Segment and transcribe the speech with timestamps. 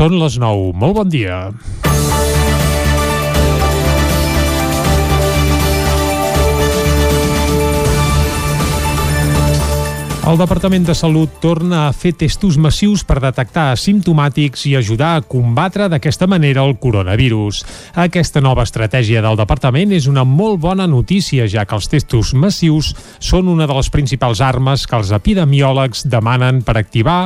[0.00, 0.70] Són les 9.
[0.80, 1.50] Molt bon dia.
[10.30, 15.22] El Departament de Salut torna a fer testos massius per detectar asimptomàtics i ajudar a
[15.26, 17.64] combatre d'aquesta manera el coronavirus.
[17.98, 22.92] Aquesta nova estratègia del departament és una molt bona notícia, ja que els testos massius
[23.18, 27.22] són una de les principals armes que els epidemiòlegs demanen per activar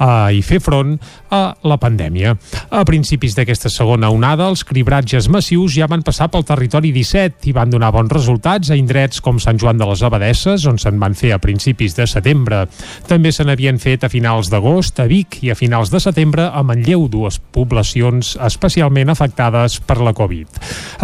[0.00, 0.96] eh, i fer front
[1.30, 2.34] a la pandèmia.
[2.74, 7.54] A principis d'aquesta segona onada, els cribratges massius ja van passar pel territori 17 i
[7.56, 11.14] van donar bons resultats a indrets com Sant Joan de les Abadesses, on se'n van
[11.14, 12.64] fer a principis de setembre.
[13.08, 16.64] També se n'havien fet a finals d'agost a Vic i a finals de setembre a
[16.66, 20.60] Manlleu, dues poblacions especialment afectades per la Covid.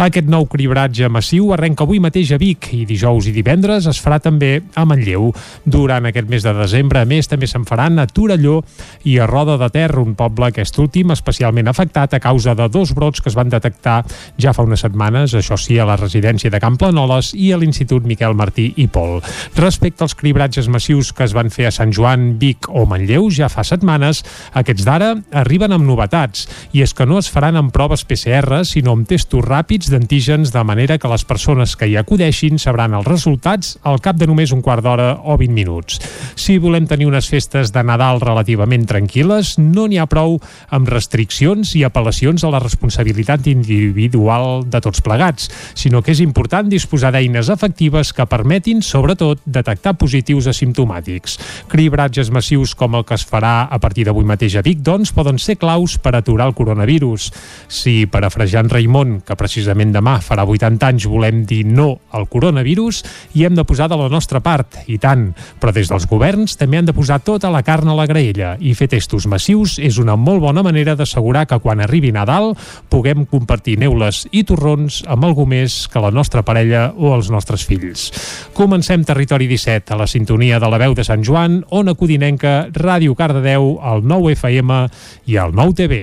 [0.07, 4.19] Aquest nou cribratge massiu arrenca avui mateix a Vic i dijous i divendres es farà
[4.23, 5.31] també a Manlleu.
[5.65, 8.61] Durant aquest mes de desembre, a més, també se'n faran a Torelló
[9.03, 12.93] i a Roda de Ter, un poble aquest últim especialment afectat a causa de dos
[12.97, 14.03] brots que es van detectar
[14.39, 18.05] ja fa unes setmanes, això sí, a la residència de Camp Planoles i a l'Institut
[18.07, 19.19] Miquel Martí i Pol.
[19.57, 23.49] Respecte als cribratges massius que es van fer a Sant Joan, Vic o Manlleu ja
[23.51, 24.23] fa setmanes,
[24.57, 28.95] aquests d'ara arriben amb novetats i és que no es faran amb proves PCR sinó
[28.95, 33.75] amb testos ràpids d'antígens de manera que les persones que hi acudeixin sabran els resultats
[33.83, 36.01] al cap de només un quart d'hora o 20 minuts.
[36.35, 40.37] Si volem tenir unes festes de Nadal relativament relativament tranquil·les, no n'hi ha prou
[40.69, 46.69] amb restriccions i apel·lacions a la responsabilitat individual de tots plegats, sinó que és important
[46.69, 51.37] disposar d'eines efectives que permetin, sobretot, detectar positius asimptomàtics.
[51.67, 55.39] Cribratges massius com el que es farà a partir d'avui mateix a Vic, doncs, poden
[55.39, 57.31] ser claus per aturar el coronavirus.
[57.67, 63.03] Si, parafrejant Raimon, que precisament demà farà 80 anys, volem dir no al coronavirus,
[63.35, 66.79] i hem de posar de la nostra part, i tant, però des dels governs també
[66.79, 70.15] han de posar tota la carn a la graella i fer testos massius és una
[70.17, 72.53] molt bona manera d'assegurar que quan arribi Nadal
[72.89, 77.65] puguem compartir neules i torrons amb algú més que la nostra parella o els nostres
[77.67, 78.09] fills.
[78.57, 83.15] Comencem Territori 17 a la sintonia de la veu de Sant Joan, Ona Codinenca, Ràdio
[83.15, 84.81] Cardedeu, el 9 FM
[85.27, 86.01] i el 9 TV.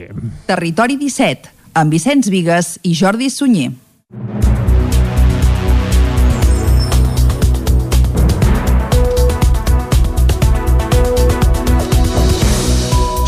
[0.50, 3.72] Territori 17, amb Vicenç Vigues i Jordi Sunyer.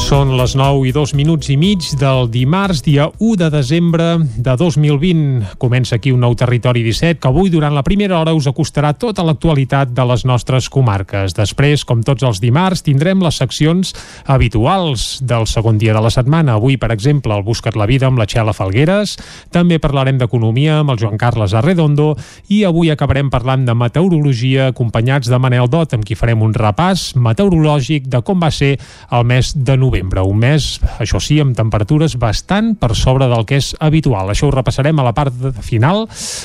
[0.07, 4.53] Són les 9 i 2 minuts i mig del dimarts, dia 1 de desembre de
[4.55, 5.57] 2020.
[5.59, 9.25] Comença aquí un nou Territori 17 que avui, durant la primera hora, us acostarà tota
[9.27, 11.35] l'actualitat de les nostres comarques.
[11.35, 13.91] Després, com tots els dimarts, tindrem les seccions
[14.31, 16.55] habituals del segon dia de la setmana.
[16.55, 19.17] Avui, per exemple, el Buscat la Vida amb la Txela Falgueres.
[19.51, 22.13] També parlarem d'economia amb el Joan Carles Arredondo
[22.47, 27.17] i avui acabarem parlant de meteorologia acompanyats de Manel Dot, amb qui farem un repàs
[27.19, 28.77] meteorològic de com va ser
[29.11, 30.67] el mes de novembre novembre, un mes,
[31.01, 34.31] això sí, amb temperatures bastant per sobre del que és habitual.
[34.31, 35.33] Això ho repassarem a la part
[35.65, 36.05] final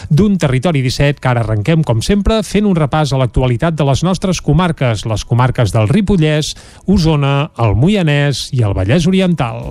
[0.10, 4.04] d'un territori 17 que ara arrenquem, com sempre, fent un repàs a l'actualitat de les
[4.08, 6.56] nostres comarques, les comarques del Ripollès,
[6.88, 9.62] Osona, el Moianès i el Vallès Oriental.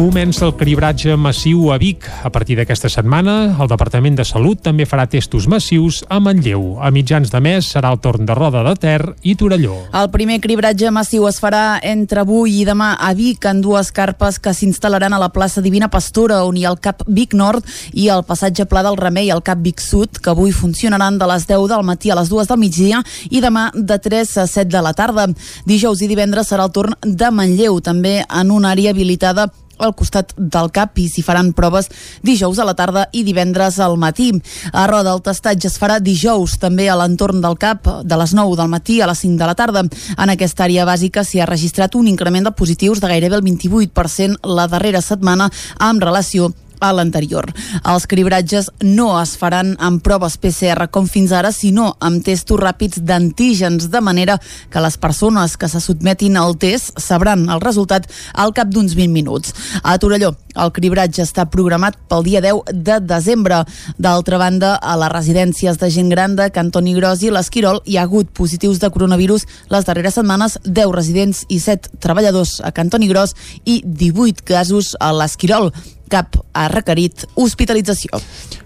[0.00, 2.06] Comença el cribratge massiu a Vic.
[2.24, 6.78] A partir d'aquesta setmana, el Departament de Salut també farà testos massius a Manlleu.
[6.80, 9.76] A mitjans de mes serà el torn de Roda de Ter i Torelló.
[9.92, 14.40] El primer cribratge massiu es farà entre avui i demà a Vic en dues carpes
[14.40, 18.08] que s'instal·laran a la plaça Divina Pastora, on hi ha el CAP Vic Nord i
[18.08, 21.68] el passatge Pla del Remei al CAP Vic Sud, que avui funcionaran de les 10
[21.76, 24.96] del matí a les 2 del migdia i demà de 3 a 7 de la
[24.96, 25.28] tarda.
[25.68, 30.34] Dijous i divendres serà el torn de Manlleu, també en una àrea habilitada al costat
[30.36, 31.90] del CAP i s'hi faran proves
[32.22, 34.30] dijous a la tarda i divendres al matí.
[34.72, 38.56] A Roda el testatge es farà dijous també a l'entorn del CAP de les 9
[38.60, 39.84] del matí a les 5 de la tarda.
[40.16, 44.40] En aquesta àrea bàsica s'hi ha registrat un increment de positius de gairebé el 28%
[44.44, 47.46] la darrera setmana amb relació a l'anterior.
[47.84, 53.02] Els cribratges no es faran amb proves PCR com fins ara, sinó amb testos ràpids
[53.06, 54.38] d'antígens, de manera
[54.70, 59.12] que les persones que se sotmetin al test sabran el resultat al cap d'uns 20
[59.12, 59.54] minuts.
[59.82, 63.62] A Torelló, el cribratge està programat pel dia 10 de desembre.
[63.98, 68.06] D'altra banda, a les residències de gent gran de Cantoni Gros i l'Esquirol hi ha
[68.08, 73.36] hagut positius de coronavirus les darreres setmanes, 10 residents i 7 treballadors a Cantoni Gros
[73.64, 75.70] i 18 casos a l'Esquirol.
[76.10, 78.18] Cap ha requerit hospitalització.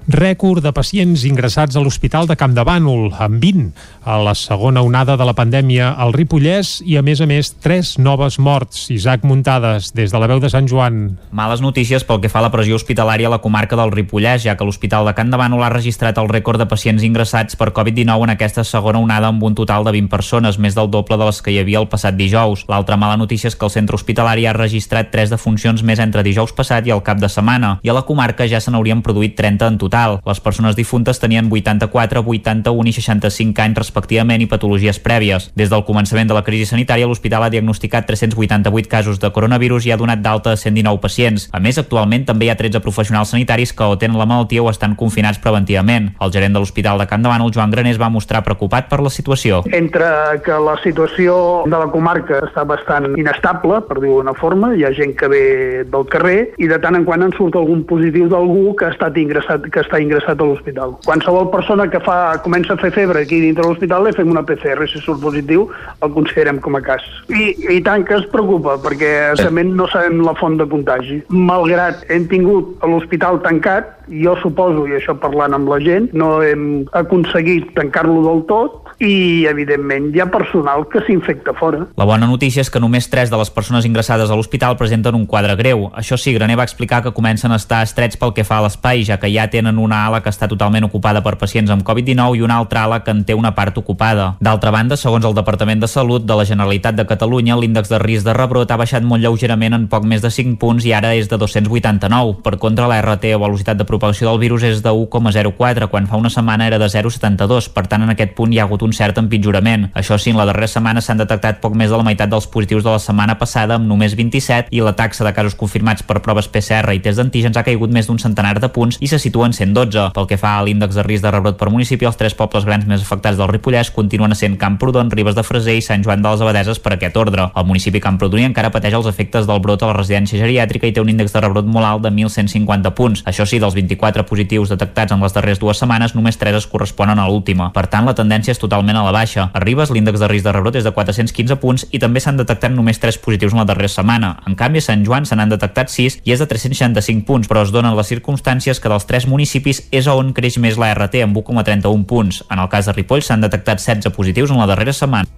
[0.04, 3.70] Rècord de pacients ingressats a l'Hospital de Camp de Bànol, amb 20,
[4.04, 7.94] a la segona onada de la pandèmia al Ripollès i, a més a més, tres
[7.96, 8.90] noves morts.
[8.92, 11.16] Isaac Muntades, des de la veu de Sant Joan.
[11.32, 14.58] Males notícies pel que fa a la pressió hospitalària a la comarca del Ripollès, ja
[14.60, 18.28] que l'Hospital de Camp de Bànol ha registrat el rècord de pacients ingressats per Covid-19
[18.28, 21.40] en aquesta segona onada amb un total de 20 persones, més del doble de les
[21.40, 22.66] que hi havia el passat dijous.
[22.68, 26.52] L'altra mala notícia és que el centre hospitalari ha registrat tres defuncions més entre dijous
[26.52, 29.68] passat i el cap de setmana, i a la comarca ja se n'haurien produït 30
[29.72, 30.18] en total.
[30.24, 35.50] Les persones difuntes tenien 84, 81 i 65 anys respectivament i patologies prèvies.
[35.58, 39.94] Des del començament de la crisi sanitària, l'hospital ha diagnosticat 388 casos de coronavirus i
[39.94, 41.48] ha donat d'alta a 119 pacients.
[41.52, 44.70] A més, actualment també hi ha 13 professionals sanitaris que o tenen la malaltia o
[44.70, 46.12] estan confinats preventivament.
[46.20, 49.12] El gerent de l'Hospital de Can Davant, el Joan Granés, va mostrar preocupat per la
[49.12, 49.62] situació.
[49.72, 50.06] Entre
[50.44, 54.92] que la situació de la comarca està bastant inestable, per dir-ho d'una forma, hi ha
[54.96, 55.44] gent que ve
[55.90, 59.16] del carrer i de tant en quant en surt algun positiu d'algú que ha estat
[59.20, 60.96] ingressat, que està ingressat a l'hospital.
[61.06, 64.88] Qualsevol persona que fa, comença a fer febre aquí dintre l'hospital li fem una PCR,
[64.90, 65.68] si surt positiu
[66.04, 67.04] el considerem com a cas.
[67.32, 71.20] I, i tant que es preocupa, perquè realment no sabem la font de contagi.
[71.28, 76.84] Malgrat hem tingut l'hospital tancat, jo suposo, i això parlant amb la gent, no hem
[76.96, 81.84] aconseguit tancar-lo del tot i, evidentment, hi ha personal que s'infecta fora.
[81.98, 85.26] La bona notícia és que només 3 de les persones ingressades a l'hospital presenten un
[85.30, 85.88] quadre greu.
[85.96, 89.04] Això sí, Graner va explicar que comencen a estar estrets pel que fa a l'espai,
[89.06, 92.42] ja que ja tenen una ala que està totalment ocupada per pacients amb Covid-19 i
[92.42, 94.32] una altra ala que en té una part ocupada.
[94.40, 98.26] D'altra banda, segons el Departament de Salut de la Generalitat de Catalunya, l'índex de risc
[98.26, 101.28] de rebrot ha baixat molt lleugerament en poc més de 5 punts i ara és
[101.28, 102.40] de 289.
[102.42, 106.16] Per contra, la RT o velocitat de propagació del virus és de 1,04, quan fa
[106.20, 107.70] una setmana era de 0,72.
[107.74, 109.90] Per tant, en aquest punt hi ha hagut un cert empitjorament.
[109.94, 112.84] Això sí, en la darrera setmana s'han detectat poc més de la meitat dels positius
[112.86, 116.48] de la setmana passada, amb només 27, i la taxa de casos confirmats per proves
[116.48, 119.54] PCR i test d'antígens ha caigut més d'un centenar de punts i se situa en
[119.56, 120.10] 112.
[120.14, 122.86] Pel que fa a l'índex de risc de rebrot per municipi, els tres pobles grans
[122.86, 126.44] més afectats del Ripollès continuen sent Camprodon, Ribes de Freser i Sant Joan de les
[126.44, 127.48] Abadeses per aquest ordre.
[127.54, 131.02] El municipi Camprodoní encara pateix els efectes del brot a la residència geriàtrica i té
[131.02, 133.24] un índex de rebrot molt alt de 1.150 punts.
[133.26, 137.18] Això sí, dels 24 positius detectats en les darreres dues setmanes, només 3 es corresponen
[137.18, 137.70] a l'última.
[137.74, 139.48] Per tant, la tendència és totalment a la baixa.
[139.52, 142.72] A Ribes, l'índex de risc de rebrot és de 415 punts i també s'han detectat
[142.74, 144.36] només 3 positius en la darrera setmana.
[144.46, 146.48] En canvi, a Sant Joan se n'han detectat 6 i és de
[146.84, 150.78] 365 punts, però es donen les circumstàncies que dels tres municipis és on creix més
[150.80, 152.42] la RT amb 1,31 punts.
[152.50, 155.28] En el cas de Ripoll s'han detectat 16 positius en la darrera setmana.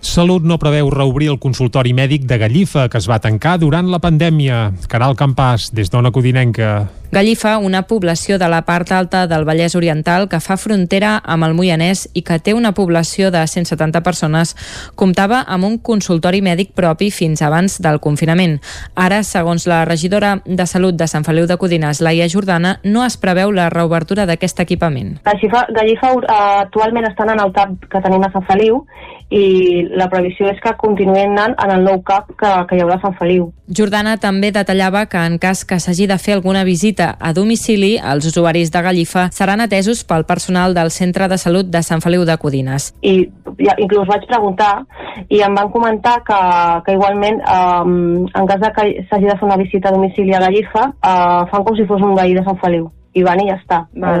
[0.00, 4.00] Salut no preveu reobrir el consultori mèdic de Gallifa, que es va tancar durant la
[4.02, 4.68] pandèmia.
[4.88, 6.86] Caral Campàs, des d'Ona Codinenca.
[7.10, 11.54] Gallifa, una població de la part alta del Vallès Oriental que fa frontera amb el
[11.56, 14.52] Moianès i que té una població de 170 persones,
[14.94, 18.58] comptava amb un consultori mèdic propi fins abans del confinament.
[18.94, 23.18] Ara, segons la regidora de Salut de Sant Feliu de Codines, Laia Jordana, no es
[23.20, 25.16] preveu la reobertura d'aquest equipament.
[25.26, 28.84] Gallifa, Gallifa uh, actualment estan en el TAP que tenim a Sant Feliu
[29.28, 32.96] i la previsió és que continuïn anant en el nou CAP que, que hi haurà
[32.96, 33.50] a Sant Feliu.
[33.68, 38.24] Jordana també detallava que en cas que s'hagi de fer alguna visita a domicili, els
[38.30, 42.38] usuaris de Gallifa seran atesos pel personal del Centre de Salut de Sant Feliu de
[42.40, 42.94] Codines.
[43.02, 43.28] I
[43.60, 44.86] ja, inclús vaig preguntar
[45.28, 46.40] i em van comentar que,
[46.86, 50.40] que igualment um, en cas de que s'hagi de fer una visita a domicili a
[50.40, 53.56] Gallifa uh, fan com si fos un veí de Sant Feliu i van i ja
[53.58, 53.84] està.
[53.96, 54.12] No,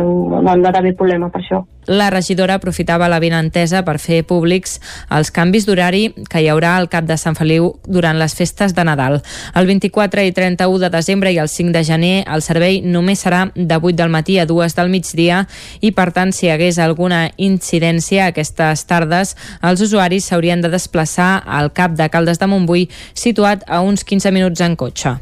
[0.42, 1.62] no han d'haver problema per això.
[1.88, 4.74] La regidora aprofitava la vinentesa per fer públics
[5.14, 8.84] els canvis d'horari que hi haurà al cap de Sant Feliu durant les festes de
[8.84, 9.22] Nadal.
[9.56, 13.46] El 24 i 31 de desembre i el 5 de gener el servei només serà
[13.54, 15.46] de 8 del matí a 2 del migdia
[15.80, 21.38] i per tant si hi hagués alguna incidència aquestes tardes els usuaris s'haurien de desplaçar
[21.46, 25.16] al cap de Caldes de Montbui situat a uns 15 minuts en cotxe.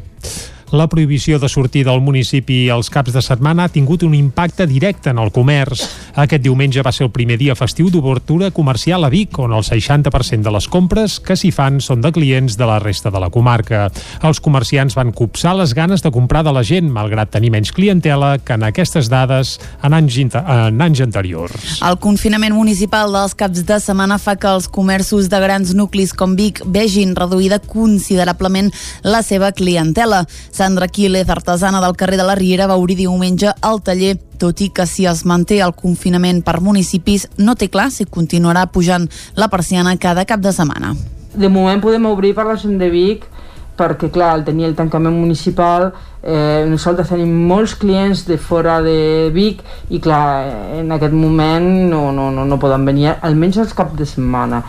[0.73, 5.12] La prohibició de sortir del municipi els caps de setmana ha tingut un impacte directe
[5.12, 5.85] en el comerç.
[6.18, 10.42] Aquest diumenge va ser el primer dia festiu d'obertura comercial a Vic, on el 60%
[10.42, 13.85] de les compres que s'hi fan són de clients de la resta de la comarca.
[14.26, 18.35] Els comerciants van copsar les ganes de comprar de la gent, malgrat tenir menys clientela
[18.42, 21.78] que en aquestes dades en anys, en anys anteriors.
[21.87, 26.35] El confinament municipal dels caps de setmana fa que els comerços de grans nuclis com
[26.35, 28.73] Vic vegin reduïda considerablement
[29.06, 30.25] la seva clientela.
[30.56, 34.70] Sandra Quílez, artesana del carrer de la Riera, va obrir diumenge al taller, tot i
[34.72, 39.04] que si es manté el confinament per municipis, no té clar si continuarà pujant
[39.36, 40.94] la persiana cada cap de setmana.
[41.36, 43.28] De moment podem obrir per la gent de Vic,
[43.76, 45.90] perquè clar, al tenir el tancament municipal
[46.26, 49.60] eh, nosaltres tenim molts clients de fora de Vic
[49.92, 50.48] i clar,
[50.80, 54.62] en aquest moment no, no, no, no poden venir, almenys els cap de setmana.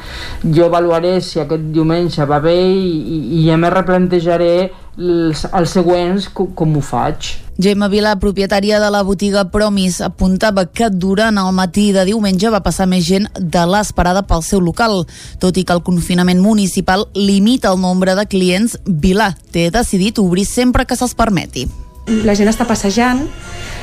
[0.43, 6.27] Jo avaluaré si aquest diumenge va bé i, i ja me replantejaré els, els següents
[6.33, 7.35] com, com ho faig.
[7.57, 12.61] Gemma Vilà, propietària de la botiga Promis, apuntava que durant el matí de diumenge va
[12.65, 15.05] passar més gent de l'esperada pel seu local.
[15.41, 20.45] Tot i que el confinament municipal limita el nombre de clients, Vilà té decidit obrir
[20.45, 21.65] sempre que se'ls permeti.
[22.07, 23.25] La gent està passejant,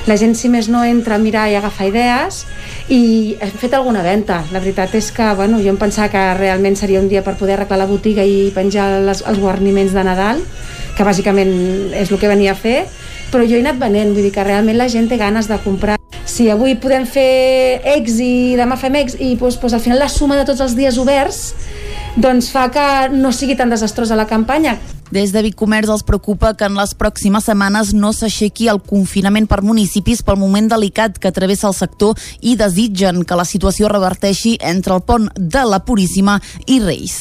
[0.09, 2.45] la gent si més no entra a mirar i agafar idees
[2.88, 4.38] i hem fet alguna venda.
[4.52, 7.59] La veritat és que bueno, jo em pensava que realment seria un dia per poder
[7.59, 10.40] arreglar la botiga i penjar les, els guarniments de Nadal
[10.97, 11.52] que bàsicament
[11.93, 12.85] és el que venia a fer
[13.35, 15.99] però jo he anat venent, vull dir que realment la gent té ganes de comprar
[16.25, 20.09] si avui podem fer X i demà fem X i doncs, doncs, al final la
[20.09, 21.41] suma de tots els dies oberts
[22.14, 24.79] doncs fa que no sigui tan desastrosa la campanya
[25.11, 29.50] des de Vic Comerç els preocupa que en les pròximes setmanes no s'aixequi el confinament
[29.50, 34.57] per municipis pel moment delicat que travessa el sector i desitgen que la situació reverteixi
[34.62, 37.19] entre el pont de la Puríssima i Reis.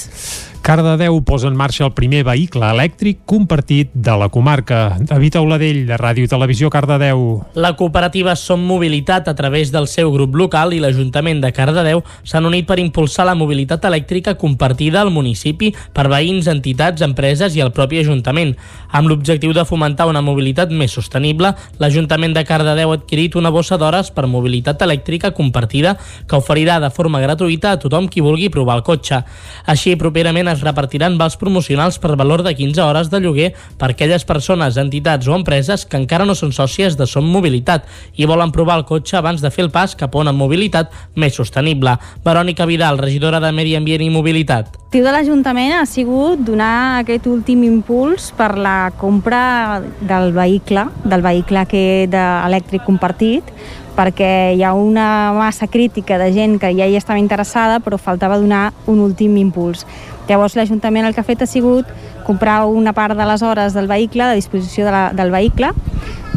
[0.63, 4.95] Cardedeu posa en marxa el primer vehicle elèctric compartit de la comarca.
[4.95, 7.41] David Auladell, de Ràdio Televisió Cardedeu.
[7.59, 12.47] La cooperativa Som Mobilitat, a través del seu grup local i l'Ajuntament de Cardedeu, s'han
[12.47, 17.73] unit per impulsar la mobilitat elèctrica compartida al municipi per veïns, entitats, empreses i el
[17.75, 18.55] propi Ajuntament.
[18.95, 21.51] Amb l'objectiu de fomentar una mobilitat més sostenible,
[21.83, 26.93] l'Ajuntament de Cardedeu ha adquirit una bossa d'hores per mobilitat elèctrica compartida que oferirà de
[26.95, 29.25] forma gratuïta a tothom qui vulgui provar el cotxe.
[29.67, 34.25] Així, properament es repartiran vals promocionals per valor de 15 hores de lloguer per aquelles
[34.25, 38.79] persones, entitats o empreses que encara no són sòcies de Som Mobilitat i volen provar
[38.79, 41.97] el cotxe abans de fer el pas cap a una mobilitat més sostenible.
[42.23, 44.79] Verònica Vidal, regidora de Medi Ambient i Mobilitat.
[44.93, 51.23] L'objectiu de l'Ajuntament ha sigut donar aquest últim impuls per la compra del vehicle, del
[51.25, 53.49] vehicle que de elèctric compartit,
[53.95, 58.39] perquè hi ha una massa crítica de gent que ja hi estava interessada, però faltava
[58.41, 59.85] donar un últim impuls.
[60.27, 61.89] Llavors l'Ajuntament el que ha fet ha sigut
[62.23, 65.73] comprar una part de les hores del vehicle, de disposició de la, del vehicle,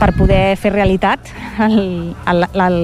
[0.00, 1.32] per poder fer realitat
[1.68, 2.78] el, el, el,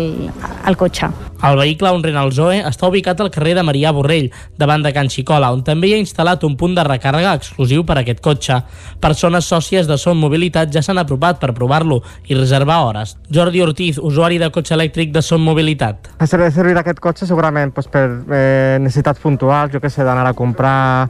[0.67, 1.13] el cotxe.
[1.43, 5.09] El vehicle on Renault Zoe està ubicat al carrer de Marià Borrell, davant de Can
[5.11, 8.61] Xicola, on també hi ha instal·lat un punt de recàrrega exclusiu per a aquest cotxe.
[9.03, 11.99] Persones sòcies de Som Mobilitat ja s'han apropat per provar-lo
[12.31, 13.17] i reservar hores.
[13.27, 16.13] Jordi Ortiz, usuari de cotxe elèctric de Som Mobilitat.
[16.31, 21.09] Servir aquest cotxe segurament doncs, per eh, necessitats puntuals, jo que sé, d'anar a comprar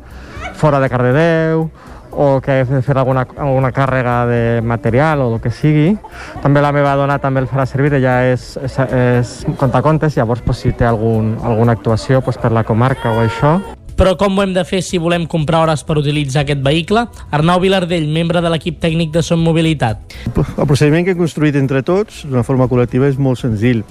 [0.56, 1.68] fora de Cardedeu,
[2.12, 5.96] o que he de fer alguna, alguna càrrega de material o el que sigui.
[6.44, 10.62] També la meva dona també el farà servir, ella és, és, és contacontes, llavors pues,
[10.62, 13.58] si té algun, alguna actuació pues, per la comarca o això.
[13.96, 17.04] Però com ho hem de fer si volem comprar hores per utilitzar aquest vehicle?
[17.30, 20.16] Arnau Vilardell, membre de l'equip tècnic de Som Mobilitat.
[20.32, 23.84] El procediment que hem construït entre tots, d'una forma col·lectiva, és molt senzill.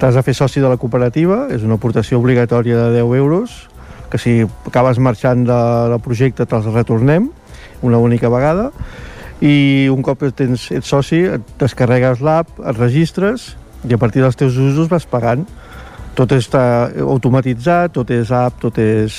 [0.00, 3.54] T'has de fer soci de la cooperativa, és una aportació obligatòria de 10 euros,
[4.10, 4.34] que si
[4.66, 7.30] acabes marxant del projecte te'ls retornem,
[7.84, 8.70] una única vegada
[9.44, 13.52] i un cop tens, ets soci et descarregues l'app, et registres
[13.84, 15.44] i a partir dels teus usos vas pagant
[16.14, 19.18] tot està automatitzat, tot és app, tot és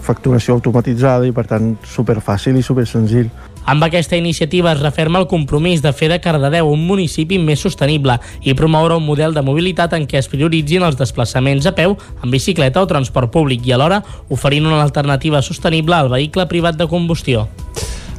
[0.00, 3.28] facturació automatitzada i per tant superfàcil i super senzill.
[3.68, 8.16] Amb aquesta iniciativa es referma el compromís de fer de Cardedeu un municipi més sostenible
[8.40, 12.32] i promoure un model de mobilitat en què es prioritzin els desplaçaments a peu, en
[12.32, 14.00] bicicleta o transport públic i alhora
[14.32, 17.46] oferint una alternativa sostenible al vehicle privat de combustió.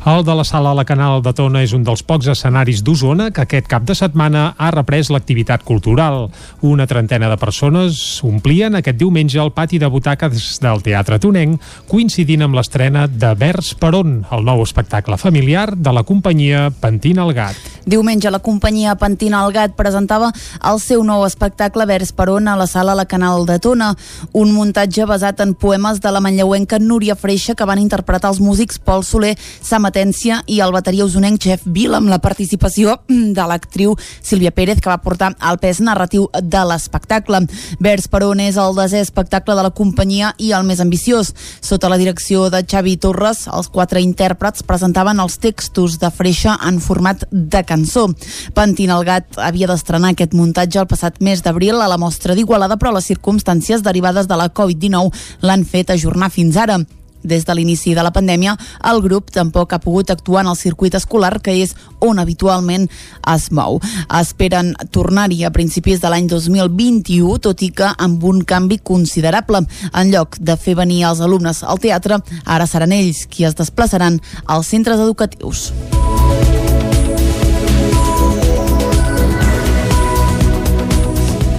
[0.03, 3.27] El de la sala a la Canal de Tona és un dels pocs escenaris d'Osona
[3.29, 6.31] que aquest cap de setmana ha reprès l'activitat cultural.
[6.65, 12.41] Una trentena de persones omplien aquest diumenge el pati de butaques del Teatre Tonenc, coincidint
[12.41, 17.35] amb l'estrena de Vers per on, el nou espectacle familiar de la companyia Pentina el
[17.37, 17.61] Gat.
[17.85, 20.31] Diumenge la companyia Pentina el Gat presentava
[20.65, 23.93] el seu nou espectacle Vers per on a la sala a la Canal de Tona,
[24.33, 28.81] un muntatge basat en poemes de la manlleuenca Núria Freixa que van interpretar els músics
[28.81, 32.93] Pol Soler, Sama competència i el bateria usonenc Jeff Bill amb la participació
[33.37, 37.41] de l'actriu Sílvia Pérez que va portar el pes narratiu de l'espectacle.
[37.79, 41.33] Vers per on és el desè espectacle de la companyia i el més ambiciós.
[41.59, 46.79] Sota la direcció de Xavi Torres, els quatre intèrprets presentaven els textos de Freixa en
[46.79, 48.07] format de cançó.
[48.55, 52.79] Pantin el Gat havia d'estrenar aquest muntatge el passat mes d'abril a la mostra d'Igualada,
[52.79, 55.11] però les circumstàncies derivades de la Covid-19
[55.43, 56.79] l'han fet ajornar fins ara.
[57.23, 58.55] Des de l'inici de la pandèmia,
[58.91, 62.87] el grup tampoc ha pogut actuar en el circuit escolar, que és on habitualment
[63.33, 63.79] es mou.
[64.19, 69.65] Esperen tornar-hi a principis de l'any 2021, tot i que amb un canvi considerable.
[69.93, 74.21] En lloc de fer venir els alumnes al teatre, ara seran ells qui es desplaçaran
[74.45, 75.69] als centres educatius.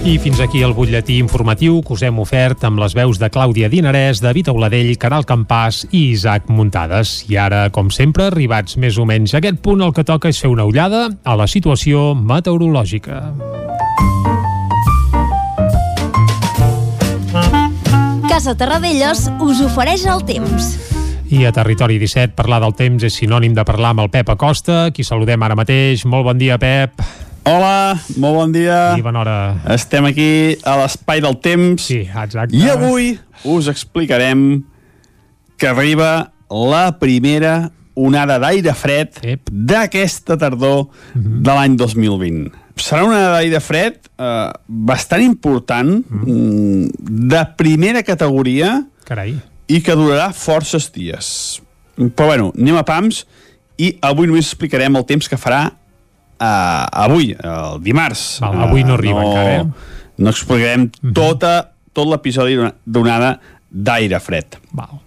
[0.03, 3.69] I fins aquí el butlletí informatiu que us hem ofert amb les veus de Clàudia
[3.71, 7.21] Dinarès, David Auladell, Caral Campàs i Isaac Muntades.
[7.31, 10.43] I ara, com sempre, arribats més o menys a aquest punt, el que toca és
[10.43, 13.21] fer una ullada a la situació meteorològica.
[18.27, 20.73] Casa Terradellos us ofereix el temps.
[21.31, 24.89] I a Territori 17 parlar del temps és sinònim de parlar amb el Pep Acosta,
[24.91, 26.03] qui saludem ara mateix.
[26.03, 26.99] Molt bon dia, Pep.
[27.45, 28.93] Hola, molt bon dia.
[28.97, 29.37] I bona hora.
[29.75, 30.27] Estem aquí
[30.63, 31.83] a l'espai del temps.
[31.89, 32.55] Sí, exacte.
[32.55, 33.09] I avui
[33.43, 34.61] us explicarem
[35.59, 39.19] que arriba la primera onada d'aire fred
[39.51, 41.19] d'aquesta tardor Mhm.
[41.19, 41.41] mm -hmm.
[41.43, 42.51] de l'any 2020.
[42.75, 46.91] Serà una onada d'aire fred eh, bastant important, mm -hmm.
[47.29, 49.35] de primera categoria Carai.
[49.67, 51.61] i que durarà forces dies.
[51.97, 53.27] Però bueno, anem a pams
[53.77, 55.73] i avui només explicarem el temps que farà
[56.43, 58.25] uh, avui, el dimarts.
[58.43, 60.01] Val, avui no arriba no, encara, eh?
[60.23, 61.53] No explicarem tota,
[61.95, 63.37] tot l'episodi d'onada
[63.71, 64.59] d'aire fred.
[64.75, 64.99] Val.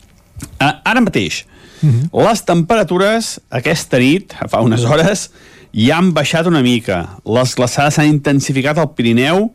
[0.56, 1.44] Uh, ara mateix,
[1.82, 5.28] les temperatures aquesta nit, fa unes hores,
[5.76, 7.04] ja han baixat una mica.
[7.28, 9.50] Les glaçades s'han intensificat al Pirineu,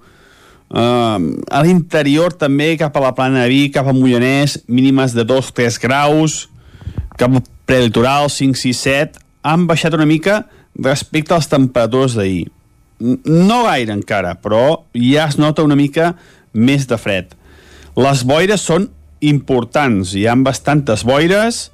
[0.71, 1.19] Uh,
[1.51, 5.75] a l'interior també cap a la plana de Vic, cap a Mollanès mínimes de 2-3
[5.83, 6.45] graus
[7.19, 10.45] cap al prelitoral 5-6-7 han baixat una mica
[10.79, 12.47] respecte a les temperatures d'ahir.
[13.01, 16.13] No gaire encara però ja es nota una mica
[16.53, 17.33] més de fred.
[17.97, 18.89] Les boires són
[19.21, 21.69] importants hi ha bastantes boires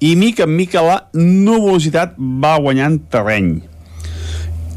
[0.00, 3.56] i mica en mica la nuvolositat va guanyant terreny.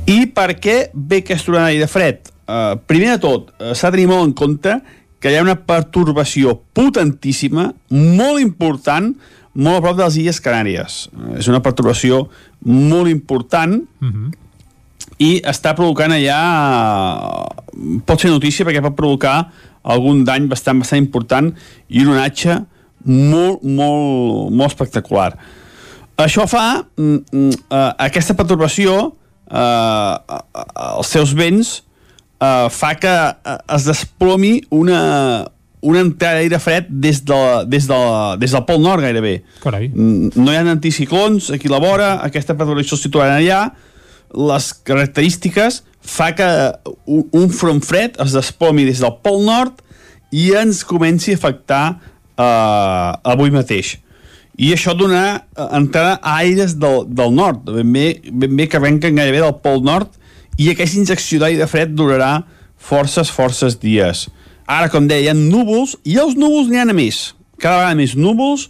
[0.09, 2.31] I per què ve aquesta onada de fred?
[2.49, 4.79] Uh, primer de tot, uh, s'ha de tenir molt en compte
[5.19, 9.11] que hi ha una pertorbació potentíssima, molt important,
[9.55, 10.99] molt a prop de les Illes Canàries.
[11.13, 12.25] Uh, és una pertorbació
[12.65, 13.79] molt important
[15.19, 16.41] i està provocant allà...
[17.29, 19.51] Uh, pot ser notícia perquè pot provocar
[19.87, 21.53] algun dany bastant, bastant important
[21.87, 22.57] i un onatge
[23.05, 25.31] molt, molt, molt espectacular.
[26.19, 30.39] Això fa mm, mm, uh, aquesta pertorbació uh,
[30.97, 31.77] els seus vents
[32.43, 34.99] uh, fa que uh, es desplomi una,
[35.81, 37.39] una entrada d'aire fred des, de,
[37.71, 37.99] des, de,
[38.41, 39.39] des del Pol Nord gairebé.
[39.63, 39.89] Carai.
[39.93, 43.61] Mm, No hi ha anticiclons aquí a la vora, aquesta perturbació es situarà allà,
[44.35, 46.49] les característiques fa que
[47.05, 49.81] un, un front fred es desplomi des del Pol Nord
[50.35, 51.83] i ens comenci a afectar
[52.37, 53.97] uh, avui mateix
[54.59, 58.79] i això donarà eh, entrada a aires del, del nord, ben bé, ben bé que
[58.79, 60.17] arrenquen gairebé del Pol Nord
[60.59, 62.41] i aquesta injecció d'aire fred durarà
[62.75, 64.25] forces, forces dies.
[64.69, 67.33] Ara, com deia, hi ha núvols i els núvols n'hi ha més.
[67.59, 68.67] Cada vegada més núvols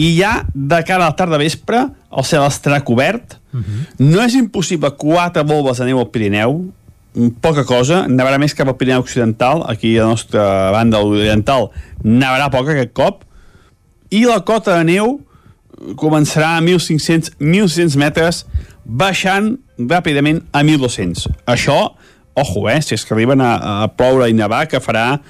[0.00, 3.38] i ja de cara a la tarda vespre el cel estarà cobert.
[3.98, 6.60] No és impossible quatre volves de neu al Pirineu,
[7.42, 11.70] poca cosa, nevarà més cap al Pirineu Occidental, aquí a la nostra banda oriental
[12.04, 13.24] nevarà poc aquest cop,
[14.10, 15.18] i la cota de neu
[15.98, 18.44] començarà a 1.500, 1.600 metres
[18.84, 21.26] baixant ràpidament a 1.200.
[21.50, 21.78] Això,
[22.40, 23.52] ojo, eh, si és que arriben a,
[23.84, 25.20] a ploure i nevar, que farà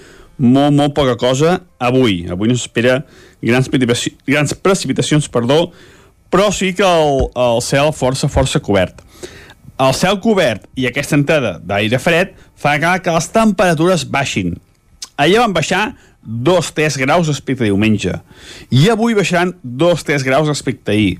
[0.40, 2.24] molt, molt poca cosa avui.
[2.30, 3.02] Avui no s'espera
[3.42, 3.70] grans,
[4.26, 5.66] grans precipitacions, perdó,
[6.30, 9.02] però sí que el, el cel força, força cobert.
[9.80, 14.54] El cel cobert i aquesta entrada d'aire fred fa que, que les temperatures baixin.
[15.20, 15.84] Allà van baixar
[16.24, 18.12] 2-3 graus respecte a diumenge.
[18.70, 21.18] I avui baixaran 2-3 graus respecte a ahir.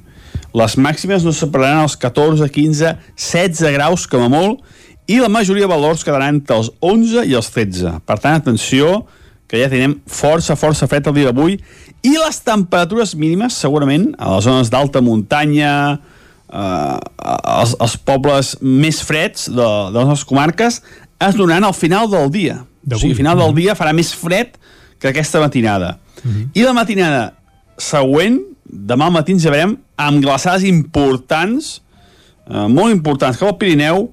[0.57, 4.64] Les màximes no separaran els 14, 15, 16 graus com a molt
[5.10, 7.96] i la majoria de valors quedaran entre els 11 i els 13.
[8.06, 9.00] Per tant, atenció,
[9.50, 11.56] que ja tenim força, força fred el dia d'avui
[12.06, 15.72] i les temperatures mínimes, segurament, a les zones d'alta muntanya,
[16.46, 16.98] eh,
[17.56, 20.78] els, els pobles més freds de, de les nostres comarques,
[21.20, 22.60] es donaran al final del dia.
[22.86, 24.54] O sigui, al final del dia farà més fred
[25.02, 25.96] que aquesta matinada.
[26.54, 27.32] I la matinada
[27.80, 31.80] següent, demà al matí ens llevarem amb glaçades importants,
[32.46, 34.10] eh, molt importants, cap al Pirineu,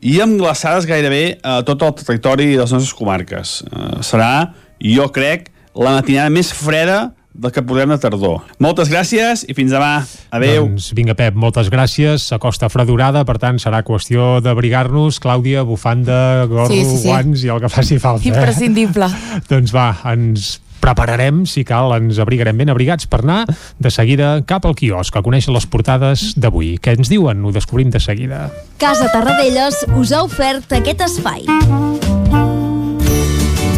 [0.00, 3.60] i amb glaçades gairebé a tot el territori de les nostres comarques.
[3.68, 7.10] Eh, serà, jo crec, la matinada més freda
[7.40, 8.40] del que podrem de tardor.
[8.60, 10.00] Moltes gràcies i fins demà.
[10.34, 10.66] Adéu.
[10.66, 12.24] Doncs vinga, Pep, moltes gràcies.
[12.26, 15.20] S'acosta fredurada, per tant, serà qüestió d'abrigar-nos.
[15.22, 17.08] Clàudia, bufanda, gorro, Sí, sí, sí.
[17.08, 18.24] guants i el que faci falta.
[18.26, 18.32] Eh?
[18.32, 19.08] Imprescindible.
[19.48, 23.44] Doncs va, ens prepararem, si cal, ens abrigarem ben abrigats per anar
[23.78, 26.76] de seguida cap al quiosc a conèixer les portades d'avui.
[26.82, 27.44] Què ens diuen?
[27.44, 28.48] Ho descobrim de seguida.
[28.80, 31.46] Casa Tarradellas us ha ofert aquest espai.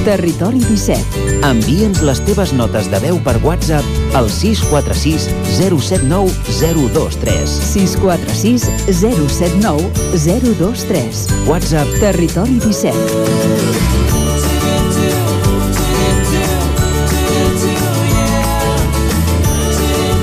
[0.03, 1.45] Territori 17.
[1.47, 5.29] Envia'ns les teves notes de veu per WhatsApp al 646
[5.61, 7.57] 079 023.
[7.71, 9.91] 646 079
[10.27, 11.25] 023.
[11.47, 13.92] WhatsApp Territori 17.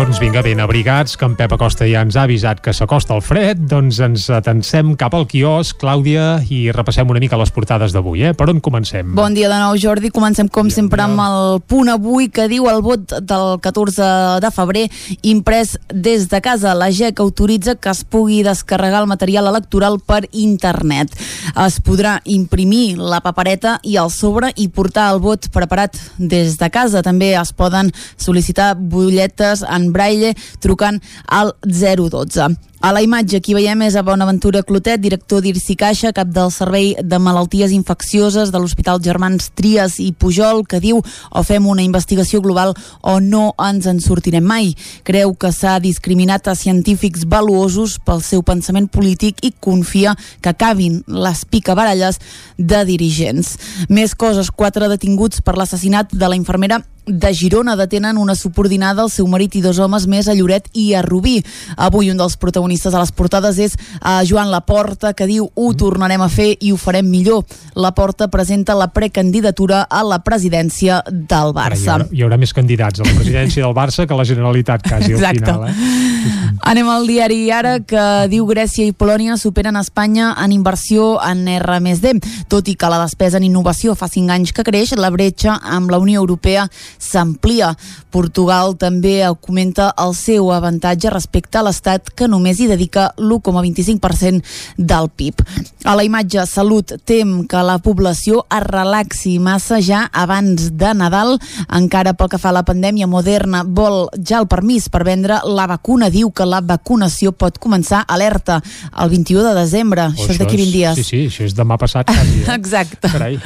[0.00, 3.20] Doncs vinga, ben abrigats, que en Pep Acosta ja ens ha avisat que s'acosta el
[3.20, 8.22] fred, doncs ens atansem cap al quiosc, Clàudia, i repassem una mica les portades d'avui,
[8.24, 8.30] eh?
[8.32, 9.10] Per on comencem?
[9.18, 10.08] Bon dia de nou, Jordi.
[10.08, 14.06] Comencem, com sempre, amb el punt avui que diu el vot del 14
[14.40, 14.86] de febrer
[15.20, 16.72] imprès des de casa.
[16.72, 21.12] La GEC autoritza que es pugui descarregar el material electoral per internet.
[21.60, 26.72] Es podrà imprimir la papereta i el sobre i portar el vot preparat des de
[26.72, 27.04] casa.
[27.04, 32.50] També es poden sol·licitar butlletes en braille trucant al 012.
[32.80, 36.94] A la imatge aquí veiem és a Bonaventura Clotet, director d'Irsi Caixa, cap del Servei
[36.96, 42.40] de Malalties Infeccioses de l'Hospital Germans Trias i Pujol, que diu o fem una investigació
[42.40, 42.72] global
[43.04, 44.70] o no ens en sortirem mai.
[45.04, 51.02] Creu que s'ha discriminat a científics valuosos pel seu pensament polític i confia que acabin
[51.04, 52.16] les picabaralles
[52.56, 53.58] de dirigents.
[53.92, 59.10] Més coses, quatre detinguts per l'assassinat de la infermera de Girona detenen una subordinada, el
[59.10, 61.38] seu marit i dos homes més a Lloret i a Rubí.
[61.76, 66.22] Avui un dels protagonistes a les portades és a Joan Laporta, que diu ho tornarem
[66.22, 67.44] a fer i ho farem millor.
[67.74, 71.96] Laporta presenta la precandidatura a la presidència del Ara, hi, Barça.
[71.96, 75.12] haurà, hi haurà més candidats a la presidència del Barça que a la Generalitat, quasi,
[75.12, 75.50] Exacte.
[75.50, 75.68] al final.
[75.68, 76.56] Eh?
[76.70, 82.12] Anem al diari Ara que diu Grècia i Polònia superen Espanya en inversió en R+D.
[82.52, 85.90] Tot i que la despesa en innovació fa 5 anys que creix, la bretxa amb
[85.90, 86.68] la Unió Europea
[87.00, 87.72] s'amplia.
[88.12, 94.42] Portugal també comenta el seu avantatge respecte a l'Estat que només hi dedica l'1,25%
[94.76, 95.42] del PIB.
[95.88, 101.38] A la imatge Salut tem que la població es relaxi massa ja abans de Nadal.
[101.72, 105.66] Encara pel que fa a la pandèmia, Moderna vol ja el permís per vendre la
[105.70, 106.10] vacuna.
[106.12, 108.60] Diu que la vacunació pot començar alerta
[109.00, 110.10] el 21 de desembre.
[110.10, 111.00] O això és d'aquí 20 dies.
[111.00, 112.42] Sí, sí, això és demà passat, quasi.
[112.44, 112.54] Eh?
[112.58, 113.08] Exacte.
[113.08, 113.40] Carai.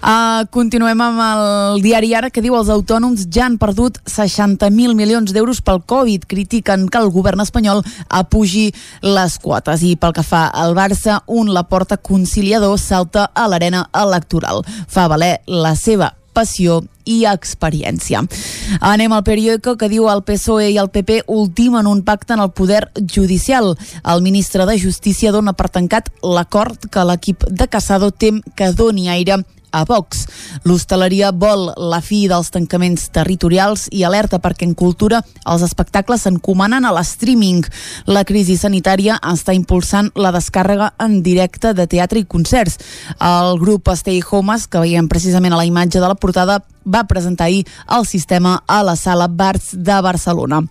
[0.00, 5.34] Uh, continuem amb el diari Ara que diu els autònoms ja han perdut 60.000 milions
[5.36, 6.24] d'euros pel Covid.
[6.30, 8.70] Critiquen que el govern espanyol apugi
[9.04, 9.84] les quotes.
[9.84, 14.64] I pel que fa al Barça, un la porta conciliador salta a l'arena electoral.
[14.88, 18.22] Fa valer la seva passió i experiència.
[18.80, 22.52] Anem al periòdico que diu el PSOE i el PP ultimen un pacte en el
[22.56, 23.74] poder judicial.
[24.04, 29.10] El ministre de Justícia dona per tancat l'acord que l'equip de Casado tem que doni
[29.10, 30.26] aire a Vox.
[30.64, 36.84] L'hostaleria vol la fi dels tancaments territorials i alerta perquè en cultura els espectacles s'encomanen
[36.84, 37.64] a l'streaming.
[38.06, 42.78] La crisi sanitària està impulsant la descàrrega en directe de teatre i concerts.
[43.20, 47.50] El grup Stay Homes, que veiem precisament a la imatge de la portada, va presentar
[47.50, 50.64] ahir el sistema a la sala Bars de Barcelona.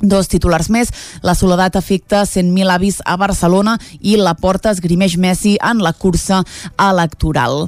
[0.00, 0.88] Dos titulars més.
[1.20, 6.40] La soledat afecta 100.000 avis a Barcelona i la porta esgrimeix Messi en la cursa
[6.80, 7.66] electoral.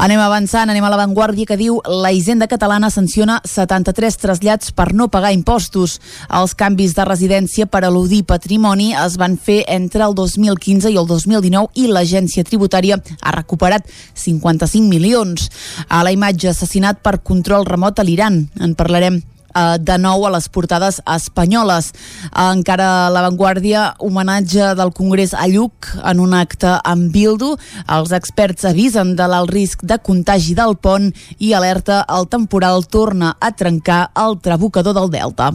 [0.00, 5.10] Anem avançant, anem a l'avantguàrdia que diu la Hisenda Catalana sanciona 73 trasllats per no
[5.12, 5.98] pagar impostos.
[6.32, 11.10] Els canvis de residència per eludir patrimoni es van fer entre el 2015 i el
[11.10, 15.50] 2019 i l'agència tributària ha recuperat 55 milions.
[15.88, 18.46] A la imatge assassinat per control remot a l'Iran.
[18.56, 19.20] En parlarem
[19.54, 21.92] eh, de nou a les portades espanyoles.
[22.30, 27.54] Encara a l'avantguàrdia, homenatge del Congrés a Lluc en un acte amb Bildu.
[27.98, 33.36] Els experts avisen de l'alt risc de contagi del pont i alerta el temporal torna
[33.40, 35.52] a trencar el trabucador del Delta.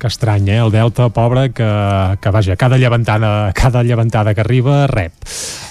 [0.00, 0.56] Que estrany, eh?
[0.64, 1.66] El Delta, pobre, que,
[2.22, 5.12] que vaja, cada llevantada, cada llevantada que arriba, rep.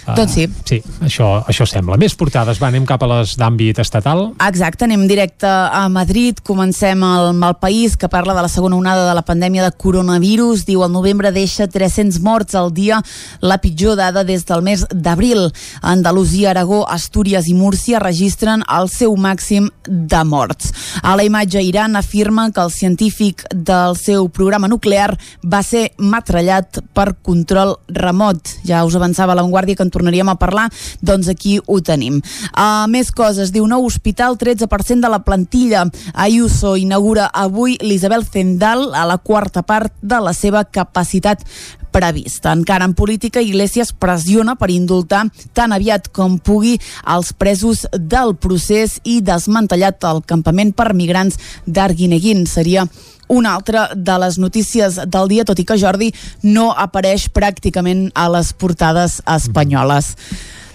[0.05, 0.45] Uh, Doncs sí.
[0.69, 1.97] Sí, això, això sembla.
[1.97, 4.27] Més portades, va, anem cap a les d'àmbit estatal.
[4.45, 6.37] Exacte, anem directe a Madrid.
[6.45, 10.67] Comencem el mal país, que parla de la segona onada de la pandèmia de coronavirus.
[10.69, 13.01] Diu, el novembre deixa 300 morts al dia,
[13.41, 15.49] la pitjor dada des del mes d'abril.
[15.81, 20.73] Andalusia, Aragó, Astúries i Múrcia registren el seu màxim de morts.
[21.01, 25.13] A la imatge, Iran afirma que el científic del seu programa nuclear
[25.47, 28.57] va ser matrallat per control remot.
[28.67, 30.67] Ja us avançava a l'avantguàrdia que en tornaríem a parlar,
[31.01, 32.19] doncs aquí ho tenim.
[32.51, 35.85] Uh, més coses, diu nou hospital, 13% de la plantilla.
[36.13, 41.45] Ayuso inaugura avui l'Isabel Zendal a la quarta part de la seva capacitat
[41.91, 42.53] prevista.
[42.53, 46.77] Encara en política, Iglesias pressiona per indultar tan aviat com pugui
[47.09, 52.45] els presos del procés i desmantellat el campament per migrants d'Arguineguín.
[52.47, 52.85] Seria
[53.29, 56.11] una altra de les notícies del dia, tot i que Jordi
[56.43, 60.15] no apareix pràcticament a les portades espanyoles.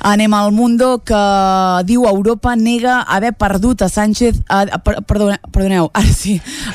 [0.05, 1.19] Anem al Mundo, que
[1.89, 4.43] diu Europa nega haver perdut a Sánchez...
[4.53, 6.35] A, a, perdone, perdoneu, ara sí,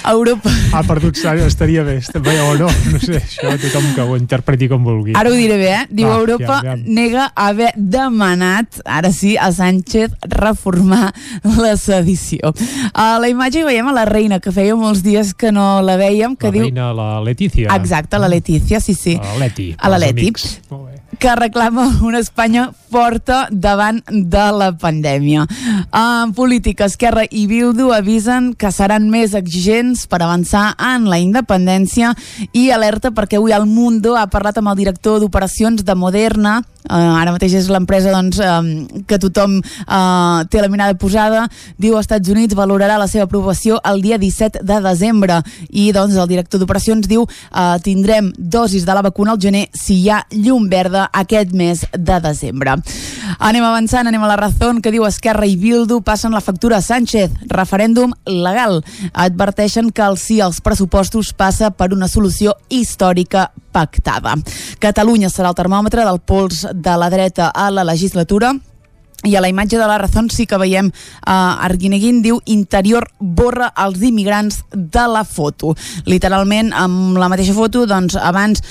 [0.10, 0.50] Europa...
[0.74, 1.14] Ha perdut,
[1.46, 5.14] estaria bé, bé o no, no sé, això tothom que ho interpreti com vulgui.
[5.14, 5.84] Ara ho diré bé, eh?
[5.94, 6.90] Diu Va, Europa ja, ja.
[6.90, 11.14] nega haver demanat, ara sí, a Sánchez reformar
[11.62, 12.56] la sedició.
[12.98, 16.00] A la imatge hi veiem a la reina, que feia molts dies que no la
[16.02, 16.66] veiem, que la diu...
[16.66, 17.70] La reina, la Letícia.
[17.78, 19.20] Exacte, la Letícia, sí, sí.
[19.22, 19.76] A Leti.
[19.78, 20.34] A la Leti.
[21.20, 23.19] Que reclama una Espanya forta
[23.52, 25.46] davant de la pandèmia.
[25.92, 32.14] En política, Esquerra i Bildu avisen que seran més exigents per avançar en la independència
[32.54, 37.20] i alerta perquè avui el Mundo ha parlat amb el director d'operacions de Moderna, Uh,
[37.20, 41.48] ara mateix és l'empresa doncs, um, que tothom uh, té la mirada posada.
[41.78, 46.16] Diu als Estats Units valorarà la seva aprovació el dia 17 de desembre i doncs
[46.16, 50.24] el director d'operacions diu uh, tindrem dosis de la vacuna al gener si hi ha
[50.32, 52.80] llum verda aquest mes de desembre
[53.38, 56.82] anem avançant, anem a la raó que diu Esquerra i Bildu passen la factura a
[56.86, 57.32] Sánchez.
[57.50, 64.36] Referèndum legal adverteixen que el sí als pressupostos passa per una solució històrica pactada.
[64.80, 68.54] Catalunya serà el termòmetre del pols de la dreta a la legislatura
[69.28, 71.32] i a la imatge de la Razón sí que veiem uh,
[71.68, 75.74] Arguineguín diu interior borra els immigrants de la foto
[76.08, 78.64] literalment amb la mateixa foto doncs abans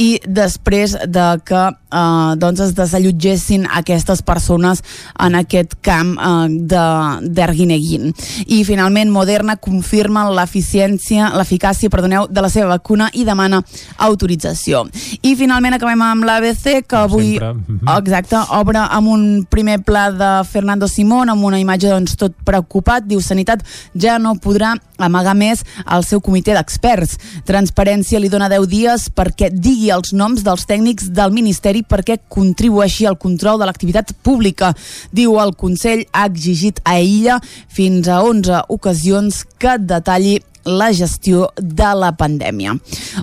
[0.00, 1.62] i després de que
[1.94, 4.82] eh, doncs es desallotgessin aquestes persones
[5.20, 8.12] en aquest camp eh, d'Arguineguin.
[8.46, 13.62] I finalment Moderna confirma l'eficiència, l'eficàcia, perdoneu, de la seva vacuna i demana
[14.08, 14.84] autorització.
[15.22, 17.84] I finalment acabem amb l'ABC, que avui mhm.
[17.96, 23.06] exacte, obre amb un primer pla de Fernando Simón, amb una imatge doncs, tot preocupat,
[23.06, 23.62] diu Sanitat
[23.94, 27.16] ja no podrà amagar més al seu comitè d'experts.
[27.46, 33.08] Transparència li dona 10 dies perquè digui els noms dels tècnics del Ministeri perquè contribueixi
[33.08, 34.72] al control de l'activitat pública.
[35.12, 41.50] Diu el Consell ha exigit a ella fins a 11 ocasions que detalli la gestió
[41.56, 42.74] de la pandèmia.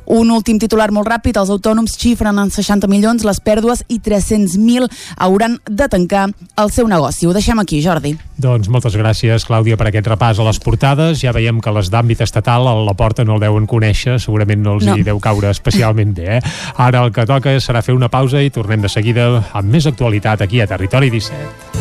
[0.06, 4.90] Un últim titular molt ràpid, els autònoms xifren en 60 milions les pèrdues i 300.000
[5.18, 7.28] hauran de tancar el seu negoci.
[7.28, 8.16] Ho deixem aquí, Jordi.
[8.42, 11.20] Doncs moltes gràcies, Clàudia, per aquest repàs a les portades.
[11.22, 14.78] Ja veiem que les d'àmbit estatal a la porta no el deuen conèixer, segurament no
[14.78, 14.98] els no.
[14.98, 16.38] hi deu caure especialment bé.
[16.38, 16.42] Eh?
[16.78, 20.42] Ara el que toca serà fer una pausa i tornem de seguida amb més actualitat
[20.46, 21.81] aquí a Territori 17.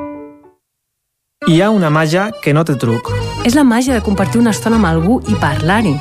[1.49, 3.07] Hi ha una màgia que no té truc.
[3.49, 5.95] És la màgia de compartir una estona amb algú i parlar-hi.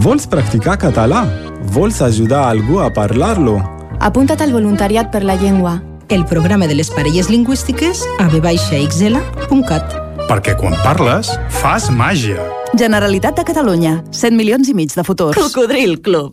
[0.00, 1.26] Vols practicar català?
[1.74, 3.58] Vols ajudar algú a parlar-lo?
[4.00, 5.74] Apunta't al voluntariat per la llengua.
[6.08, 12.40] El programa de les parelles lingüístiques a vxl.cat Perquè quan parles, fas màgia.
[12.72, 13.98] Generalitat de Catalunya.
[14.08, 15.36] 100 milions i mig de futurs.
[15.36, 16.32] Cocodril Club.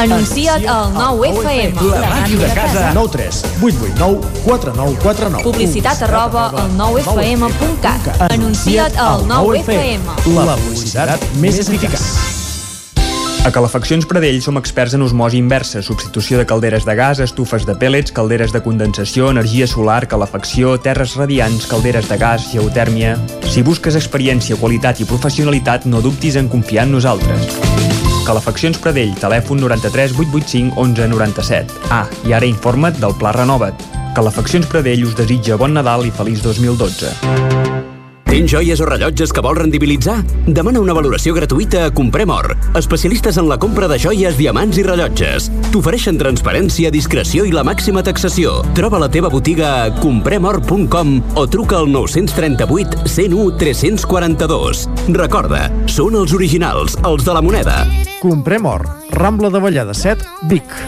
[0.00, 1.76] Anuncia't al 9FM.
[1.92, 2.92] La màquina de casa.
[2.94, 5.44] 9 3 8 8 9 4 9 4 9.
[5.44, 8.08] Publicitat arroba al 9FM.cat.
[8.32, 10.00] Anuncia't al 9FM.
[10.38, 12.00] La publicitat més eficaç.
[13.44, 17.76] A Calefaccions Pradell som experts en osmosi inversa, substitució de calderes de gas, estufes de
[17.76, 23.18] pèl·lets, calderes de condensació, energia solar, calefacció, terres radiants, calderes de gas, geotèrmia...
[23.50, 27.79] Si busques experiència, qualitat i professionalitat, no dubtis en confiar en nosaltres.
[28.30, 31.80] Calefaccions Pradell, telèfon 93 885 11 97.
[31.90, 33.82] Ah, i ara informa't del Pla Renova't.
[34.14, 37.69] Calefaccions Pradell us desitja bon Nadal i feliç 2012.
[38.30, 40.20] Tens joies o rellotges que vols rendibilitzar?
[40.46, 44.84] Demana una valoració gratuïta a Comprem Or, especialistes en la compra de joies, diamants i
[44.86, 45.48] rellotges.
[45.74, 48.60] T'ofereixen transparència, discreció i la màxima taxació.
[48.78, 54.86] Troba la teva botiga a compremor.com o truca al 938 101 342.
[55.18, 57.82] Recorda, són els originals, els de la moneda.
[58.22, 58.86] Comprem or.
[59.10, 60.78] Rambla de Vallada 7, Vic.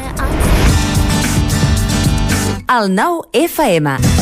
[2.71, 4.22] El nou FM.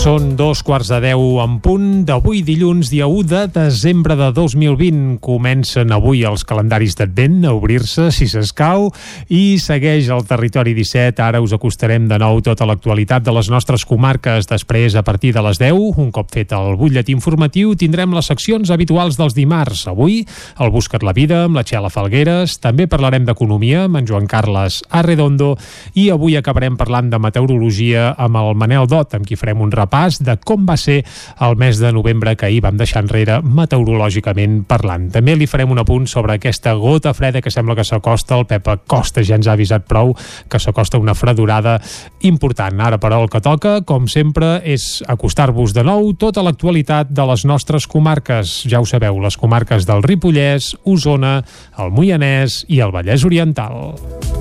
[0.00, 5.18] Són dos quarts de deu en punt d'avui dilluns, dia 1 de desembre de 2020.
[5.20, 8.86] Comencen avui els calendaris d'advent a obrir-se, si s'escau,
[9.28, 11.20] i segueix el territori 17.
[11.20, 14.48] Ara us acostarem de nou tota l'actualitat de les nostres comarques.
[14.48, 18.72] Després, a partir de les 10, un cop fet el butlletí informatiu, tindrem les seccions
[18.72, 19.84] habituals dels dimarts.
[19.92, 20.22] Avui,
[20.64, 22.56] el Buscat la Vida, amb la Txela Falgueres.
[22.64, 25.58] També parlarem d'economia amb en Joan Carles Arredondo.
[25.92, 30.36] I avui acabarem parlant de meteorologia amb el Manel Dot, amb qui farem un de
[30.46, 31.00] com va ser
[31.42, 35.08] el mes de novembre que ahir vam deixar enrere meteorològicament parlant.
[35.10, 38.38] També li farem un apunt sobre aquesta gota freda que sembla que s'acosta.
[38.38, 40.14] El Pepa Costa ja ens ha avisat prou
[40.48, 41.80] que s'acosta una fredurada
[42.22, 42.80] important.
[42.80, 47.44] Ara, però, el que toca, com sempre, és acostar-vos de nou tota l'actualitat de les
[47.44, 48.60] nostres comarques.
[48.70, 51.40] Ja ho sabeu, les comarques del Ripollès, Osona,
[51.78, 54.39] el Moianès i el Vallès Oriental.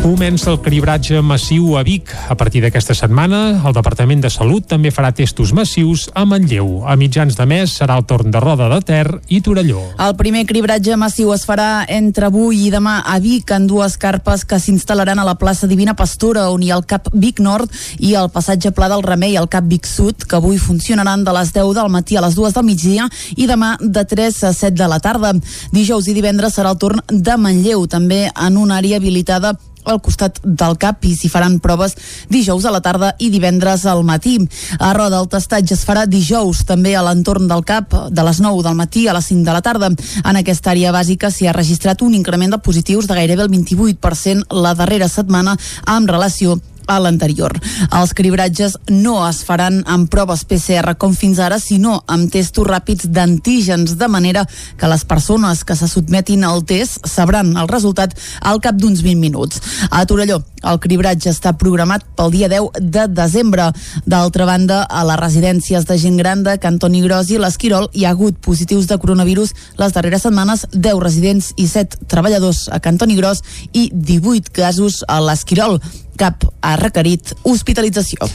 [0.00, 2.08] Comença el cribratge massiu a Vic.
[2.32, 6.86] A partir d'aquesta setmana, el Departament de Salut també farà testos massius a Manlleu.
[6.88, 9.82] A mitjans de mes serà el torn de Roda de Ter i Torelló.
[10.00, 14.46] El primer cribratge massiu es farà entre avui i demà a Vic en dues carpes
[14.48, 17.68] que s'instal·laran a la plaça Divina Pastora, on hi ha el CAP Vic Nord
[18.00, 21.52] i el passatge Pla del Remei, el CAP Vic Sud, que avui funcionaran de les
[21.52, 24.88] 10 del matí a les 2 del migdia i demà de 3 a 7 de
[24.88, 25.36] la tarda.
[25.76, 30.40] Dijous i divendres serà el torn de Manlleu, també en una àrea habilitada al costat
[30.44, 31.96] del CAP i s'hi faran proves
[32.28, 34.36] dijous a la tarda i divendres al matí.
[34.78, 38.64] A Roda el testatge es farà dijous també a l'entorn del CAP de les 9
[38.66, 39.90] del matí a les 5 de la tarda.
[40.24, 44.60] En aquesta àrea bàsica s'hi ha registrat un increment de positius de gairebé el 28%
[44.62, 47.54] la darrera setmana amb relació a l'anterior.
[47.94, 53.08] Els cribratges no es faran amb proves PCR com fins ara, sinó amb testos ràpids
[53.14, 54.44] d'antígens, de manera
[54.76, 59.20] que les persones que se sotmetin al test sabran el resultat al cap d'uns 20
[59.22, 59.60] minuts.
[59.90, 63.70] A Torelló, el cribratge està programat pel dia 10 de desembre.
[64.04, 68.12] D'altra banda, a les residències de gent gran de Cantoni Gros i l'Esquirol hi ha
[68.14, 73.42] hagut positius de coronavirus les darreres setmanes, 10 residents i 7 treballadors a Cantoni Gros
[73.72, 75.80] i 18 casos a l'Esquirol
[76.20, 78.28] cap ha requerit hospitalització.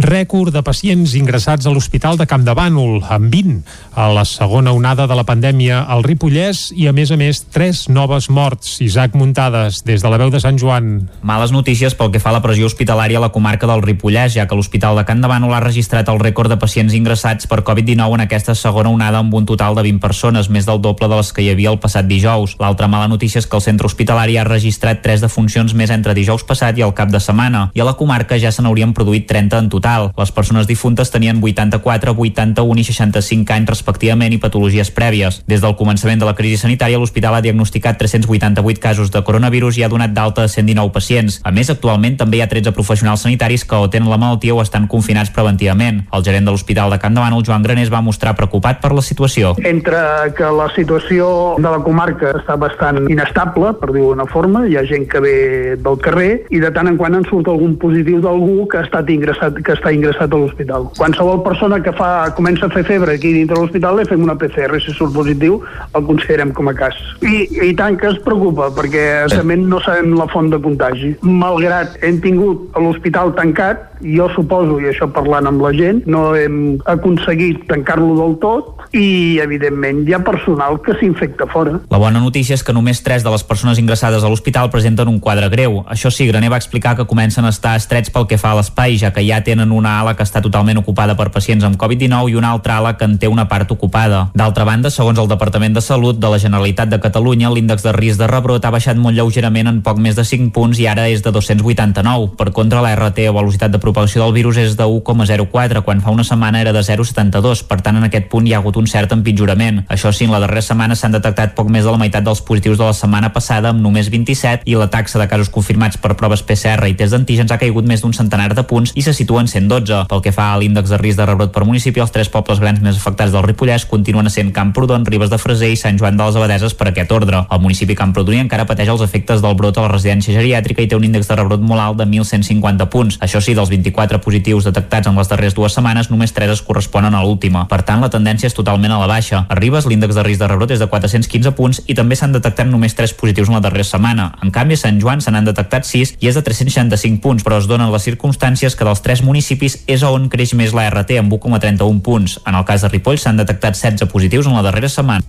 [0.00, 3.58] Rècord de pacients ingressats a l'Hospital de Camp de Bànol, amb 20,
[3.96, 7.86] a la segona onada de la pandèmia al Ripollès i, a més a més, tres
[7.92, 8.78] noves morts.
[8.84, 11.08] Isaac Muntades, des de la veu de Sant Joan.
[11.26, 14.46] Males notícies pel que fa a la pressió hospitalària a la comarca del Ripollès, ja
[14.48, 18.20] que l'Hospital de Camp de Bànol ha registrat el rècord de pacients ingressats per Covid-19
[18.20, 21.32] en aquesta segona onada amb un total de 20 persones, més del doble de les
[21.32, 22.56] que hi havia el passat dijous.
[22.60, 26.44] L'altra mala notícia és que el centre hospitalari ha registrat tres defuncions més entre dijous
[26.48, 29.58] passat i el cap de setmana, i a la comarca ja se n'haurien produït 30
[29.64, 30.10] en total.
[30.16, 35.42] Les persones difuntes tenien 84, 81 i 65 anys respectivament i patologies prèvies.
[35.50, 39.84] Des del començament de la crisi sanitària, l'hospital ha diagnosticat 388 casos de coronavirus i
[39.84, 41.40] ha donat d'alta a 119 pacients.
[41.44, 44.62] A més, actualment també hi ha 13 professionals sanitaris que o tenen la malaltia o
[44.62, 46.04] estan confinats preventivament.
[46.12, 49.02] El gerent de l'Hospital de Can Davant, el Joan Granés, va mostrar preocupat per la
[49.02, 49.54] situació.
[49.64, 49.98] Entre
[50.36, 54.84] que la situació de la comarca està bastant inestable, per dir-ho d'una forma, hi ha
[54.88, 55.36] gent que ve
[55.80, 59.10] del carrer i de tant en quant en surt algun positiu d'algú que ha estat
[59.12, 60.90] ingressat, que està ingressat a l'hospital.
[60.98, 64.80] Qualsevol persona que fa, comença a fer febre aquí dintre l'hospital li fem una PCR,
[64.82, 65.60] si surt positiu
[65.96, 66.96] el considerem com a cas.
[67.24, 71.14] I, i tant que es preocupa, perquè realment no sabem la font de contagi.
[71.26, 76.76] Malgrat hem tingut l'hospital tancat, jo suposo, i això parlant amb la gent, no hem
[76.90, 81.78] aconseguit tancar-lo del tot i, evidentment, hi ha personal que s'infecta fora.
[81.92, 85.20] La bona notícia és que només 3 de les persones ingressades a l'hospital presenten un
[85.22, 85.82] quadre greu.
[85.92, 88.96] Això sí, Graner va explicar que comencen a estar estrets pel que fa a l'espai,
[88.98, 92.36] ja que ja tenen una ala que està totalment ocupada per pacients amb Covid-19 i
[92.40, 94.30] una altra ala que en té una part ocupada.
[94.34, 98.18] D'altra banda, segons el Departament de Salut de la Generalitat de Catalunya, l'índex de risc
[98.20, 101.22] de rebrot ha baixat molt lleugerament en poc més de 5 punts i ara és
[101.22, 102.32] de 289.
[102.40, 106.14] Per contra, la RT o velocitat de propagació del virus és de 1,04, quan fa
[106.14, 107.64] una setmana era de 0,72.
[107.68, 109.84] Per tant, en aquest punt hi ha hagut un cert empitjorament.
[109.92, 112.78] Això sí, en la darrera setmana s'han detectat poc més de la meitat dels positius
[112.80, 116.42] de la setmana passada, amb només 27, i la taxa de casos confirmats per proves
[116.46, 119.48] PCR i test d'antígens ha caigut més d'un centenar de punts i se situa en
[119.50, 120.04] 112.
[120.10, 122.80] Pel que fa a l'índex de risc de rebrot per municipi, els tres pobles grans
[122.82, 126.38] més afectats del Ripollès continuen sent Camprodon, Ribes de Freser i Sant Joan de les
[126.38, 127.42] Abadeses per aquest ordre.
[127.50, 130.98] El municipi Camprodoní encara pateix els efectes del brot a la residència geriàtrica i té
[130.98, 133.18] un índex de rebrot molt alt de 1.150 punts.
[133.24, 137.14] Això sí, dels 24 positius detectats en les darreres dues setmanes, només 3 es corresponen
[137.14, 137.66] a l'última.
[137.70, 139.44] Per tant, la tendència és totalment a la baixa.
[139.48, 142.68] A Ribes, l'índex de risc de rebrot és de 415 punts i també s'han detectat
[142.70, 144.30] només 3 positius en la darrera setmana.
[144.42, 146.44] En canvi, a Sant Joan se n'han detectat 6 i és de
[146.76, 150.74] 365 punts, però es donen les circumstàncies que dels tres municipis és on creix més
[150.76, 152.38] la RT amb 1,31 punts.
[152.44, 155.24] En el cas de Ripoll s'han detectat 16 positius en la darrera setmana.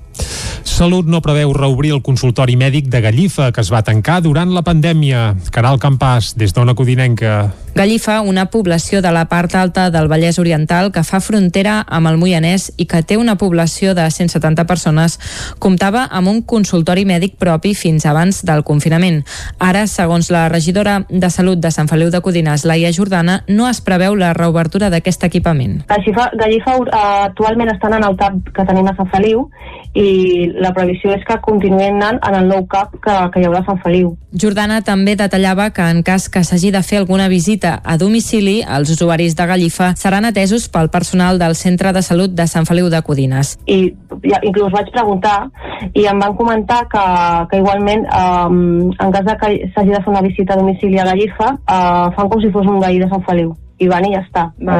[0.67, 4.65] Salut no preveu reobrir el consultori mèdic de Gallifa, que es va tancar durant la
[4.65, 5.37] pandèmia.
[5.53, 7.37] Caral Campàs, des d'Ona Codinenca.
[7.77, 12.17] Gallifa, una població de la part alta del Vallès Oriental que fa frontera amb el
[12.17, 15.19] Moianès i que té una població de 170 persones,
[15.61, 19.21] comptava amb un consultori mèdic propi fins abans del confinament.
[19.61, 23.77] Ara, segons la regidora de Salut de Sant Feliu de Codines, Laia Jordana, no es
[23.85, 25.83] preveu la reobertura d'aquest equipament.
[25.91, 26.77] Gallifa, Gallifa
[27.27, 29.45] actualment estan en el TAP que tenim a Sant Feliu
[29.97, 33.61] i la previsió és que continuïn anant en el nou CAP que, que hi haurà
[33.61, 34.15] a Sant Feliu.
[34.38, 38.91] Jordana també detallava que en cas que s'hagi de fer alguna visita a domicili, els
[38.93, 43.01] usuaris de Gallifa seran atesos pel personal del Centre de Salut de Sant Feliu de
[43.05, 43.55] Codines.
[43.65, 43.93] I
[44.25, 45.38] ja, inclús vaig preguntar
[45.93, 47.05] i em van comentar que,
[47.51, 51.05] que igualment um, en cas de que s'hagi de fer una visita a domicili a
[51.09, 54.23] Gallifa uh, fan com si fos un veí de Sant Feliu i van i ja
[54.23, 54.47] està.
[54.57, 54.78] No,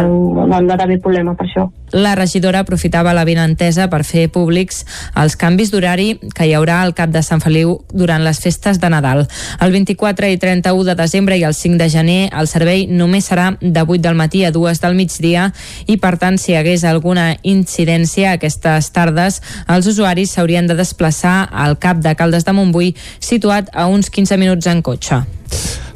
[0.48, 1.68] no han d'haver problema per això.
[1.94, 4.82] La regidora aprofitava la benentesa per fer públics
[5.16, 8.90] els canvis d'horari que hi haurà al cap de Sant Feliu durant les festes de
[8.92, 9.28] Nadal.
[9.62, 13.52] El 24 i 31 de desembre i el 5 de gener el servei només serà
[13.62, 15.52] de 8 del matí a 2 del migdia
[15.86, 21.44] i per tant si hi hagués alguna incidència aquestes tardes els usuaris s'haurien de desplaçar
[21.54, 25.22] al cap de Caldes de Montbui situat a uns 15 minuts en cotxe.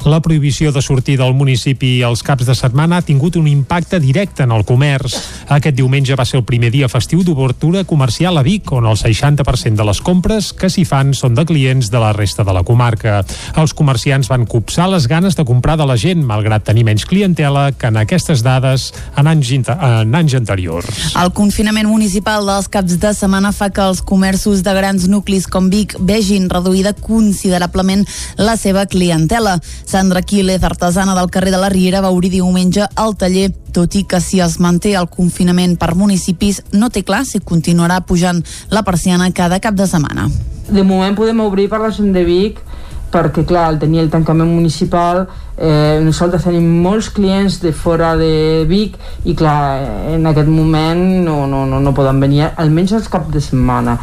[0.04, 4.42] La prohibició de sortir del municipi els caps de setmana ha tingut un impacte directe
[4.42, 5.14] en el comerç.
[5.54, 9.78] Aquest diumenge va ser el primer dia festiu d'obertura comercial a Vic, on el 60%
[9.78, 13.20] de les compres que s'hi fan són de clients de la resta de la comarca.
[13.54, 17.68] Els comerciants van copsar les ganes de comprar de la gent, malgrat tenir menys clientela
[17.70, 21.14] que en aquestes dades en anys, en anys anteriors.
[21.14, 25.70] El confinament municipal dels caps de setmana fa que els comerços de grans nuclis com
[25.70, 28.02] Vic vegin reduïda considerablement
[28.42, 29.60] la seva clientela.
[29.92, 34.06] Sandra Quílez, artesana del carrer de la Riera, va obrir diumenge al taller, tot i
[34.08, 38.40] que si es manté el confinament per municipis, no té clar si continuarà pujant
[38.72, 40.30] la persiana cada cap de setmana.
[40.72, 42.62] De moment podem obrir per la gent de Vic,
[43.12, 45.26] perquè clar, al tenir el tancament municipal
[45.62, 49.56] eh, nosaltres tenim molts clients de fora de Vic i clar,
[50.16, 53.98] en aquest moment no, no, no, no poden venir, almenys els cap de setmana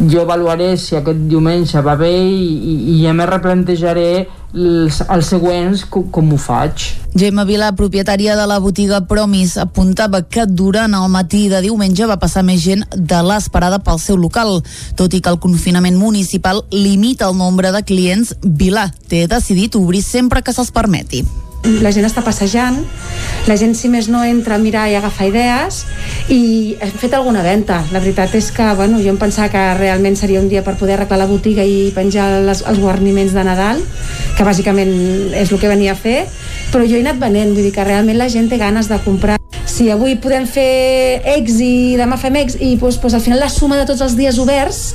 [0.00, 2.48] jo avaluaré si aquest diumenge va bé i,
[2.96, 4.08] i ja me replantejaré
[4.54, 6.92] els, els següents com, com ho faig.
[7.14, 12.18] Gemma Vila, propietària de la botiga Promis, apuntava que durant el matí de diumenge va
[12.22, 14.60] passar més gent de l'esperada pel seu local.
[14.98, 20.02] Tot i que el confinament municipal limita el nombre de clients, Vila té decidit obrir
[20.02, 20.72] sempre que se'ls
[21.04, 21.24] permeti
[21.64, 22.76] la gent està passejant,
[23.48, 25.84] la gent si més no entra a mirar i agafar idees
[26.32, 27.80] i hem fet alguna venda.
[27.92, 30.98] La veritat és que bueno, jo em pensava que realment seria un dia per poder
[30.98, 33.80] arreglar la botiga i penjar les, els guarniments de Nadal,
[34.36, 34.92] que bàsicament
[35.32, 36.24] és el que venia a fer,
[36.72, 39.40] però jo he anat venent, vull dir que realment la gent té ganes de comprar.
[39.64, 43.48] Si avui podem fer X i demà fem X i doncs, doncs, al final la
[43.50, 44.92] suma de tots els dies oberts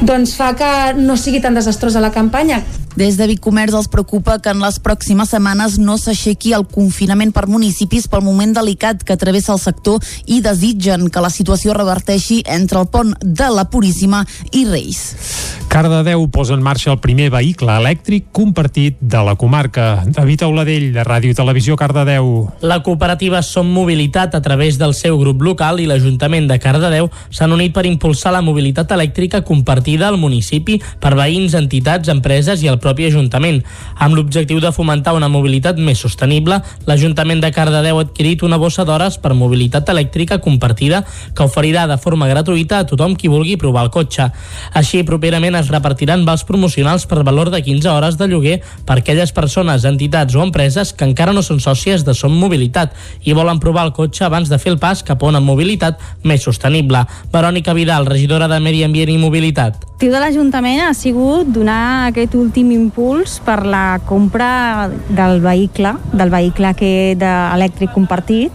[0.00, 2.62] doncs fa que no sigui tan desastrosa la campanya.
[2.98, 7.34] Des de Vic Comerç els preocupa que en les pròximes setmanes no s'aixequi el confinament
[7.34, 12.42] per municipis pel moment delicat que travessa el sector i desitgen que la situació reverteixi
[12.46, 15.02] entre el pont de la Puríssima i Reis.
[15.68, 20.02] Cardedeu posa en marxa el primer vehicle elèctric compartit de la comarca.
[20.06, 22.48] David Auladell, de Ràdio i Televisió Cardedeu.
[22.64, 27.52] La cooperativa Som Mobilitat, a través del seu grup local i l'Ajuntament de Cardedeu, s'han
[27.52, 32.80] unit per impulsar la mobilitat elèctrica compartida al municipi per veïns, entitats, empreses i el
[32.80, 33.60] propi Ajuntament.
[34.00, 38.84] Amb l'objectiu de fomentar una mobilitat més sostenible, l'Ajuntament de Cardedeu ha adquirit una bossa
[38.84, 41.02] d'hores per mobilitat elèctrica compartida
[41.34, 44.28] que oferirà de forma gratuïta a tothom qui vulgui provar el cotxe.
[44.78, 49.32] Així, properament es repartiran vals promocionals per valor de 15 hores de lloguer per aquelles
[49.32, 53.88] persones, entitats o empreses que encara no són sòcies de Som Mobilitat i volen provar
[53.88, 57.04] el cotxe abans de fer el pas cap a una mobilitat més sostenible.
[57.32, 59.88] Verònica Vidal, regidora de Medi Ambient i Mobilitat.
[59.98, 66.30] L'objectiu de l'Ajuntament ha sigut donar aquest últim impuls per la compra del vehicle, del
[66.30, 68.54] vehicle que de elèctric compartit,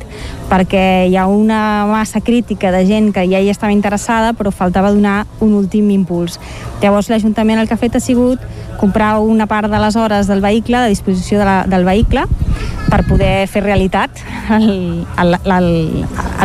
[0.50, 4.92] perquè hi ha una massa crítica de gent que ja hi estava interessada, però faltava
[4.92, 6.40] donar un últim impuls.
[6.82, 8.44] Llavors l'Ajuntament el que ha fet ha sigut
[8.80, 12.28] comprar una part de les hores del vehicle, de disposició de la, del vehicle,
[12.94, 14.22] per poder fer realitat
[14.54, 15.70] el, el, el,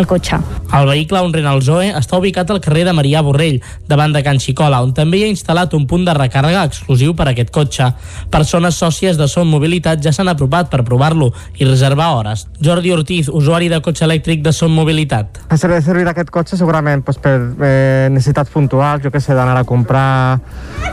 [0.01, 0.39] el cotxe.
[0.69, 4.41] El vehicle on Renault Zoe està ubicat al carrer de Marià Borrell, davant de Can
[4.41, 7.91] Xicola, on també hi ha instal·lat un punt de recàrrega exclusiu per a aquest cotxe.
[8.33, 12.47] Persones sòcies de Som Mobilitat ja s'han apropat per provar-lo i reservar hores.
[12.65, 15.43] Jordi Ortiz, usuari de cotxe elèctric de Som Mobilitat.
[15.49, 19.57] Ha de servir aquest cotxe segurament pues, per eh, necessitats puntuals, jo que sé, d'anar
[19.61, 20.41] a comprar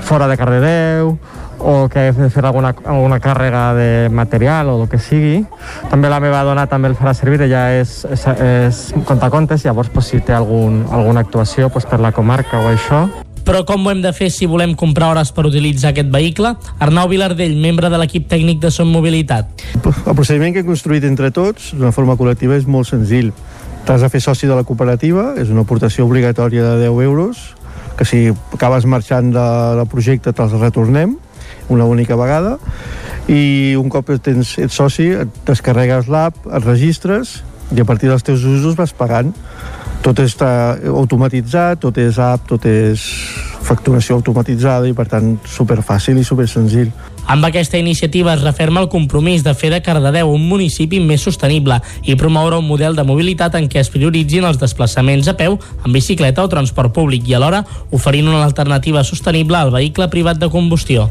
[0.03, 1.15] fora de Cardedeu,
[1.59, 5.43] o que he de fer alguna, alguna càrrega de material o el que sigui.
[5.91, 10.11] També la meva dona també el farà servir, ella és, és, és contacontes, llavors pues,
[10.11, 13.05] si té algun, alguna actuació pues, per la comarca o això.
[13.45, 16.55] Però com ho hem de fer si volem comprar hores per utilitzar aquest vehicle?
[16.81, 19.67] Arnau Vilardell, membre de l'equip tècnic de Som Mobilitat.
[19.85, 23.29] El procediment que hem construït entre tots, d'una forma col·lectiva, és molt senzill.
[23.85, 27.43] T'has de fer soci de la cooperativa, és una aportació obligatòria de 10 euros,
[27.95, 28.23] que si
[28.57, 29.45] acabes marxant de,
[29.77, 31.13] del projecte te'ls retornem,
[31.69, 32.57] una única vegada
[33.31, 37.39] i un cop tens, ets soci et descarregues l'app, et registres
[37.73, 39.33] i a partir dels teus usos vas pagant
[40.05, 43.01] tot està automatitzat, tot és app, tot és
[43.65, 46.91] facturació automatitzada i per tant superfàcil i supersenzill.
[47.25, 51.79] Amb aquesta iniciativa es referma el compromís de fer de Cardedeu un municipi més sostenible
[52.05, 55.95] i promoure un model de mobilitat en què es prioritzin els desplaçaments a peu, en
[55.95, 61.09] bicicleta o transport públic i alhora oferint una alternativa sostenible al vehicle privat de combustió.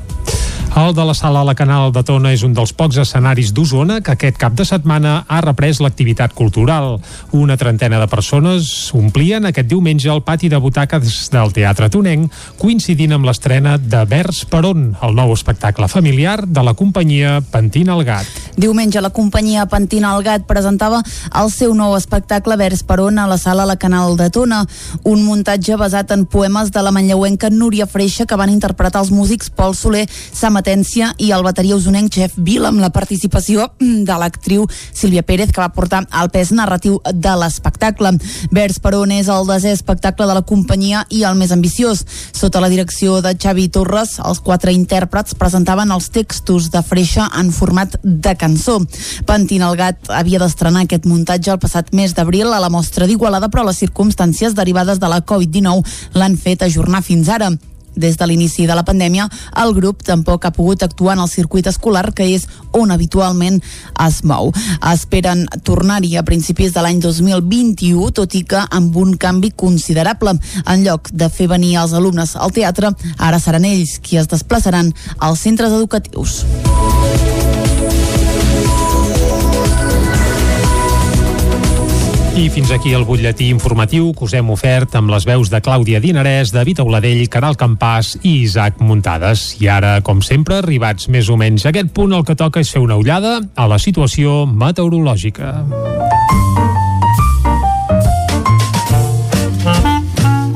[0.75, 4.01] El de la sala a la Canal de Tona és un dels pocs escenaris d'Osona
[4.03, 6.99] que aquest cap de setmana ha reprès l'activitat cultural.
[7.31, 13.15] Una trentena de persones omplien aquest diumenge el pati de butaques del Teatre Tonenc, coincidint
[13.15, 18.03] amb l'estrena de Vers per on, el nou espectacle familiar de la companyia Pantina el
[18.05, 18.27] Gat.
[18.59, 21.05] Diumenge la companyia Pantina el Gat presentava
[21.39, 24.65] el seu nou espectacle Vers per on a la sala a la Canal de Tona,
[25.05, 29.55] un muntatge basat en poemes de la manlleuenca Núria Freixa que van interpretar els músics
[29.55, 34.69] Pol Soler, Sama competència i el bateria usonenc Jeff Bill amb la participació de l'actriu
[34.71, 38.13] Sílvia Pérez que va portar el pes narratiu de l'espectacle.
[38.55, 42.05] Vers per on és el desè espectacle de la companyia i el més ambiciós.
[42.31, 47.51] Sota la direcció de Xavi Torres, els quatre intèrprets presentaven els textos de Freixa en
[47.51, 48.79] format de cançó.
[49.27, 53.51] Pantin el Gat havia d'estrenar aquest muntatge el passat mes d'abril a la mostra d'Igualada,
[53.51, 57.57] però les circumstàncies derivades de la Covid-19 l'han fet ajornar fins ara.
[57.97, 59.29] Des de l'inici de la pandèmia,
[59.63, 63.61] el grup tampoc ha pogut actuar en el circuit escolar, que és on habitualment
[64.07, 64.53] es mou.
[64.93, 70.37] Esperen tornar-hi a principis de l'any 2021, tot i que amb un canvi considerable.
[70.65, 74.93] En lloc de fer venir els alumnes al teatre, ara seran ells qui es desplaçaran
[75.19, 76.43] als centres educatius.
[82.35, 86.01] I fins aquí el butlletí informatiu que us hem ofert amb les veus de Clàudia
[86.03, 89.53] Dinarès, David Auladell, Caral Campàs i Isaac Muntades.
[89.63, 92.73] I ara, com sempre, arribats més o menys a aquest punt, el que toca és
[92.75, 95.55] fer una ullada a la situació meteorològica.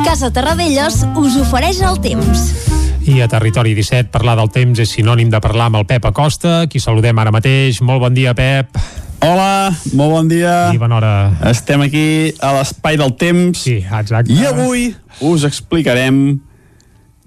[0.02, 2.67] Casa Terradellos us ofereix el temps.
[3.08, 6.66] I a Territori 17 parlar del temps és sinònim de parlar amb el Pep Acosta,
[6.68, 7.80] qui saludem ara mateix.
[7.80, 8.76] Molt bon dia, Pep.
[9.24, 10.68] Hola, molt bon dia.
[10.74, 11.12] I bona hora.
[11.48, 12.04] Estem aquí
[12.44, 13.62] a l'espai del temps.
[13.64, 14.30] Sí, exacte.
[14.36, 14.90] I avui
[15.24, 16.38] us explicarem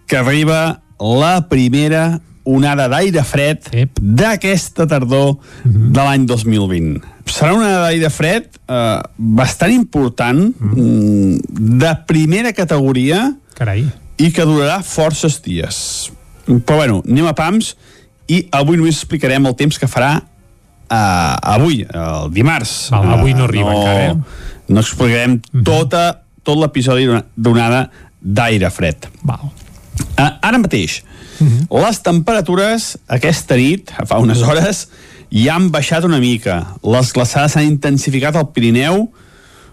[0.05, 3.65] que arriba la primera onada d'aire fred
[4.01, 5.71] d'aquesta tardor Mhm.
[5.73, 5.91] -huh.
[5.91, 7.01] de l'any 2020.
[7.25, 10.75] Serà una onada d'aire fred eh, bastant important, Mhm.
[10.77, 11.41] -huh.
[11.79, 13.85] de primera categoria Carai.
[14.21, 16.11] I que durarà forces dies.
[16.45, 17.73] Però bueno, anem a pams
[18.31, 22.91] i avui només explicarem el temps que farà uh, avui, el dimarts.
[22.93, 24.65] Val, avui no arriba no, encara, eh?
[24.71, 26.05] No explicarem tota,
[26.47, 27.87] tot l'episodi d'onada
[28.21, 29.09] d'aire fred.
[29.27, 29.49] Val.
[30.15, 31.01] Uh, ara mateix,
[31.41, 34.85] les temperatures aquesta nit, fa unes hores,
[35.31, 36.61] ja han baixat una mica.
[36.85, 39.07] Les glaçades s'han intensificat al Pirineu,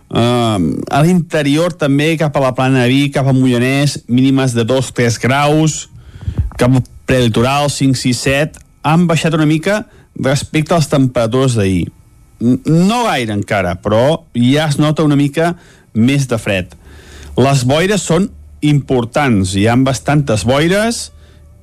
[0.09, 4.64] Uh, a l'interior també cap a la plana de Vic, cap a Mollanès mínimes de
[4.64, 5.90] 2-3 graus
[6.56, 8.56] cap al prelitoral 5-6-7
[8.88, 9.82] han baixat una mica
[10.16, 11.90] respecte a les temperatures d'ahir
[12.40, 15.52] no gaire encara però ja es nota una mica
[15.92, 16.72] més de fred
[17.38, 18.30] les boires són
[18.61, 19.54] importants.
[19.54, 21.09] Hi ha bastantes boires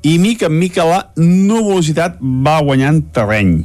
[0.05, 3.57] i mica en mica la nuvolositat va guanyant terreny.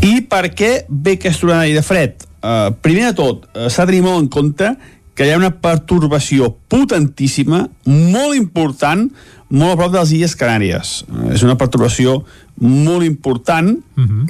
[0.00, 2.26] I per què ve aquesta onada de fred?
[2.40, 4.70] Uh, primer de tot, uh, s'ha de tenir molt en compte
[5.14, 9.04] que hi ha una pertorbació potentíssima, molt important,
[9.50, 10.94] molt a prop de les Illes Canàries.
[11.10, 12.22] Uh, és una pertorbació
[12.60, 14.28] molt important uh -huh.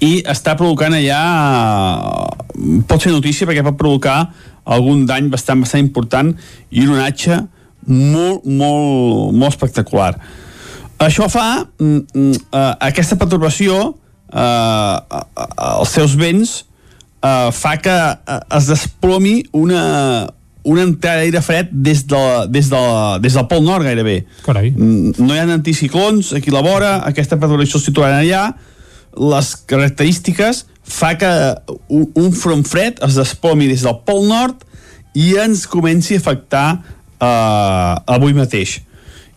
[0.00, 1.22] i està provocant allà...
[2.56, 4.32] Uh, pot ser notícia perquè pot provocar
[4.64, 6.34] algun dany bastant, bastant important
[6.70, 7.46] i un onatge
[7.86, 10.16] molt, molt, molt espectacular.
[10.98, 16.64] Això fa mm, mm, uh, aquesta perturbació uh, uh, els seus vents
[17.22, 19.82] uh, fa que uh, es desplomi una,
[20.66, 22.82] una entrada d'aire fred des, de, des, de,
[23.24, 24.22] des del Pol Nord gairebé.
[24.46, 24.72] Carai.
[24.74, 28.48] Mm, no hi ha anticiclons aquí a la vora, aquesta perturbació es situarà allà,
[29.16, 31.30] les característiques fa que
[31.88, 34.62] un, front fred es desplomi des del Pol Nord
[35.16, 38.76] i ens comenci a afectar eh, avui mateix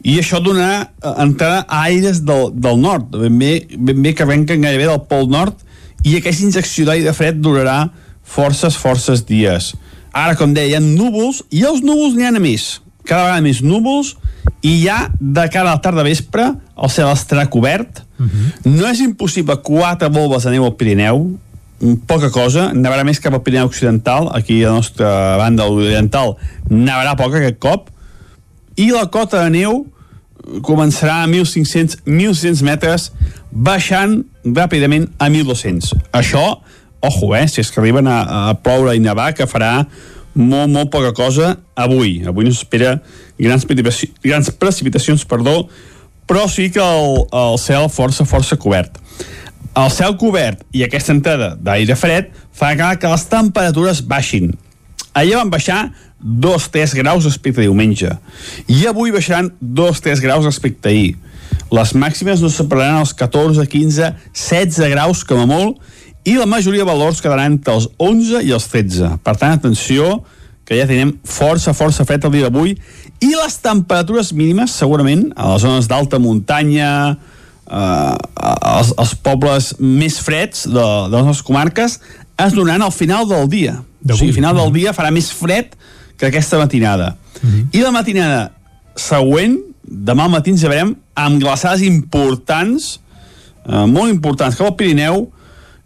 [0.05, 4.23] i això donarà uh, entrada a aires del, del nord ben bé, ben bé que
[4.23, 5.59] arrenquen gairebé del Pol Nord
[6.03, 7.89] i aquesta injecció d'aire fred durarà
[8.23, 9.73] forces, forces dies.
[10.13, 12.79] Ara com deia, hi ha núvols i els núvols n'hi ha a més.
[13.05, 14.15] Cada vegada més núvols
[14.65, 18.03] i ja de cara a la tarda vespre el cel estarà cobert.
[18.19, 18.75] Uh -huh.
[18.77, 21.37] no és impossible quatre volves de neu al Pirineu.
[22.05, 26.35] Poca cosa, nevarà més cap al Pirineu Occidental, aquí a la nostra banda oriental
[26.69, 27.89] nevarà poc aquest cop,
[28.75, 29.85] i la cota de neu
[30.65, 33.09] començarà a 1.500, 1.600 metres,
[33.51, 35.93] baixant ràpidament a 1.200.
[36.15, 36.45] Això,
[37.05, 39.85] ojo, eh, si és que arriben a, a ploure i nevar, que farà
[40.33, 42.19] molt, molt poca cosa avui.
[42.27, 42.97] Avui no s'espera
[43.39, 43.65] grans,
[44.23, 45.63] grans precipitacions, perdó,
[46.29, 48.99] però sí que el, el cel força, força cobert.
[49.77, 54.51] El cel cobert i aquesta entrada d'aire fred fa que les temperatures baixin.
[55.13, 55.89] Ahir van baixar
[56.23, 58.11] 2-3 graus respecte a diumenge.
[58.67, 61.15] I avui baixaran 2-3 graus respecte a ahir.
[61.73, 65.79] Les màximes no separaran els 14, 15, 16 graus com a molt
[66.27, 69.15] i la majoria de valors quedaran entre els 11 i els 13.
[69.23, 70.19] Per tant, atenció,
[70.69, 72.75] que ja tenim força, força fred el dia d'avui
[73.25, 76.91] i les temperatures mínimes, segurament, a les zones d'alta muntanya,
[77.65, 78.15] eh,
[78.75, 81.97] els, els pobles més freds de, de les nostres comarques,
[82.39, 83.79] es donaran al final del dia.
[84.05, 85.73] O sigui, al final del dia farà més fred
[86.19, 87.15] que aquesta matinada.
[87.41, 87.67] Uh -huh.
[87.71, 88.51] I la matinada
[88.95, 92.99] següent, demà al matí ens veurem amb glaçades importants,
[93.65, 95.31] eh, molt importants, cap al Pirineu,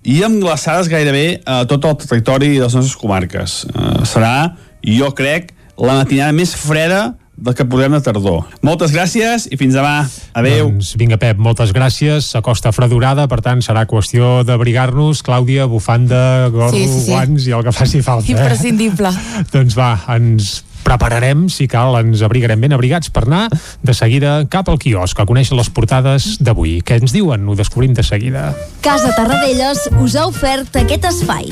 [0.03, 3.65] i amb glaçades gairebé a tot el territori de les nostres comarques.
[3.65, 8.47] Eh, serà, jo crec, la matinada més freda del que podem de tardor.
[8.63, 10.07] Moltes gràcies i fins demà.
[10.31, 10.69] Adéu.
[10.71, 12.31] Doncs vinga, Pep, moltes gràcies.
[12.31, 15.21] S'acosta fredurada, per tant, serà qüestió d'abrigar-nos.
[15.27, 17.11] Clàudia, bufanda, gorro, sí, sí, sí.
[17.11, 18.31] guants i el que faci falta.
[18.31, 18.37] Eh?
[18.37, 19.11] Imprescindible.
[19.11, 19.43] Eh?
[19.55, 24.71] doncs va, ens prepararem, si cal, ens abrigarem ben abrigats per anar de seguida cap
[24.71, 26.77] al quiosc a conèixer les portades d'avui.
[26.83, 27.47] Què ens diuen?
[27.47, 28.51] Ho descobrim de seguida.
[28.83, 31.51] Casa Tarradellas us ha ofert aquest espai.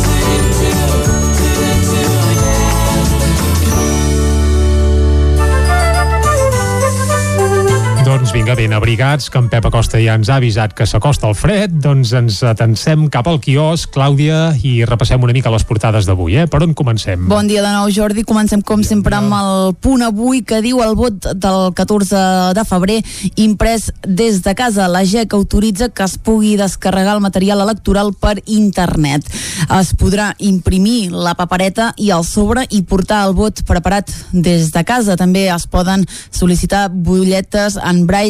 [8.31, 11.33] Doncs vinga, ben abrigats, que en Pep Acosta ja ens ha avisat que s'acosta el
[11.35, 16.37] fred, doncs ens atensem cap al quiosc, Clàudia, i repassem una mica les portades d'avui,
[16.39, 16.45] eh?
[16.47, 17.25] Per on comencem?
[17.27, 18.23] Bon dia de nou, Jordi.
[18.23, 22.21] Comencem, com sempre, amb el punt avui que diu el vot del 14
[22.55, 23.01] de febrer
[23.35, 24.87] imprès des de casa.
[24.87, 29.27] La GEC autoritza que es pugui descarregar el material electoral per internet.
[29.75, 34.87] Es podrà imprimir la papereta i el sobre i portar el vot preparat des de
[34.87, 35.19] casa.
[35.19, 38.20] També es poden sol·licitar butlletes en braille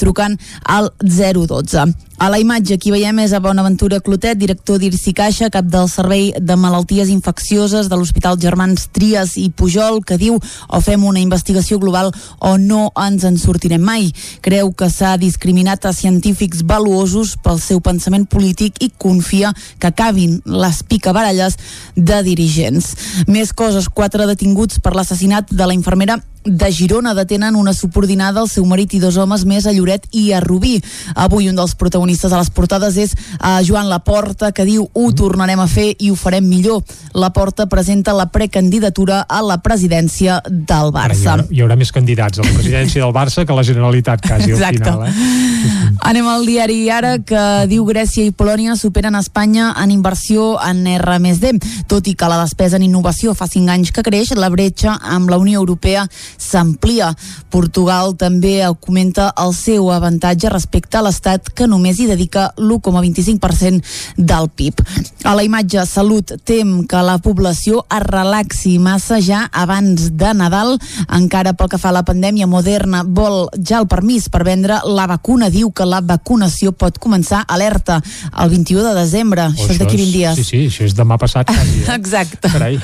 [0.00, 1.92] trucant al 012.
[2.16, 6.28] A la imatge aquí veiem és a Bonaventura Clotet, director d'Irsi Caixa, cap del Servei
[6.38, 11.80] de Malalties Infeccioses de l'Hospital Germans Trias i Pujol, que diu o fem una investigació
[11.82, 14.12] global o no ens en sortirem mai.
[14.46, 19.50] Creu que s'ha discriminat a científics valuosos pel seu pensament polític i confia
[19.82, 21.58] que acabin les picabaralles
[21.96, 22.94] de dirigents.
[23.26, 28.48] Més coses, quatre detinguts per l'assassinat de la infermera de Girona detenen una subordinada, el
[28.48, 30.76] seu marit i dos homes més a Lloret i a Rubí.
[31.14, 35.60] Avui un dels protagonistes a les portades és a Joan Laporta, que diu ho tornarem
[35.60, 36.84] a fer i ho farem millor.
[37.14, 41.24] Laporta presenta la precandidatura a la presidència del Barça.
[41.24, 44.26] Hi haurà, hi haurà més candidats a la presidència del Barça que a la Generalitat,
[44.26, 44.84] quasi, Exacte.
[44.88, 45.08] al final.
[45.08, 45.94] Eh?
[46.04, 51.54] Anem al diari Ara, que diu Grècia i Polònia superen Espanya en inversió en R+D.
[51.88, 55.30] Tot i que la despesa en innovació fa 5 anys que creix, la bretxa amb
[55.32, 56.04] la Unió Europea
[56.38, 57.12] s'amplia.
[57.50, 63.82] Portugal també augmenta el seu avantatge respecte a l'Estat, que només hi dedica l'1,25%
[64.16, 64.82] del PIB.
[65.24, 70.76] A la imatge, Salut tem que la població es relaxi massa ja abans de Nadal.
[71.08, 75.06] Encara pel que fa a la pandèmia, Moderna vol ja el permís per vendre la
[75.10, 75.50] vacuna.
[75.52, 78.00] Diu que la vacunació pot començar alerta
[78.32, 79.48] el 21 de desembre.
[79.48, 80.40] O això és d'aquí 20 dies.
[80.40, 81.48] Sí, sí, això és demà passat.
[81.50, 81.94] Quasi, eh?
[81.98, 82.50] Exacte.
[82.52, 82.78] Carai.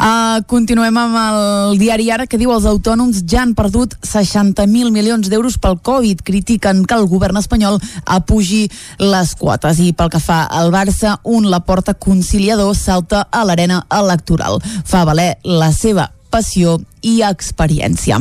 [0.00, 5.28] Uh, continuem amb el diari Ara que diu els autònoms ja han perdut 60.000 milions
[5.30, 6.22] d'euros pel Covid.
[6.26, 8.68] Critiquen que el govern espanyol apugi
[9.02, 9.82] les quotes.
[9.82, 14.60] I pel que fa al Barça, un la porta conciliador salta a l'arena electoral.
[14.84, 18.20] Fa valer la seva passió i experiència.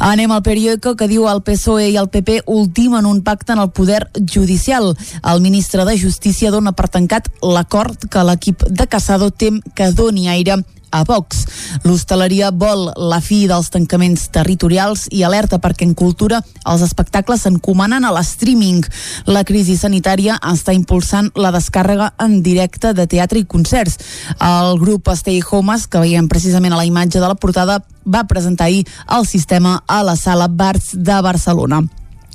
[0.00, 3.70] Anem al periòdico que diu el PSOE i el PP ultimen un pacte en el
[3.70, 4.94] poder judicial.
[5.22, 10.28] El ministre de Justícia dona per tancat l'acord que l'equip de Casado tem que doni
[10.32, 10.62] aire
[10.92, 11.46] a Vox.
[11.82, 18.04] L'hostaleria vol la fi dels tancaments territorials i alerta perquè en cultura els espectacles s'encomanen
[18.04, 18.84] a l'streaming.
[19.26, 23.98] La crisi sanitària està impulsant la descàrrega en directe de teatre i concerts.
[24.38, 28.68] El grup Stay Homes, que veiem precisament a la imatge de la portada, va presentar
[28.68, 28.86] ahir
[29.16, 31.82] el sistema a la sala Bars de Barcelona.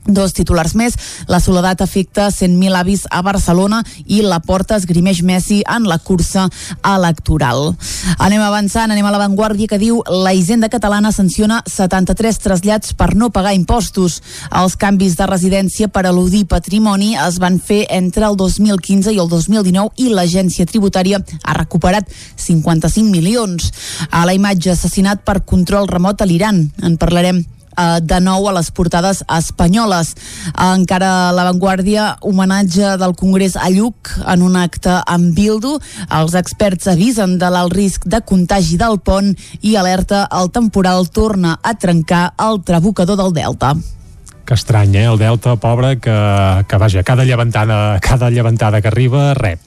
[0.08, 0.96] Dos titulars més.
[1.28, 6.46] La soledat afecta 100.000 avis a Barcelona i la porta esgrimeix Messi en la cursa
[6.88, 7.74] electoral.
[8.24, 13.30] Anem avançant, anem a l'avantguàrdia que diu la Hisenda catalana sanciona 73 trasllats per no
[13.36, 14.22] pagar impostos.
[14.56, 19.28] Els canvis de residència per eludir patrimoni es van fer entre el 2015 i el
[19.28, 22.08] 2019 i l'agència tributària ha recuperat
[22.40, 23.74] 55 milions.
[24.10, 26.64] A la imatge assassinat per control remot a l'Iran.
[26.80, 27.44] En parlarem
[27.78, 30.14] eh, de nou a les portades espanyoles.
[30.54, 35.78] Encara a l'avantguàrdia, homenatge del Congrés a Lluc en un acte amb Bildu.
[36.20, 41.58] Els experts avisen de l'alt risc de contagi del pont i alerta el temporal torna
[41.62, 43.76] a trencar el trabucador del Delta
[44.48, 45.06] que estrany, eh?
[45.12, 46.16] El Delta, pobre, que,
[46.68, 49.60] que vaja, cada llevantada, cada llevantada que arriba, rep.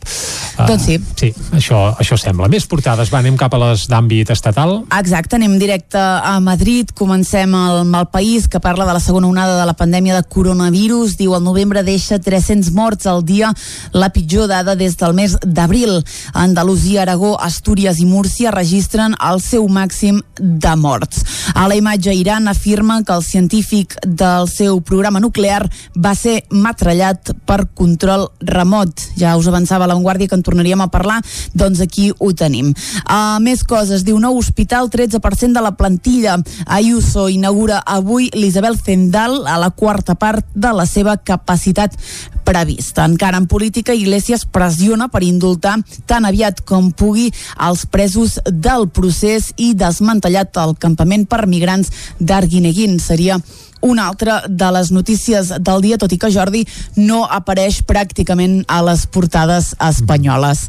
[0.67, 0.97] Doncs sí.
[1.17, 2.49] Sí, això, això sembla.
[2.53, 4.81] Més portades, va, anem cap a les d'àmbit estatal.
[4.97, 9.59] Exacte, anem directe a Madrid, comencem el mal país que parla de la segona onada
[9.61, 13.53] de la pandèmia de coronavirus, diu el novembre deixa 300 morts al dia,
[13.93, 16.01] la pitjor dada des del mes d'abril.
[16.33, 21.25] Andalusia, Aragó, Astúries i Múrcia registren el seu màxim de morts.
[21.55, 25.65] A la imatge Iran afirma que el científic del seu programa nuclear
[25.99, 29.09] va ser matrallat per control remot.
[29.19, 31.19] Ja us avançava a l'avantguàrdia que en tornaríem a parlar,
[31.53, 32.71] doncs aquí ho tenim.
[33.03, 36.39] Uh, més coses, diu nou hospital, 13% de la plantilla.
[36.67, 41.99] Ayuso inaugura avui l'Isabel Zendal a la quarta part de la seva capacitat
[42.45, 43.05] prevista.
[43.05, 45.77] Encara en política, Iglesias pressiona per indultar
[46.11, 47.29] tan aviat com pugui
[47.63, 52.99] els presos del procés i desmantellat el campament per migrants d'Arguineguín.
[52.99, 53.39] Seria
[53.81, 56.65] una altra de les notícies del dia, tot i que Jordi
[56.97, 60.67] no apareix pràcticament a les portades espanyoles.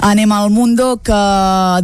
[0.00, 1.20] Anem al Mundo, que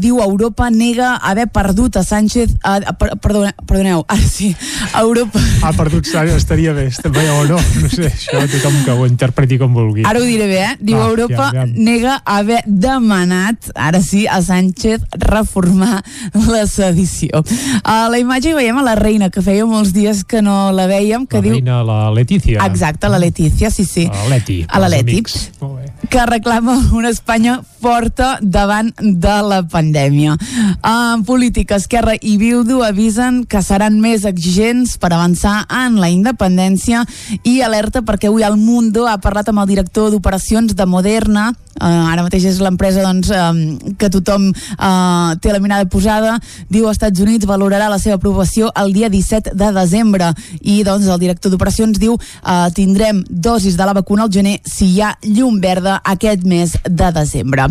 [0.01, 2.55] diu Europa nega haver perdut a Sánchez...
[2.65, 4.55] A, a, perdone, perdoneu, ara sí,
[4.97, 5.41] Europa...
[5.63, 9.75] Ha perdut, estaria bé, també, o no, no sé, això tothom que ho interpreti com
[9.77, 10.07] vulgui.
[10.09, 10.73] Ara ho diré bé, eh?
[10.81, 11.67] Diu Ah, Europa ja, ja.
[11.69, 16.01] nega haver demanat, ara sí, a Sánchez reformar
[16.49, 17.45] la sedició.
[17.85, 20.89] A la imatge hi veiem a la reina, que feia molts dies que no la
[20.89, 21.59] veiem, que la diu...
[21.59, 22.65] reina, la Letícia.
[22.65, 24.09] Exacte, la Letícia, sí, sí.
[24.09, 24.63] La Leti.
[24.69, 25.21] A la Leti.
[25.21, 25.93] bé.
[26.09, 28.06] que reclama una Espanya forta
[28.41, 30.37] davant de la pandèmia.
[30.83, 37.05] En política, Esquerra i Bildu avisen que seran més exigents per avançar en la independència
[37.43, 42.09] i alerta perquè avui el Mundo ha parlat amb el director d'operacions de Moderna Uh,
[42.11, 46.39] ara mateix és l'empresa doncs, um, que tothom uh, té la mirada posada.
[46.73, 51.21] Diu Estats Units valorarà la seva aprovació el dia 17 de desembre i doncs el
[51.23, 55.61] director d'operacions diu uh, tindrem dosis de la vacuna al gener si hi ha llum
[55.61, 57.69] verda aquest mes de desembre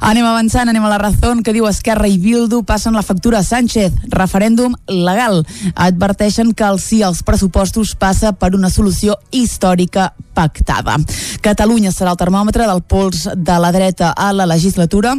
[0.00, 3.46] anem avançant, anem a la raó que diu Esquerra i Bildu passen la factura a
[3.46, 3.92] Sánchez.
[4.12, 5.44] Referèndum legal.
[5.74, 10.98] Adverteixen que el sí als pressupostos passa per una solució històrica pactada.
[11.40, 15.14] Catalunya serà el termòmetre del pols de la dreta a la legislatura.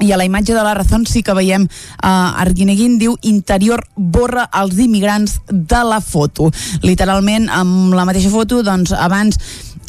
[0.00, 2.08] I a la imatge de la Razón sí que veiem uh,
[2.40, 6.48] Arguineguín diu interior borra els immigrants de la foto
[6.80, 9.36] literalment amb la mateixa foto doncs abans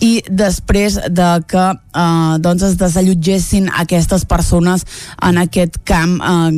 [0.02, 4.86] i després de que eh, doncs es desallotgessin aquestes persones
[5.22, 6.49] en aquest camp eh,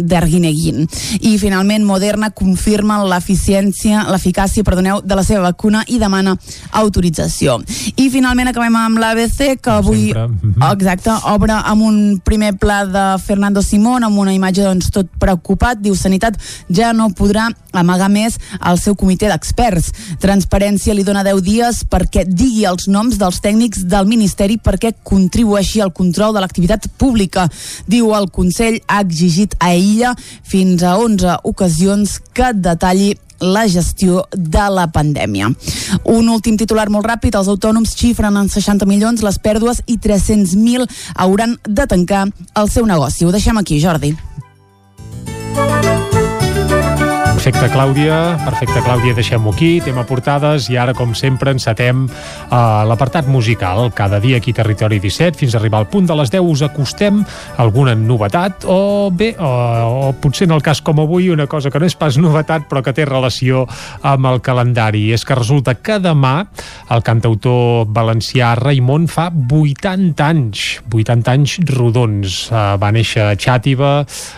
[0.00, 0.86] d'Arguineguin.
[1.20, 6.34] I finalment Moderna confirma l'eficiència, l'eficàcia, perdoneu, de la seva vacuna i demana
[6.80, 7.58] autorització.
[7.96, 10.64] I finalment acabem amb l'ABC, que avui mhm.
[10.72, 15.82] exacte, obre amb un primer pla de Fernando Simón, amb una imatge doncs, tot preocupat,
[15.82, 16.40] diu Sanitat
[16.72, 19.92] ja no podrà amagar més al seu comitè d'experts.
[20.22, 25.82] Transparència li dona 10 dies perquè digui els noms dels tècnics del Ministeri perquè contribueixi
[25.82, 27.48] al control de l'activitat pública.
[27.86, 34.26] Diu el Consell ha exigit a ella fins a 11 ocasions que detalli la gestió
[34.30, 35.50] de la pandèmia.
[36.04, 40.86] Un últim titular molt ràpid, els autònoms xifren en 60 milions les pèrdues i 300.000
[41.16, 43.26] hauran de tancar el seu negoci.
[43.26, 44.14] Ho deixem aquí, Jordi.
[47.42, 48.16] Perfecte, Clàudia.
[48.38, 49.16] Perfecte, Clàudia.
[49.18, 49.80] Deixem-ho aquí.
[49.82, 53.88] Tema portades i ara, com sempre, encetem uh, l'apartat musical.
[53.98, 57.18] Cada dia aquí Territori 17, fins a arribar al punt de les 10, us acostem
[57.58, 59.48] alguna novetat o bé, o,
[60.06, 62.78] o potser en el cas com avui, una cosa que no és pas novetat però
[62.78, 63.64] que té relació
[64.06, 65.08] amb el calendari.
[65.10, 66.44] És que resulta que demà
[66.94, 72.38] el cantautor valencià Raimon fa 80 anys, 80 anys rodons.
[72.54, 73.92] Uh, va néixer a Xàtiva,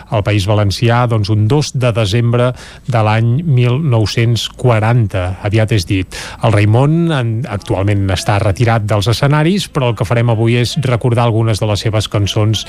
[0.09, 2.49] al País Valencià, doncs un 2 de desembre
[2.95, 6.19] de l'any 1940, aviat és dit.
[6.45, 11.25] El Raimon en, actualment està retirat dels escenaris, però el que farem avui és recordar
[11.27, 12.63] algunes de les seves cançons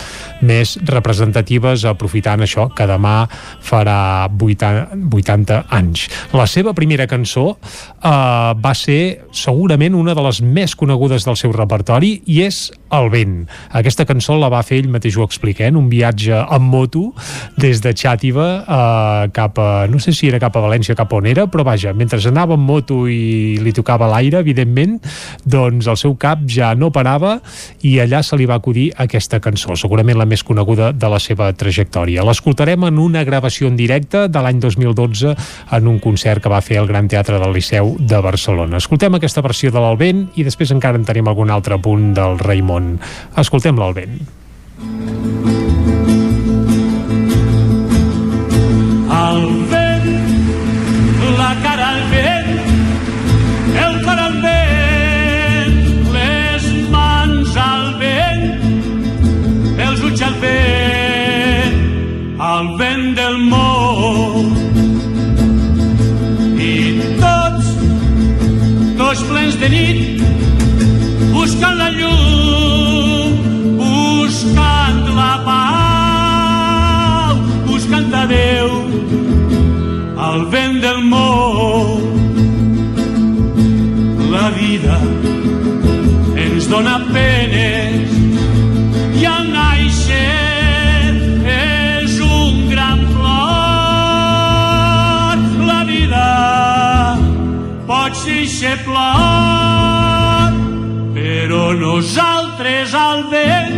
[0.47, 3.17] més representatives, aprofitant això, que demà
[3.65, 6.07] farà 80, 80 anys.
[6.37, 11.55] La seva primera cançó eh, va ser segurament una de les més conegudes del seu
[11.55, 12.67] repertori i és
[12.97, 13.41] El vent.
[13.75, 17.09] Aquesta cançó la va fer ell mateix ho explica, en un viatge amb moto
[17.59, 21.29] des de Xàtiva eh, cap a, no sé si era cap a València cap on
[21.29, 24.97] era, però vaja, mentre anava en moto i li tocava l'aire, evidentment,
[25.45, 27.37] doncs el seu cap ja no parava
[27.87, 31.53] i allà se li va acudir aquesta cançó, segurament la més coneguda de la seva
[31.53, 32.25] trajectòria.
[32.27, 35.35] L'escoltarem en una gravació en directe de l'any 2012
[35.77, 38.81] en un concert que va fer al Gran Teatre del Liceu de Barcelona.
[38.83, 42.97] Escoltem aquesta versió de l'Albent i després encara en tenim algun altre punt del Raimon.
[43.37, 44.19] Escoltem l'Albent.
[44.77, 45.66] al
[51.47, 52.49] la cara al vent,
[53.85, 55.77] el cor al vent,
[56.15, 58.43] les mans al vent,
[59.87, 61.79] els ulls al vent,
[62.51, 64.51] al vent del món.
[66.73, 66.75] I
[67.23, 67.71] tots,
[68.99, 70.16] tots plens de nit,
[86.77, 88.11] dona penes
[89.17, 91.13] i al naixer
[91.53, 94.17] és un gran flor.
[95.71, 96.27] La vida
[97.89, 98.13] pot
[98.57, 100.53] ser plor,
[101.17, 103.75] però nosaltres al vent,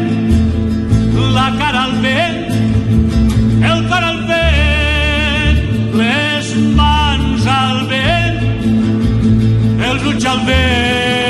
[1.38, 2.42] la cara al vent,
[3.70, 5.64] el cor al vent,
[6.02, 6.46] les
[6.82, 8.38] mans al vent,
[9.86, 11.27] els ulls al vent,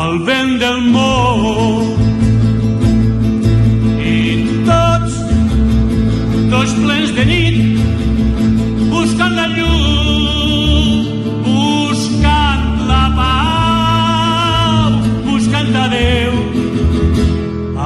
[0.00, 1.88] al vent del món.
[4.00, 4.20] I
[4.68, 5.18] tots,
[6.52, 7.58] tots plens de nit,
[8.94, 11.04] buscant la llum,
[11.44, 16.42] buscant la pau, buscant a Déu,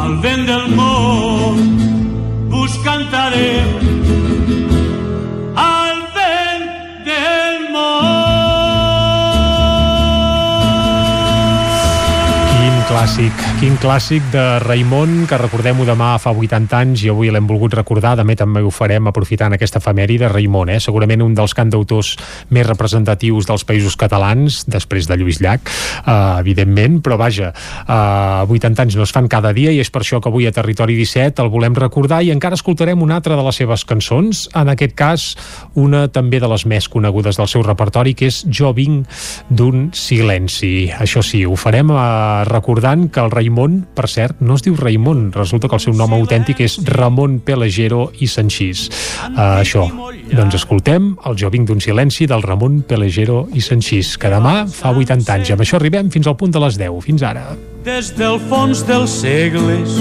[0.02, 1.64] al vent del món,
[2.54, 3.73] buscant a Déu,
[13.04, 17.74] clàssic, quin clàssic de Raimon, que recordem-ho demà fa 80 anys i avui l'hem volgut
[17.76, 20.78] recordar, també també ho farem aprofitant aquesta efemèria de Raimon, eh?
[20.80, 22.14] segurament un dels cantautors
[22.48, 28.86] més representatius dels països catalans, després de Lluís Llach, eh, evidentment, però vaja, eh, 80
[28.86, 31.44] anys no es fan cada dia i és per això que avui a Territori 17
[31.44, 35.26] el volem recordar i encara escoltarem una altra de les seves cançons, en aquest cas
[35.74, 39.04] una també de les més conegudes del seu repertori, que és Jo vinc
[39.50, 40.88] d'un silenci.
[40.88, 45.26] Això sí, ho farem eh, recordant que el Raimon, per cert, no es diu Raimon,
[45.34, 48.86] resulta que el seu nom autèntic és Ramon Pelagero i Sanchís.
[49.30, 49.84] Uh, això,
[50.30, 54.94] doncs escoltem el Jo vinc d'un silenci del Ramon Pelagero i Sanchís, que demà fa
[54.94, 55.52] 80 anys.
[55.54, 57.00] Amb això arribem fins al punt de les 10.
[57.04, 57.46] Fins ara.
[57.84, 59.98] des del fons dels segles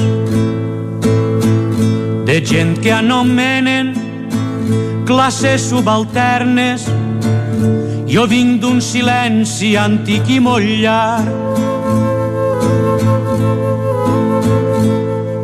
[2.25, 3.91] de gent que anomenen
[5.05, 6.87] classes subalternes.
[8.07, 11.82] Jo vinc d'un silenci antic i molt llarg.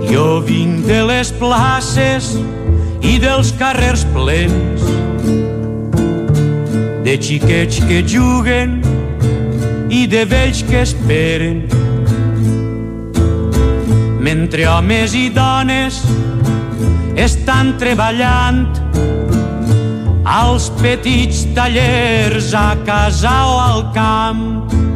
[0.10, 2.32] Jo vinc de les places
[3.06, 4.86] i dels carrers plens
[7.06, 8.80] de xiquets que juguen
[9.94, 11.64] i de vells que esperen
[14.26, 16.02] mentre homes i dones
[17.30, 18.66] estan treballant
[20.30, 24.89] als petits tallers a casa o al camp.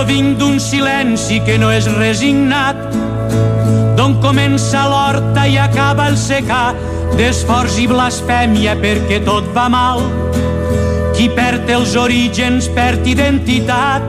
[0.00, 2.78] Jo vinc d'un silenci que no és resignat,
[3.98, 6.70] d'on comença l'horta i acaba el secà,
[7.18, 10.00] d'esforç i blasfèmia perquè tot va mal.
[11.12, 14.08] Qui perd els orígens perd identitat.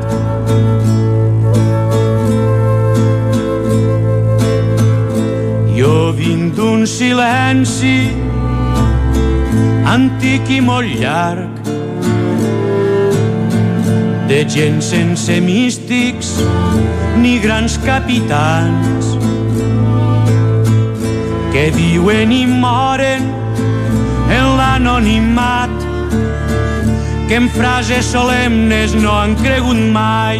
[5.76, 7.98] Jo vinc d'un silenci
[9.92, 11.61] antic i molt llarg
[14.32, 16.30] de gent sense místics
[17.20, 19.10] ni grans capitans
[21.52, 23.28] que viuen i moren
[24.32, 25.74] en l'anonimat
[27.28, 30.40] que en frases solemnes no han cregut mai.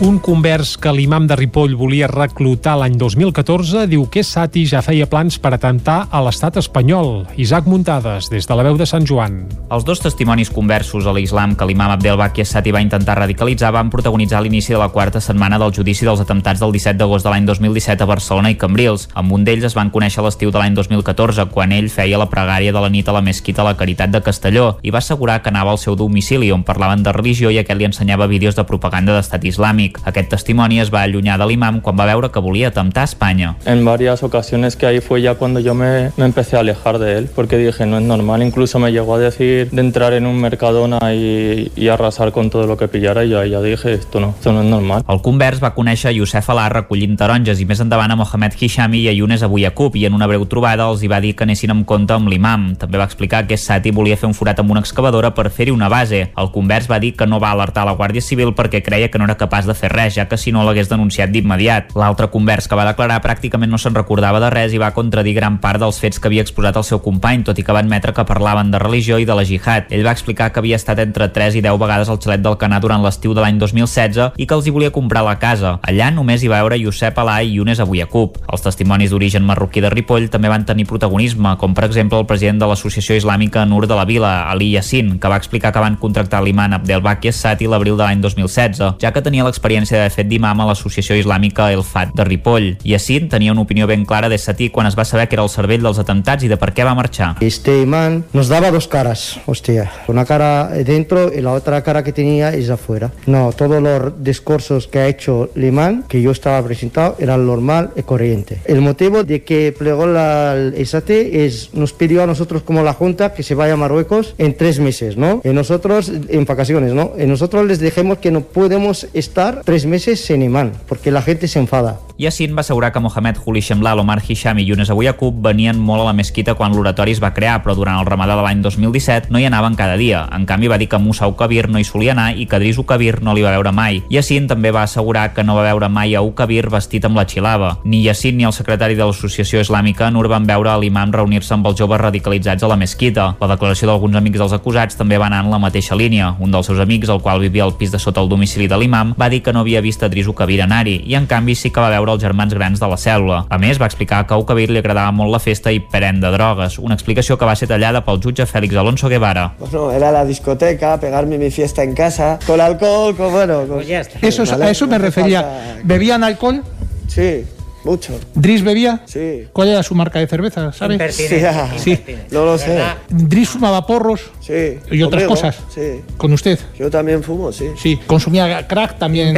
[0.00, 5.04] Un convers que l'imam de Ripoll volia reclutar l'any 2014 diu que Sati ja feia
[5.04, 7.26] plans per atemptar a l'estat espanyol.
[7.36, 9.42] Isaac Muntades, des de la veu de Sant Joan.
[9.68, 13.90] Els dos testimonis conversos a l'islam que l'imam Abdel Baki Sati va intentar radicalitzar van
[13.92, 17.44] protagonitzar l'inici de la quarta setmana del judici dels atemptats del 17 d'agost de l'any
[17.44, 19.10] 2017 a Barcelona i Cambrils.
[19.12, 22.72] Amb un d'ells es van conèixer l'estiu de l'any 2014, quan ell feia la pregària
[22.72, 25.76] de la nit a la mesquita La Caritat de Castelló i va assegurar que anava
[25.76, 29.44] al seu domicili on parlaven de religió i aquest li ensenyava vídeos de propaganda d'estat
[29.44, 29.89] islàmic.
[30.04, 33.54] Aquest testimoni es va allunyar de l'imam quan va veure que volia atemptar a Espanya.
[33.64, 37.18] En varias ocasiones que ahí fue ya cuando yo me, me empecé a alejar de
[37.18, 38.42] él, porque dije, no es normal.
[38.42, 42.66] Incluso me llegó a decir de entrar en un Mercadona y, y arrasar con todo
[42.66, 45.04] lo que pillara y yo ya dije, esto no, esto no es normal.
[45.08, 49.08] El convers va conèixer Youssef Alà recollint taronges i més endavant a Mohamed Hishami i
[49.10, 51.74] a Younes Abu Yaqub i en una breu trobada els hi va dir que anessin
[51.74, 52.70] amb compte amb l'imam.
[52.80, 55.88] També va explicar que Sati volia fer un forat amb una excavadora per fer-hi una
[55.88, 56.28] base.
[56.36, 59.26] El convers va dir que no va alertar la Guàrdia Civil perquè creia que no
[59.28, 61.94] era capaç de fer res, ja que si no l'hagués denunciat d'immediat.
[61.98, 65.58] L'altre convers que va declarar pràcticament no se'n recordava de res i va contradir gran
[65.62, 68.26] part dels fets que havia exposat el seu company, tot i que va admetre que
[68.28, 69.88] parlaven de religió i de la jihad.
[69.90, 72.80] Ell va explicar que havia estat entre 3 i 10 vegades al xalet del Canà
[72.80, 75.78] durant l'estiu de l'any 2016 i que els hi volia comprar la casa.
[75.82, 78.38] Allà només hi va veure Josep Alà i Younes Abu Yaqub.
[78.52, 82.60] Els testimonis d'origen marroquí de Ripoll també van tenir protagonisme, com per exemple el president
[82.60, 86.42] de l'Associació Islàmica Nur de la Vila, Ali Yassin, que va explicar que van contractar
[86.44, 90.66] l'imam Abdelbaki Sati l'abril de l'any 2016, ja que tenia l'experiència d'haver fet d'imam a
[90.66, 92.72] l'Associació Islàmica El Fat de Ripoll.
[92.82, 95.52] Yassin tenia una opinió ben clara de Sati quan es va saber que era el
[95.52, 97.36] cervell dels atentats i de per què va marxar.
[97.40, 99.90] Este imán nos daba dos caras, hostia.
[100.08, 103.12] Una cara dentro y la otra cara que tenía es afuera.
[103.26, 107.90] No, todos los discursos que ha hecho el imán, que yo estaba presentado, eran normal
[107.96, 108.60] y corriente.
[108.64, 112.92] El motivo de que plegó la, el SAT es, nos pidió a nosotros como la
[112.92, 115.40] Junta que se vaya a Marruecos en tres meses, ¿no?
[115.44, 117.12] Y nosotros, en vacaciones, ¿no?
[117.18, 121.48] Y nosotros les dijimos que no podemos estar tres meses sin imán, porque la gente
[121.48, 121.98] se enfada.
[122.20, 126.02] Yassin va assegurar que Mohamed Juli Shemlal, Omar Hisham i Younes Abu Yaqub venien molt
[126.02, 129.30] a la mesquita quan l'oratori es va crear, però durant el ramadà de l'any 2017
[129.32, 130.26] no hi anaven cada dia.
[130.36, 133.22] En canvi, va dir que Musa Ukabir no hi solia anar i que Dris Ukabir
[133.24, 134.02] no li va veure mai.
[134.12, 137.78] Yassin també va assegurar que no va veure mai a Ukabir vestit amb la xilava.
[137.84, 141.72] Ni Yassin ni el secretari de l'Associació Islàmica Nur van veure a l'imam reunir-se amb
[141.72, 143.30] els joves radicalitzats a la mesquita.
[143.40, 146.34] La declaració d'alguns amics dels acusats també va anar en la mateixa línia.
[146.38, 149.14] Un dels seus amics, el qual vivia al pis de sota el domicili de l'imam,
[149.16, 151.80] va dir que no havia vist a Dris Ukabir anar-hi i en canvi sí que
[151.80, 153.44] va veure els germans grans de la cèl·lula.
[153.48, 156.30] A més, va explicar que a Ukabir li agradava molt la festa i pren de
[156.30, 159.54] drogues, una explicació que va ser tallada pel jutge Félix Alonso Guevara.
[159.58, 163.66] Bueno, era la discoteca, pegarme mi fiesta en casa, con alcohol, con bueno...
[163.66, 163.82] Con...
[164.22, 165.76] Eso, a eso me refería.
[165.84, 166.62] ¿Bebían alcohol?
[167.08, 167.44] Sí,
[167.84, 168.18] mucho.
[168.34, 169.00] ¿Dris bebía?
[169.06, 169.46] Sí.
[169.52, 170.94] ¿Cuál era su marca de cerveza, sabe?
[170.94, 171.90] Impertinente, Sí.
[171.92, 172.34] impertinente.
[172.34, 172.78] No lo sé.
[173.08, 174.30] ¿Dris fumaba porros?
[174.50, 174.96] Sí.
[174.96, 175.62] ¿Y otras Conmigo, cosas?
[175.68, 176.02] Sí.
[176.16, 176.58] ¿Con usted?
[176.76, 177.66] Yo también fumo, sí.
[177.76, 177.98] Sí.
[178.06, 179.36] ¿Consumía crack también?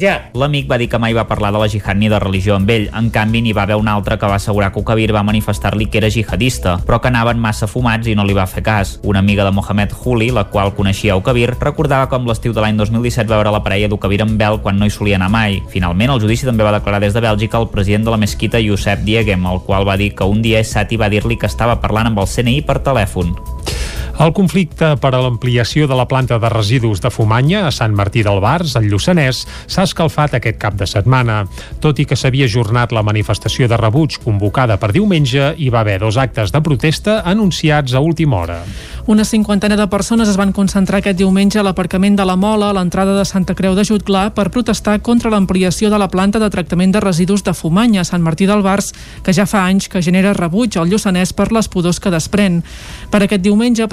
[0.00, 0.30] ja.
[0.34, 2.88] L'amic va dir que mai va parlar de la jihad ni de religió amb ell.
[2.90, 5.98] En canvi, n'hi va haver un altre que va assegurar que Ukabir va manifestar-li que
[5.98, 8.98] era jihadista, però que anaven massa fumats i no li va fer cas.
[9.04, 13.30] Una amiga de Mohamed Huli, la qual coneixia Ukabir, recordava com l'estiu de l'any 2017
[13.30, 15.62] va veure la parella d'Ukabir amb Bel quan no hi solia anar mai.
[15.70, 19.04] Finalment, el judici també va declarar des de Bèlgica el president de la mesquita Youssef
[19.06, 22.18] Diegem, el qual va dir que un dia Sati va dir-li que estava parlant amb
[22.18, 23.36] el CNI per telèfon.
[24.16, 28.22] El conflicte per a l'ampliació de la planta de residus de Fumanya a Sant Martí
[28.24, 31.42] del Bars, al Lluçanès, s'ha escalfat aquest cap de setmana.
[31.84, 35.98] Tot i que s'havia ajornat la manifestació de rebuig convocada per diumenge, hi va haver
[36.00, 38.62] dos actes de protesta anunciats a última hora.
[39.06, 42.74] Una cinquantena de persones es van concentrar aquest diumenge a l'aparcament de la Mola a
[42.74, 46.96] l'entrada de Santa Creu de Jutglar per protestar contra l'ampliació de la planta de tractament
[46.96, 50.32] de residus de Fumanya a Sant Martí del Bars, que ja fa anys que genera
[50.32, 52.62] rebuig al Lluçanès per les pudors que desprèn.
[53.12, 53.86] Per aquest diumenge,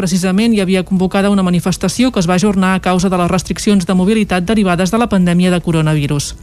[0.54, 3.94] hi havia convocada una manifestació que es va ajornar a causa de les restriccions de
[3.94, 6.36] mobilitat derivades de la pandèmia de coronavirus.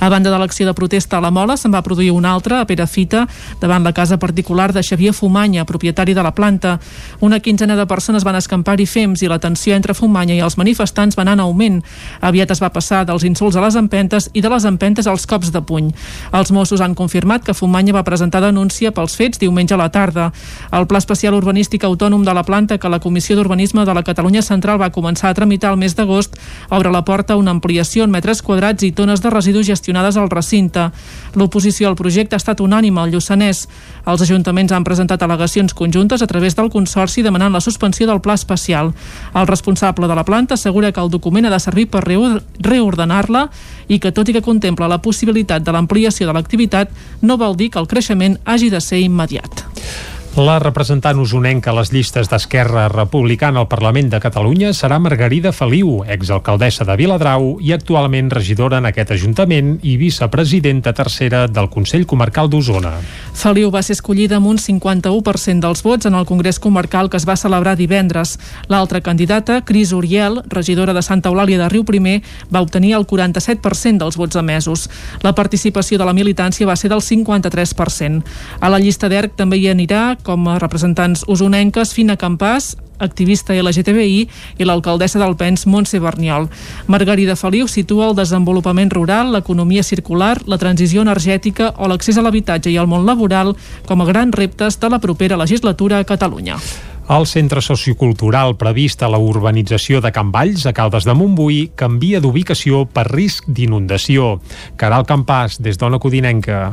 [0.00, 2.66] A banda de l'acció de protesta a la Mola, se'n va produir una altra a
[2.66, 3.26] Perafita,
[3.60, 6.78] davant la casa particular de Xavier Fumanya, propietari de la planta.
[7.20, 11.16] Una quinzena de persones van escampar-hi fems i la tensió entre Fumanya i els manifestants
[11.16, 11.82] va anar en augment.
[12.20, 15.52] Aviat es va passar dels insults a les empentes i de les empentes als cops
[15.52, 15.92] de puny.
[16.32, 20.32] Els Mossos han confirmat que Fumanya va presentar denúncia pels fets diumenge a la tarda.
[20.72, 24.42] El Pla Especial Urbanístic Autònom de la planta que la Comissió d'Urbanisme de la Catalunya
[24.42, 26.36] Central va començar a tramitar el mes d'agost
[26.70, 30.28] obre la porta a una ampliació en metres quadrats i tones de residus gestionades al
[30.28, 30.90] recinte.
[31.34, 33.66] L'oposició al projecte ha estat unànime al Lluçanès.
[34.06, 38.34] Els ajuntaments han presentat al·legacions conjuntes a través del Consorci demanant la suspensió del pla
[38.34, 38.92] especial.
[39.34, 43.46] El responsable de la planta assegura que el document ha de servir per reordenar-la
[43.86, 46.90] i que tot i que contempla la possibilitat de l'ampliació de l'activitat
[47.22, 50.15] no vol dir que el creixement hagi de ser immediat.
[50.36, 56.02] La representant usonenca a les llistes d'Esquerra Republicana al Parlament de Catalunya serà Margarida Feliu,
[56.12, 62.50] exalcaldessa de Viladrau i actualment regidora en aquest Ajuntament i vicepresidenta tercera del Consell Comarcal
[62.52, 62.92] d'Osona.
[63.32, 67.24] Feliu va ser escollida amb un 51% dels vots en el Congrés Comarcal que es
[67.24, 68.36] va celebrar divendres.
[68.68, 72.18] L'altra candidata, Cris Uriel, regidora de Santa Eulàlia de Riu Primer,
[72.52, 74.90] va obtenir el 47% dels vots emesos.
[75.24, 78.22] La participació de la militància va ser del 53%.
[78.60, 84.24] A la llista d'ERC també hi anirà com a representants usonenques Fina Campàs, activista LGTBI
[84.58, 86.48] i l'alcaldessa d'Alpens, Montse Berniol.
[86.90, 92.72] Margarida Feliu situa el desenvolupament rural, l'economia circular, la transició energètica o l'accés a l'habitatge
[92.72, 93.54] i al món laboral
[93.86, 96.58] com a grans reptes de la propera legislatura a Catalunya.
[97.06, 102.18] El centre sociocultural previst a la urbanització de Can Valls, a Caldes de Montbui, canvia
[102.18, 104.40] d'ubicació per risc d'inundació.
[104.74, 106.72] Caral Campàs, des d'Ona Codinenca.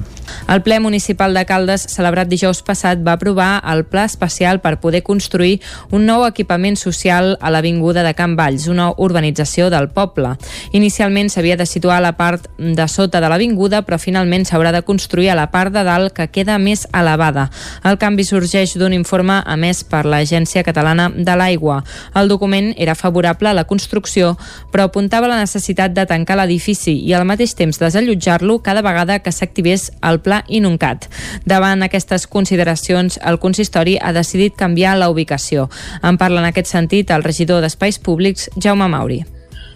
[0.49, 5.03] El ple municipal de Caldes, celebrat dijous passat, va aprovar el pla especial per poder
[5.05, 5.59] construir
[5.93, 10.34] un nou equipament social a l'Avinguda de Can Valls, una urbanització del poble.
[10.73, 14.81] Inicialment s'havia de situar a la part de sota de l'avinguda, però finalment s'haurà de
[14.81, 17.51] construir a la part de dalt que queda més elevada.
[17.86, 21.82] El canvi sorgeix d'un informe emès per l'Agència Catalana de l'Aigua.
[22.15, 24.38] El document era favorable a la construcció,
[24.71, 29.36] però apuntava la necessitat de tancar l'edifici i al mateix temps desallotjar-lo cada vegada que
[29.36, 31.09] s'activés el pla Inuncat.
[31.45, 35.69] Davant aquestes consideracions, el consistori ha decidit canviar la ubicació.
[36.01, 39.24] En parla en aquest sentit el regidor d'Espais Públics, Jaume Mauri.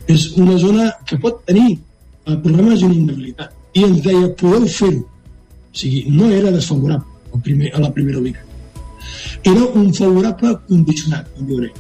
[0.08, 5.76] és una zona que pot tenir eh, problemes d'inundabilitat i ens deia podeu fer-ho o
[5.76, 8.47] sigui, no era desfavorable primer, a la primera ubicació
[9.44, 11.76] era un favorable condicionat com crec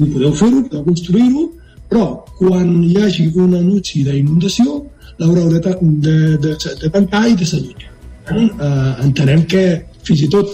[0.00, 1.46] i podeu fer-ho, podeu construir-ho
[1.92, 2.06] però
[2.38, 4.82] quan hi hagi un anunci d'inundació
[5.18, 5.60] l'haureu de,
[6.06, 7.90] de, de, de tancar i de desallotjar
[8.32, 9.64] eh, entenem que
[10.02, 10.48] fins i tot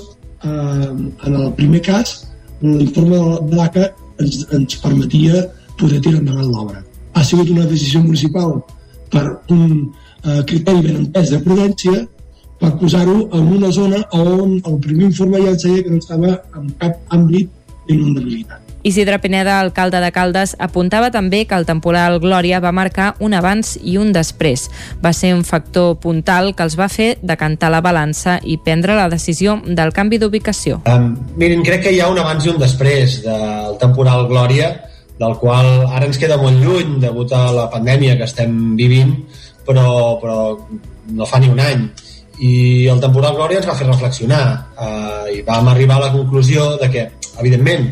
[0.44, 2.18] eh, en el primer cas
[2.62, 3.18] l'informe
[3.50, 3.88] de l'ACA
[4.18, 5.46] ens, ens permetia
[5.78, 6.82] poder tirar endavant l'obra.
[7.14, 8.59] Ha sigut una decisió municipal
[9.12, 9.90] per un
[10.24, 12.02] eh, criteri ben entès de prudència
[12.59, 16.40] per posar-ho en una zona on el primer informe ja ens deia que no estava
[16.59, 17.52] en cap àmbit
[17.88, 18.68] d'inundabilitat.
[18.88, 23.74] Isidre Pineda, alcalde de Caldes, apuntava també que el temporal Glòria va marcar un abans
[23.82, 24.68] i un després.
[25.02, 29.09] Va ser un factor puntal que els va fer decantar la balança i prendre la
[29.11, 30.82] decisió del canvi d'ubicació.
[30.86, 34.70] Um, miren, crec que hi ha un abans i un després del temporal Glòria,
[35.18, 39.16] del qual ara ens queda molt lluny degut a la pandèmia que estem vivint,
[39.66, 40.38] però, però
[41.18, 41.88] no fa ni un any.
[42.39, 44.43] I el temporal Glòria ens va fer reflexionar
[44.78, 47.09] uh, i vam arribar a la conclusió de que,
[47.41, 47.89] evidentment,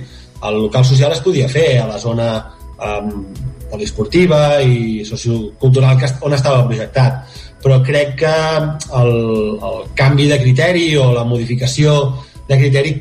[0.46, 2.28] el local social es podia fer a la zona
[2.76, 3.24] um,
[3.70, 7.42] poliesportiva i sociocultural que, on estava projectat.
[7.64, 8.36] Però crec que
[9.00, 9.12] el,
[9.58, 11.96] el canvi de criteri o la modificació
[12.46, 12.94] de criteri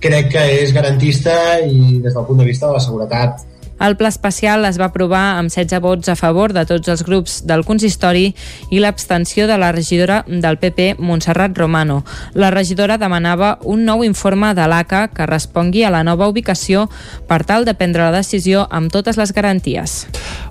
[0.00, 3.44] crec que és garantista i des del punt de vista de la seguretat
[3.80, 7.40] el pla especial es va aprovar amb 16 vots a favor de tots els grups
[7.48, 8.34] del consistori
[8.70, 12.02] i l'abstenció de la regidora del PP, Montserrat Romano.
[12.34, 16.86] La regidora demanava un nou informe de l'ACA que respongui a la nova ubicació
[17.28, 20.04] per tal de prendre la decisió amb totes les garanties.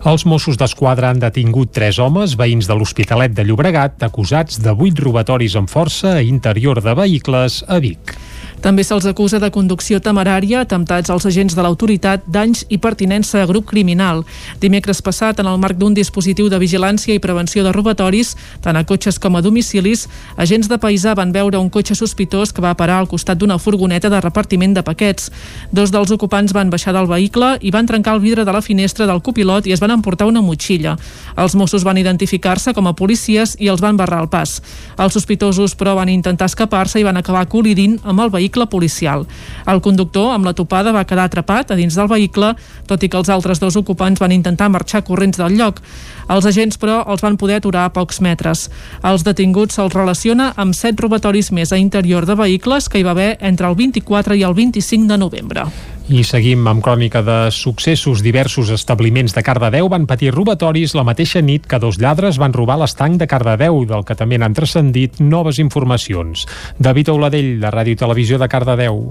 [0.09, 4.97] Els Mossos d'Esquadra han detingut tres homes, veïns de l'Hospitalet de Llobregat, acusats de vuit
[4.99, 8.17] robatoris amb força a interior de vehicles a Vic.
[8.59, 13.47] També se'ls acusa de conducció temerària, atemptats als agents de l'autoritat, danys i pertinença a
[13.47, 14.25] grup criminal.
[14.59, 18.83] Dimecres passat, en el marc d'un dispositiu de vigilància i prevenció de robatoris, tant a
[18.83, 22.99] cotxes com a domicilis, agents de paisà van veure un cotxe sospitós que va parar
[22.99, 25.31] al costat d'una furgoneta de repartiment de paquets.
[25.71, 29.07] Dos dels ocupants van baixar del vehicle i van trencar el vidre de la finestra
[29.07, 30.97] del copilot i es van emportar una motxilla.
[31.39, 34.59] Els Mossos van identificar-se com a policies i els van barrar el pas.
[34.99, 39.27] Els sospitosos, però, van intentar escapar-se i van acabar col·lidint amb el vehicle vehicle policial.
[39.67, 42.55] El conductor, amb la topada, va quedar atrapat a dins del vehicle,
[42.87, 45.81] tot i que els altres dos ocupants van intentar marxar corrents del lloc.
[46.29, 48.69] Els agents, però, els van poder aturar a pocs metres.
[49.03, 53.11] Els detinguts se'ls relaciona amb set robatoris més a interior de vehicles que hi va
[53.11, 55.69] haver entre el 24 i el 25 de novembre.
[56.09, 58.23] I seguim amb crònica de successos.
[58.25, 62.79] Diversos establiments de Cardedeu van patir robatoris la mateixa nit que dos lladres van robar
[62.81, 66.47] l'estanc de Cardedeu, del que també n'han transcendit noves informacions.
[66.79, 69.03] David Auladell, de Ràdio i Televisió de Cardedeu.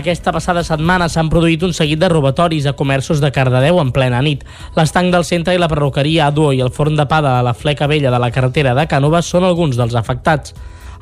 [0.00, 4.22] Aquesta passada setmana s'han produït un seguit de robatoris a comerços de Cardedeu en plena
[4.24, 4.46] nit.
[4.80, 7.84] L'estanc del centre i la perruqueria Aduo i el forn de pa de la Fleca
[7.84, 10.56] Vella de la carretera de Cànoves són alguns dels afectats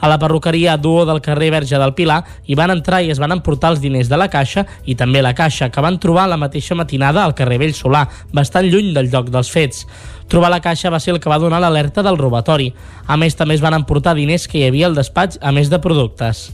[0.05, 3.33] a la perruqueria Duo del carrer Verge del Pilar i van entrar i es van
[3.33, 6.77] emportar els diners de la caixa i també la caixa, que van trobar la mateixa
[6.77, 9.87] matinada al carrer Vell Solà, bastant lluny del lloc dels fets.
[10.29, 12.67] Trobar la caixa va ser el que va donar l'alerta del robatori.
[13.07, 15.81] A més, també es van emportar diners que hi havia al despatx, a més de
[15.81, 16.51] productes.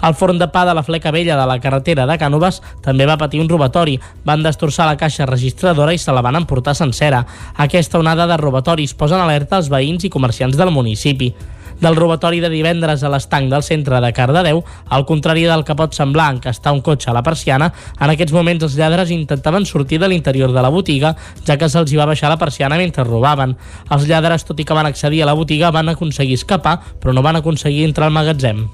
[0.00, 3.18] El forn de pa de la Fleca Vella de la carretera de Cànoves també va
[3.20, 3.98] patir un robatori.
[4.24, 7.26] Van destrossar la caixa registradora i se la van emportar sencera.
[7.56, 11.34] Aquesta onada de robatoris posa en alerta els veïns i comerciants del municipi
[11.80, 15.94] del robatori de divendres a l'estanc del centre de Cardedeu, al contrari del que pot
[15.94, 20.08] semblar encastar un cotxe a la persiana, en aquests moments els lladres intentaven sortir de
[20.08, 21.14] l'interior de la botiga,
[21.46, 23.56] ja que se'ls hi va baixar la persiana mentre robaven.
[23.90, 27.24] Els lladres, tot i que van accedir a la botiga, van aconseguir escapar, però no
[27.26, 28.66] van aconseguir entrar al magatzem.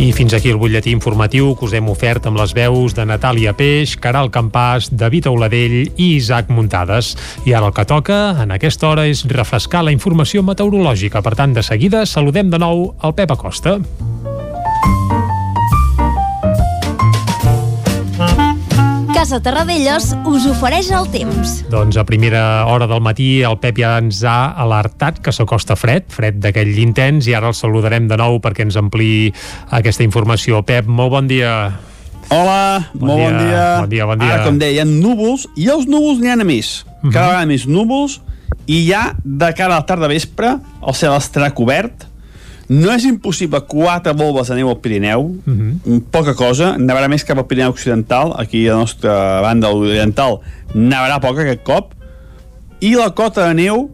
[0.00, 3.52] I fins aquí el butlletí informatiu que us hem ofert amb les veus de Natàlia
[3.52, 7.12] Peix, Caral Campàs, David Auladell i Isaac Muntades.
[7.44, 11.20] I ara el que toca, en aquesta hora, és refrescar la informació meteorològica.
[11.20, 13.76] Per tant, de seguida, saludem de nou el Pep Acosta.
[19.20, 21.58] Casa Terradellos us ofereix el temps.
[21.68, 26.06] Doncs a primera hora del matí el Pep ja ens ha alertat que s'acosta fred,
[26.08, 29.28] fred d'aquell intens, i ara el saludarem de nou perquè ens ampliï
[29.76, 30.62] aquesta informació.
[30.64, 31.52] Pep, molt bon dia.
[32.32, 33.68] Hola, Bon molt dia, bon dia.
[33.82, 34.32] bon dia, bon dia.
[34.38, 36.72] Ara, com deia, hi ha núvols, i els núvols n'hi ha a més.
[37.02, 37.12] Mhm.
[37.12, 38.22] Cada vegada més núvols,
[38.64, 42.08] i ja de cara a la tarda vespre el cel estarà cobert.
[42.70, 46.00] No és impossible quatre volves de neu al Pirineu, Mhm.
[46.14, 50.38] poca cosa, nevarà més cap al Pirineu Occidental, aquí a la nostra banda oriental
[50.74, 51.94] nevarà poc aquest cop,
[52.80, 53.90] i la cota de neu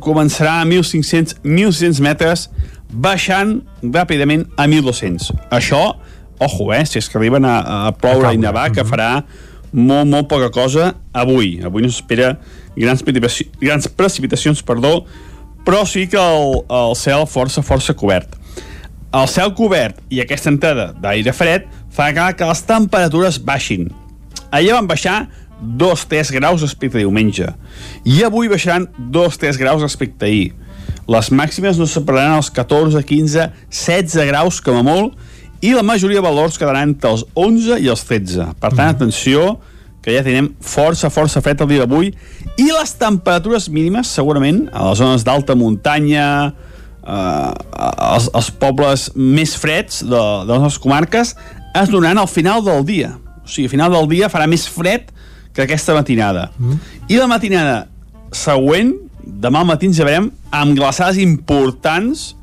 [0.00, 2.50] començarà a 1.500, 1.600 metres,
[2.92, 5.32] baixant ràpidament a 1.200.
[5.50, 5.96] Això,
[6.38, 9.24] ojo, eh, si és que arriben a, a ploure i nevar, que farà
[9.72, 11.60] molt, molt poca cosa avui.
[11.64, 12.38] Avui no s'espera
[12.76, 13.02] grans,
[13.60, 15.04] grans precipitacions, perdó,
[15.64, 18.36] però sí que el, el cel força, força cobert.
[19.14, 23.88] El cel cobert i aquesta entrada d'aire fred farà que les temperatures baixin.
[24.50, 25.24] Ahir van baixar
[25.64, 27.48] 2-3 graus respecte a diumenge
[28.04, 30.52] i avui baixaran 2-3 graus respecte a ahir.
[31.08, 35.14] Les màximes no separaran els 14, 15, 16 graus com a molt
[35.64, 38.50] i la majoria de valors quedaran entre els 11 i els 13.
[38.60, 39.54] Per tant, atenció,
[40.04, 42.12] que ja tenim força, força fred el dia d'avui
[42.60, 46.26] i les temperatures mínimes, segurament, a les zones d'alta muntanya,
[47.00, 47.52] eh,
[48.12, 51.34] els, els pobles més freds de, de les nostres comarques,
[51.74, 53.14] es donaran al final del dia.
[53.42, 55.08] O sigui, al final del dia farà més fred
[55.54, 56.50] que aquesta matinada.
[56.58, 56.78] Mm.
[57.08, 57.74] I la matinada
[58.34, 58.92] següent,
[59.24, 62.34] demà al matí ens llevarem amb glaçades importants,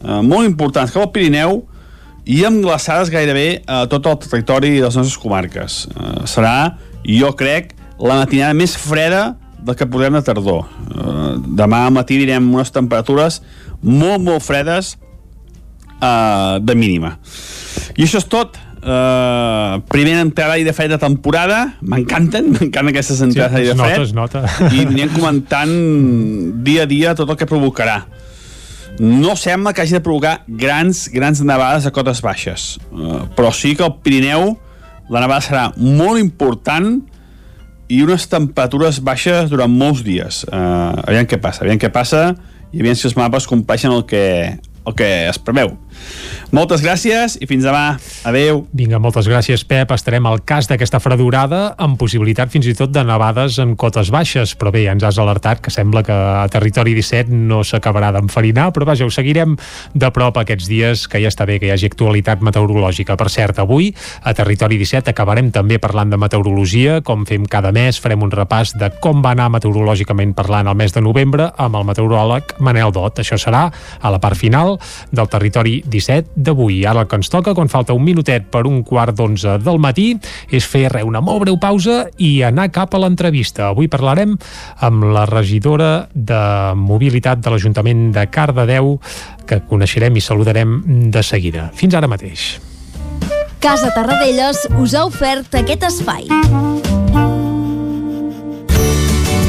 [0.00, 1.62] eh, molt importants, cap al Pirineu,
[2.24, 5.84] i amb glaçades gairebé a tot el territori de les nostres comarques.
[5.92, 6.56] Eh, serà,
[7.06, 10.66] jo crec, la matinada més freda del que podrem de tardor.
[10.90, 13.40] Eh, demà al matí direm unes temperatures
[13.80, 14.96] molt, molt fredes
[16.02, 17.16] eh, de mínima.
[17.96, 18.58] I això és tot.
[18.84, 23.74] eh, primera entrada i de fred de temporada, m'encanten, m'encanten aquestes entrades Sí, es de
[23.78, 24.02] nota, fred.
[24.04, 24.42] es nota.
[24.76, 25.72] I anirem comentant
[26.66, 28.02] dia a dia tot el que provocarà.
[29.00, 33.72] No sembla que hagi de provocar grans, grans nevades a cotes baixes, eh, però sí
[33.74, 34.58] que al Pirineu
[35.12, 36.96] la nevada serà molt important
[37.92, 40.42] i unes temperatures baixes durant molts dies.
[40.48, 42.30] Uh, aviam què passa, aviam què passa
[42.72, 44.24] i aviam si els mapes compleixen el que,
[44.56, 45.74] el que es preveu.
[46.54, 47.96] Moltes gràcies i fins demà.
[48.28, 48.64] Adeu.
[48.72, 49.90] Vinga, moltes gràcies, Pep.
[49.94, 54.54] Estarem al cas d'aquesta fredurada amb possibilitat fins i tot de nevades en cotes baixes,
[54.58, 58.68] però bé, ja ens has alertat que sembla que a Territori 17 no s'acabarà d'enfarinar,
[58.74, 59.56] però vaja, ho seguirem
[59.94, 63.16] de prop aquests dies, que ja està bé que hi hagi actualitat meteorològica.
[63.18, 63.90] Per cert, avui
[64.22, 68.76] a Territori 17 acabarem també parlant de meteorologia, com fem cada mes, farem un repàs
[68.78, 73.20] de com va anar meteorològicament parlant el mes de novembre amb el meteoròleg Manel Dot.
[73.22, 74.76] Això serà a la part final
[75.10, 76.82] del Territori 17 d'avui.
[76.88, 80.10] Ara el que ens toca, quan falta un minutet per un quart d'onze del matí,
[80.50, 83.70] és fer re, una molt breu pausa i anar cap a l'entrevista.
[83.70, 84.36] Avui parlarem
[84.84, 86.42] amb la regidora de
[86.78, 88.98] Mobilitat de l'Ajuntament de Cardedeu,
[89.46, 90.78] que coneixerem i saludarem
[91.14, 91.70] de seguida.
[91.74, 92.54] Fins ara mateix.
[93.64, 96.28] Casa Tarradellas us ha ofert aquest espai.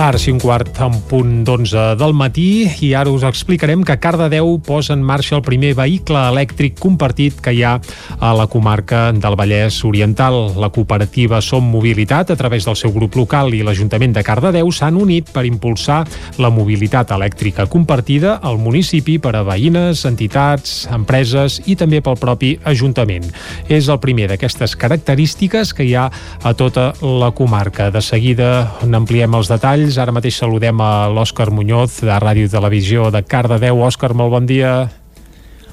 [0.00, 4.54] Ara sí, un quart en punt d'onze del matí i ara us explicarem que Cardedeu
[4.64, 7.74] posa en marxa el primer vehicle elèctric compartit que hi ha
[8.16, 10.54] a la comarca del Vallès Oriental.
[10.56, 14.96] La cooperativa Som Mobilitat, a través del seu grup local i l'Ajuntament de Cardedeu, s'han
[14.96, 15.98] unit per impulsar
[16.40, 22.54] la mobilitat elèctrica compartida al municipi per a veïnes, entitats, empreses i també pel propi
[22.64, 23.28] Ajuntament.
[23.68, 27.92] És el primer d'aquestes característiques que hi ha a tota la comarca.
[27.92, 29.89] De seguida n'ampliem els detalls.
[29.98, 33.80] Ara mateix saludem a l'Òscar Muñoz, de Ràdio i Televisió de Cardedeu.
[33.82, 34.90] Òscar, molt bon dia.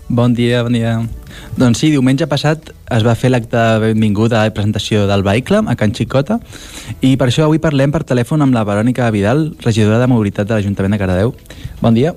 [0.10, 0.94] Bon dia, bon dia.
[1.60, 5.76] Doncs sí, diumenge passat es va fer l'acte de benvinguda i presentació del vehicle a
[5.76, 6.40] Can Xicota
[7.02, 10.56] i per això avui parlem per telèfon amb la Verònica Vidal, regidora de Mobilitat de
[10.56, 11.34] l'Ajuntament de Cardedeu.
[11.82, 12.14] Bon dia.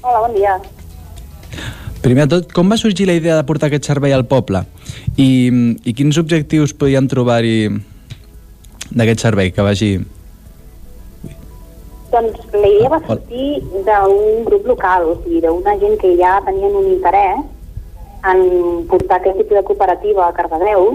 [0.00, 0.56] Hola, bon dia.
[2.00, 4.64] Primer de tot, com va sorgir la idea de portar aquest servei al poble?
[5.20, 5.28] I,
[5.84, 7.68] i quins objectius podíem trobar-hi
[8.90, 9.92] d'aquest servei que vagi...
[12.10, 16.74] Doncs la idea va sortir d'un grup local, o sigui, d'una gent que ja tenien
[16.74, 17.44] un interès
[18.30, 18.40] en
[18.90, 20.90] portar aquest tipus de cooperativa a Cardedeu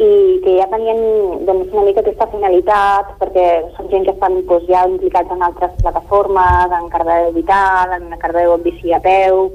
[0.00, 3.46] i que ja tenien doncs, una mica aquesta finalitat perquè
[3.76, 8.56] són gent que estan doncs, ja implicats en altres plataformes, en Cardedeu Vital, en Cardedeu
[8.56, 9.50] en bici a peu,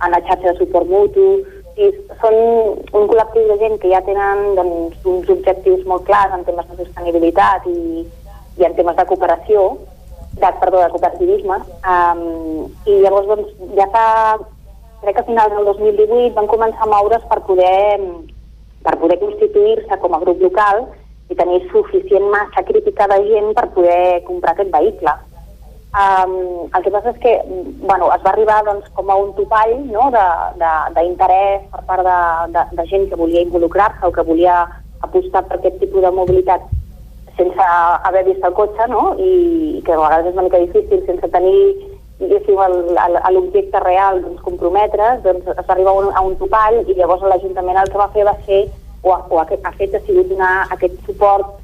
[0.00, 1.28] en la xarxa de suport mutu,
[1.76, 1.92] i
[2.22, 2.34] són
[2.96, 6.80] un col·lectiu de gent que ja tenen doncs, uns objectius molt clars en temes de
[6.80, 8.06] sostenibilitat i,
[8.56, 9.68] i en temes de cooperació,
[10.32, 11.58] de, perdó, de cooperativisme,
[11.94, 14.04] um, i llavors doncs, ja fa,
[15.02, 17.98] crec que a finals del 2018 van començar a moure's per poder,
[18.84, 20.86] per poder constituir-se com a grup local
[21.30, 25.16] i tenir suficient massa crítica de gent per poder comprar aquest vehicle.
[25.90, 27.32] Um, el que passa és que
[27.82, 30.04] bueno, es va arribar doncs, com a un topall no?
[30.14, 32.18] d'interès per part de,
[32.54, 34.60] de, de gent que volia involucrar-se o que volia
[35.02, 36.68] apostar per aquest tipus de mobilitat
[37.36, 37.70] sense
[38.08, 39.14] haver vist el cotxe, no?
[39.18, 41.60] I que a vegades és una mica difícil sense tenir
[42.20, 42.58] diguéssim,
[43.32, 47.90] l'objecte real doncs, comprometre's, doncs arribar a un, a un topall i llavors l'Ajuntament el
[47.90, 48.66] que va fer va ser,
[49.02, 51.54] o, o ha, ha fet ha sigut donar aquest suport,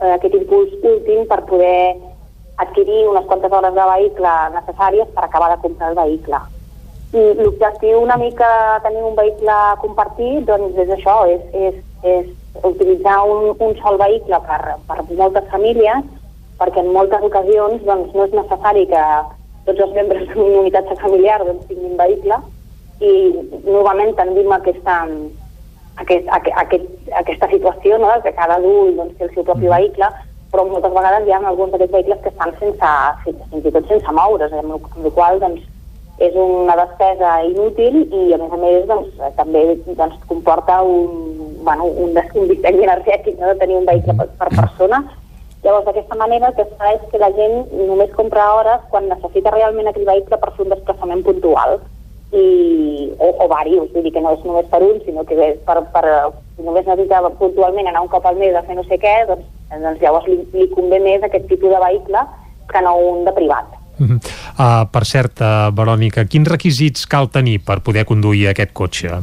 [0.00, 1.96] eh, aquest impuls últim per poder
[2.62, 6.40] adquirir unes quantes hores de vehicle necessàries per acabar de comprar el vehicle.
[7.16, 8.48] I l'objectiu una mica
[8.86, 12.30] tenir un vehicle compartit doncs és això, és, és, és
[12.64, 16.04] utilitzar un, un sol vehicle per, per moltes famílies
[16.60, 19.02] perquè en moltes ocasions doncs, no és necessari que
[19.66, 22.38] tots els membres d'una unitat familiar doncs, tinguin vehicle
[23.04, 23.12] i
[23.66, 24.94] normalment tendim a aquesta,
[26.00, 26.88] aquest, aquest, aquest,
[27.20, 28.14] aquesta situació no?
[28.24, 30.08] que cada adult doncs, té el seu propi vehicle
[30.52, 32.90] però moltes vegades hi ha alguns d'aquests vehicles que estan sense,
[33.24, 35.64] sense, fins i tot sense moure's, amb, el- amb la qual doncs,
[36.18, 41.90] és una despesa inútil i a més a més doncs, també doncs, comporta un, bueno,
[41.92, 43.52] un, des- un disseny energètic no?
[43.52, 45.04] de tenir un vehicle per, per persona
[45.66, 49.08] Llavors, d'aquesta manera, el que es fa és que la gent només compra hores quan
[49.10, 51.80] necessita realment aquell vehicle per fer un desplaçament puntual
[52.30, 52.44] i,
[53.18, 55.80] o, o varios, vull dir que no és només per un, sinó que és per,
[55.94, 56.04] per,
[56.54, 59.48] si només necessita puntualment anar un cop al mes a fer no sé què, doncs,
[59.72, 62.22] doncs llavors li, li convé més aquest tipus de vehicle
[62.70, 63.66] que no un de privat.
[63.98, 64.18] Uh
[64.92, 69.20] per cert, uh, Verònica, quins requisits cal tenir per poder conduir aquest cotxe?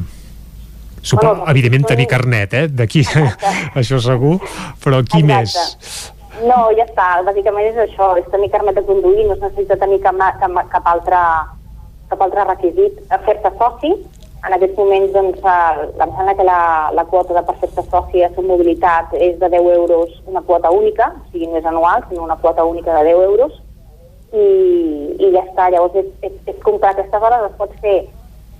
[1.04, 2.68] Supo, bueno, evidentment tenir carnet, eh?
[2.72, 3.04] D'aquí
[3.80, 4.40] això segur,
[4.84, 5.28] però qui Exacte.
[5.28, 6.14] més?
[6.42, 10.00] No, ja està, bàsicament és això, és tenir carnet de conduir, no es necessita tenir
[10.02, 11.22] cap, cap, cap, altre,
[12.10, 12.98] cap altre requisit.
[13.28, 13.92] Fer-se soci,
[14.44, 16.62] en aquests moments doncs, eh, em sembla que la,
[16.98, 21.12] la quota de per fer-se soci a Mobilitat és de 10 euros una quota única,
[21.14, 23.62] o sigui, no és anual, sinó una quota única de 10 euros,
[24.34, 24.48] i,
[25.20, 27.98] i ja està, llavors és, és, és comprar aquestes hores, es pot fer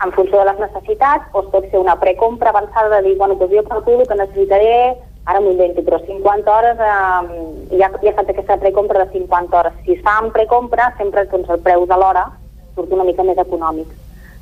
[0.04, 3.36] en funció de les necessitats, o es pot fer una precompra avançada de dir, bueno,
[3.40, 4.76] doncs jo calculo que necessitaré
[5.26, 9.74] ara m'ho invento, però 50 hores, eh, ja, ja faig aquesta precompra de 50 hores.
[9.86, 12.26] Si es fa en precompra, sempre doncs, el preu de l'hora
[12.76, 13.88] surt una mica més econòmic.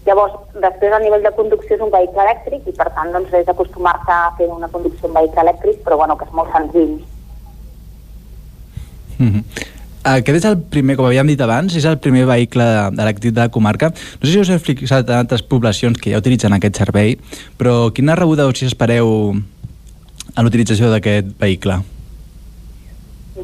[0.07, 3.49] Llavors, després a nivell de conducció és un vehicle elèctric i per tant doncs, és
[3.53, 6.95] acostumar-se a fer una conducció en vehicle elèctric, però bueno, que és molt senzill.
[9.19, 9.70] Mm -hmm.
[10.01, 13.51] Aquest és el primer, com havíem dit abans, és el primer vehicle elèctric de la
[13.53, 13.91] comarca.
[13.93, 17.19] No sé si us heu fixat en altres poblacions que ja utilitzen aquest servei,
[17.59, 21.77] però quina rebuda us espereu en l'utilització d'aquest vehicle?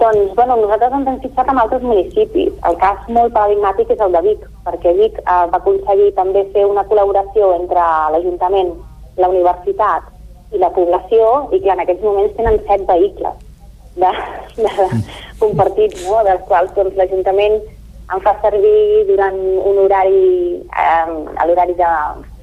[0.01, 2.49] Doncs, bueno, nosaltres ens hem fixat en altres municipis.
[2.65, 6.65] El cas molt paradigmàtic és el de Vic, perquè Vic eh, va aconseguir també fer
[6.65, 7.85] una col·laboració entre
[8.15, 8.73] l'Ajuntament,
[9.21, 10.09] la universitat
[10.57, 13.45] i la població, i que en aquests moments tenen set vehicles
[14.01, 14.11] de,
[14.63, 14.89] de,
[15.41, 16.21] compartits, no?
[16.27, 17.59] dels quals doncs, l'Ajuntament
[18.07, 20.21] en fa servir durant un horari,
[20.63, 21.89] eh, a l'horari de,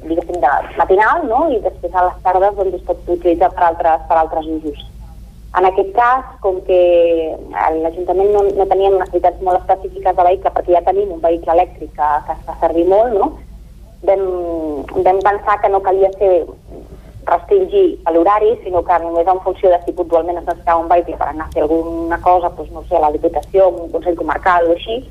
[0.04, 0.50] diguéssim, de
[0.80, 1.46] matinal, no?
[1.54, 4.84] i després a les tardes doncs, es pot utilitzar per altres, per altres usos.
[5.54, 6.76] En aquest cas, com que
[7.54, 11.92] l'Ajuntament no, no tenia necessitats molt específiques de vehicle, perquè ja tenim un vehicle elèctric
[11.94, 13.30] que, que es fa servir molt, no?
[14.04, 14.24] vam,
[15.06, 16.44] vam pensar que no calia ser
[17.26, 21.28] restringir l'horari, sinó que només en funció de si puntualment es necessitava un vehicle per
[21.30, 24.76] anar a fer alguna cosa, doncs, no sé, a la Diputació, un Consell Comarcal o
[24.76, 25.02] així,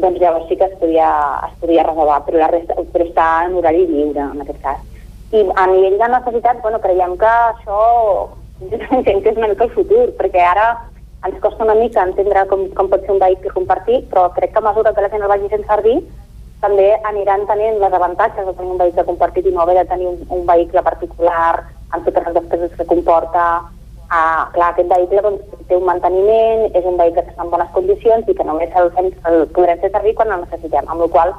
[0.00, 1.10] doncs llavors sí que es podia,
[1.48, 4.86] es podia reservar, però, la resta, però està en horari lliure, en aquest cas.
[5.30, 7.80] I a nivell de necessitat, bueno, creiem que això
[8.68, 10.70] que és una mica el futur, perquè ara
[11.26, 14.60] ens costa una mica entendre com, com pot ser un vehicle compartit, però crec que
[14.60, 15.98] a mesura que la gent el vagi fent servir,
[16.60, 20.08] també aniran tenint les avantatges de tenir un vehicle compartit i no haver de tenir
[20.12, 23.44] un, un vehicle particular amb totes les despeses que comporta.
[24.10, 27.70] Ah, clar, aquest vehicle doncs, té un manteniment, és un vehicle que està en bones
[27.76, 31.10] condicions i que només el, fem, el podrem fer servir quan el necessitem, amb la
[31.14, 31.34] qual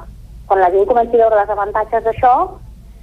[0.48, 2.32] quan la gent comenci a veure les avantatges d'això,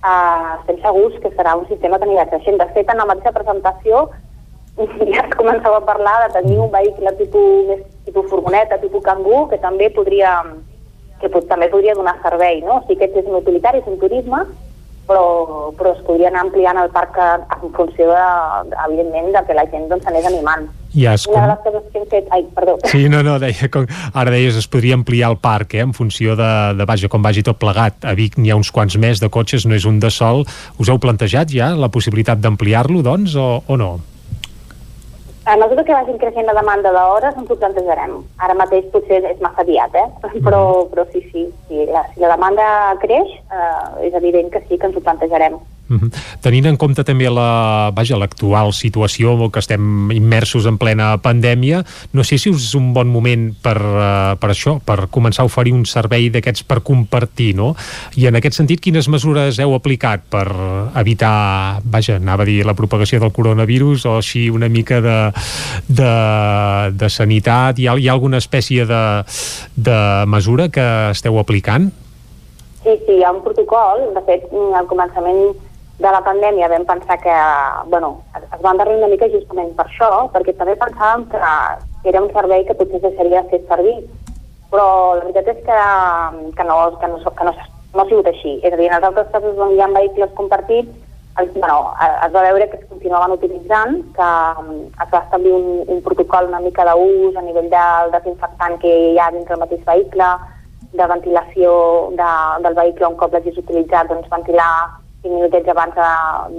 [0.05, 2.59] eh, estem segurs que serà un sistema que anirà creixent.
[2.61, 4.09] De fet, en la mateixa presentació
[5.13, 9.47] ja es començava a parlar de tenir un vehicle tipus, més tipus furgoneta, tipus cangú,
[9.51, 10.35] que també podria,
[11.21, 12.79] que pot, també podria donar servei, no?
[12.79, 14.43] O sigui que aquest és un utilitari, és un turisme,
[15.09, 19.65] però, però es podria anar ampliant el parc en funció, de, evidentment, de que la
[19.71, 20.67] gent doncs, s'anés animant.
[20.93, 22.29] Ja es Una de les coses que hem fet...
[22.33, 22.77] Ai, perdó.
[22.89, 26.37] Sí, no, no, deia, com, ara deies es podria ampliar el parc, eh, en funció
[26.37, 28.05] de, de vaja, com vagi tot plegat.
[28.09, 30.45] A Vic n'hi ha uns quants més de cotxes, no és un de sol.
[30.81, 33.97] Us heu plantejat ja la possibilitat d'ampliar-lo, doncs, o, o no?
[35.49, 38.11] A mesura que vagin creixent la demanda d'hores ens ho plantejarem.
[38.45, 40.03] Ara mateix potser és massa aviat, eh?
[40.45, 40.59] però,
[40.91, 42.67] però sí, sí, sí la, si la demanda
[43.01, 45.57] creix, eh, és evident que sí que ens ho plantejarem.
[45.89, 46.11] Mm -hmm.
[46.41, 51.83] Tenint en compte també la, vaja, l'actual situació què estem immersos en plena pandèmia,
[52.13, 55.73] no sé si és un bon moment per, uh, per això, per començar a oferir
[55.73, 57.75] un servei d'aquests per compartir, no?
[58.15, 60.47] I en aquest sentit, quines mesures heu aplicat per
[60.95, 65.31] evitar, vaja, anava a dir la propagació del coronavirus o així una mica de,
[65.87, 66.11] de,
[66.93, 67.79] de sanitat?
[67.79, 69.23] Hi ha, hi ha alguna espècie de,
[69.75, 71.91] de mesura que esteu aplicant?
[72.83, 74.13] Sí, sí, hi ha un protocol.
[74.15, 74.45] De fet,
[74.75, 75.57] al començament
[75.99, 77.35] de la pandèmia vam pensar que,
[77.91, 82.21] bueno, es es va endarrerir una mica justament per això, perquè també pensàvem que era
[82.23, 83.97] un servei que potser es deixaria de fer servir,
[84.71, 85.81] però la veritat és que,
[86.55, 87.53] que, no, que, no, que no,
[87.93, 88.59] no ha sigut així.
[88.63, 90.95] És a dir, en els altres casos on hi ha vehicles compartits,
[91.39, 91.93] el, bueno,
[92.25, 94.29] es va veure que es continuaven utilitzant, que
[95.03, 99.19] es va establir un, un protocol una mica d'ús a nivell del desinfectant que hi
[99.19, 100.31] ha dintre el mateix vehicle,
[100.93, 101.71] de ventilació
[102.17, 102.31] de,
[102.65, 104.71] del vehicle un cop l'hagis utilitzat, doncs ventilar
[105.23, 106.09] 5 minutets abans de,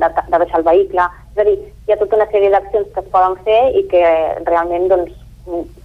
[0.02, 1.06] de, de deixar el vehicle.
[1.34, 1.56] És a dir,
[1.88, 4.04] hi ha tota una sèrie d'accions que es poden fer i que
[4.48, 5.12] realment doncs,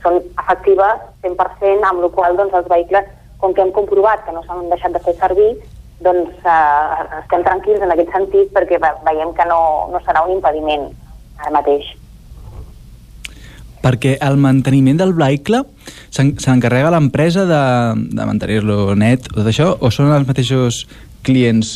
[0.03, 3.07] són efectives 100%, amb la qual doncs, els vehicles,
[3.39, 5.51] com que hem comprovat que no s'han deixat de fer servir,
[6.03, 9.59] doncs eh, estem tranquils en aquest sentit perquè ve- veiem que no,
[9.93, 10.89] no serà un impediment
[11.39, 11.85] ara mateix.
[13.85, 15.59] perquè el manteniment del vehicle
[16.09, 17.59] s'en- se n'encarrega l'empresa de,
[18.17, 20.87] de mantenir-lo net, tot això, o són els mateixos
[21.21, 21.75] clients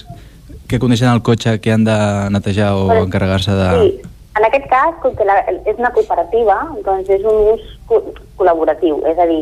[0.69, 1.97] que coneixen el cotxe que han de
[2.29, 3.69] netejar o Bueno, encarregar-se de...
[3.79, 4.01] Sí,
[4.37, 8.03] en aquest cas, com que la, és una cooperativa, doncs és un ús co
[8.37, 9.41] col·laboratiu, és a dir,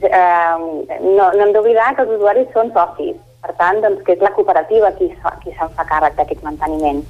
[0.00, 0.56] eh,
[1.04, 4.32] no, no hem d'oblidar que els usuaris són socis, per tant, doncs, que és la
[4.34, 5.10] cooperativa qui,
[5.44, 7.02] qui se'n fa càrrec d'aquest manteniment.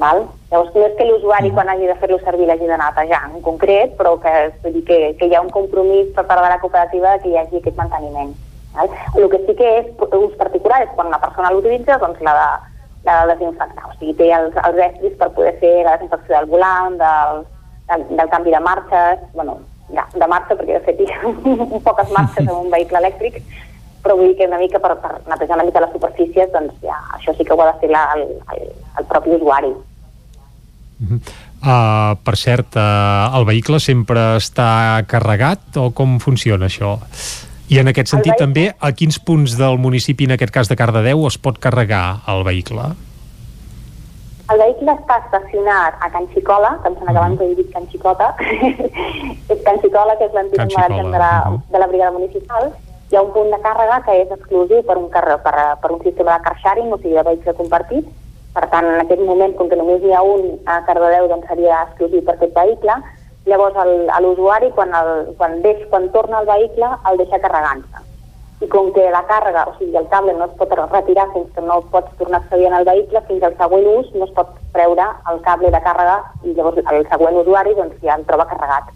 [0.00, 0.24] Val?
[0.50, 3.40] Llavors, no és que l'usuari, quan hagi de fer-lo servir, l'hagi d'anar a netejar en
[3.44, 4.32] concret, però que,
[4.72, 7.38] dir que, que hi ha un compromís per part de la cooperativa de que hi
[7.40, 8.32] hagi aquest manteniment.
[8.76, 8.90] Val?
[9.16, 12.48] El que sí que és ús particular és quan una persona l'utilitza, doncs la de,
[12.48, 12.75] la
[13.06, 13.86] de desinfectar.
[13.88, 17.46] O sigui, té els, els estris per poder fer la desinfecció del volant, del,
[17.92, 19.60] del, del canvi de marxes, bueno,
[19.94, 23.40] ja, de marxa, perquè de fet hi ha poques marxes en un vehicle elèctric,
[24.02, 26.98] però vull dir que una mica per, per netejar una mica les superfícies, doncs ja,
[27.18, 28.70] això sí que ho ha de fer la, el, el,
[29.00, 29.72] el propi usuari.
[30.96, 36.96] Uh, per cert, uh, el vehicle sempre està carregat o com funciona això?
[37.66, 41.24] I en aquest sentit també, a quins punts del municipi, en aquest cas de Cardedeu,
[41.26, 42.92] es pot carregar el vehicle?
[44.46, 47.88] El vehicle està estacionat a Can Xicola, que em sembla que abans he dit Can
[47.90, 48.28] Xicota,
[49.52, 51.32] és Can Xicola, que és l'antic magatzem de, la,
[51.72, 52.70] de la brigada municipal.
[53.10, 56.00] Hi ha un punt de càrrega que és exclusiu per un, car per, per un
[56.06, 58.06] sistema de car sharing, o sigui, de vehicle compartit.
[58.54, 61.82] Per tant, en aquest moment, com que només hi ha un a Cardedeu, doncs seria
[61.88, 63.00] exclusiu per aquest vehicle.
[63.46, 63.78] Llavors,
[64.24, 68.02] l'usuari, quan, el, quan, deix, quan torna el vehicle, el deixa carregant-se.
[68.64, 71.62] I com que la càrrega, o sigui, el cable no es pot retirar fins que
[71.62, 75.06] no pots tornar a accedir el vehicle, fins al següent ús no es pot treure
[75.32, 78.94] el cable de càrrega i llavors el següent usuari doncs, ja el troba carregat.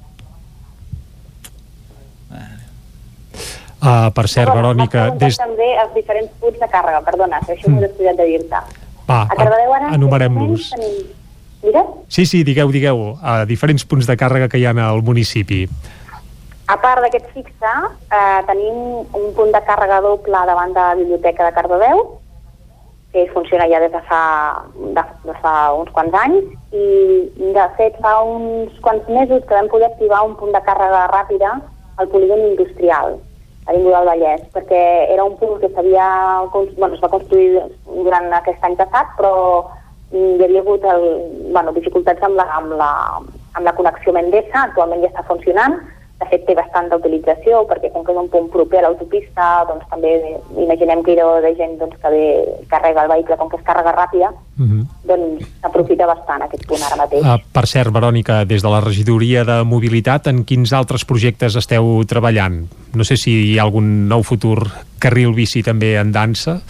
[3.81, 5.39] Uh, per cert, Verònica, M'has des...
[5.41, 8.59] també els diferents punts de càrrega, perdona, que això m'ho he descuidat de dir-te.
[9.09, 9.89] Va, A Cardedeu ara...
[9.89, 10.67] en enumerem-los.
[10.75, 10.99] Tenim...
[11.63, 11.89] Digues?
[12.09, 15.67] Sí, sí, digueu, digueu, a diferents punts de càrrega que hi ha al municipi.
[16.71, 17.71] A part d'aquest fixe,
[18.15, 18.77] eh, tenim
[19.19, 22.05] un punt de càrrega doble davant de la Biblioteca de Cardedeu,
[23.13, 24.23] que funciona ja des de fa,
[24.79, 29.69] de, de fa uns quants anys, i de fet fa uns quants mesos que vam
[29.73, 31.57] poder activar un punt de càrrega ràpida
[31.99, 33.19] al polígon industrial,
[33.67, 36.07] a l'Ingu del Vallès, perquè era un punt que s'havia
[36.55, 39.35] bueno, es va construir durant aquest any passat, però
[40.13, 41.07] hi havia hagut el,
[41.55, 42.91] bueno, dificultats amb la, amb, la,
[43.55, 45.79] amb la connexió amb Endesa, actualment ja està funcionant,
[46.21, 49.87] de fet té bastanta utilització perquè com que és un punt proper a l'autopista doncs
[49.89, 50.13] també
[50.61, 52.25] imaginem que hi deu haver gent doncs, que ve,
[52.69, 54.85] carrega el vehicle com que és càrrega ràpida Uh -huh.
[55.09, 57.25] doncs s'aprofita bastant aquest punt ara mateix.
[57.25, 62.05] Uh, per cert, Verònica, des de la regidoria de mobilitat, en quins altres projectes esteu
[62.05, 62.69] treballant?
[62.95, 64.69] No sé si hi ha algun nou futur
[64.99, 66.61] carril bici també en dansa.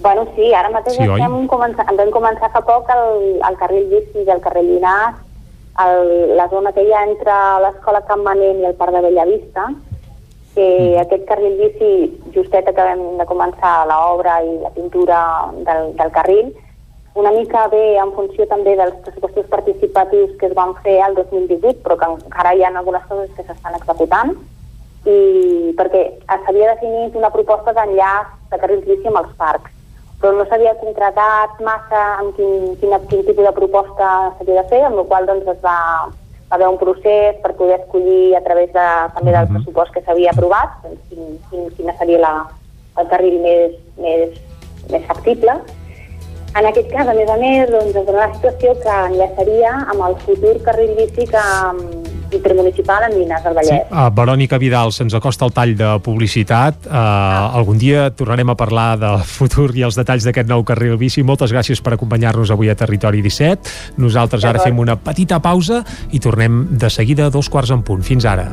[0.00, 1.18] Bueno, sí, ara mateix Sí, oi?
[1.18, 5.18] estem començant, vam començar fa poc el, el carril bici del carrer Llinars,
[5.84, 7.34] el, la zona que hi ha entre
[7.64, 9.66] l'escola Can Manent i el Parc de Bellavista,
[10.54, 11.00] que mm.
[11.02, 11.90] aquest carril bici,
[12.34, 15.20] justet acabem de començar l'obra i la pintura
[15.66, 16.52] del, del carril,
[17.18, 21.82] una mica bé en funció també dels pressupostos participatius que es van fer al 2018,
[21.82, 24.36] però que encara hi ha algunes coses que s'estan executant,
[25.08, 29.74] i perquè s'havia definit una proposta d'enllaç de carrils bici amb els parcs,
[30.20, 34.08] però no s'havia concretat massa en quin, quin, quin tipus de proposta
[34.38, 35.78] s'havia de fer, amb la qual doncs, es va,
[36.50, 40.34] va haver un procés per poder escollir a través de, també del pressupost que s'havia
[40.34, 42.32] aprovat doncs, quin, quin, quina seria la,
[42.98, 44.40] el carril més, més,
[44.90, 45.60] més factible.
[46.58, 50.02] En aquest cas, a més a més, doncs, es dona la situació que enllaçaria amb
[50.08, 53.86] el futur carril bici que, mm, intermunicipal en Llinars del Vallès.
[53.88, 56.84] Uh, Verònica Vidal, se'ns acosta el tall de publicitat.
[56.86, 57.50] Uh, ah.
[57.54, 61.22] Algun dia tornarem a parlar del futur i els detalls d'aquest nou carril bici.
[61.22, 63.96] Moltes gràcies per acompanyar-nos avui a Territori 17.
[64.02, 68.02] Nosaltres ara fem una petita pausa i tornem de seguida a dos quarts en punt.
[68.02, 68.50] Fins ara.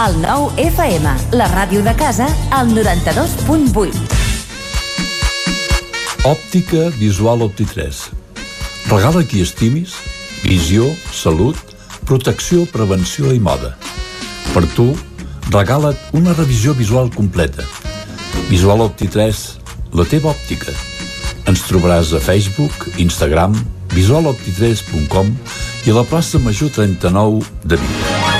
[0.00, 2.24] El nou FM, la ràdio de casa,
[2.56, 3.98] al 92.8.
[6.24, 7.98] Òptica Visual Opti3.
[8.88, 9.98] Regala qui estimis,
[10.40, 11.58] visió, salut,
[12.08, 13.74] protecció, prevenció i moda.
[14.54, 14.88] Per tu,
[15.50, 17.68] regala't una revisió visual completa.
[18.48, 19.44] Visual Opti3,
[20.00, 20.72] la teva òptica.
[21.44, 23.52] Ens trobaràs a Facebook, Instagram,
[23.92, 25.34] visualopti3.com
[25.84, 28.39] i a la plaça Major 39 de Vic.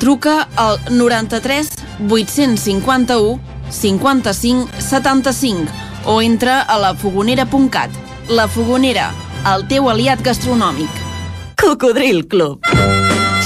[0.00, 1.68] Truca al 93
[2.08, 5.70] 851 55 75
[6.06, 7.90] o entra a lafogonera.cat.
[8.30, 9.10] La Fogonera,
[9.52, 11.04] el teu aliat gastronòmic.
[11.60, 12.69] Cocodril Club.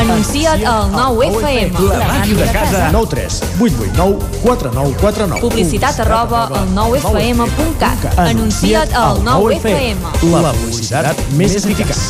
[0.00, 1.76] Anuncia't al 9FM.
[1.90, 2.88] La màquina de casa.
[2.90, 5.40] 9 3 8 8 9 4 9 4 9.
[5.44, 8.18] Publicitat arroba al 9FM.cat.
[8.18, 10.00] Anuncia't al 9FM.
[10.40, 12.00] La publicitat més eficaç.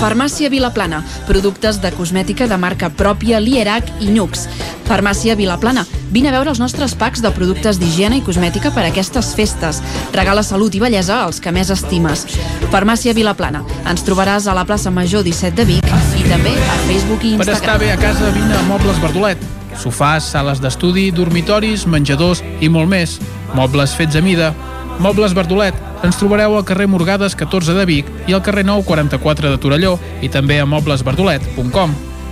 [0.00, 1.02] Farmàcia Vilaplana.
[1.28, 4.46] Productes de cosmètica de marca pròpia Lierac i Nux.
[4.90, 5.84] Farmàcia Vilaplana.
[6.10, 9.78] Vine a veure els nostres packs de productes d'higiene i cosmètica per a aquestes festes.
[10.10, 12.24] Regala salut i bellesa als que més estimes.
[12.72, 13.62] Farmàcia Vilaplana.
[13.86, 15.86] Ens trobaràs a la plaça Major 17 de Vic
[16.18, 17.78] i també a Facebook i Per estar Instagram.
[17.84, 19.38] bé a casa, vine a Mobles Verdolet.
[19.78, 23.20] Sofàs, sales d'estudi, dormitoris, menjadors i molt més.
[23.54, 24.52] Mobles fets a mida.
[24.98, 25.74] Mobles Verdolet.
[26.02, 29.98] Ens trobareu al carrer Morgades 14 de Vic i al carrer Nou 44 de Torelló
[30.20, 32.09] i també a moblesverdolet.com.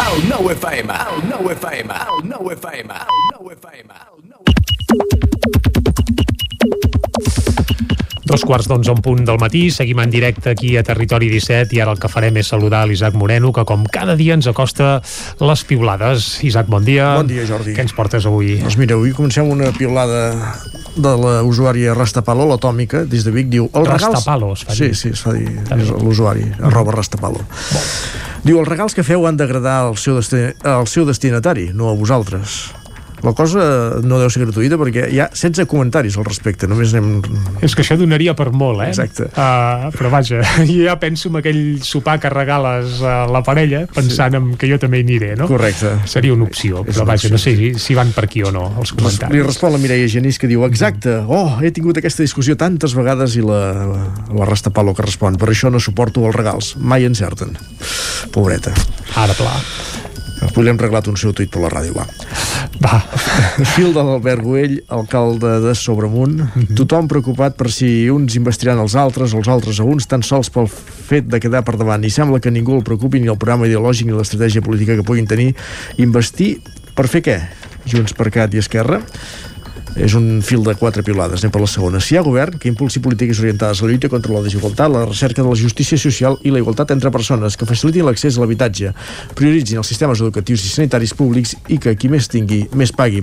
[0.00, 3.94] El 9 FM, el 9 FM, el 9 FM, el 9 FM.
[8.34, 11.78] Dos quarts d'onze en punt del matí, seguim en directe aquí a Territori 17 i
[11.84, 14.96] ara el que farem és saludar l'Isaac Moreno, que com cada dia ens acosta
[15.38, 16.40] les piulades.
[16.42, 17.12] Isaac, bon dia.
[17.20, 17.76] Bon dia, Jordi.
[17.76, 18.56] Què ens portes avui?
[18.58, 20.24] Doncs mira, avui comencem una piulada
[20.96, 23.70] de la usuària Rastapalo, l'atòmica, des de Vic, diu...
[23.70, 24.08] Regals...
[24.08, 24.98] Rastapalo, es fa Sí, dir.
[24.98, 25.46] sí, es fa dir,
[25.78, 27.46] és l'usuari, arroba Rastapalo.
[28.42, 31.94] Diu, els regals que feu han d'agradar al, seu desti al seu destinatari, no a
[32.02, 32.64] vosaltres.
[33.24, 33.64] La cosa
[34.04, 37.22] no deu ser gratuïta perquè hi ha 16 comentaris al respecte, només anem...
[37.64, 38.90] És que això donaria per molt, eh?
[38.92, 39.30] Exacte.
[39.32, 44.36] Uh, però vaja, jo ja penso en aquell sopar que regales a la parella, pensant
[44.38, 45.48] en que jo també hi aniré, no?
[45.50, 45.94] Correcte.
[46.10, 47.34] Seria una opció, però una vaja, opció.
[47.34, 49.46] no sé si, si van per aquí o no, els Li comentaris.
[49.46, 53.44] respon la Mireia Genís que diu exacte, oh, he tingut aquesta discussió tantes vegades i
[53.44, 53.60] la,
[54.34, 57.56] la Rastapalo que respon per això no suporto els regals, mai encerten
[58.34, 58.74] pobreta
[59.20, 59.54] ara pla
[60.44, 62.04] Avui l'hem reglat un seu tuit per la ràdio, va.
[62.84, 62.98] Va.
[63.74, 66.40] Fil de l'Albert Güell, alcalde de Sobremunt.
[66.76, 70.68] Tothom preocupat per si uns investiran els altres, els altres a uns, tan sols pel
[70.68, 72.04] fet de quedar per davant.
[72.04, 75.28] I sembla que ningú el preocupi ni el programa ideològic ni l'estratègia política que puguin
[75.30, 75.52] tenir.
[76.02, 76.56] Investir
[76.94, 77.38] per fer què?
[77.90, 79.02] Junts per Cat i Esquerra?
[79.96, 81.42] És un fil de quatre piulades.
[81.42, 82.00] Anem per la segona.
[82.02, 85.04] Si hi ha govern que impulsi polítiques orientades a la lluita contra la desigualtat, la
[85.06, 88.92] recerca de la justícia social i la igualtat entre persones, que facilitin l'accés a l'habitatge,
[89.38, 93.22] prioritzin els sistemes educatius i sanitaris públics i que qui més tingui, més pagui.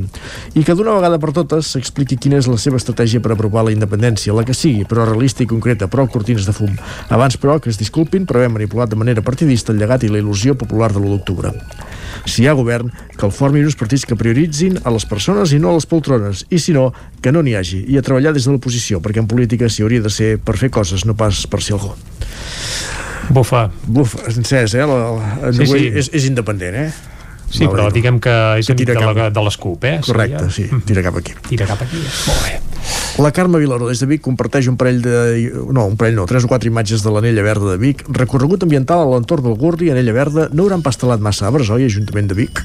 [0.55, 3.75] I que d'una vegada per totes s'expliqui quina és la seva estratègia per aprovar la
[3.75, 6.71] independència, la que sigui, però realista i concreta, prou cortines de fum.
[7.09, 10.21] Abans, però, que es disculpin per haver manipulat de manera partidista el llegat i la
[10.23, 11.55] il·lusió popular de l'1 d'octubre.
[12.25, 15.59] Si hi ha govern, que el formin uns partits que prioritzin a les persones i
[15.59, 16.91] no a les poltrones, i si no,
[17.21, 20.01] que no n'hi hagi, i a treballar des de l'oposició, perquè en política s'hi hauria
[20.05, 21.93] de ser per fer coses, no pas per ser algú.
[23.31, 23.69] Bufa.
[23.87, 24.85] Bufa, encès, eh?
[24.85, 25.87] La, la, Sí, sí.
[25.95, 26.89] És, és independent, eh?
[27.51, 28.31] Sí, però diguem que
[28.61, 29.97] és Que amic de, cap- de l'ESCUP, eh?
[30.05, 31.33] Correcte, sí, tira cap aquí.
[31.49, 31.99] Tira cap aquí.
[31.99, 32.59] Molt bé.
[33.19, 35.13] La Carme Vilaró des de Vic comparteix un parell de...
[35.75, 38.05] No, un parell no, tres o quatre imatges de l'Anella Verda de Vic.
[38.15, 42.31] Recorregut ambiental a l'entorn del Gurri, Anella Verda, no hauran pastelat massa arbres, oi, Ajuntament
[42.31, 42.63] de Vic?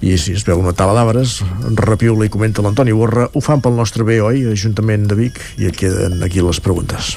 [0.00, 1.40] I si es veu una tala d'arbres,
[1.82, 5.42] repiula i comenta l'Antoni Borra, ho fan pel nostre bé, oi, Ajuntament de Vic?
[5.58, 7.16] I et queden aquí les preguntes.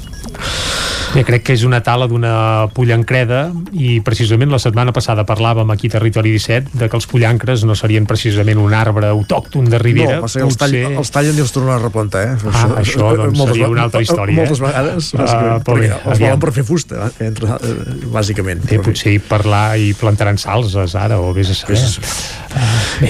[1.16, 5.88] Ja crec que és una tala d'una pollancreda i precisament la setmana passada parlàvem aquí
[5.88, 10.18] Territori 17 de que els pollancres no serien precisament un arbre autòcton de Ribera.
[10.20, 12.25] no, que els, tall, potser- els tallen i els tornen a replantar, eh?
[12.34, 14.66] Ah, això, doncs, moltes seria una altra història, Moltes eh?
[14.66, 16.28] vegades, Ah, bàsicament, però bé, perquè els aviam.
[16.30, 17.26] volen per fer fusta, eh?
[17.30, 18.66] entre, eh, bàsicament.
[18.70, 21.76] Bé, potser hi parlar i plantaran salses ara, o vés a saber.
[21.78, 23.10] Vés a Uh, bé,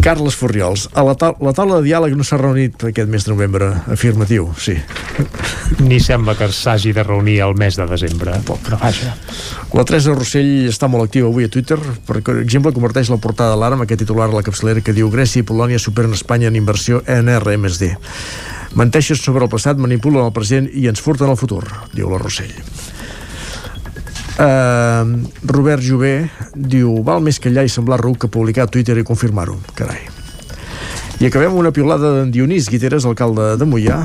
[0.00, 3.32] Carles Furriols, a la, ta la taula de diàleg no s'ha reunit aquest mes de
[3.32, 4.74] novembre, afirmatiu, sí.
[5.82, 8.34] Ni sembla que s'hagi de reunir el mes de desembre.
[8.46, 9.12] Poc, però vaja.
[9.76, 11.78] La Teresa Rossell està molt activa avui a Twitter.
[12.08, 15.10] Per exemple, converteix la portada de l'ara amb aquest titular a la capçalera que diu
[15.12, 17.92] Grècia i Polònia superen Espanya en inversió en RMSD.
[18.78, 22.54] Menteixes sobre el passat, manipulen el present i ens furten el futur, diu la Rossell.
[24.32, 29.04] Uh, Robert Jové diu val més callar i semblar ruc que publicar a Twitter i
[29.04, 30.00] confirmar-ho, carai.
[31.20, 34.00] I acabem una piulada d'en Dionís Guiteres, alcalde de Mollà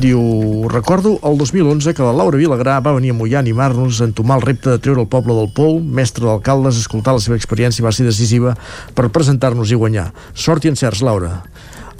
[0.00, 4.08] diu recordo el 2011 que la Laura Vilagrà va venir a Mollà a animar-nos a
[4.08, 5.78] entomar el repte de treure el poble del Pou.
[5.80, 8.54] Mestre d'alcaldes, escoltar la seva experiència va ser decisiva
[8.96, 10.10] per presentar-nos i guanyar.
[10.34, 11.42] Sort i encerts Laura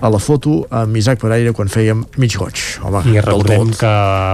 [0.01, 2.63] a la foto amb Isaac Pereira quan fèiem mig goig.
[2.85, 3.91] Home, I recordem que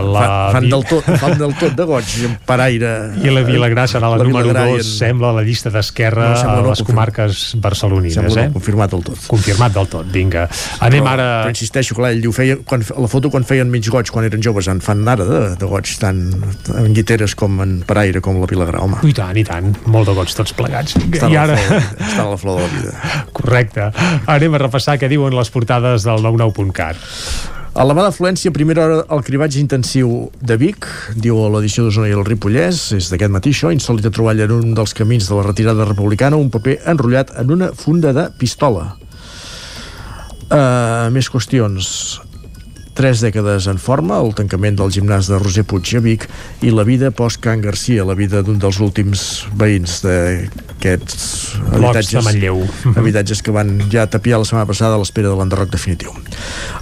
[0.06, 0.22] la...
[0.22, 2.14] Fan, fan, del tot, fan del tot de goig,
[2.46, 2.92] Pereira...
[3.22, 4.86] I la Vilagrà serà la, la número 2, en...
[4.86, 8.18] sembla, la llista d'esquerra no, a les no, comarques barcelonines.
[8.18, 8.48] Sembla eh?
[8.50, 9.26] no, confirmat del tot.
[9.30, 10.46] Confirmat del tot, vinga.
[10.86, 11.28] Anem però, ara...
[11.46, 14.44] Però insisteixo, clar, ell diu, feia, quan, la foto quan feien mig goig, quan eren
[14.44, 16.22] joves, en fan ara de, de goig, tant
[16.76, 19.02] en Guiteres com en Pereira com la Vilagrà, home.
[19.06, 20.96] I tant, i tant, molt de goig tots plegats.
[21.00, 21.58] Estan, I ara...
[21.58, 22.94] flor, estan a la flor de la vida.
[23.38, 23.90] Correcte.
[24.36, 27.00] Anem a repassar què diuen les portades del 99.cat.
[27.76, 30.86] A la mà d'afluència, primera hora el cribatge intensiu de Vic,
[31.20, 34.96] diu l'edició d'Osona i el Ripollès, és d'aquest matí això, insòlita troballa en un dels
[34.96, 38.94] camins de la retirada republicana, un paper enrotllat en una funda de pistola.
[40.46, 41.90] Uh, més qüestions
[42.96, 46.24] tres dècades en forma, el tancament del gimnàs de Roser Puig a Vic
[46.64, 51.26] i la vida post-Can Garcia, la vida d'un dels últims veïns d'aquests
[51.76, 52.30] habitatges,
[53.02, 56.16] habitatges que van ja tapiar la setmana passada a l'espera de l'enderroc definitiu.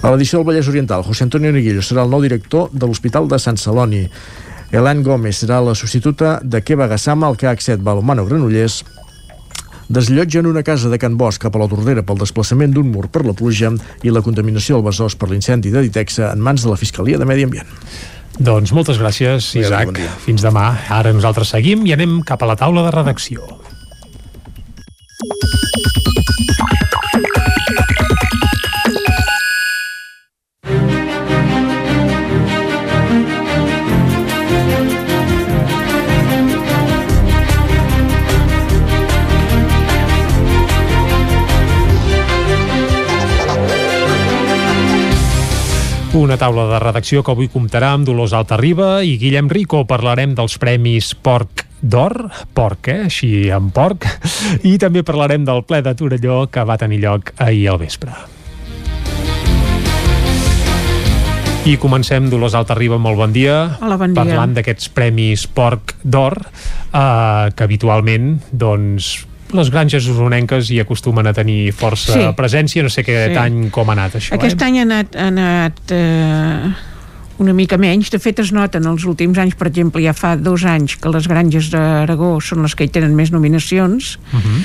[0.00, 3.42] A l'edició del Vallès Oriental, José Antonio Neguillo serà el nou director de l'Hospital de
[3.42, 4.06] Sant Celoni.
[4.74, 8.84] Elan Gómez serà la substituta de Keva Gassama, el CAC 7 Balomano Granollers
[9.88, 13.24] desllotgen una casa de Can Bosch cap a la Tordera pel desplaçament d'un mur per
[13.26, 16.80] la pluja i la contaminació del besòs per l'incendi de Ditexa en mans de la
[16.80, 17.70] Fiscalia de Medi Ambient.
[18.34, 19.92] Doncs moltes gràcies, Isaac.
[19.92, 20.72] Bon Fins demà.
[20.90, 23.46] Ara nosaltres seguim i anem cap a la taula de redacció.
[46.14, 49.80] Una taula de redacció que avui comptarà amb Dolors Altarriba i Guillem Rico.
[49.82, 52.14] Parlarem dels premis Porc d'Or,
[52.54, 53.08] porc, eh?
[53.08, 54.06] així en porc,
[54.70, 58.14] i també parlarem del ple de Torelló que va tenir lloc ahir al vespre.
[61.66, 63.58] I comencem, Dolors Altarriba, molt bon dia.
[63.82, 64.22] Hola, bon dia.
[64.22, 69.16] Parlant d'aquests premis Porc d'Or, eh, que habitualment, doncs,
[69.54, 72.24] les granges usonenques hi acostumen a tenir força Sí.
[72.36, 73.38] presència, no sé aquest Sí.
[73.38, 74.64] any com ha anat això, Aquest eh?
[74.64, 76.72] any ha anat, ha anat eh,
[77.38, 78.10] una mica menys.
[78.10, 81.08] De fet, es nota en els últims anys, per exemple, ja fa dos anys que
[81.08, 84.18] les granges d'Aragó són les que hi tenen més nominacions.
[84.32, 84.64] Uh -huh.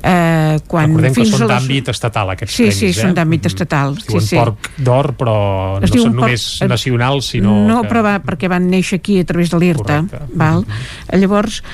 [0.00, 2.92] Eh, quan Recordem que fins són a les- d'àmbit estatal aquests Sí, premis, sí, eh?
[2.92, 3.96] són d'àmbit estatal.
[3.98, 4.36] Es diuen sí, sí.
[4.36, 7.88] porc d'or, però Es no són porc- només nacionals, sinó no, que...
[7.88, 10.04] però va, perquè van néixer aquí a través de l'IRTA.
[10.34, 10.64] Val?
[11.12, 11.64] Llavors,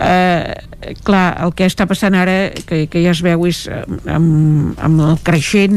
[0.00, 0.54] eh,
[1.04, 3.80] clar, el que està passant ara, que, que ja es veu, és eh,
[4.14, 5.74] amb, amb el creixent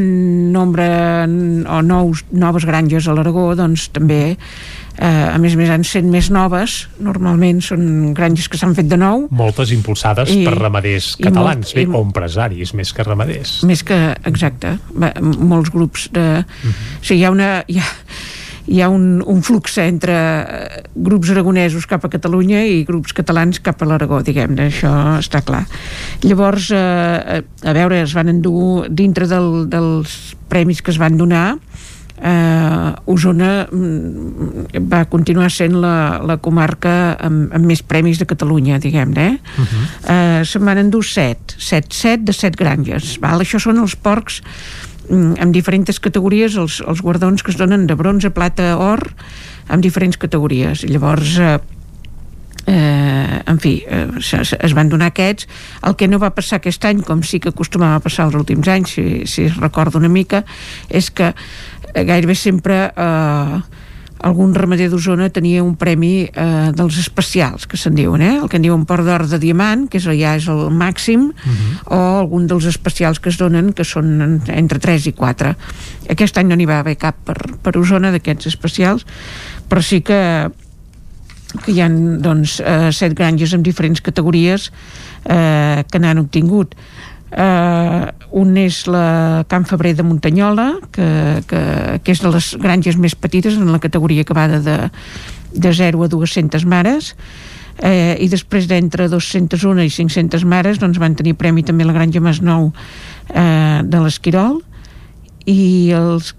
[0.53, 0.85] nombre
[1.25, 6.09] o nous, noves granges a l'Aragó, doncs també eh, a més a més han sent
[6.13, 11.15] més noves normalment són granges que s'han fet de nou Moltes impulsades I- per ramaders
[11.17, 13.55] catalans, molt- bé, i- o empresaris, més que ramaders.
[13.65, 13.97] més que,
[14.29, 16.27] exacte molts grups de...
[16.45, 17.01] Mhm.
[17.01, 17.49] o sigui, hi ha una...
[17.67, 17.89] Hi ha,
[18.67, 23.61] hi ha un, un flux entre eh, grups aragonesos cap a Catalunya i grups catalans
[23.63, 25.63] cap a l'Aragó, diguem-ne, això està clar.
[26.25, 31.55] Llavors, eh, a veure, es van endur dintre del, dels premis que es van donar,
[32.21, 38.79] eh, Osona mm, va continuar sent la, la comarca amb, amb més premis de Catalunya,
[38.81, 39.57] diguem-ne, eh?
[39.57, 39.83] Uh -huh.
[40.13, 43.17] eh, se'n van endur set, set, set de set granges.
[43.19, 43.41] Val?
[43.41, 44.41] Això són els porcs
[45.11, 49.03] amb diferents categories, els, els guardons que es donen de bronze, plata, or,
[49.67, 50.85] amb diferents categories.
[50.87, 51.59] Llavors, eh,
[52.67, 55.47] eh, en fi, eh, se- es van donar aquests.
[55.83, 58.67] El que no va passar aquest any, com sí que acostumava a passar els últims
[58.67, 60.43] anys, si, si es recorda una mica,
[60.89, 61.33] és que
[61.93, 63.61] gairebé sempre eh,
[64.23, 68.35] algun ramader d'Osona tenia un premi eh, dels especials, que se'n diuen, eh?
[68.43, 71.31] el que en diuen port d'or de diamant, que és, ja és el màxim,
[71.89, 75.55] o algun dels especials que es donen, que són en- entre 3 i 4.
[76.13, 79.05] Aquest any no n'hi va haver cap per, per Osona d'aquests especials,
[79.69, 80.21] però sí que
[81.65, 84.69] que hi ha doncs, eh, set granges amb diferents categories
[85.27, 86.77] eh, que n'han obtingut
[87.31, 91.07] eh, un és la Can Febrer de Muntanyola que,
[91.47, 91.61] que,
[92.03, 94.77] que és de les granges més petites en la categoria va de, de,
[95.51, 97.15] de 0 a 200 mares.
[97.81, 102.21] Eh, i després d'entre 201 i 500 mares doncs van tenir premi també la granja
[102.21, 102.69] Masnou
[103.33, 104.59] eh, de l'Esquirol.
[105.49, 106.35] I els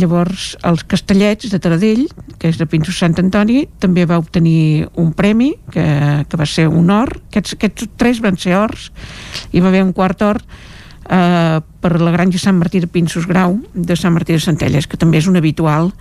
[0.00, 2.04] llavors els castellets de Taradell
[2.40, 5.86] que és de Pinsos Sant Antoni també va obtenir un premi que,
[6.28, 7.12] que va ser un or.
[7.30, 8.90] Aquests, aquests tres van ser ors.
[9.52, 13.58] I va haver un quart or eh, per la granja Sant Martí de Pinsos Grau
[13.74, 15.92] de Sant Martí de Centelles que també és un habitual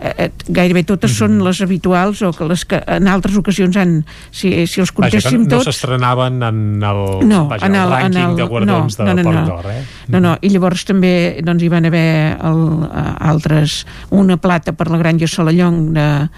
[0.00, 1.18] eh, gairebé totes mm -hmm.
[1.18, 5.30] són les habituals o que les que en altres ocasions han, si, si els contéssim
[5.30, 8.36] vaja, no, tots no s'estrenaven en el, no, vaja, en el, el, rànquing en el,
[8.36, 9.84] de guardons no, de no, no, Port d'Or, eh?
[10.08, 14.90] No, no, i llavors també doncs, hi van haver el, eh, altres, una plata per
[14.90, 16.28] la granja Solallong de,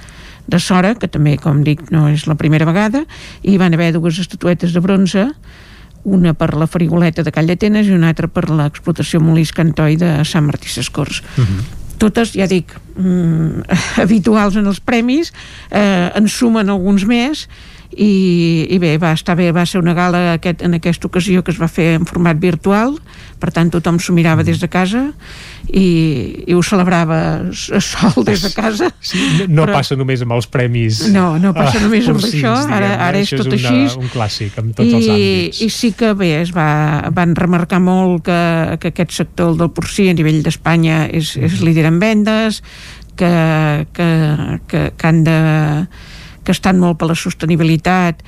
[0.46, 3.04] de Sora, que també, com dic, no és la primera vegada,
[3.42, 5.30] i hi van haver dues estatuetes de bronze,
[6.04, 10.24] una per la farigoleta de Call d'Atenes i una altra per l'explotació Molís Cantoi de
[10.24, 11.22] Sant Martí Sescors.
[11.36, 13.64] Uh -huh totes, ja dic, mm,
[14.02, 15.32] habituals en els premis,
[15.70, 17.46] eh, en sumen alguns més,
[17.92, 21.52] i, i bé, va estar bé, va ser una gala aquest, en aquesta ocasió que
[21.54, 22.96] es va fer en format virtual,
[23.40, 25.02] per tant tothom s'ho mirava des de casa
[25.68, 27.18] i, i ho celebrava
[27.52, 28.90] sol des de casa.
[29.00, 29.76] Sí, no, però...
[29.76, 33.50] passa només amb els premis No, no passa només amb això, ara, ara és tot
[33.50, 34.00] una, així.
[34.00, 35.62] un clàssic amb tots I, els àmbits.
[35.66, 36.68] I sí que bé, es va,
[37.14, 38.40] van remarcar molt que,
[38.82, 42.62] que aquest sector el del porcí a nivell d'Espanya és, és líder en vendes,
[43.16, 43.32] que,
[43.92, 44.10] que,
[44.68, 45.38] que, que han de
[46.46, 48.22] que estan molt per la sostenibilitat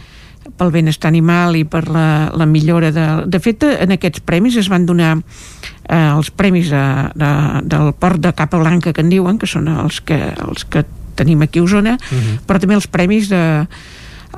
[0.59, 3.07] pel benestar animal i per la, la millora de...
[3.29, 6.85] De fet, en aquests premis es van donar eh, els premis de,
[7.19, 7.31] de,
[7.69, 10.87] del port de Capa Blanca que en diuen, que són els que, els que
[11.19, 12.39] tenim aquí a Osona, uh -huh.
[12.47, 13.67] però també els premis de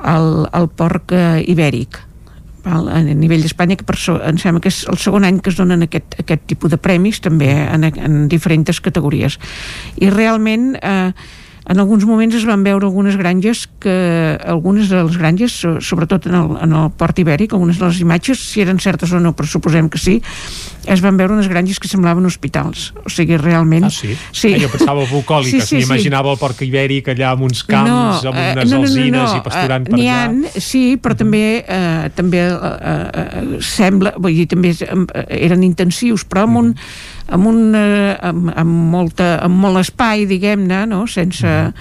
[0.03, 1.99] el, el porc eh, ibèric
[2.63, 2.89] val?
[2.89, 5.59] a nivell d'Espanya que per so, em sembla que és el segon any que es
[5.59, 9.37] donen aquest, aquest tipus de premis també en, en diferents categories
[9.97, 11.11] i realment eh,
[11.71, 13.93] en alguns moments es van veure algunes granges que
[14.43, 18.01] algunes de les granges so- sobretot en el, en el port ibèric algunes de les
[18.03, 20.17] imatges, si eren certes o no però suposem que sí,
[20.85, 24.11] es van veure unes granges que semblaven hospitals, o sigui realment Ah, sí?
[24.35, 24.53] sí.
[24.57, 28.35] Ah, jo pensava bucòliques, sí, sí, m'imaginava el porc ibèric allà amb uns camps, amb
[28.37, 30.51] eh, unes alzines i pasturant eh, per n'hi allà.
[30.59, 36.43] sí, però també eh, també eh, eh, sembla, vull dir, també eh, eren intensius, però
[36.49, 36.73] amb un
[37.27, 41.05] amb, un, eh, amb, amb, molta, amb molt espai, diguem-ne, no?
[41.07, 41.73] sense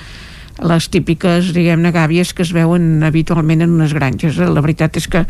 [0.61, 4.39] les típiques, diguem-ne, gàbies que es veuen habitualment en unes granges.
[4.39, 4.51] Eh?
[4.51, 5.25] La veritat és que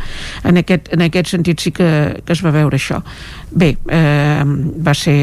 [0.49, 1.91] en aquest, en aquest sentit sí que,
[2.25, 3.01] que es va veure això.
[3.51, 5.21] Bé, eh, va ser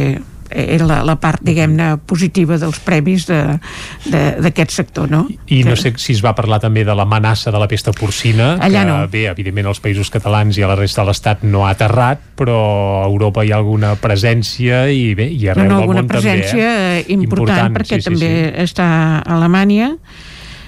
[0.49, 3.57] era la, la part, diguem-ne, positiva dels premis de-
[4.06, 5.28] de- d'aquest sector, no?
[5.48, 8.84] I no sé si es va parlar també de l'amenaça de la pesta porcina, Allà
[8.84, 8.98] que no.
[9.11, 13.03] bé, evidentment als països catalans i a la resta de l'Estat no ha aterrat, però
[13.03, 16.07] a Europa hi ha alguna presència i bé, i no, arreu no, del alguna món
[16.07, 16.22] també.
[16.22, 16.99] presència Eh?
[17.02, 17.06] eh?
[17.14, 18.88] important, perquè sí, també Sí, està
[19.22, 19.98] a Alemanya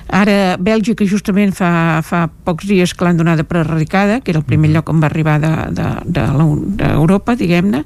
[0.10, 4.46] ara Bèlgica justament fa, fa pocs dies que l'han donada per erradicada que era el
[4.48, 7.84] primer lloc on va arribar d'Europa de, de, de d'Europa, diguem-ne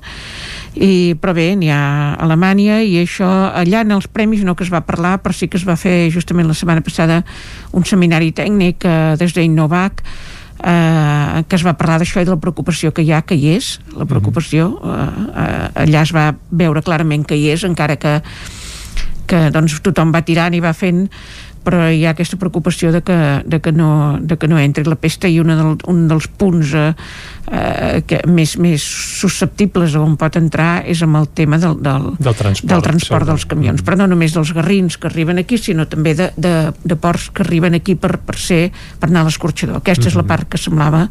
[0.74, 4.66] i, però bé, n'hi ha a Alemanya i això, allà en els premis no que
[4.66, 7.22] es va parlar, però sí que es va fer justament la setmana passada
[7.78, 10.02] un seminari tècnic eh, des d'Innovac
[10.64, 13.54] eh, que es va parlar d'això i de la preocupació que hi ha, que hi
[13.54, 15.08] és la preocupació eh,
[15.46, 18.20] eh, allà es va veure clarament que hi és encara que,
[19.30, 21.06] que doncs, tothom va tirant i va fent
[21.64, 24.98] però hi ha aquesta preocupació de que, de que, no, de que no entri la
[25.00, 26.90] pesta i una del, un dels punts eh,
[27.52, 28.84] eh, que més, més
[29.24, 33.48] susceptibles on pot entrar és amb el tema del, del, Del transport, del transport dels
[33.50, 37.30] camions, però no només dels garrins que arriben aquí, sinó també de, de, de ports
[37.34, 38.64] que arriben aquí per, per ser
[39.00, 39.82] per anar a l'escorxador.
[39.82, 41.08] Aquesta és la part que semblava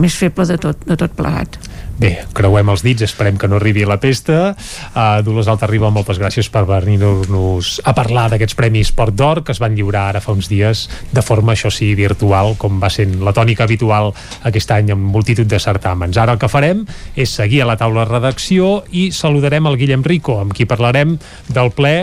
[0.00, 1.58] més feble de tot, de tot plegat.
[1.96, 4.50] Bé, creuem els dits, esperem que no arribi la pesta.
[4.92, 9.54] Uh, Dolors Alta Riba, moltes gràcies per venir-nos a parlar d'aquests Premis Port d'Or que
[9.56, 10.82] es van lliurar ara fa uns dies
[11.16, 14.10] de forma, això sí, virtual, com va sent la tònica habitual
[14.44, 16.18] aquest any amb multitud de certàmens.
[16.20, 16.82] Ara el que farem
[17.16, 21.16] és seguir a la taula de redacció i saludarem el Guillem Rico, amb qui parlarem
[21.48, 21.94] del ple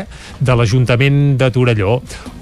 [0.42, 2.00] de l'Ajuntament de Torelló.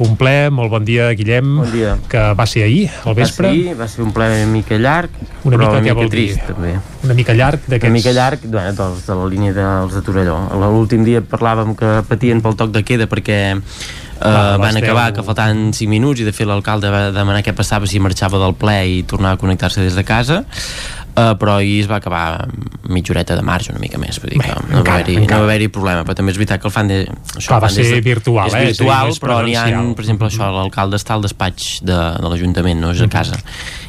[0.08, 1.98] Un ple, molt bon dia, Guillem, Bon dia.
[2.08, 3.52] que va ser ahir, al vespre.
[3.52, 5.12] Va ser, va ser un ple una mica llarg,
[5.44, 6.78] Una però mica, una mica trist, també.
[7.04, 7.90] Una mica llarg d'aquests...
[7.90, 10.38] Una mica llarg, bueno, dels de la línia dels de Torelló.
[10.62, 13.60] L'últim dia parlàvem que patien pel toc de queda perquè eh,
[14.22, 17.88] Ah, van acabar que faltaven 5 minuts i de fet l'alcalde va demanar què passava
[17.90, 20.44] si marxava del ple i tornava a connectar-se des de casa
[21.16, 22.48] uh, però ahir es va acabar
[22.92, 25.18] mitja horeta de marge, una mica més, vull dir Bé, que no va encara, haver-hi
[25.22, 27.02] no va haver problema, però també és veritat que el fan de...
[27.36, 28.58] Això, Clar, va ser virtual, és eh?
[28.58, 31.24] És a dir, virtual, no és però n'hi ha, per exemple, això, l'alcalde està al
[31.26, 33.40] despatx de, de l'Ajuntament, no és a casa,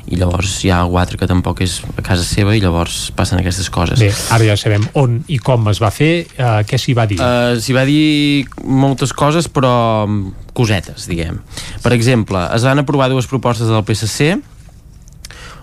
[0.07, 3.41] i llavors hi ha algú altre que tampoc és a casa seva i llavors passen
[3.41, 4.01] aquestes coses.
[4.03, 7.21] Bé, ara ja sabem on i com es va fer, uh, què s'hi va dir?
[7.23, 9.73] Uh, S'hi va dir moltes coses, però
[10.07, 11.39] mm, cosetes, diguem.
[11.83, 14.35] Per exemple, es van aprovar dues propostes del PSC,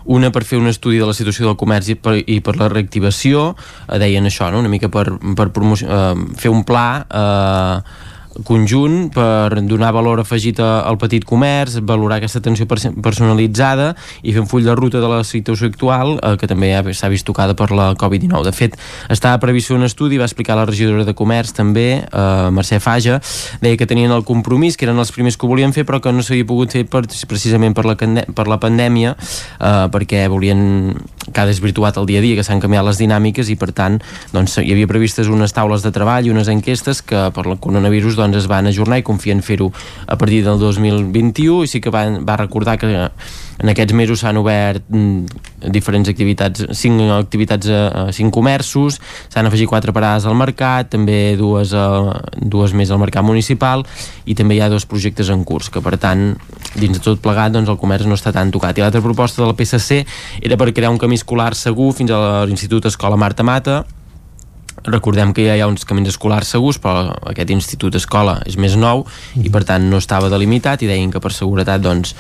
[0.06, 2.70] una per fer un estudi de la situació del comerç i per, i per la
[2.72, 3.56] reactivació,
[3.88, 4.60] eh, deien això, no?
[4.64, 8.08] una mica per, per eh, fer un pla eh,
[8.46, 14.42] conjunt per donar valor afegit al petit comerç, valorar aquesta atenció perso- personalitzada i fer
[14.44, 17.56] un full de ruta de la situació actual eh, que també ha- s'ha vist tocada
[17.58, 18.44] per la Covid-19.
[18.46, 18.78] De fet,
[19.10, 23.20] estava previst un estudi, va explicar la regidora de Comerç també, eh, Mercè Faja,
[23.62, 26.12] deia que tenien el compromís, que eren els primers que ho volien fer, però que
[26.14, 29.16] no s'havia pogut fer per, precisament per la, per la pandèmia,
[29.60, 30.94] eh, perquè volien
[31.34, 34.00] que ha desvirtuat el dia a dia, que s'han canviat les dinàmiques i per tant
[34.34, 38.20] doncs, hi havia previstes unes taules de treball i unes enquestes que per el coronavirus
[38.20, 39.72] doncs, es van ajornar i confien fer-ho
[40.08, 43.10] a partir del 2021 i sí que van, va recordar que
[43.60, 49.00] en aquests mesos s'han obert mm, diferents activitats, cinc activitats a, a cinc comerços,
[49.32, 53.86] s'han afegit quatre parades al mercat, també dues, a, dues més al mercat municipal
[54.26, 56.34] i també hi ha dos projectes en curs, que per tant
[56.80, 58.78] dins de tot plegat doncs, el comerç no està tan tocat.
[58.78, 60.04] I l'altra proposta del PSC
[60.42, 63.84] era per crear un camí escolar segur fins a l'Institut Escola Marta Mata,
[64.88, 68.78] recordem que ja hi ha uns camins escolars segurs però aquest institut escola és més
[68.80, 69.06] nou
[69.40, 72.16] i per tant no estava delimitat i deien que per seguretat doncs,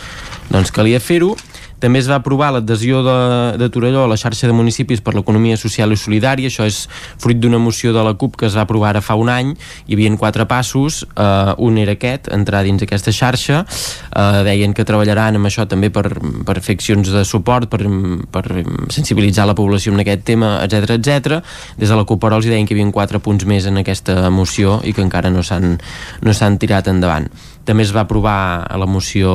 [0.49, 1.35] doncs calia fer-ho
[1.79, 3.17] també es va aprovar l'adhesió de,
[3.59, 6.51] de Torelló a la xarxa de municipis per l'economia social i solidària.
[6.51, 6.83] Això és
[7.21, 9.53] fruit d'una moció de la CUP que es va aprovar ara fa un any.
[9.87, 11.03] Hi havia quatre passos.
[11.15, 13.63] Uh, un era aquest, entrar dins aquesta xarxa.
[14.09, 16.05] Uh, deien que treballaran amb això també per,
[16.45, 17.81] per fer accions de suport, per,
[18.31, 18.45] per
[18.91, 21.39] sensibilitzar la població en aquest tema, etc etc.
[21.79, 24.27] Des de la CUP però els deien que hi havia quatre punts més en aquesta
[24.33, 25.77] moció i que encara no s'han
[26.25, 27.29] no tirat endavant.
[27.69, 29.31] També es va aprovar la moció,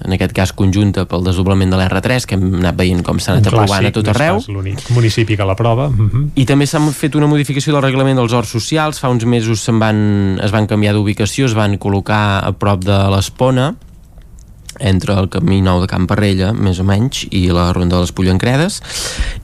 [0.00, 3.50] en aquest cas conjunta, pel desdoblament de l'R3, que hem anat veient com s'ha anat
[3.50, 4.40] aprovant a tot arreu.
[4.48, 5.88] l'únic municipi que l'aprova.
[5.88, 6.30] Uh -huh.
[6.34, 9.00] I també s'ha fet una modificació del reglament dels horts socials.
[9.00, 13.10] Fa uns mesos se'n van, es van canviar d'ubicació, es van col·locar a prop de
[13.10, 13.74] l'Espona,
[14.78, 18.12] entre el camí nou de Camp Parrella, més o menys, i la ronda de les
[18.12, 18.80] Pollancredes.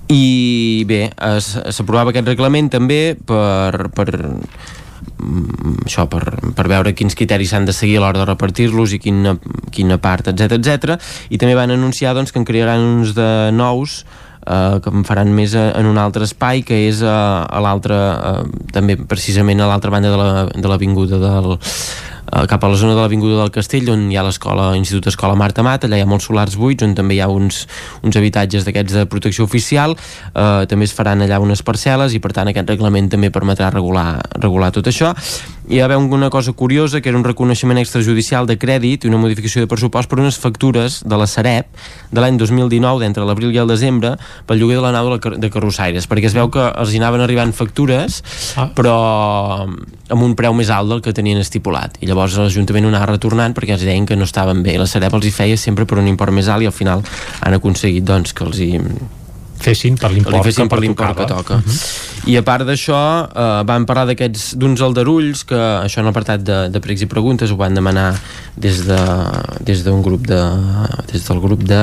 [0.09, 1.11] I bé,
[1.41, 4.84] s'aprovava aquest reglament també per, per mm,
[5.87, 6.23] això per,
[6.57, 9.37] per veure quins criteris s'han de seguir a l'hora de repartir-los i quina,
[9.73, 10.97] quina part, etc etc.
[11.31, 14.05] i també van anunciar doncs, que en crearan uns de nous
[14.47, 18.43] eh, que en faran més en un altre espai que és a, a l'altre eh,
[18.75, 21.61] també precisament a l'altra banda de la- de l'avinguda la, del eh,
[22.51, 25.63] cap a la zona de l'Avinguda del Castell on hi ha l'escola, Institut Escola Marta
[25.63, 27.65] Mat allà hi ha molts solars buits on també hi ha uns,
[28.03, 32.33] uns habitatges d'aquests de protecció oficial eh, també es faran allà unes parcel·les i per
[32.35, 35.13] tant aquest reglament també permetrà regular, regular tot això
[35.65, 39.21] hi va haver una cosa curiosa que era un reconeixement extrajudicial de crèdit i una
[39.23, 41.71] modificació de pressupost per unes factures de la Sareb
[42.11, 44.17] de l'any 2019 d'entre l'abril i el desembre
[44.49, 47.55] pel lloguer de la nau de carrossaires perquè es veu que els hi anaven arribant
[47.57, 48.23] factures
[48.57, 48.69] Ah.
[48.75, 48.95] però
[49.65, 53.53] amb un preu més alt del que tenien estipulat i llavors l'Ajuntament ho anava retornant
[53.57, 56.09] perquè els deien que no estaven bé la Sareb els hi feia sempre per un
[56.09, 57.05] import més alt i al final
[57.41, 58.73] han aconseguit doncs, que els hi
[59.65, 61.61] fessin per l'import que per l'import que toca.
[62.29, 62.99] I a part d'això,
[63.29, 67.53] eh, van parlar d'aquests d'uns aldarulls, que això en l'apartat de, de pregs i preguntes
[67.53, 68.15] ho van demanar
[68.57, 69.01] des de
[69.61, 70.41] des d'un grup de
[71.13, 71.83] des del grup de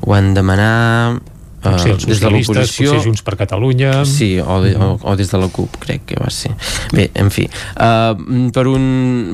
[0.00, 1.20] ho van demanar
[1.60, 2.94] Potser els des de l'oposició.
[2.94, 3.92] potser Junts per Catalunya...
[4.08, 6.52] Sí, o, de, o, o des de la CUP, crec que va ser.
[6.96, 7.46] Bé, en fi,
[7.76, 8.14] uh,
[8.54, 8.84] per, un,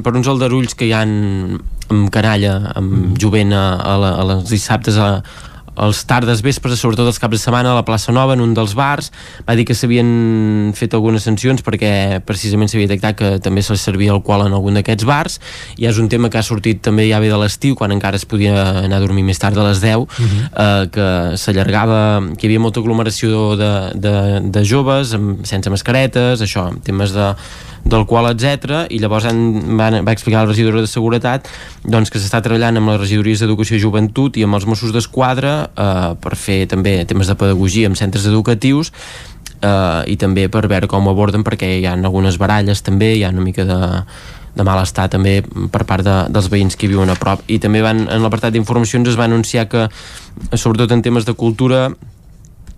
[0.03, 1.12] per uns aldarulls que hi han
[1.86, 5.11] amb canalla, amb jovent a, a, la, a les dissabtes a,
[5.77, 8.74] els tardes vespres, sobretot els caps de setmana a la plaça Nova, en un dels
[8.77, 9.11] bars.
[9.48, 14.15] Va dir que s'havien fet algunes sancions perquè precisament s'havia detectat que també se servia
[14.15, 15.40] alcohol en algun d'aquests bars.
[15.77, 18.27] I és un tema que ha sortit també ja bé de l'estiu quan encara es
[18.28, 18.55] podia
[18.85, 21.09] anar a dormir més tard a les 10 eh, que
[21.40, 22.01] s'allargava
[22.36, 24.16] que hi havia molta aglomeració de, de,
[24.53, 27.32] de joves amb, sense mascaretes, això, temes de
[27.86, 28.86] d'alcohol, etc.
[28.90, 29.40] i llavors han,
[29.78, 31.48] van, va explicar la regidora de Seguretat
[31.84, 35.56] doncs, que s'està treballant amb les regidories d'Educació i Joventut i amb els Mossos d'Esquadra
[35.68, 38.92] eh, per fer també temes de pedagogia en centres educatius
[39.60, 43.24] eh, i també per veure com ho aborden perquè hi ha algunes baralles també, hi
[43.24, 43.78] ha una mica de,
[44.56, 48.06] de malestar també per part de, dels veïns que viuen a prop i també van,
[48.08, 49.86] en l'apartat d'informacions es va anunciar que
[50.52, 51.90] sobretot en temes de cultura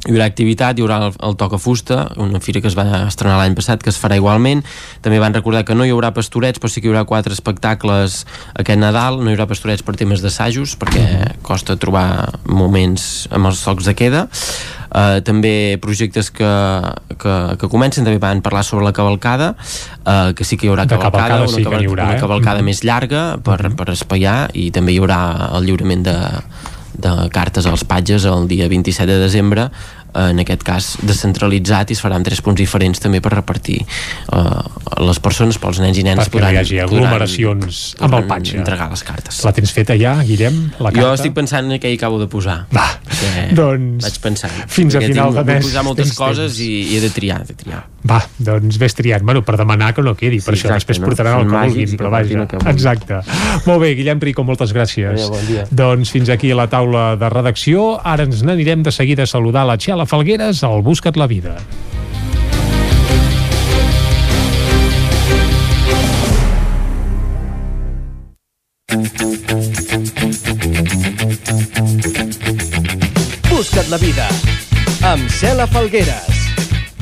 [0.07, 3.41] hi haurà activitat, hi haurà el, el Toca Fusta, una fira que es va estrenar
[3.41, 4.63] l'any passat, que es farà igualment.
[5.03, 8.23] També van recordar que no hi haurà pastorets, però sí que hi haurà quatre espectacles
[8.55, 9.19] aquest Nadal.
[9.19, 11.05] No hi haurà pastorets per temes d'assajos, perquè
[11.43, 14.29] costa trobar moments amb els socs de queda.
[14.89, 16.49] Uh, també projectes que,
[17.21, 20.87] que, que comencen també van parlar sobre la cavalcada uh, que sí que hi haurà
[20.89, 22.23] De cavalcada, cavalcada sí que n'hi haurà, una eh?
[22.23, 22.71] cavalcada Mhm.
[22.71, 25.21] més llarga per, per espaiar i també hi haurà
[25.59, 26.17] el lliurament de,
[26.99, 29.69] de cartes als patges el dia 27 de desembre
[30.15, 33.81] en aquest cas descentralitzat i es farà en tres punts diferents també per repartir
[34.33, 34.63] uh,
[35.05, 38.57] les persones pels nens i nenes perquè no hi hagi aglomeracions amb el patge.
[38.59, 41.03] entregar les cartes La tens feta ja, Guillem, la carta?
[41.05, 42.89] jo estic pensant en què hi acabo de posar Va,
[43.55, 46.99] doncs, vaig pensant fins a final tinc, de mes posar moltes tens coses i, i
[46.99, 49.25] he de triar, de triar Va, doncs vés triant.
[49.27, 51.09] Bueno, per demanar que no quedi, per Sí, això exacte, després no?
[51.11, 52.45] portaran el que vulguin, però vaja.
[52.71, 53.19] Exacte.
[53.67, 55.11] Molt bé, Guillem Rico, moltes gràcies.
[55.19, 55.65] Adéu, bon dia.
[55.83, 57.89] Doncs fins aquí la taula de redacció.
[58.07, 61.57] Ara ens n'anirem de seguida a saludar la Txela Falgueres al Busca't la Vida.
[73.51, 74.29] Busca't la vida
[75.03, 76.39] amb Cela Falgueres.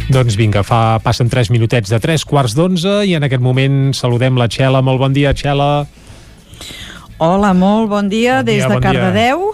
[0.08, 4.38] Doncs vinga, fa, passen 3 minutets de 3 quarts d'onze i en aquest moment saludem
[4.38, 4.80] la Txela.
[4.80, 5.86] Molt bon dia, Txela.
[7.18, 8.92] Hola, molt bon dia Bon des dia, de bon dia.
[8.92, 9.52] Cardedeu.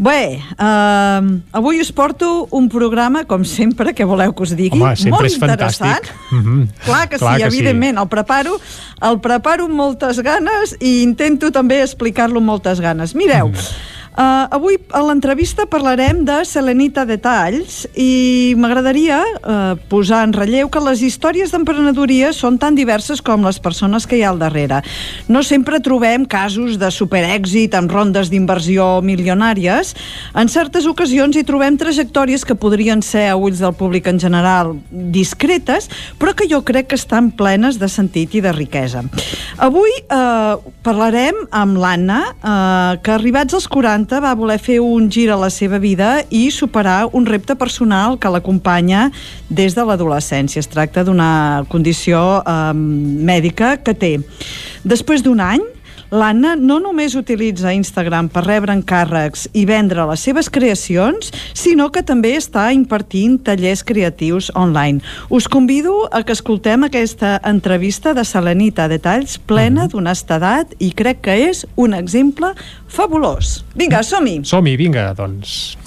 [0.00, 4.94] Bé, uh, avui us porto un programa, com sempre, que voleu que us digui, Home,
[4.96, 6.06] sempre molt és interessant.
[6.08, 6.32] fantàstic.
[6.32, 6.68] Mm -hmm.
[6.86, 8.58] Clar que sí, evidentment, el preparo,
[9.02, 13.14] el preparo amb moltes ganes i intento també explicar-lo amb moltes ganes.
[13.14, 13.54] Mireu, Mm.
[14.20, 20.82] Uh, avui a l'entrevista parlarem de Selenita Detalls i m'agradaria uh, posar en relleu que
[20.84, 24.82] les històries d'emprenedoria són tan diverses com les persones que hi ha al darrere.
[25.32, 29.94] No sempre trobem casos de superèxit amb rondes d'inversió milionàries.
[30.36, 34.74] En certes ocasions hi trobem trajectòries que podrien ser a ulls del públic en general
[34.90, 35.88] discretes,
[36.20, 39.00] però que jo crec que estan plenes de sentit i de riquesa.
[39.64, 45.28] Avui eh, parlarem amb l'Anna, eh, que arribats als 40 va voler fer un gir
[45.30, 49.10] a la seva vida i superar un repte personal que l'acompanya
[49.48, 50.58] des de l'adolescència.
[50.58, 54.16] Es tracta d'una condició eh, mèdica que té.
[54.82, 55.62] Després d'un any,
[56.10, 62.02] L'Anna no només utilitza Instagram per rebre encàrrecs i vendre les seves creacions, sinó que
[62.02, 65.04] també està impartint tallers creatius online.
[65.30, 71.38] Us convido a que escoltem aquesta entrevista de Selenita Detalls plena d'honestedat i crec que
[71.46, 72.56] és un exemple
[72.90, 73.60] fabulós.
[73.78, 74.40] Vinga, som-hi!
[74.50, 75.79] Som-hi, vinga, doncs.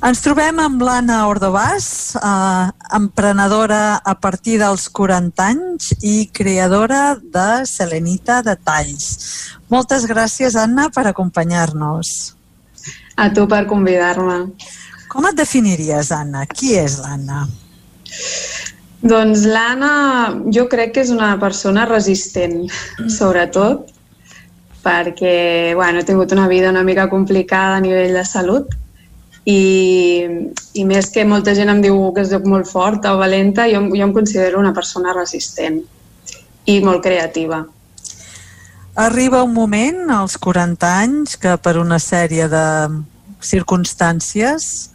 [0.00, 1.86] Ens trobem amb l'Anna Ordovàs,
[2.16, 9.10] eh, emprenedora a partir dels 40 anys i creadora de Selenita Detalls.
[9.68, 12.32] Moltes gràcies, Anna, per acompanyar-nos.
[13.16, 14.38] A tu per convidar-me.
[15.12, 16.46] Com et definiries, Anna?
[16.46, 17.44] Qui és l'Anna?
[19.02, 19.94] Doncs l'Anna
[20.48, 22.70] jo crec que és una persona resistent,
[23.20, 23.92] sobretot,
[24.80, 28.79] perquè bueno, he tingut una vida una mica complicada a nivell de salut
[29.48, 30.28] i,
[30.74, 34.06] i més que molta gent em diu que soc molt forta o valenta, jo, jo
[34.06, 35.80] em considero una persona resistent
[36.66, 37.64] i molt creativa.
[39.00, 42.64] Arriba un moment, als 40 anys, que per una sèrie de
[43.40, 44.90] circumstàncies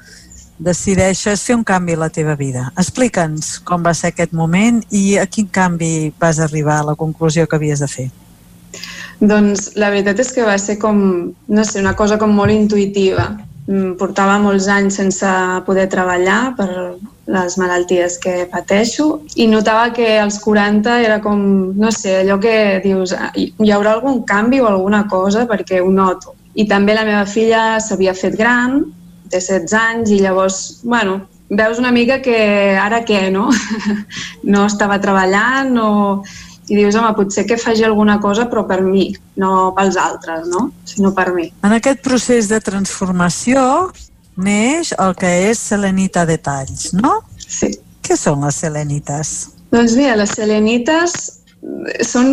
[0.57, 2.69] decideixes fer un canvi a la teva vida.
[2.80, 7.47] Explica'ns com va ser aquest moment i a quin canvi vas arribar a la conclusió
[7.47, 8.07] que havies de fer.
[9.19, 11.01] Doncs la veritat és que va ser com,
[11.47, 13.30] no sé, una cosa com molt intuïtiva.
[13.65, 15.29] Mm, Portava molts anys sense
[15.65, 16.69] poder treballar per
[17.33, 19.07] les malalties que pateixo
[19.41, 21.39] i notava que als 40 era com,
[21.73, 25.89] no sé, allò que dius, "Ah, hi haurà algun canvi o alguna cosa perquè ho
[25.89, 26.35] noto.
[26.53, 28.83] I també la meva filla s'havia fet gran,
[29.29, 33.49] té 16 anys i llavors, bueno, veus una mica que ara què, no?
[34.43, 36.23] no estava treballant no...
[36.67, 39.09] i dius, home, potser que faci alguna cosa però per mi,
[39.41, 40.69] no pels altres, no?
[40.89, 41.51] Sinó per mi.
[41.65, 43.91] En aquest procés de transformació
[44.35, 47.19] neix el que és Selenita Detalls, no?
[47.39, 47.71] Sí.
[48.05, 49.35] Què són les selenites?
[49.73, 51.15] Doncs mira, les selenites
[52.05, 52.29] són,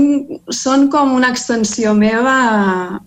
[0.53, 2.35] són com una extensió meva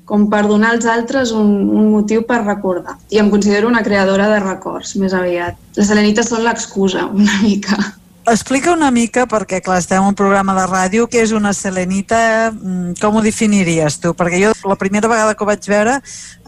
[0.09, 2.97] com per donar als altres un, un motiu per recordar.
[3.13, 5.59] I em considero una creadora de records, més aviat.
[5.77, 7.77] Les selenites són l'excusa, una mica.
[8.25, 12.49] Explica una mica, perquè clar, estem en un programa de ràdio, què és una selenita,
[12.49, 14.15] mm, com ho definiries tu?
[14.17, 15.99] Perquè jo la primera vegada que ho vaig veure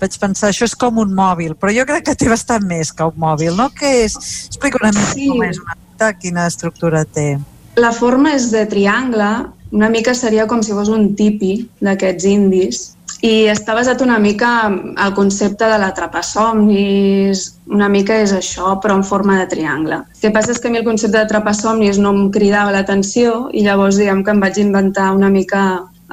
[0.01, 3.03] vaig pensar, això és com un mòbil, però jo crec que té bastant més que
[3.05, 3.69] un mòbil, no?
[3.69, 4.17] Què és?
[4.47, 5.27] Explica una mica Sí.
[5.27, 7.37] com és una mica, quina estructura té.
[7.75, 12.96] La forma és de triangle, una mica seria com si fos un tipi d'aquests indis
[13.26, 19.03] i està basat una mica al concepte de l'atrapasomnis, una mica és això, però en
[19.03, 20.03] forma de triangle.
[20.14, 23.65] El que passa és que a mi el concepte d'atrapasomnis no em cridava l'atenció i
[23.65, 25.64] llavors diguem que em vaig inventar una mica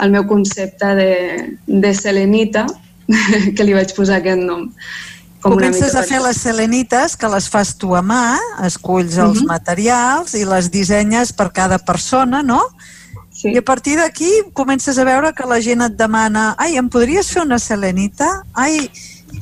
[0.01, 1.13] el meu concepte de,
[1.67, 2.67] de selenita,
[3.57, 4.71] que li vaig posar aquest nom.
[5.45, 9.43] Com Comences a fer les selenites, que les fas tu a mà, esculls els uh
[9.43, 9.49] -huh.
[9.53, 12.63] materials i les dissenyes per cada persona, no?
[13.45, 13.51] Sí.
[13.53, 17.29] I a partir d'aquí comences a veure que la gent et demana ai, em podries
[17.29, 18.31] fer una selenita?
[18.57, 18.87] Ai,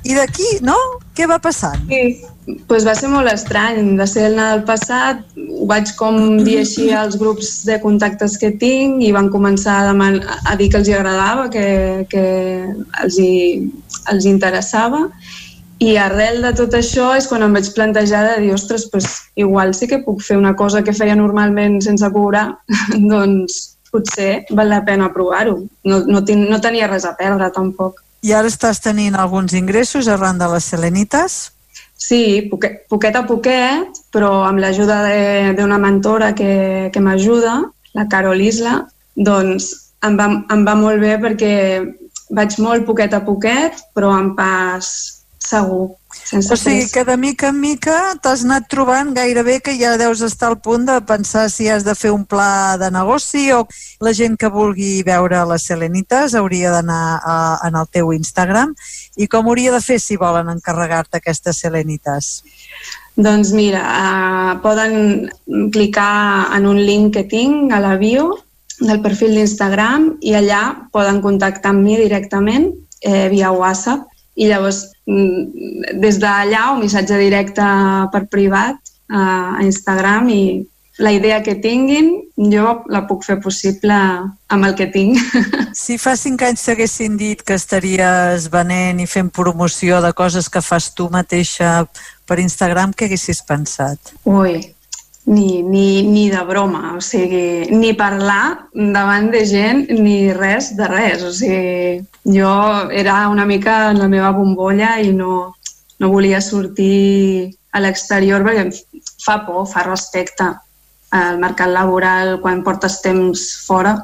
[0.03, 0.74] i d'aquí, no?
[1.15, 1.85] Què va passant?
[1.87, 3.93] Sí, pues va ser molt estrany.
[4.01, 8.51] Va ser el Nadal passat, ho vaig com dir així als grups de contactes que
[8.59, 11.66] tinc i van començar a, demanar, a dir que els hi agradava, que,
[12.11, 12.24] que
[13.05, 13.70] els, hi,
[14.11, 15.05] els interessava.
[15.83, 19.07] I arrel de tot això és quan em vaig plantejar de dir, ostres, pues,
[19.39, 22.49] igual sí que puc fer una cosa que feia normalment sense cobrar,
[23.12, 25.59] doncs potser val la pena provar-ho.
[25.85, 28.01] No, no, ten, no tenia res a perdre, tampoc.
[28.23, 31.40] I ara estàs tenint alguns ingressos arran de les selenites?
[32.02, 35.02] Sí, poquet, poquet a poquet, però amb l'ajuda
[35.59, 37.60] d'una mentora que, que m'ajuda,
[37.94, 38.81] la Carol Isla,
[39.14, 39.70] doncs
[40.06, 41.55] em va, em va molt bé perquè
[42.35, 44.89] vaig molt poquet a poquet, però en pas
[45.43, 45.93] segur.
[46.33, 47.95] Sense o sigui que de mica en mica
[48.25, 51.93] t'has anat trobant gairebé que ja deus estar al punt de pensar si has de
[51.93, 53.67] fer un pla de negoci o
[54.01, 57.21] la gent que vulgui veure les selenites hauria d'anar
[57.69, 58.73] en el teu Instagram
[59.21, 62.31] i com hauria de fer si volen encarregar-te aquestes selenites?
[63.13, 65.29] Doncs mira, uh, poden
[65.69, 68.39] clicar en un link que tinc a la bio
[68.81, 70.63] del perfil d'Instagram i allà
[70.97, 72.71] poden contactar amb mi directament
[73.03, 77.67] eh, via WhatsApp i llavors mm, des d'allà un missatge directe
[78.13, 80.43] per privat a Instagram i
[80.99, 82.13] la idea que tinguin
[82.53, 85.19] jo la puc fer possible amb el que tinc.
[85.73, 90.61] Si fa cinc anys t'haguessin dit que estaries venent i fent promoció de coses que
[90.61, 91.87] fas tu mateixa
[92.29, 94.13] per Instagram, què haguessis pensat?
[94.29, 94.61] Ui,
[95.24, 100.89] ni, ni, ni de broma, o sigui, ni parlar davant de gent ni res de
[100.90, 101.23] res.
[101.23, 102.53] O sigui, jo
[102.90, 105.55] era una mica en la meva bombolla i no,
[105.99, 108.66] no volia sortir a l'exterior perquè
[109.23, 110.51] fa por, fa respecte
[111.12, 113.94] al mercat laboral quan portes temps fora,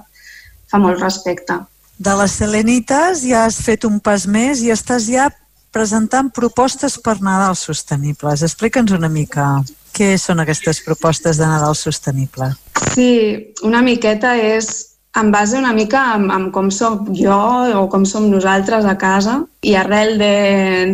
[0.69, 1.57] fa molt respecte.
[1.99, 5.27] De les Selenites ja has fet un pas més i estàs ja
[5.73, 8.45] presentant propostes per Nadal sostenibles.
[8.47, 9.59] Explica'ns una mica
[9.97, 12.53] què són aquestes propostes de Nadal sostenible?
[12.95, 13.11] Sí,
[13.66, 17.39] una miqueta és en base una mica en, en com som jo
[17.74, 20.19] o com som nosaltres a casa i arrel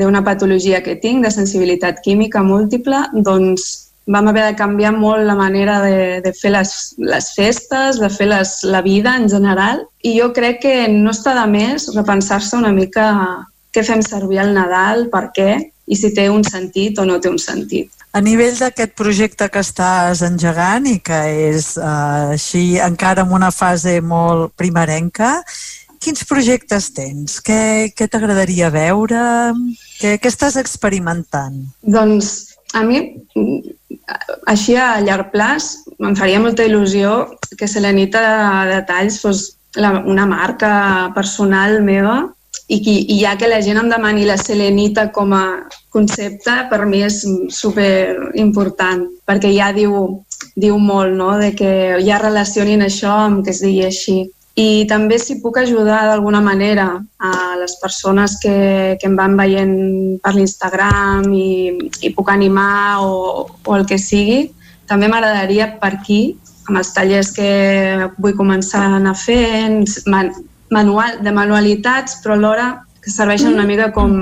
[0.00, 5.34] d'una patologia que tinc, de sensibilitat química múltiple, doncs vam haver de canviar molt la
[5.34, 10.18] manera de, de fer les, les festes, de fer les, la vida en general i
[10.18, 13.08] jo crec que no està de més repensar-se una mica
[13.74, 15.50] què fem servir al Nadal, per què
[15.84, 17.90] i si té un sentit o no té un sentit.
[18.14, 21.18] A nivell d'aquest projecte que estàs engegant i que
[21.50, 25.40] és eh, així encara en una fase molt primerenca,
[26.04, 27.40] quins projectes tens?
[27.44, 29.20] Què, què t'agradaria veure?
[29.98, 31.64] Què, què estàs experimentant?
[31.82, 33.00] Doncs a mi,
[34.50, 37.16] així a llarg plaç, em faria molta il·lusió
[37.58, 39.44] que Selenita de Detalls fos
[39.80, 40.72] la, una marca
[41.16, 42.20] personal meva
[42.68, 42.78] i,
[43.14, 45.44] i ja que la gent em demani la selenita com a
[45.92, 47.20] concepte, per mi és
[47.52, 50.24] super important, perquè ja diu,
[50.56, 54.18] diu molt, no?, de que ja relacionin això amb que es digui així.
[54.54, 56.86] I també si puc ajudar d'alguna manera
[57.18, 59.74] a les persones que, que em van veient
[60.22, 61.74] per l'Instagram i,
[62.06, 64.46] i puc animar o, o el que sigui,
[64.86, 66.22] també m'agradaria per aquí,
[66.68, 67.50] amb els tallers que
[68.16, 69.82] vull començar a anar fent,
[70.74, 72.68] manual, de manualitats, però alhora
[73.04, 74.12] que serveixen una mica com,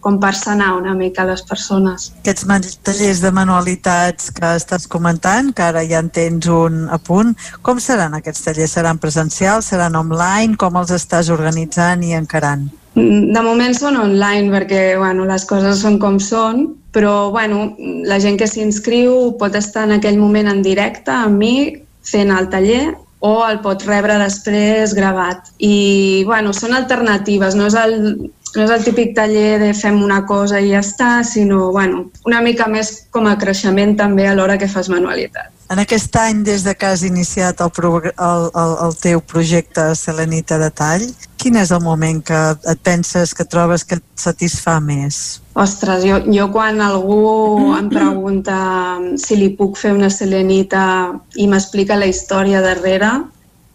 [0.00, 2.08] com per sanar una mica les persones.
[2.22, 7.34] Aquests tallers de manualitats que estàs comentant, que ara ja en tens un a punt,
[7.60, 8.72] com seran aquests tallers?
[8.78, 10.56] Seran presencials, seran online?
[10.56, 12.70] Com els estàs organitzant i encarant?
[12.96, 17.74] De moment són online perquè bueno, les coses són com són, però bueno,
[18.08, 21.54] la gent que s'inscriu pot estar en aquell moment en directe amb mi
[22.04, 22.86] fent el taller
[23.22, 25.52] o el pot rebre després gravat.
[25.62, 27.94] I, bueno, són alternatives, no és el,
[28.56, 32.42] no és el típic taller de fem una cosa i ja està, sinó, bueno, una
[32.44, 35.52] mica més com a creixement també a l'hora que fas manualitat.
[35.72, 37.70] En aquest any, des de que has iniciat el,
[38.10, 41.06] el, el, el teu projecte Selenita de Tall,
[41.42, 42.38] quin és el moment que
[42.70, 45.40] et penses, que trobes que et satisfà més?
[45.58, 48.56] Ostres, jo, jo quan algú em pregunta
[49.20, 50.84] si li puc fer una selenita
[51.34, 53.10] i m'explica la història darrere,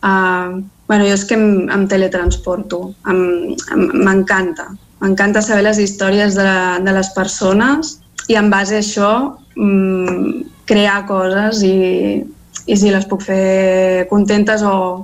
[0.08, 0.58] uh,
[0.88, 2.82] bueno, jo és que em, em teletransporto,
[3.12, 4.70] m'encanta.
[5.04, 6.54] M'encanta saber les històries de,
[6.88, 7.98] de les persones
[8.32, 9.12] i en base a això
[9.60, 12.24] mm, crear coses i,
[12.66, 15.04] i si les puc fer contentes o,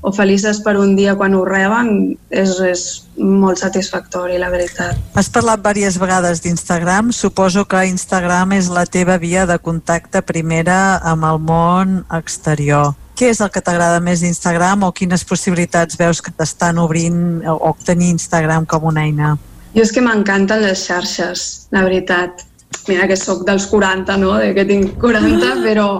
[0.00, 2.84] o felices per un dia quan ho reben és, és
[3.16, 4.96] molt satisfactori, la veritat.
[5.14, 7.12] Has parlat diverses vegades d'Instagram.
[7.12, 12.94] Suposo que Instagram és la teva via de contacte primera amb el món exterior.
[13.20, 17.74] Què és el que t'agrada més d'Instagram o quines possibilitats veus que t'estan obrint o,
[17.84, 19.34] tenir Instagram com una eina?
[19.74, 22.46] Jo és que m'encanten les xarxes, la veritat.
[22.88, 25.90] Mira que sóc dels 40, no?, de que tinc 40, però,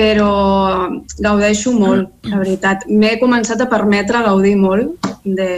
[0.00, 0.88] però
[1.20, 2.86] gaudeixo molt, la veritat.
[2.88, 5.50] M'he començat a permetre gaudir molt de,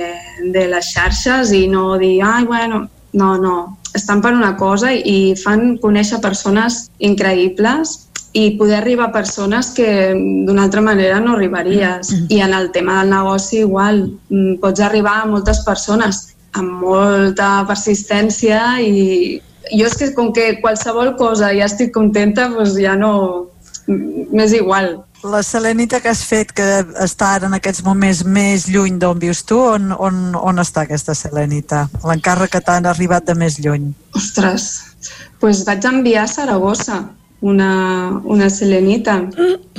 [0.50, 3.56] de les xarxes i no dir, ai, bueno, no, no,
[3.94, 8.00] estan per una cosa i fan conèixer persones increïbles
[8.32, 9.86] i poder arribar a persones que
[10.16, 12.10] d'una altra manera no arribaries.
[12.32, 17.62] I en el tema del negoci igual, mm, pots arribar a moltes persones amb molta
[17.68, 19.40] persistència i
[19.70, 23.12] jo és que com que qualsevol cosa ja estic contenta, doncs ja no...
[23.86, 24.94] m'és igual.
[25.22, 26.64] La selenita que has fet, que
[27.04, 31.14] està ara en aquests moments més lluny d'on vius tu, on, on, on està aquesta
[31.14, 31.84] selenita?
[32.02, 33.92] L'encàrrec que t'han arribat de més lluny.
[34.18, 34.70] Ostres,
[35.40, 37.02] doncs vaig enviar a Saragossa
[37.42, 39.18] una, una selenita.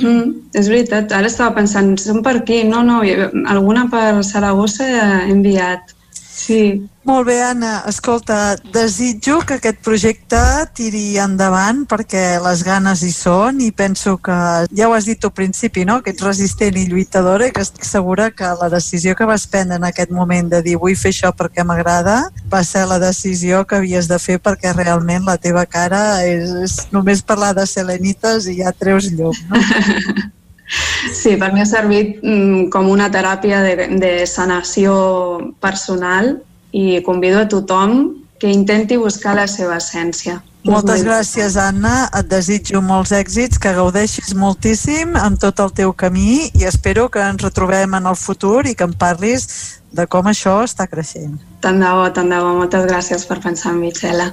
[0.00, 2.62] Mm, és veritat, ara estava pensant, són per aquí?
[2.68, 3.00] No, no,
[3.48, 5.93] alguna per Saragossa he enviat.
[6.34, 6.90] Sí.
[7.04, 7.84] Molt bé, Anna.
[7.86, 10.40] Escolta, desitjo que aquest projecte
[10.74, 14.36] tiri endavant perquè les ganes hi són i penso que,
[14.74, 16.00] ja ho has dit al principi, no?
[16.02, 19.78] que ets resistent i lluitadora i que estic segura que la decisió que vas prendre
[19.78, 22.16] en aquest moment de dir vull fer això perquè m'agrada
[22.50, 26.78] va ser la decisió que havies de fer perquè realment la teva cara és, és
[26.90, 29.36] només parlar de selenites i ja treus llum.
[29.52, 29.60] No?
[31.12, 34.94] Sí, per mi ha servit mm, com una teràpia de, de sanació
[35.60, 36.38] personal
[36.72, 40.40] i convido a tothom que intenti buscar la seva essència.
[40.64, 42.08] Moltes gràcies, Anna.
[42.16, 47.20] Et desitjo molts èxits, que gaudeixis moltíssim amb tot el teu camí i espero que
[47.20, 49.46] ens retrobem en el futur i que em parlis
[49.92, 51.36] de com això està creixent.
[51.60, 52.56] Tant de bo, tant de bo.
[52.64, 54.32] Moltes gràcies per pensar en mi, Txela.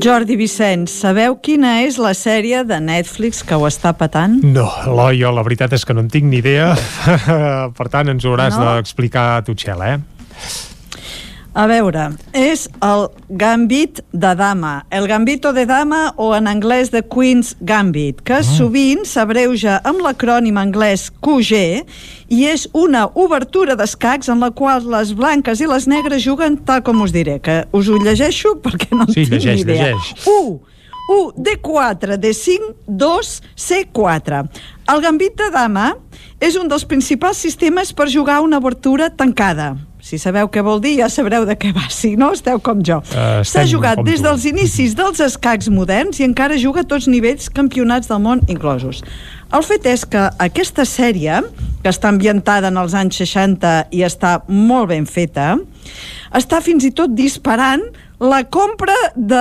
[0.00, 4.38] Jordi Vicenç, sabeu quina és la sèrie de Netflix que ho està patant?
[4.46, 6.70] No, Eloi, jo la veritat és que no en tinc ni idea.
[7.78, 8.64] per tant, ens ho hauràs No?
[8.78, 9.98] d'explicar a tu, Txela, eh?
[11.52, 17.02] A veure, és el Gambit de Dama, el Gambito de Dama o en anglès The
[17.02, 21.82] Queen's Gambit, que sovint s'abreuja amb l'acrònim anglès QG
[22.30, 26.84] i és una obertura d'escacs en la qual les blanques i les negres juguen tal
[26.86, 29.90] com us diré, que us ho llegeixo perquè no en Sí, tinc llegeix, ni idea.
[29.90, 30.30] llegeix.
[30.30, 30.56] 1,
[31.10, 34.44] 1, D4, D5, 2, C4.
[34.86, 35.96] El Gambit de Dama
[36.38, 39.74] és un dels principals sistemes per jugar una obertura tancada.
[40.02, 41.86] Si sabeu què vol dir, ja sabreu de què va.
[41.92, 43.00] Si no, esteu com jo.
[43.12, 44.26] Eh, S'ha jugat des tu.
[44.28, 49.02] dels inicis dels escacs moderns i encara juga a tots nivells campionats del món inclosos.
[49.52, 51.40] El fet és que aquesta sèrie,
[51.82, 55.56] que està ambientada en els anys 60 i està molt ben feta,
[56.36, 57.82] està fins i tot disparant
[58.20, 59.40] la compra de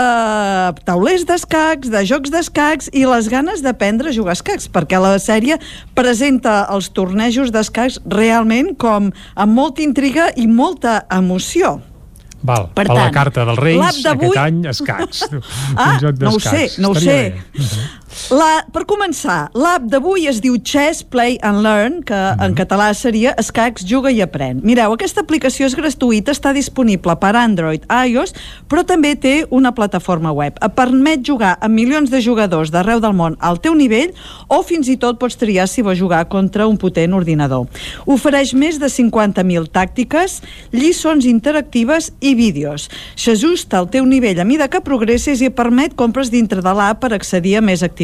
[0.87, 5.17] taulers d'escacs, de jocs d'escacs i les ganes d'aprendre a jugar a escacs, perquè la
[5.19, 5.57] sèrie
[5.97, 11.81] presenta els tornejos d'escacs realment com amb molta intriga i molta emoció.
[12.39, 15.25] Val, Per a la tant, carta dels Reis, aquest any, escacs.
[15.75, 17.17] Ah, Un joc no ho sé, no ho sé.
[17.35, 17.67] bé.
[18.33, 23.35] La, per començar, l'app d'avui es diu Chess Play and Learn, que en català seria
[23.41, 24.59] Escacs, juga i aprèn.
[24.65, 28.33] Mireu, aquesta aplicació és gratuïta, està disponible per Android, iOS,
[28.69, 30.57] però també té una plataforma web.
[30.61, 34.13] Et permet jugar amb milions de jugadors d'arreu del món al teu nivell
[34.49, 37.67] o fins i tot pots triar si vols jugar contra un potent ordinador.
[38.09, 40.39] Ofereix més de 50.000 tàctiques,
[40.73, 42.89] lliçons interactives i vídeos.
[43.15, 47.01] S'ajusta al teu nivell a mida que progressis i et permet compres dintre de l'app
[47.03, 47.98] per accedir a més activitats,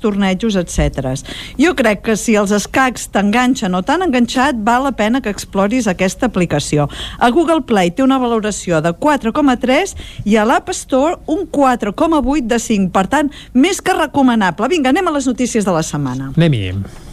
[0.00, 1.14] tornejos, etc.
[1.58, 5.86] Jo crec que si els escacs t'enganxen o t'han enganxat, val la pena que exploris
[5.86, 6.88] aquesta aplicació.
[7.18, 12.58] A Google Play té una valoració de 4,3 i a l'App Store un 4,8 de
[12.58, 12.92] 5.
[12.92, 14.68] Per tant, més que recomanable.
[14.68, 16.32] Vinga, anem a les notícies de la setmana.
[16.36, 17.05] Anem-hi.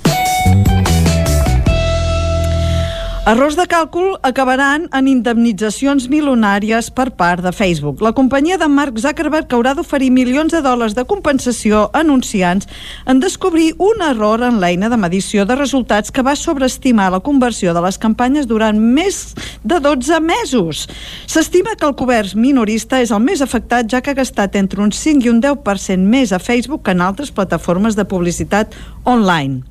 [3.23, 8.01] Errors de càlcul acabaran en indemnitzacions milionàries per part de Facebook.
[8.03, 12.67] La companyia de Mark Zuckerberg haurà d'oferir milions de dòlars de compensació a anunciants
[13.07, 17.71] en descobrir un error en l'eina de medició de resultats que va sobreestimar la conversió
[17.71, 19.23] de les campanyes durant més
[19.63, 20.89] de 12 mesos.
[21.23, 24.91] S'estima que el cobert minorista és el més afectat ja que ha gastat entre un
[24.91, 28.75] 5 i un 10% més a Facebook que en altres plataformes de publicitat
[29.05, 29.63] online.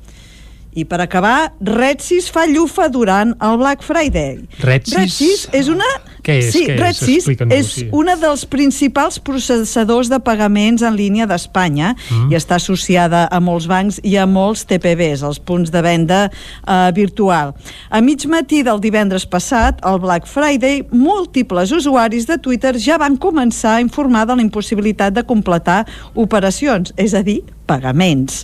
[0.75, 4.41] I per acabar, Redsys fa llufa durant el Black Friday.
[4.63, 4.97] Redsys?
[4.97, 5.87] Redsys és una...
[6.23, 6.53] Què és?
[6.55, 6.79] Sí, Què és?
[6.79, 7.87] Redsys és sí.
[7.91, 12.31] una dels principals processadors de pagaments en línia d'Espanya Mm.
[12.31, 16.91] i està associada a molts bancs i a molts TPBs, els punts de venda eh,
[16.95, 17.53] virtual.
[17.89, 23.17] A mig matí del divendres passat, el Black Friday, múltiples usuaris de Twitter ja van
[23.17, 25.83] començar a informar de la impossibilitat de completar
[26.15, 28.43] operacions, és a dir, pagaments.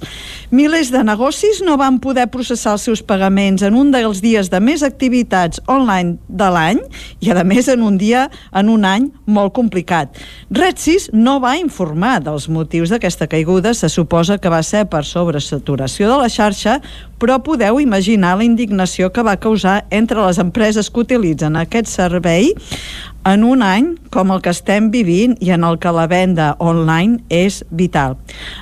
[0.51, 4.59] Milers de negocis no van poder processar els seus pagaments en un dels dies de
[4.63, 6.81] més activitats online de l'any
[7.19, 10.17] i, a més, en un dia, en un any molt complicat.
[10.49, 16.09] Redsys no va informar dels motius d'aquesta caiguda, se suposa que va ser per sobresaturació
[16.09, 16.79] de la xarxa,
[17.19, 22.53] però podeu imaginar la indignació que va causar entre les empreses que utilitzen aquest servei
[23.25, 27.19] en un any com el que estem vivint i en el que la venda online
[27.29, 28.15] és vital.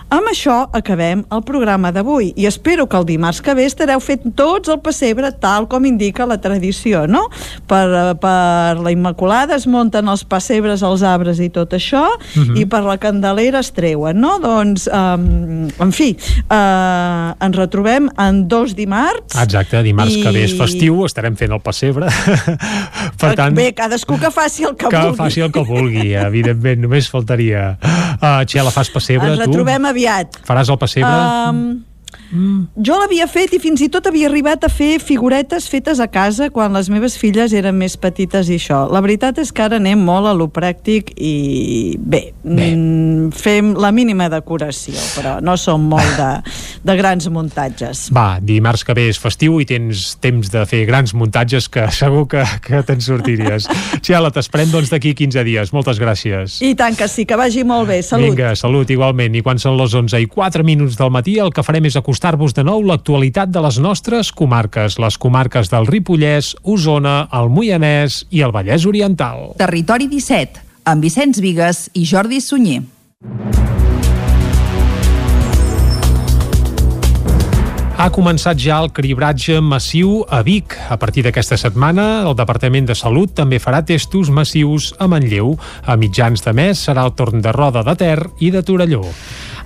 [0.09, 4.33] Amb això acabem el programa d'avui i espero que el dimarts que ve estareu fent
[4.35, 7.27] tots el pessebre tal com indica la tradició, no?
[7.67, 12.05] Per, eh, per la Immaculada es munten els pessebres als arbres i tot això
[12.35, 12.57] Mhm.
[12.57, 14.39] i per la Candelera es treuen, no?
[14.39, 16.17] Doncs, um, en fi,
[16.49, 21.51] uh, ens retrobem en dos dimarts Exacte, dimarts I- que ve és festiu, estarem fent
[21.51, 22.07] el pessebre.
[23.19, 25.17] per tant, Bé, cadascú que faci el que, que vulgui.
[25.19, 27.75] faci el que vulgui, evidentment, només faltaria.
[28.17, 29.51] Uh, Txela, fas pessebre, Ens tu?
[29.51, 30.39] retrobem aviat.
[30.47, 31.11] Faràs el pessebre?
[31.51, 31.61] Um,
[32.31, 36.49] Jo l'havia fet i fins i tot havia arribat a fer figuretes fetes a casa
[36.51, 38.83] quan les meves filles eren més petites i això.
[38.91, 42.67] La veritat és que ara anem molt a lo pràctic i bé, bé.
[42.75, 46.29] Mm, fem la mínima decoració, però no som molt de,
[46.87, 48.07] de grans muntatges.
[48.15, 52.25] Va, dimarts que ve és festiu i tens temps de fer grans muntatges que segur
[52.31, 53.69] que, que te'n sortiries.
[54.03, 55.73] Txela, t'esperem doncs d'aquí 15 dies.
[55.75, 56.59] Moltes gràcies.
[56.63, 58.01] I tant que sí, que vagi molt bé.
[58.05, 58.31] Salut.
[58.31, 59.35] Vinga, salut igualment.
[59.39, 62.53] I quan són les 11 i 4 minuts del matí, el que farem és acostar-vos
[62.55, 68.45] de nou l'actualitat de les nostres comarques, les comarques del Ripollès, Osona, el Moianès i
[68.45, 69.51] el Vallès Oriental.
[69.59, 72.85] Territori 17, amb Vicenç Vigues i Jordi Sunyer.
[77.97, 80.75] Ha començat ja el cribratge massiu a Vic.
[80.93, 85.55] A partir d'aquesta setmana, el Departament de Salut també farà testos massius a Manlleu.
[85.81, 89.01] A mitjans de mes serà el torn de Roda de Ter i de Torelló.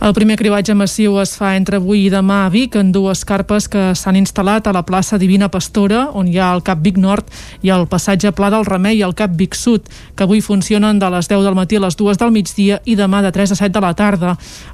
[0.01, 3.67] El primer cribatge massiu es fa entre avui i demà a Vic en dues carpes
[3.69, 7.27] que s'han instal·lat a la plaça Divina Pastora, on hi ha el Cap Vic Nord
[7.61, 9.85] i el passatge Pla del Remei i el Cap Vic Sud,
[10.17, 13.19] que avui funcionen de les 10 del matí a les 2 del migdia i demà
[13.21, 14.31] de 3 a 7 de la tarda.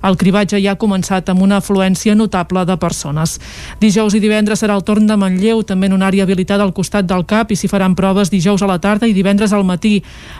[0.07, 3.35] El cribatge ja ha començat amb una afluència notable de persones.
[3.83, 7.03] Dijous i divendres serà el torn de Manlleu, també en una àrea habilitada al costat
[7.03, 9.97] del CAP i s'hi faran proves dijous a la tarda i divendres al matí.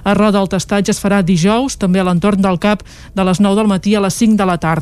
[0.08, 3.60] A Roda el testatge es farà dijous, també a l'entorn del CAP, de les 9
[3.60, 4.77] del matí a les 5 de la tarda.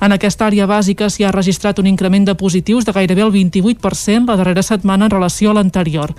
[0.00, 4.28] En aquesta àrea bàsica s'hi ha registrat un increment de positius de gairebé el 28%
[4.28, 6.14] la darrera setmana en relació a l'anterior.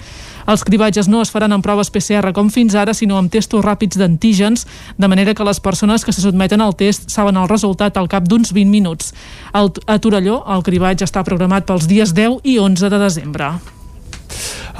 [0.47, 3.99] Els cribatges no es faran amb proves PCR com fins ara, sinó amb testos ràpids
[3.99, 4.65] d'antígens,
[4.97, 8.27] de manera que les persones que se sotmeten al test saben el resultat al cap
[8.27, 9.13] d'uns 20 minuts.
[9.53, 13.80] A Torelló, el cribatge està programat pels dies 10 i 11 de desembre.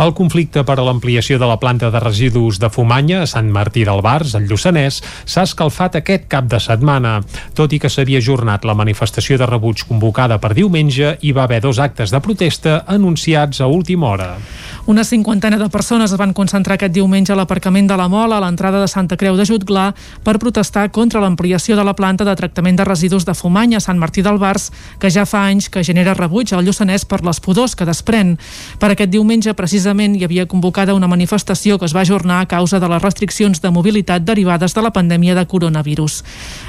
[0.02, 3.84] El conflicte per a l'ampliació de la planta de residus de Fumanya a Sant Martí
[3.88, 7.20] del Bars, al Lluçanès, s'ha escalfat aquest cap de setmana.
[7.58, 11.62] Tot i que s'havia ajornat la manifestació de rebuig convocada per diumenge, hi va haver
[11.62, 14.36] dos actes de protesta anunciats a última hora.
[14.90, 18.42] Una cinquantena de persones es van concentrar aquest diumenge a l'aparcament de la Mola, a
[18.42, 19.92] l'entrada de Santa Creu de Jutglà,
[20.26, 24.00] per protestar contra l'ampliació de la planta de tractament de residus de Fumanya a Sant
[24.02, 27.76] Martí del Bars, que ja fa anys que genera rebuig al Lluçanès per les pudors
[27.78, 28.38] que desprèn.
[28.82, 32.80] Per aquest diumenge, precisament, hi havia convocada una manifestació que es va ajornar a causa
[32.80, 36.24] de les restriccions de mobilitat derivades de la pandèmia de coronavirus.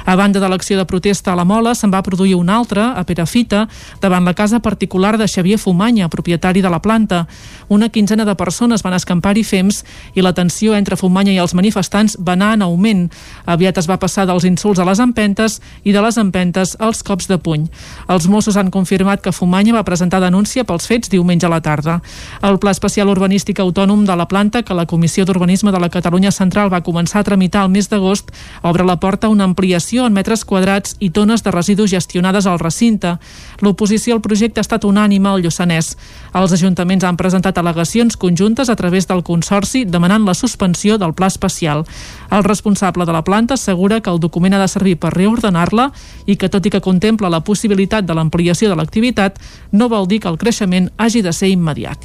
[0.05, 3.03] A banda de l'acció de protesta a la Mola, se'n va produir una altra, a
[3.03, 3.67] Perafita,
[4.01, 7.27] davant la casa particular de Xavier Fumanya, propietari de la planta.
[7.69, 9.83] Una quinzena de persones van escampar-hi fems
[10.13, 13.09] i la tensió entre Fumanya i els manifestants va anar en augment.
[13.45, 17.27] Aviat es va passar dels insults a les empentes i de les empentes als cops
[17.27, 17.67] de puny.
[18.07, 21.99] Els Mossos han confirmat que Fumanya va presentar denúncia pels fets diumenge a la tarda.
[22.41, 26.31] El pla especial urbanístic autònom de la planta que la Comissió d'Urbanisme de la Catalunya
[26.31, 28.29] Central va començar a tramitar el mes d'agost
[28.63, 32.61] obre la porta a una ampliació en metres quadrats i tones de residus gestionades al
[32.61, 33.17] recinte.
[33.59, 35.97] L'oposició al projecte ha estat unànime al Lluçanès.
[36.31, 41.27] Els ajuntaments han presentat al·legacions conjuntes a través del Consorci demanant la suspensió del pla
[41.27, 41.83] especial.
[42.31, 45.89] El responsable de la planta assegura que el document ha de servir per reordenar-la
[46.25, 49.35] i que tot i que contempla la possibilitat de l'ampliació de l'activitat,
[49.73, 51.99] no vol dir que el creixement hagi de ser immediat.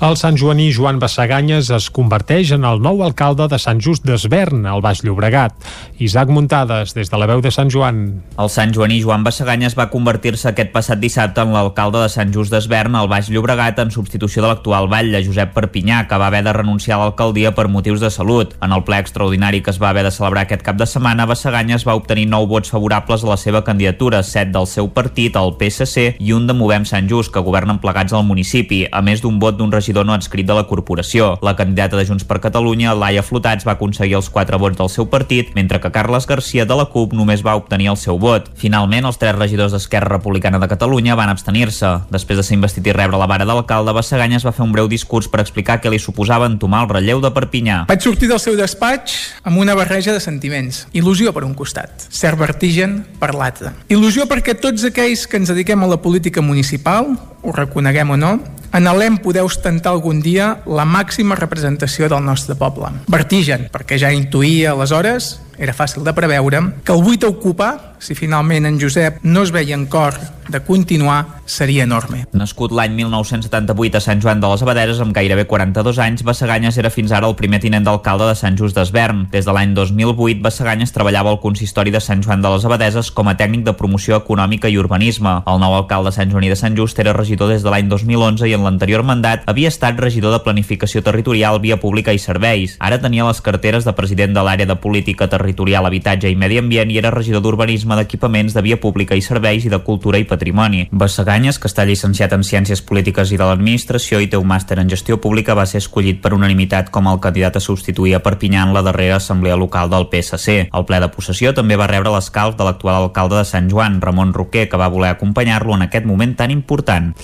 [0.00, 4.62] El Sant Joaní Joan Bassaganyes es converteix en el nou alcalde de Sant Just d'Esvern,
[4.64, 5.52] al Baix Llobregat.
[6.00, 7.98] Isaac Muntades, des de la veu de Sant Joan.
[8.40, 12.48] El Sant Joaní Joan Bassaganyes va convertir-se aquest passat dissabte en l'alcalde de Sant Just
[12.48, 16.56] d'Esvern, al Baix Llobregat, en substitució de l'actual batlle, Josep Perpinyà, que va haver de
[16.56, 18.56] renunciar a l'alcaldia per motius de salut.
[18.64, 21.84] En el ple extraordinari que es va haver de celebrar aquest cap de setmana, Bassaganyes
[21.84, 26.16] va obtenir 9 vots favorables a la seva candidatura, 7 del seu partit, el PSC,
[26.16, 29.60] i un de Movem Sant Just, que governen plegats al municipi, a més d'un vot
[29.60, 31.38] d'un regidor regidor no adscrit de la corporació.
[31.42, 35.08] La candidata de Junts per Catalunya, Laia Flotats, va aconseguir els quatre vots del seu
[35.10, 38.46] partit, mentre que Carles Garcia de la CUP només va obtenir el seu vot.
[38.54, 41.90] Finalment, els tres regidors d'Esquerra Republicana de Catalunya van abstenir-se.
[42.10, 44.86] Després de ser investit i rebre la vara de l'alcalde, Bassaganyes va fer un breu
[44.88, 47.82] discurs per explicar què li suposava entomar el relleu de Perpinyà.
[47.90, 50.84] Vaig sortir del seu despatx amb una barreja de sentiments.
[50.94, 53.74] Il·lusió per un costat, cert vertigen per l'altre.
[53.90, 58.34] Il·lusió perquè tots aquells que ens dediquem a la política municipal, ho reconeguem o no,
[58.70, 62.90] anhelem poder ostentar algun dia la màxima representació del nostre poble.
[63.08, 68.16] Vertigen, perquè ja intuïa aleshores, era fàcil de preveure, que el buit a ocupar, si
[68.16, 70.16] finalment en Josep no es veia en cor
[70.50, 72.24] de continuar, seria enorme.
[72.34, 76.90] Nascut l'any 1978 a Sant Joan de les Abaderes amb gairebé 42 anys, Bassaganyes era
[76.90, 79.28] fins ara el primer tinent d'alcalde de Sant Just d'Esvern.
[79.30, 83.30] Des de l'any 2008, Bassaganyes treballava al consistori de Sant Joan de les Abadeses com
[83.30, 85.36] a tècnic de promoció econòmica i urbanisme.
[85.46, 88.48] El nou alcalde de Sant Joaní de Sant Just era regidor des de l'any 2011
[88.48, 92.74] i en l'anterior mandat havia estat regidor de planificació territorial, via pública i serveis.
[92.80, 96.90] Ara tenia les carteres de president de l'àrea de política territorial, habitatge i medi ambient
[96.90, 100.88] i era regidor d'urbanisme d'equipaments de via pública i serveis i de cultura i patrimoni.
[100.90, 104.88] Bassaganyes, que està llicenciat en Ciències Polítiques i de l'Administració i té un màster en
[104.88, 108.74] Gestió Pública, va ser escollit per unanimitat com el candidat a substituir a Perpinyà en
[108.74, 110.68] la darrera assemblea local del PSC.
[110.72, 114.34] El ple de possessió també va rebre l'escalf de l'actual alcalde de Sant Joan, Ramon
[114.34, 117.14] Roquer, que va voler acompanyar-lo en aquest moment tan important.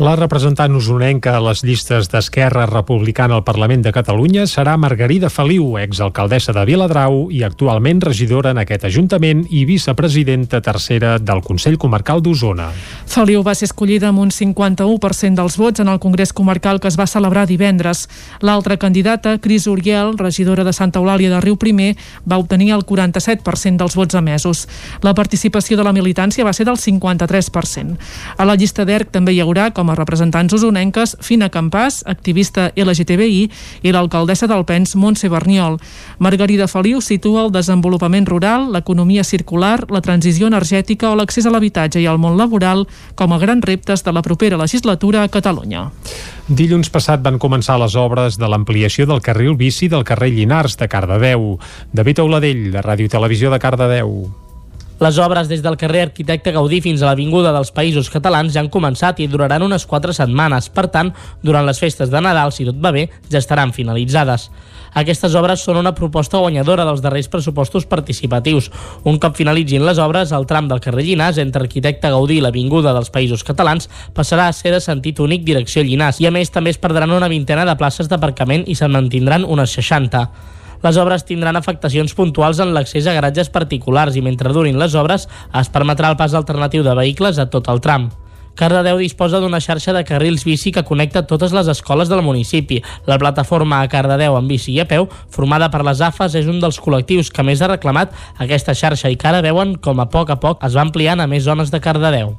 [0.00, 5.74] La representant usonenca a les llistes d'Esquerra Republicana al Parlament de Catalunya serà Margarida Feliu,
[5.76, 12.22] exalcaldessa de Viladrau i actualment regidora en aquest Ajuntament i vicepresidenta tercera del Consell Comarcal
[12.24, 12.70] d'Osona.
[13.12, 16.96] Feliu va ser escollida amb un 51% dels vots en el Congrés Comarcal que es
[16.96, 18.06] va celebrar divendres.
[18.40, 21.90] L'altra candidata, Cris Uriel, regidora de Santa Eulàlia de Riu Primer,
[22.24, 24.64] va obtenir el 47% dels vots emesos.
[25.04, 28.00] La participació de la militància va ser del 53%.
[28.38, 33.50] A la llista d'ERC també hi haurà, com a representants usonenques, Fina Campàs, activista LGTBI,
[33.82, 35.78] i l'alcaldessa d'Alpens, Montse Berniol.
[36.18, 42.00] Margarida Feliu situa el desenvolupament rural, l'economia circular, la transició energètica o l'accés a l'habitatge
[42.00, 45.88] i al món laboral com a grans reptes de la propera legislatura a Catalunya.
[46.50, 50.88] Dilluns passat van començar les obres de l'ampliació del carril bici del carrer Llinars de
[50.90, 51.58] Cardedeu.
[51.92, 54.39] David Auladell, de Ràdio Televisió de Cardedeu.
[55.00, 58.68] Les obres des del carrer Arquitecte Gaudí fins a l'Avinguda dels Països Catalans ja han
[58.68, 60.68] començat i duraran unes 4 setmanes.
[60.68, 61.08] Per tant,
[61.40, 64.50] durant les festes de Nadal, si tot va bé, ja estaran finalitzades.
[65.00, 68.68] Aquestes obres són una proposta guanyadora dels darrers pressupostos participatius.
[69.08, 72.92] Un cop finalitzin les obres, el tram del carrer Llinàs entre Arquitecte Gaudí i l'Avinguda
[72.92, 76.76] dels Països Catalans passarà a ser de sentit únic direcció Llinàs i a més també
[76.76, 80.26] es perdran una vintena de places d'aparcament i se'n mantindran unes 60.
[80.80, 85.28] Les obres tindran afectacions puntuals en l'accés a garatges particulars i mentre durin les obres
[85.60, 88.08] es permetrà el pas alternatiu de vehicles a tot el tram.
[88.60, 92.82] Cardedeu disposa d'una xarxa de carrils bici que connecta totes les escoles del municipi.
[93.08, 96.60] La plataforma a Cardedeu en bici i a peu, formada per les AFAS, és un
[96.60, 100.34] dels col·lectius que més ha reclamat aquesta xarxa i que ara veuen com a poc
[100.34, 102.36] a poc es va ampliant a més zones de Cardedeu.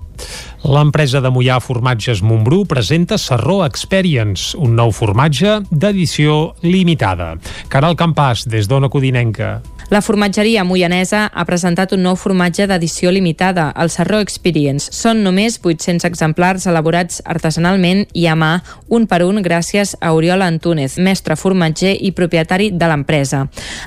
[0.62, 7.34] L'empresa de Mollà Formatges Montbrú presenta Serró Experience, un nou formatge d'edició limitada.
[7.74, 9.56] Caral Campàs, des d'Ona Codinenca.
[9.92, 14.88] La formatgeria moianesa ha presentat un nou formatge d'edició limitada, el Serró Experience.
[14.96, 18.54] Són només 800 exemplars elaborats artesanalment i a mà,
[18.88, 23.42] un per un, gràcies a Oriol Antúnez, mestre formatger i propietari de l'empresa.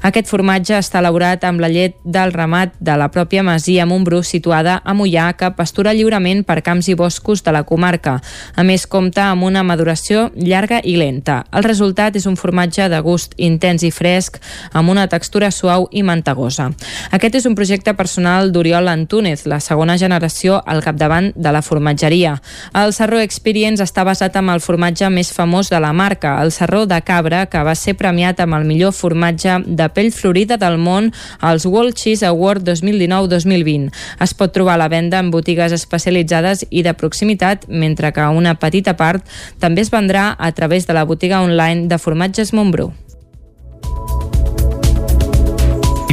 [0.04, 4.82] Aquest formatge està elaborat amb la llet del ramat de la pròpia masia Montbrú situada
[4.84, 8.18] a Mollà, que pastura lliurement per camps i boscos de la comarca.
[8.52, 11.46] A més, compta amb una maduració llarga i lenta.
[11.48, 14.36] El resultat és un formatge de gust intens i fresc,
[14.74, 16.68] amb una textura suau i Mantegosa.
[17.14, 22.34] Aquest és un projecte personal d'Oriol Antúnez, la segona generació al capdavant de la formatgeria.
[22.74, 26.84] El Sarró Experience està basat en el formatge més famós de la marca, el Sarró
[26.90, 31.12] de Cabra, que va ser premiat amb el millor formatge de pell florida del món
[31.40, 33.90] als World Cheese Award 2019-2020.
[34.24, 38.56] Es pot trobar a la venda en botigues especialitzades i de proximitat, mentre que una
[38.58, 39.24] petita part
[39.60, 42.92] també es vendrà a través de la botiga online de formatges Montbrú.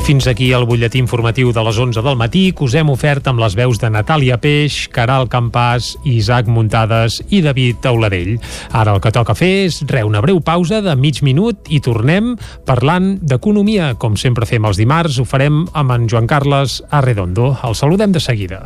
[0.01, 3.39] Fins aquí el butlletí informatiu de les 11 del matí que us hem ofert amb
[3.39, 8.33] les veus de Natàlia Peix, Caral Campàs, Isaac Muntades i David Tauladell.
[8.73, 12.33] Ara el que toca fer és re una breu pausa de mig minut i tornem
[12.65, 13.93] parlant d'economia.
[14.01, 17.53] Com sempre fem els dimarts, ho farem amb en Joan Carles Arredondo.
[17.63, 18.65] El saludem de seguida.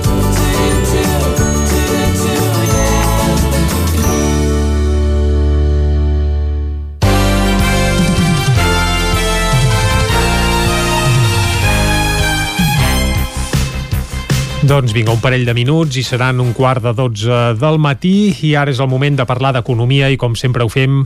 [14.61, 18.51] Doncs vinga, un parell de minuts i seran un quart de 12 del matí i
[18.55, 20.99] ara és el moment de parlar d'economia i com sempre ho fem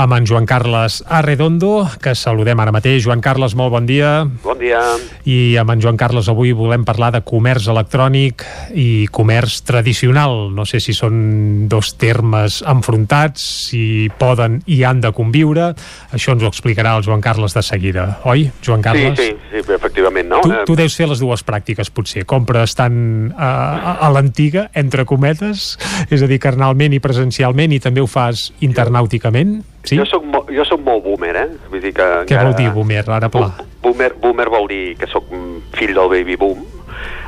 [0.00, 3.02] amb en Joan Carles Arredondo, que saludem ara mateix.
[3.04, 4.22] Joan Carles, molt bon dia.
[4.42, 4.80] Bon dia.
[5.28, 8.46] I amb en Joan Carles avui volem parlar de comerç electrònic
[8.80, 10.48] i comerç tradicional.
[10.56, 15.74] No sé si són dos termes enfrontats, si poden i han de conviure.
[16.16, 19.20] Això ens ho explicarà el Joan Carles de seguida, oi, Joan Carles?
[19.20, 20.40] Sí, sí, sí, efectivament, no?
[20.40, 22.24] Tu, Eh, tu deus fer les dues pràctiques, potser.
[22.24, 23.01] Compres tant
[23.36, 25.72] a, a, a l'antiga, entre cometes,
[26.10, 29.60] és a dir, carnalment i presencialment, i també ho fas internàuticament?
[29.82, 29.98] Sí?
[29.98, 31.48] Jo soc, jo soc molt boomer, eh?
[31.70, 32.08] Vull dir que...
[32.28, 33.50] Què vol dir, boomer, ara pla?
[33.82, 35.30] Boomer, boomer vol dir que sóc
[35.74, 36.62] fill del baby boom,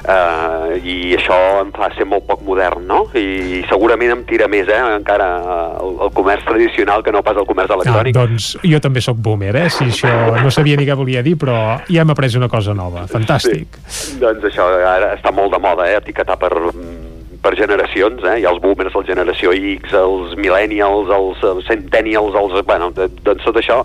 [0.05, 3.05] eh, i això em fa ser molt poc modern, no?
[3.17, 5.29] I segurament em tira més, eh, encara
[5.81, 8.15] el, el comerç tradicional que no pas el comerç Ah, electrònic.
[8.15, 9.69] doncs jo també sóc boomer, eh?
[9.71, 10.13] Si això
[10.43, 13.07] no sabia ni què volia dir, però ja hem après una cosa nova.
[13.11, 13.79] Fantàstic.
[14.21, 15.97] Doncs això ara està molt de moda, eh?
[15.99, 16.53] etiquetar per,
[17.45, 18.39] per generacions, eh?
[18.41, 22.61] Hi ha els boomers, la generació X, els millennials, els eh, centennials, els...
[22.67, 23.83] Bueno, doncs tot això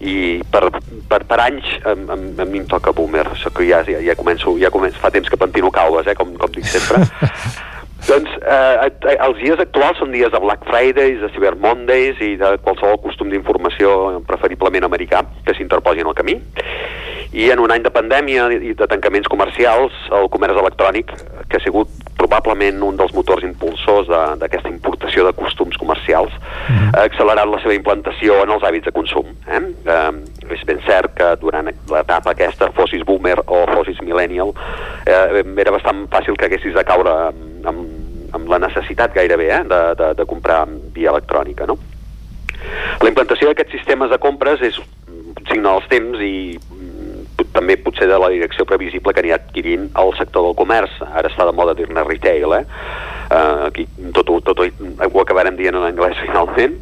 [0.00, 0.70] i per,
[1.08, 4.56] per, per anys a, a, a mi em toca boomer, que ja, ja, ja començo,
[4.60, 6.16] ja començo, fa temps que pentino calves, eh?
[6.16, 7.04] com, com dic sempre.
[8.10, 12.32] Doncs eh, eh, els dies actuals són dies de Black Fridays, de Cyber Mondays i
[12.40, 16.34] de qualsevol costum d'informació preferiblement americà que s'interposi en el camí.
[17.30, 21.12] I en un any de pandèmia i de tancaments comercials, el comerç electrònic,
[21.46, 24.10] que ha sigut probablement un dels motors impulsors
[24.40, 26.34] d'aquesta importació de costums comercials,
[26.90, 29.30] ha accelerat la seva implantació en els hàbits de consum.
[29.46, 29.62] Eh?
[29.86, 34.50] Eh, és ben cert que durant l'etapa aquesta, fossis boomer o fossis millennial,
[35.06, 37.99] eh, era bastant fàcil que haguessis de caure amb, amb,
[38.36, 39.62] amb la necessitat gairebé eh?
[39.68, 41.66] de, de, de comprar via electrònica.
[41.70, 41.78] No?
[43.00, 48.06] La implantació d'aquests sistemes de compres és un signe dels temps i mm, també potser
[48.10, 50.98] de la direcció previsible que anirà adquirint el sector del comerç.
[51.08, 52.64] Ara està de moda dir-ne retail, eh?
[53.30, 53.84] Uh, aquí
[54.14, 54.66] tot, ho- tot ho,
[55.22, 56.76] acabarem dient en anglès finalment.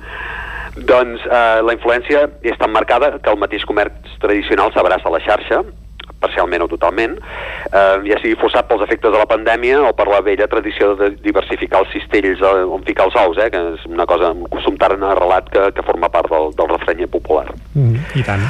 [0.79, 5.19] Doncs eh, la influència és tan marcada que el mateix comerç tradicional s'abraça a la
[5.25, 5.65] xarxa,
[6.21, 7.17] parcialment o totalment,
[7.73, 11.11] eh, ja sigui forçat pels efectes de la pandèmia o per la vella tradició de
[11.23, 14.77] diversificar els cistells eh, on ficar els ous, eh, que és una cosa, un costum
[14.81, 17.47] tan arrelat que, que forma part del, del refrenyer popular.
[17.75, 18.49] Mm, I tant.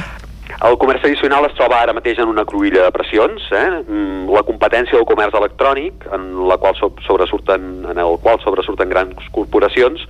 [0.65, 3.67] El comerç tradicional es troba ara mateix en una cruïlla de pressions, eh?
[3.85, 8.89] Mm, la competència del comerç electrònic, en la qual so- sobresurten, en el qual sobresurten
[8.89, 10.01] grans corporacions,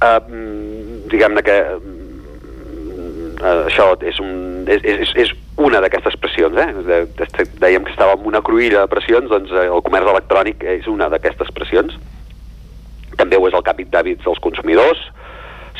[0.00, 6.56] eh, mm, diguem-ne que mm, eh, això és, un, és, és, és una d'aquestes pressions,
[6.56, 6.68] eh?
[6.86, 10.62] De, de, dèiem que estava en una cruïlla de pressions, doncs eh, el comerç electrònic
[10.78, 11.96] és una d'aquestes pressions.
[13.18, 15.00] També ho és el canvi d'hàbits dels consumidors,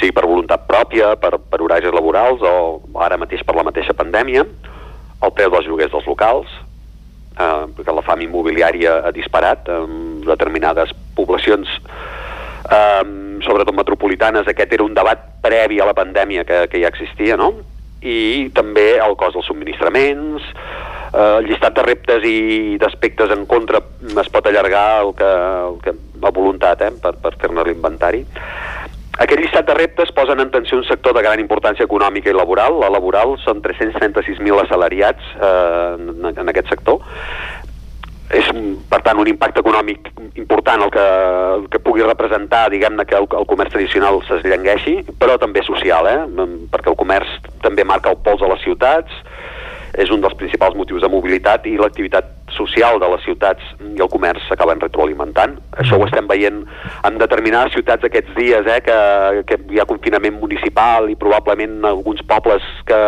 [0.01, 2.55] sigui per voluntat pròpia, per, per horaris laborals o
[3.03, 4.45] ara mateix per la mateixa pandèmia,
[5.23, 6.51] el preu dels lloguers dels locals,
[7.39, 11.71] eh, perquè la fam immobiliària ha disparat en determinades poblacions
[12.67, 13.03] eh,
[13.47, 17.55] sobretot metropolitanes, aquest era un debat previ a la pandèmia que, que ja existia, no?
[18.03, 20.45] I també el cost dels subministraments,
[21.13, 23.83] eh, el llistat de reptes i d'aspectes en contra
[24.23, 25.31] es pot allargar el que,
[25.71, 28.25] el que a voluntat, eh, per, per fer-ne l'inventari.
[29.19, 32.77] Aquest llistat de reptes posen en tensió un sector de gran importància econòmica i laboral.
[32.79, 37.03] La laboral són 336.000 assalariats eh, en, en aquest sector,
[38.29, 41.05] per tant, un impacte econòmic important el que,
[41.59, 46.19] el que pugui representar, diguem-ne, que el, el comerç tradicional s'esllengueixi, però també social, eh?
[46.73, 49.23] perquè el comerç també marca el pols a les ciutats,
[49.99, 54.11] és un dels principals motius de mobilitat i l'activitat social de les ciutats i el
[54.13, 55.57] comerç s'acaben retroalimentant.
[55.81, 56.61] Això ho estem veient
[57.09, 58.99] en determinades ciutats aquests dies, eh, que,
[59.49, 63.01] que hi ha confinament municipal i probablement alguns pobles que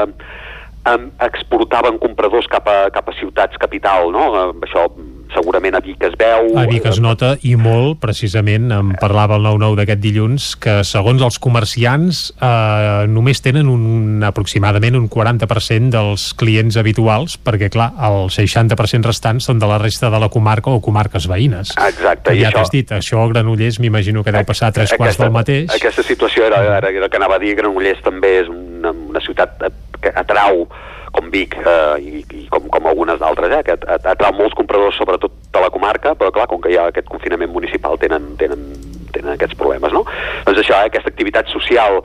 [1.21, 4.25] exportaven compradors cap a, cap a ciutats capital, no?
[4.65, 4.87] Això
[5.35, 6.51] segurament a Vic es veu...
[6.59, 11.23] A Vic es nota i molt, precisament, em parlava el 9-9 d'aquest dilluns, que segons
[11.27, 18.31] els comerciants eh, només tenen un, aproximadament un 40% dels clients habituals, perquè clar, el
[18.33, 21.75] 60% restants són de la resta de la comarca o comarques veïnes.
[21.77, 22.35] Exacte.
[22.37, 25.35] I ja t'has dit, això a Granollers m'imagino que deu passar a tres quarts del
[25.35, 25.71] mateix.
[25.77, 29.69] Aquesta situació era, era, era que anava a dir, Granollers també és una, una ciutat
[29.69, 30.67] eh, que atrau
[31.13, 34.97] com Vic eh, i, i com, com algunes d'altres, eh, que at- atrau molts compradors
[35.01, 38.67] sobretot de la comarca, però clar, com que hi ha aquest confinament municipal tenen, tenen,
[39.15, 40.05] tenen aquests problemes, no?
[40.47, 42.01] Doncs això, eh, aquesta activitat social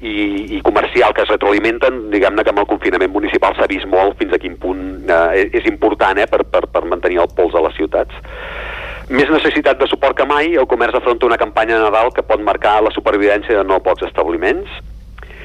[0.00, 4.16] i, i comercial que es retroalimenten, diguem-ne que amb el confinament municipal s'ha vist molt
[4.20, 7.64] fins a quin punt eh, és important eh, per, per, per mantenir el pols a
[7.66, 8.16] les ciutats.
[9.10, 12.40] Més necessitat de suport que mai, el comerç afronta una campanya de Nadal que pot
[12.46, 14.70] marcar la supervivència de no pocs establiments,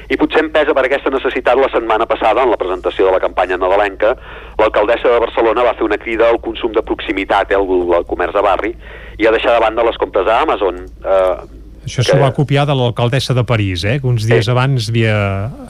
[0.09, 3.23] i potser em pesa per aquesta necessitat la setmana passada, en la presentació de la
[3.23, 4.15] campanya nadalenca,
[4.59, 8.35] l'alcaldessa de Barcelona va fer una crida al consum de proximitat, eh, al, al comerç
[8.35, 8.73] de barri,
[9.17, 10.83] i a deixar de banda les compres a Amazon.
[11.03, 15.17] Eh, Això s'ho va copiar de l'alcaldessa de París, eh, que uns dies abans havia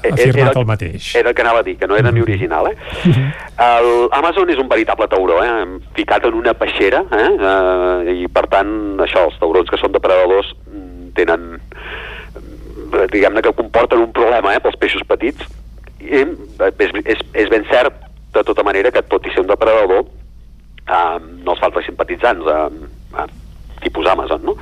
[0.07, 1.09] afirmat el mateix.
[1.19, 2.75] Era el que anava a dir, que no era ni original, eh?
[3.65, 5.65] El Amazon és un veritable tauró, eh?
[5.97, 7.29] Ficat en una peixera, eh?
[7.35, 8.15] eh?
[8.23, 8.71] I per tant,
[9.03, 12.14] això, els taurons que són depredadors mm, tenen eh,
[13.11, 15.47] diguem-ne que comporten un problema eh, pels peixos petits.
[16.01, 16.27] I eh,
[16.69, 21.17] és, és, és ben cert de tota manera que tot i ser un depredador eh,
[21.43, 22.63] no els falta simpatitzants eh,
[23.21, 23.27] eh,
[23.83, 24.55] tipus Amazon no?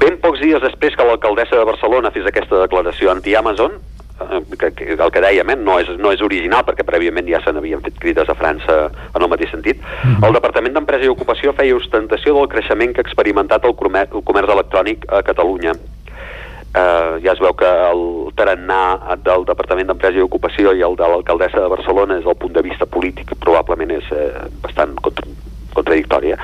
[0.00, 4.90] ben pocs dies després que l'alcaldessa de Barcelona fes aquesta declaració anti-Amazon eh, que, que,
[4.96, 7.98] el que dèiem eh, no, és, no és original perquè prèviament ja se n'havien fet
[8.00, 9.84] crides a França en el mateix sentit
[10.16, 14.24] el Departament d'Empresa i Ocupació feia ostentació del creixement que ha experimentat el comerç, el
[14.26, 15.76] comerç electrònic a Catalunya
[16.74, 18.04] eh, ja es veu que el
[18.38, 22.54] tarannà del Departament d'Empresa i Ocupació i el de l'alcaldessa de Barcelona és el punt
[22.54, 25.26] de vista polític probablement és eh, bastant contra
[25.74, 26.36] contradictòria.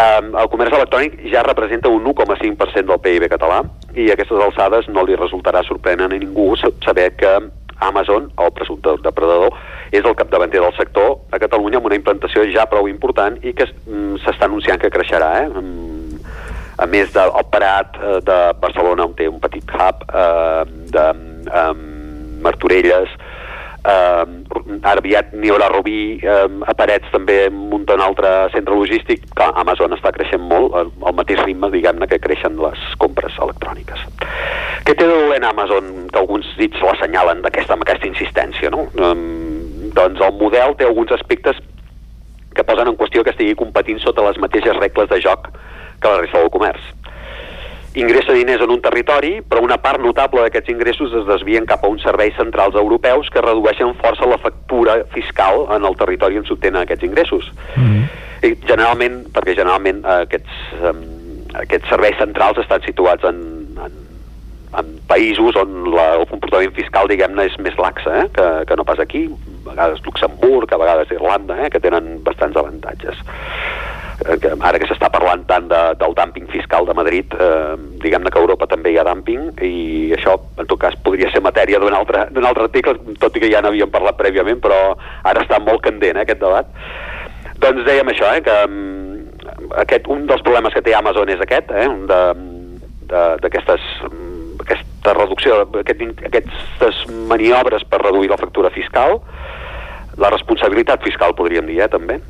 [0.00, 3.58] Um, el comerç electrònic ja representa un 1,5% del PIB català
[3.98, 7.32] i aquestes alçades no li resultarà sorprenent a ningú sa- saber que
[7.80, 9.56] Amazon, el presumpte depredador,
[9.90, 13.66] és el capdavanter del sector a Catalunya amb una implantació ja prou important i que
[13.66, 15.30] mm, s'està anunciant que creixerà.
[15.42, 15.48] Eh?
[16.80, 20.62] A més del Prat eh, de Barcelona, on té un petit hub, eh,
[20.94, 21.06] de
[21.52, 21.74] eh,
[22.40, 23.12] Martorelles,
[23.84, 24.24] eh,
[24.80, 29.48] ara aviat n'hi haurà Rubí, eh, a Parets també munta un altre centre logístic, que
[29.62, 34.06] Amazon està creixent molt, al, al mateix ritme, diguem-ne, que creixen les compres electròniques.
[34.86, 38.86] Què té de dolent Amazon, que alguns dits l'assenyalen d'aquesta, amb aquesta insistència, no?
[38.96, 39.12] Eh,
[39.96, 41.60] doncs el model té alguns aspectes
[42.54, 45.50] que posen en qüestió que estigui competint sota les mateixes regles de joc
[46.00, 46.88] que la resta del comerç.
[47.98, 51.88] Ingressa diners en un territori, però una part notable d'aquests ingressos es desvien cap a
[51.90, 56.84] uns serveis centrals europeus que redueixen força la factura fiscal en el territori on s'obtenen
[56.84, 57.50] aquests ingressos.
[58.46, 61.02] I generalment, perquè generalment eh, aquests, um,
[61.64, 63.42] aquests serveis centrals estan situats en,
[63.82, 63.98] en,
[64.78, 68.86] en països on la, el comportament fiscal, diguem-ne, és més laxa eh, que, que no
[68.86, 73.18] pas aquí, a vegades Luxemburg, a vegades Irlanda, eh, que tenen bastants avantatges.
[74.20, 78.28] Eh, que ara que s'està parlant tant de, del dumping fiscal de Madrid, eh, diguem-ne
[78.28, 81.80] que a Europa també hi ha dumping i això, en tot cas, podria ser matèria
[81.80, 84.80] d'un altre, altre article, tot i que ja n'havíem parlat prèviament, però
[85.24, 86.68] ara està molt candent eh, aquest debat.
[87.64, 91.72] Doncs dèiem això, eh, que mm, aquest, un dels problemes que té Amazon és aquest,
[91.72, 91.88] eh,
[93.40, 99.22] d'aquestes mm, aquesta reducció, aquest, aquestes maniobres per reduir la factura fiscal,
[100.20, 102.20] la responsabilitat fiscal, podríem dir, eh, també.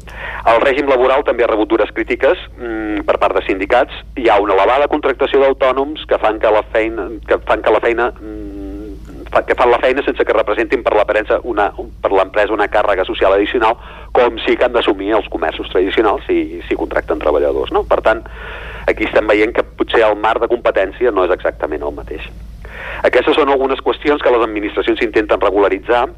[0.46, 3.94] El règim laboral també ha rebut dures crítiques mm, per part de sindicats.
[4.16, 7.82] Hi ha una elevada contractació d'autònoms que fan que la feina, que fan que la
[7.82, 8.60] feina mm,
[9.46, 11.68] que fan la feina sense que representin per l'empresa una,
[12.02, 13.76] per l'empresa una càrrega social addicional,
[14.16, 17.70] com sí que han d'assumir els comerços tradicionals si, si contracten treballadors.
[17.70, 17.84] No?
[17.86, 18.24] Per tant,
[18.90, 22.26] aquí estem veient que potser el marc de competència no és exactament el mateix.
[23.06, 26.08] Aquestes són algunes qüestions que les administracions intenten regularitzar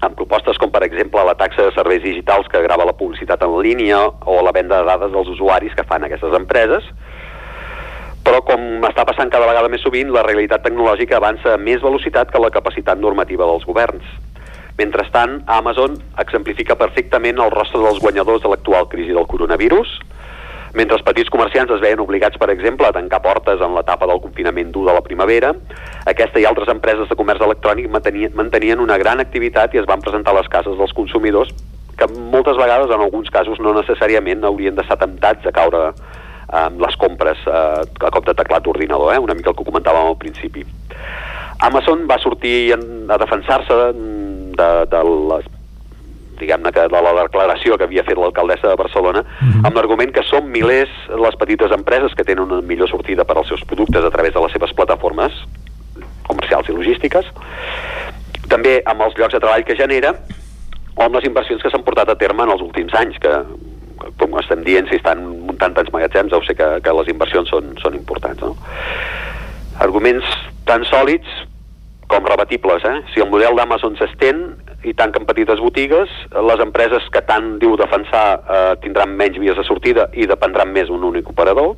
[0.00, 3.54] amb propostes com, per exemple, la taxa de serveis digitals que grava la publicitat en
[3.62, 6.88] línia o la venda de dades dels usuaris que fan aquestes empreses,
[8.24, 12.32] però com està passant cada vegada més sovint, la realitat tecnològica avança a més velocitat
[12.32, 14.06] que la capacitat normativa dels governs.
[14.78, 19.92] Mentrestant, Amazon exemplifica perfectament el rostre dels guanyadors de l'actual crisi del coronavirus,
[20.74, 24.20] mentre els petits comerciants es veien obligats, per exemple, a tancar portes en l'etapa del
[24.22, 25.52] confinament dur de la primavera,
[26.10, 30.02] aquesta i altres empreses de comerç electrònic mantenien, mantenien una gran activitat i es van
[30.02, 31.54] presentar a les cases dels consumidors
[31.94, 35.84] que moltes vegades, en alguns casos, no necessàriament haurien d'estar temptats a caure
[36.54, 39.22] amb les compres eh, a cop de teclat d'ordinador, eh?
[39.22, 40.64] una mica el que comentàvem al principi.
[41.64, 45.46] Amazon va sortir a defensar-se de, de les
[46.38, 49.66] diguem-ne que de la declaració que havia fet l'alcaldessa de Barcelona, uh -huh.
[49.66, 53.48] amb l'argument que són milers les petites empreses que tenen una millor sortida per als
[53.48, 55.32] seus productes a través de les seves plataformes
[56.26, 57.26] comercials i logístiques,
[58.48, 60.14] també amb els llocs de treball que genera
[60.96, 63.32] o amb les inversions que s'han portat a terme en els últims anys, que
[64.18, 67.74] com estem dient, si estan muntant tants magatzems, deu ser que, que les inversions són,
[67.82, 68.42] són importants.
[68.42, 68.56] No?
[69.80, 70.24] Arguments
[70.68, 71.26] tan sòlids
[72.08, 72.84] com rebatibles.
[72.84, 73.00] Eh?
[73.14, 74.44] Si el model d'Amazon s'estén
[74.84, 76.12] i tanquen petites botigues,
[76.50, 80.90] les empreses que tant diu defensar eh, tindran menys vies de sortida i dependran més
[80.92, 81.74] d'un únic operador,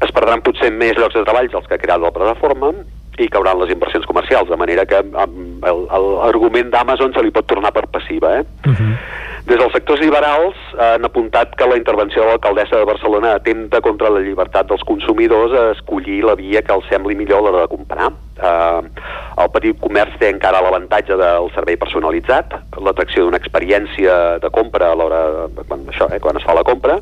[0.00, 2.72] es perdran potser més llocs de treball dels que ha creat la plataforma
[3.20, 7.86] i cauran les inversions comercials, de manera que l'argument d'Amazon se li pot tornar per
[7.92, 8.38] passiva.
[8.40, 8.44] Eh?
[8.66, 8.94] Uh -huh.
[9.50, 14.10] Des dels sectors liberals han apuntat que la intervenció de l'alcaldessa de Barcelona atenta contra
[14.12, 17.72] la llibertat dels consumidors a escollir la via que els sembli millor a l'hora de
[17.72, 18.12] comprar.
[18.40, 18.84] Uh,
[19.42, 24.94] el petit comerç té encara l'avantatge del servei personalitzat, l'atracció d'una experiència de compra a
[24.94, 27.00] l'hora, quan, això, eh, quan es fa la compra,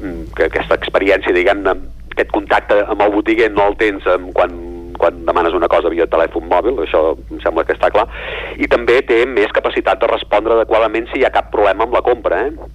[0.00, 1.76] mm, que aquesta experiència, diguem-ne,
[2.12, 4.04] aquest contacte amb el botiguer no el tens
[4.36, 8.08] quan quan demanes una cosa via telèfon mòbil, això em sembla que està clar,
[8.58, 12.04] i també té més capacitat de respondre adequadament si hi ha cap problema amb la
[12.06, 12.70] compra, eh?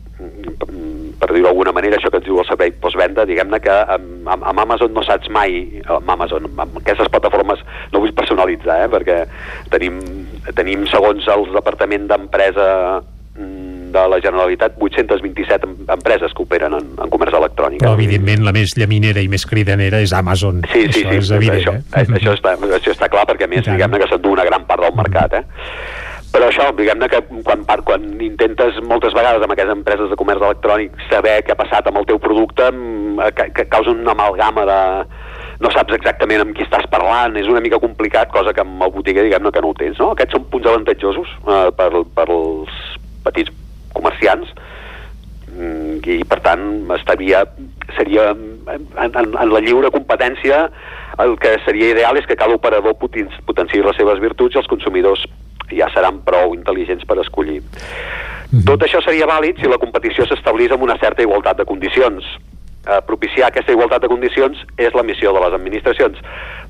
[1.18, 4.62] per dir-ho d'alguna manera, això que ens diu el servei postvenda, diguem-ne que amb, amb,
[4.64, 7.62] Amazon no saps mai, amb Amazon, amb aquestes plataformes
[7.94, 9.20] no vull personalitzar, eh, perquè
[9.74, 10.00] tenim,
[10.58, 12.68] tenim segons el Departament d'Empresa
[13.94, 17.82] de la Generalitat 827 empreses que operen en, en comerç electrònic.
[17.84, 20.64] Però, evidentment, la més llaminera i més cridanera és Amazon.
[20.74, 21.62] Sí, sí, això sí, és evident.
[21.62, 22.20] Això, eh?
[22.20, 24.96] això, està, això està clar, perquè a més, diguem-ne que s'endú una gran part del
[24.98, 25.46] mercat, eh?
[26.34, 30.98] Però això, diguem-ne que quan, quan intentes moltes vegades amb aquestes empreses de comerç electrònic
[31.08, 34.82] saber què ha passat amb el teu producte, mm, que, que causa una amalgama de,
[35.64, 38.94] no saps exactament amb qui estàs parlant, és una mica complicat, cosa que amb el
[38.94, 40.12] botiguer diguem-ne que no ho tens, no?
[40.14, 42.84] Aquests són punts avantatjosos eh, per, per als
[43.26, 43.56] petits
[43.98, 44.54] comerciants
[45.52, 46.64] mm, i per tant
[46.96, 47.44] estaria,
[47.98, 48.46] seria en,
[48.78, 50.68] en, en la lliure competència
[51.24, 55.26] el que seria ideal és que cada operador potenciï les seves virtuts i els consumidors
[55.74, 57.62] ja seran prou intel·ligents per escollir.
[57.62, 58.66] Mm -hmm.
[58.66, 62.24] Tot això seria vàlid si la competició s'establís amb una certa igualtat de condicions.
[62.88, 66.18] Eh, propiciar aquesta igualtat de condicions és la missió de les administracions.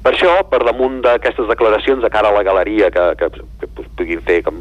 [0.02, 4.22] Per això, per damunt d'aquestes declaracions de cara a la galeria que, que, que puguin
[4.22, 4.56] fer com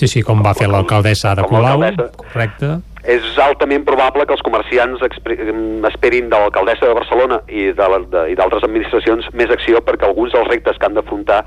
[0.00, 1.82] Sí, sí, com va fer l'alcaldessa de Colau,
[2.22, 2.78] correcte.
[3.10, 9.52] És altament probable que els comerciants esperin de l'alcaldessa de Barcelona i d'altres administracions més
[9.52, 11.42] acció perquè alguns dels reptes que han d'afrontar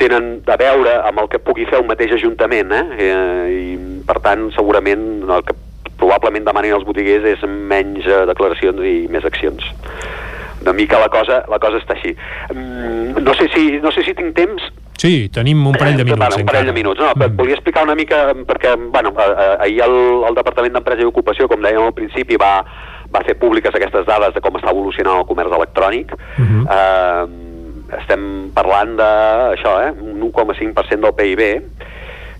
[0.00, 2.84] tenen a veure amb el que pugui fer un mateix ajuntament, eh?
[3.06, 3.74] eh I,
[4.08, 5.56] per tant, segurament el que
[6.00, 9.72] probablement demanin els botiguers és menys eh, declaracions i més accions
[10.60, 12.10] una mica la cosa, la cosa està així.
[12.52, 14.66] Mm, no, sé si, no sé si tinc temps
[15.00, 16.20] Sí, tenim un parell de minuts.
[16.20, 17.00] Bueno, un parell de minuts.
[17.00, 17.36] No, mm.
[17.36, 19.14] Volia explicar una mica, perquè bueno,
[19.58, 19.94] ahir el,
[20.28, 22.58] el Departament d'Empresa i Ocupació, com dèiem al principi, va,
[23.08, 26.12] va fer públiques aquestes dades de com està evolucionant el comerç electrònic.
[26.12, 26.66] Uh -huh.
[26.76, 27.48] eh,
[28.02, 29.10] estem parlant de,
[29.56, 31.42] això, eh, un 1,5% del PIB.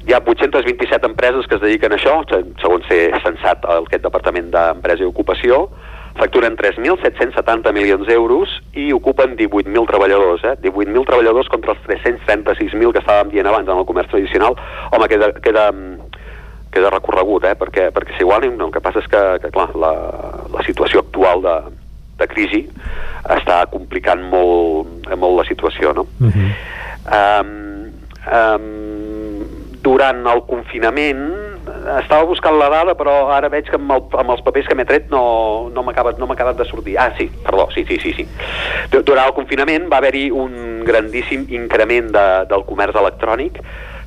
[0.07, 2.21] Hi ha 827 empreses que es dediquen a això,
[2.61, 5.71] segons ser censat aquest Departament d'Empresa i Ocupació,
[6.19, 10.57] facturen 3.770 milions d'euros i ocupen 18.000 treballadors, eh?
[10.63, 14.57] 18.000 treballadors contra els 336.000 que estàvem dient abans en el comerç tradicional.
[14.91, 15.69] Home, queda, queda,
[16.73, 17.55] queda recorregut, eh?
[17.59, 19.93] perquè, perquè s'igualin, no, el que passa és que, que clar, la,
[20.53, 21.57] la situació actual de,
[22.21, 22.65] de crisi
[23.37, 26.07] està complicant molt, molt la situació, no?
[26.21, 26.51] Uh -huh.
[27.21, 27.55] um,
[28.41, 28.91] um,
[29.83, 31.50] durant el confinament
[32.01, 34.87] estava buscant la dada, però ara veig que amb, el, amb els papers que m'he
[34.89, 35.23] tret no,
[35.75, 36.97] no m'ha acabat, no acabat de sortir.
[36.99, 38.13] Ah, sí, perdó, sí, sí, sí.
[38.19, 38.27] sí.
[38.93, 43.63] Durant el confinament va haver-hi un grandíssim increment de, del comerç electrònic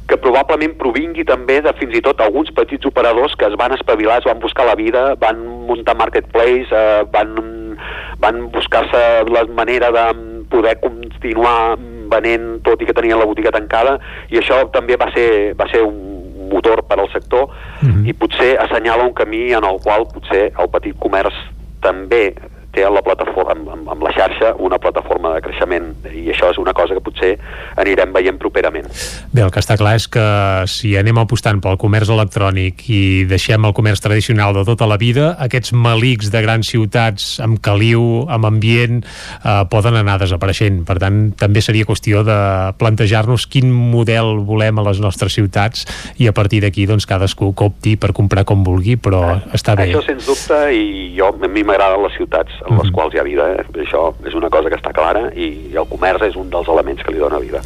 [0.07, 4.19] que probablement provingui també de fins i tot alguns petits operadors que es van espavilar,
[4.19, 7.77] es van buscar la vida, van muntar marketplace, eh, van,
[8.19, 10.05] van buscar-se la manera de
[10.51, 11.77] poder continuar
[12.13, 13.95] venent tot i que tenien la botiga tancada
[14.29, 16.12] i això també va ser, va ser un
[16.51, 17.49] motor per al sector
[17.81, 17.89] mhm.
[17.89, 18.09] -huh.
[18.09, 21.33] i potser assenyala un camí en el qual potser el petit comerç
[21.81, 22.33] també
[22.73, 26.49] té en la, plataforma, amb, amb, amb la xarxa una plataforma de creixement i això
[26.51, 27.31] és una cosa que potser
[27.79, 28.89] anirem veient properament.
[29.33, 30.25] Bé, el que està clar és que
[30.71, 35.33] si anem apostant pel comerç electrònic i deixem el comerç tradicional de tota la vida,
[35.45, 40.83] aquests malics de grans ciutats amb caliu, amb ambient, eh, poden anar desapareixent.
[40.87, 42.39] Per tant, també seria qüestió de
[42.81, 45.85] plantejar-nos quin model volem a les nostres ciutats
[46.17, 49.91] i a partir d'aquí doncs, cadascú copti per comprar com vulgui, però està bé.
[49.91, 52.91] Això sens dubte i jo, a mi m'agraden les ciutats en les Mhm.
[52.93, 53.65] quals hi ha vida, eh?
[53.73, 57.11] això és una cosa que està clara i el comerç és un dels elements que
[57.11, 57.61] li dona vida.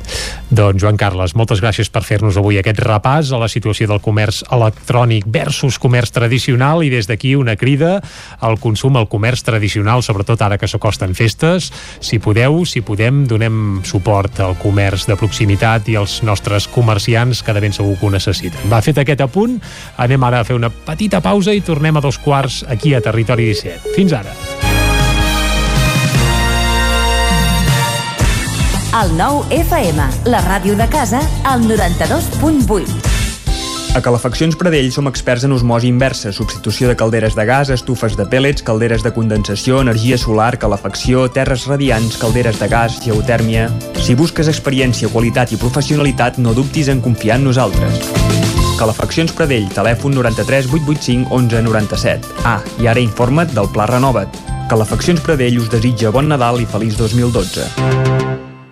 [0.50, 4.44] Doncs Joan Carles, moltes gràcies per fer-nos avui aquest repàs a la situació del comerç
[4.50, 8.02] electrònic versus comerç tradicional i des d'aquí una crida
[8.40, 11.72] al consum al comerç tradicional, sobretot ara que s'acosten festes.
[12.00, 17.54] Si podeu, si podem, donem suport al comerç de proximitat i als nostres comerciants que
[17.54, 18.70] de ben segur que ho necessiten.
[18.72, 19.60] Va, fet aquest apunt,
[19.98, 23.46] anem ara a fer una petita pausa i tornem a dos quarts aquí a Territori
[23.52, 23.94] 17.
[23.96, 24.57] Fins ara.
[28.96, 30.00] El nou FM,
[30.32, 32.88] la ràdio de casa, al 92.8.
[33.98, 38.24] A Calefaccions Pradell som experts en osmosi inversa, substitució de calderes de gas, estufes de
[38.32, 43.68] pèl·lets, calderes de condensació, energia solar, calefacció, terres radiants, calderes de gas, geotèrmia...
[44.00, 48.00] Si busques experiència, qualitat i professionalitat, no dubtis en confiar en nosaltres.
[48.80, 52.34] Calefaccions Pradell, telèfon 93 885 11 97.
[52.48, 54.32] Ah, i ara informa't del Pla Renova't.
[54.72, 58.37] Calefaccions Pradell us desitja bon Nadal i feliç 2012.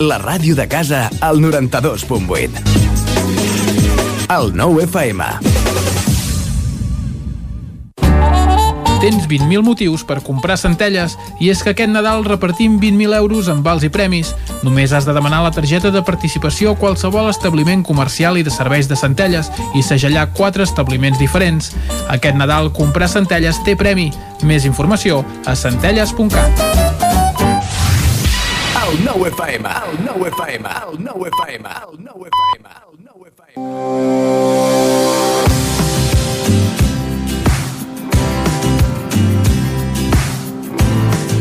[0.00, 2.50] La ràdio de casa al 92.8.
[4.28, 5.24] El 9 FM.
[9.00, 13.62] Tens 20.000 motius per comprar centelles i és que aquest Nadal repartim 20.000 euros en
[13.62, 14.34] vals i premis.
[14.66, 18.90] Només has de demanar la targeta de participació a qualsevol establiment comercial i de serveis
[18.90, 21.70] de centelles i segellar quatre establiments diferents.
[22.08, 24.10] Aquest Nadal comprar centelles té premi.
[24.42, 27.03] Més informació a centelles.cat.
[28.94, 33.56] El 9 FM, el 9 FM, el 9 FM, el 9 FM, el 9 FM.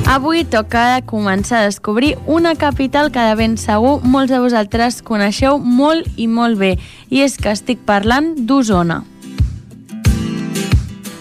[0.10, 5.62] Avui toca començar a descobrir una capital que de ben segur molts de vosaltres coneixeu
[5.62, 6.80] molt i molt bé,
[7.14, 9.04] i és que estic parlant d'Osona.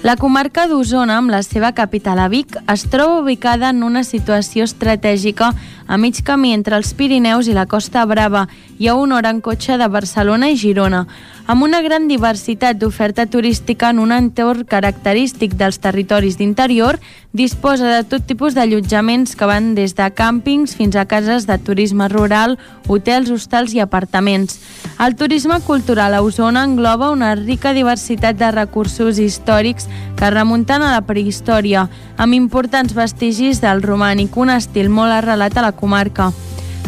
[0.02, 4.64] La comarca d'Osona, amb la seva capital a Vic, es troba ubicada en una situació
[4.66, 5.52] estratègica
[5.92, 8.46] a mig camí entre els Pirineus i la Costa Brava
[8.80, 11.02] i a una hora en cotxe de Barcelona i Girona,
[11.44, 16.96] amb una gran diversitat d'oferta turística en un entorn característic dels territoris d'interior,
[17.32, 22.08] disposa de tot tipus d'allotjaments que van des de càmpings fins a cases de turisme
[22.08, 22.56] rural,
[22.88, 24.60] hotels, hostals i apartaments.
[24.96, 30.92] El turisme cultural a Osona engloba una rica diversitat de recursos històrics que remunten a
[30.94, 36.30] la prehistòria, amb importants vestigis del romànic, un estil molt arrelat a la comarca.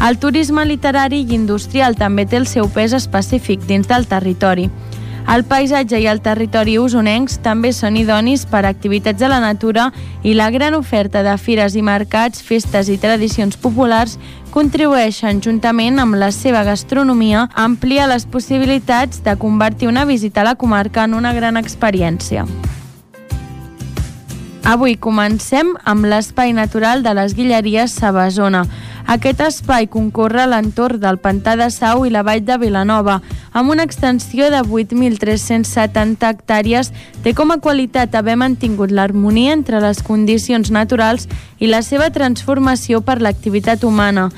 [0.06, 4.70] El turisme literari i industrial també té el seu pes específic dins del territori.
[5.24, 9.86] El paisatge i el territori usonencs també són idonis per a activitats a la natura
[10.22, 14.18] i la gran oferta de fires i mercats, festes i tradicions populars
[14.52, 20.50] contribueixen, juntament amb la seva gastronomia, a ampliar les possibilitats de convertir una visita a
[20.52, 22.44] la comarca en una gran experiència.
[24.64, 28.62] Avui comencem amb l'espai natural de les Guilleries Sabasona.
[29.12, 33.18] Aquest espai concorre a l'entorn del Pantà de Sau i la Vall de Vilanova.
[33.52, 40.00] Amb una extensió de 8.370 hectàrees, té com a qualitat haver mantingut l'harmonia entre les
[40.00, 41.28] condicions naturals
[41.60, 44.30] i la seva transformació per l'activitat humana.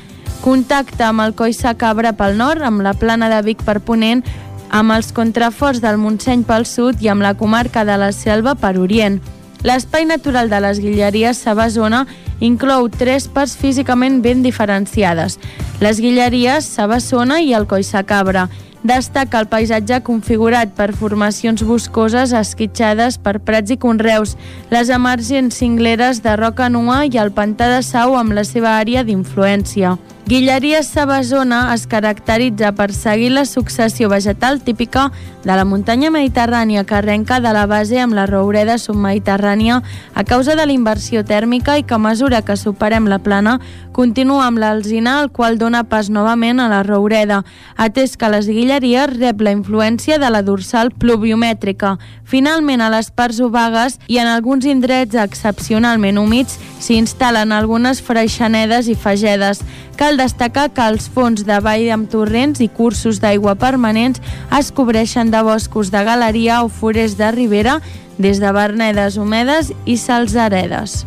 [0.42, 4.26] Contacta amb el Coissa Cabra pel nord, amb la plana de Vic per Ponent,
[4.74, 8.74] amb els contraforts del Montseny pel sud i amb la comarca de la Selva per
[8.82, 9.22] Orient.
[9.66, 12.04] L'espai natural de les Guilleries Sabasona
[12.38, 15.40] inclou tres parts físicament ben diferenciades,
[15.82, 17.66] les Guilleries Sabassona i el
[18.06, 18.46] Cabra.
[18.86, 24.36] Destaca el paisatge configurat per formacions boscoses esquitxades per prats i conreus,
[24.70, 29.02] les emergents cingleres de roca nua i el pantà de Sau amb la seva àrea
[29.02, 29.98] d'influència.
[30.28, 35.12] Guilleria Sabasona es caracteritza per seguir la successió vegetal típica
[35.44, 39.76] de la muntanya mediterrània que arrenca de la base amb la roureda submediterrània
[40.18, 43.60] a causa de la inversió tèrmica i que a mesura que superem la plana
[43.94, 47.44] continua amb l'alzina el qual dona pas novament a la roureda,
[47.78, 51.94] atès que les guilleries rep la influència de la dorsal pluviomètrica.
[52.26, 58.90] Finalment, a les parts obagues i en alguns indrets excepcionalment humits s'hi instal·len algunes freixanedes
[58.90, 59.62] i fagedes.
[59.96, 64.22] Cal destacar que els fons de vall amb torrents i cursos d'aigua permanents
[64.58, 67.80] es cobreixen de boscos de galeria o forers de ribera
[68.18, 71.04] des de vernedes humedes i salzaredes.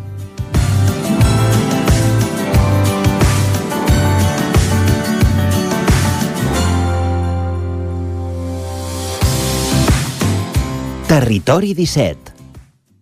[11.10, 12.39] Territori 17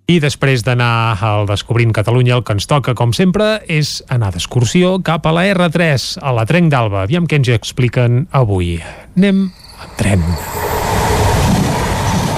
[0.08, 4.94] i després d'anar al Descobrint Catalunya, el que ens toca, com sempre, és anar d'excursió
[5.04, 7.02] cap a la R3, a la Trenc d'Alba.
[7.04, 8.78] Aviam què ens expliquen avui.
[9.18, 10.24] Anem en tren.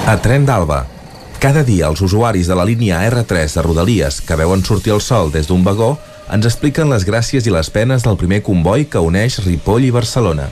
[0.03, 0.81] A Tren d'Alba.
[1.41, 5.31] Cada dia els usuaris de la línia R3 de Rodalies que veuen sortir el sol
[5.31, 5.95] des d'un vagó
[6.31, 10.51] ens expliquen les gràcies i les penes del primer comboi que uneix Ripoll i Barcelona.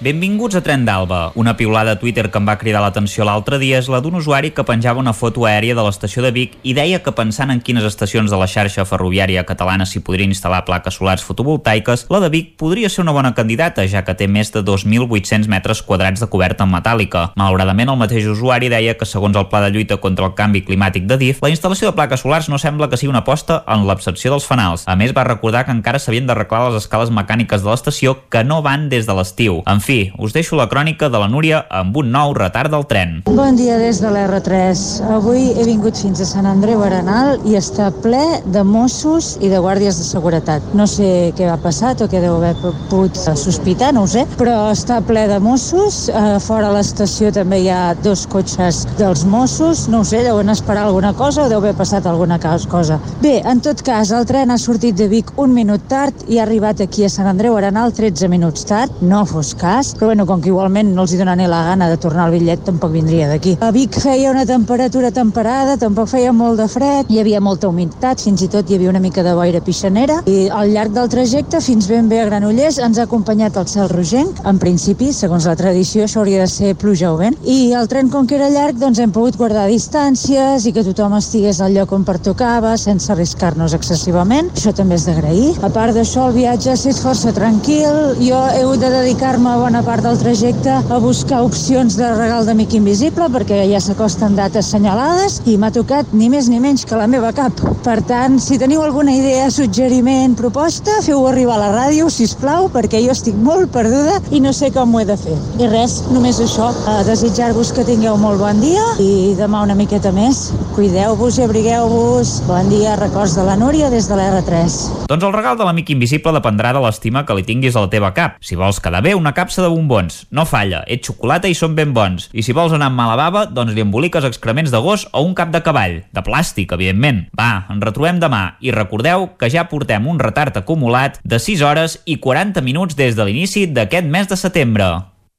[0.00, 1.32] Benvinguts a Tren d'Alba.
[1.34, 4.48] Una piulada a Twitter que em va cridar l'atenció l'altre dia és la d'un usuari
[4.56, 7.84] que penjava una foto aèria de l'estació de Vic i deia que pensant en quines
[7.84, 12.54] estacions de la xarxa ferroviària catalana s'hi podria instal·lar plaques solars fotovoltaiques, la de Vic
[12.56, 16.64] podria ser una bona candidata, ja que té més de 2.800 metres quadrats de coberta
[16.64, 17.26] en metàl·lica.
[17.36, 21.04] Malauradament, el mateix usuari deia que, segons el pla de lluita contra el canvi climàtic
[21.12, 24.32] de DIF, la instal·lació de plaques solars no sembla que sigui una aposta en l'accepció
[24.32, 24.88] dels fanals.
[24.88, 28.62] A més, va recordar que encara s'havien d'arreglar les escales mecàniques de l'estació que no
[28.64, 29.60] van des de l'estiu.
[29.68, 32.84] En fi, fi, us deixo la crònica de la Núria amb un nou retard del
[32.86, 33.16] tren.
[33.26, 34.82] Bon dia des de l'R3.
[35.16, 38.20] Avui he vingut fins a Sant Andreu Arenal i està ple
[38.54, 40.68] de Mossos i de guàrdies de seguretat.
[40.78, 44.68] No sé què ha passat o què deu haver pogut sospitar, no ho sé, però
[44.70, 46.04] està ple de Mossos.
[46.46, 49.88] Fora a l'estació també hi ha dos cotxes dels Mossos.
[49.90, 53.00] No ho sé, deuen esperar alguna cosa o deu haver passat alguna cosa.
[53.24, 56.46] Bé, en tot cas, el tren ha sortit de Vic un minut tard i ha
[56.46, 59.02] arribat aquí a Sant Andreu Arenal 13 minuts tard.
[59.02, 61.88] No fos cas, però bueno, com que igualment no els hi dona ni la gana
[61.88, 63.56] de tornar el bitllet, tampoc vindria d'aquí.
[63.60, 68.20] A Vic feia una temperatura temperada, tampoc feia molt de fred, hi havia molta humitat,
[68.20, 71.60] fins i tot hi havia una mica de boira pixanera, i al llarg del trajecte,
[71.64, 74.42] fins ben bé a Granollers, ens ha acompanyat el cel rogenc.
[74.46, 77.38] En principi, segons la tradició, això hauria de ser pluja o vent.
[77.44, 81.16] I el tren, com que era llarg, doncs hem pogut guardar distàncies i que tothom
[81.18, 84.50] estigués al lloc on pertocava, sense arriscar-nos excessivament.
[84.56, 85.54] Això també és d'agrair.
[85.64, 88.16] A part d'això, el viatge ha estat força tranquil.
[88.20, 92.72] Jo he hagut de dedicar-me bona part del trajecte a buscar opcions de regal d'amic
[92.74, 97.06] invisible perquè ja s'acosten dates assenyalades i m'ha tocat ni més ni menys que la
[97.06, 97.54] meva cap.
[97.84, 102.34] Per tant, si teniu alguna idea, suggeriment, proposta, feu-ho arribar a la ràdio, si us
[102.40, 105.36] plau, perquè jo estic molt perduda i no sé com ho he de fer.
[105.62, 110.10] I res, només això, a desitjar-vos que tingueu molt bon dia i demà una miqueta
[110.10, 110.48] més.
[110.74, 112.40] Cuideu-vos i abrigueu-vos.
[112.50, 114.80] Bon dia, records de la Núria des de l'R3.
[115.10, 118.10] Doncs el regal de l'amic invisible dependrà de l'estima que li tinguis a la teva
[118.18, 118.42] cap.
[118.42, 120.22] Si vols quedar bé, una capsa de bombons.
[120.30, 122.28] No falla, ets xocolata i són ben bons.
[122.32, 125.36] I si vols anar amb mala bava, doncs li emboliques excrements de gos o un
[125.38, 126.00] cap de cavall.
[126.12, 127.26] De plàstic, evidentment.
[127.36, 132.00] Va, ens retrobem demà i recordeu que ja portem un retard acumulat de 6 hores
[132.06, 134.90] i 40 minuts des de l'inici d'aquest mes de setembre.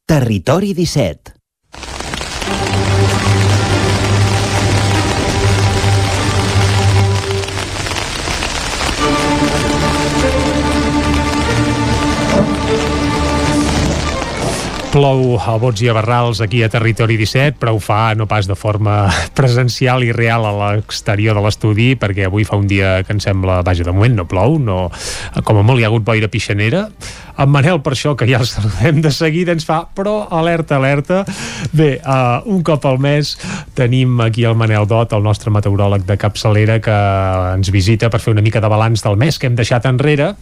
[0.09, 2.00] Territori 17
[14.91, 18.43] Plou a bots i a barrals aquí a Territori 17, però ho fa no pas
[18.43, 19.05] de forma
[19.39, 23.61] presencial i real a l'exterior de l'estudi, perquè avui fa un dia que em sembla,
[23.63, 24.89] vaja, de moment no plou, no,
[25.47, 26.89] com a molt hi ha hagut boira pixanera.
[27.41, 31.21] En Manel, per això, que ja el saludem de seguida, ens fa, però alerta, alerta.
[31.71, 33.31] Bé, uh, un cop al mes
[33.77, 36.97] tenim aquí el Manel Dot, el nostre meteoròleg de capçalera, que
[37.55, 40.33] ens visita per fer una mica de balanç del mes que hem deixat enrere,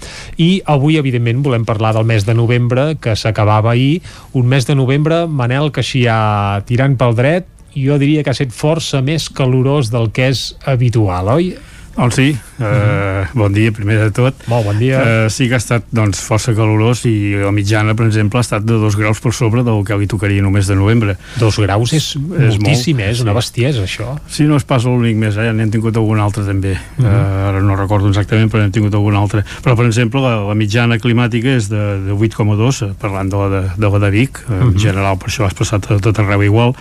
[0.42, 4.02] i avui, evidentment, volem parlar del mes de novembre, que s'acabava ahir,
[4.40, 8.38] un mes de novembre, Manel, que així ja tirant pel dret, jo diria que ha
[8.38, 11.52] estat força més calorós del que és habitual, oi?
[12.00, 13.28] Doncs sí, eh, uh -huh.
[13.34, 14.34] bon dia primer de tot.
[14.48, 15.26] Molt bon dia.
[15.26, 18.64] Eh, sí que ha estat doncs, força calorós i la mitjana, per exemple, ha estat
[18.64, 21.18] de dos graus per sobre del que li tocaria només de novembre.
[21.36, 23.12] Dos graus és, és moltíssim, molt, eh?
[23.12, 24.18] és una bestiesa, això.
[24.28, 25.52] Sí, no és pas l'únic més, eh?
[25.52, 26.72] n'hem tingut algun altre també.
[26.72, 27.08] Uh -huh.
[27.08, 29.44] eh, ara no recordo exactament, però n'hem tingut algun altre.
[29.64, 33.50] Però, per exemple, la, la mitjana climàtica és de, de 8,2, eh, parlant de la
[33.50, 34.72] de, de, la de Vic, eh, uh -huh.
[34.72, 36.76] en general per això has passat a tot arreu igual,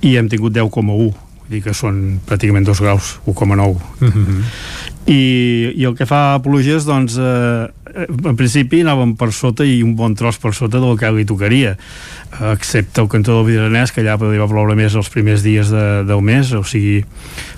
[0.00, 1.14] i hem tingut 10,1
[1.52, 4.42] dir que són pràcticament 2 graus, 1,9 uh -huh.
[5.06, 9.82] I, i el que fa a pluges doncs eh, en principi anàvem per sota i
[9.82, 11.76] un bon tros per sota del que li tocaria
[12.52, 16.22] excepte el cantó del Vidranès que allà podria ploure més els primers dies de, del
[16.24, 17.04] mes o sigui,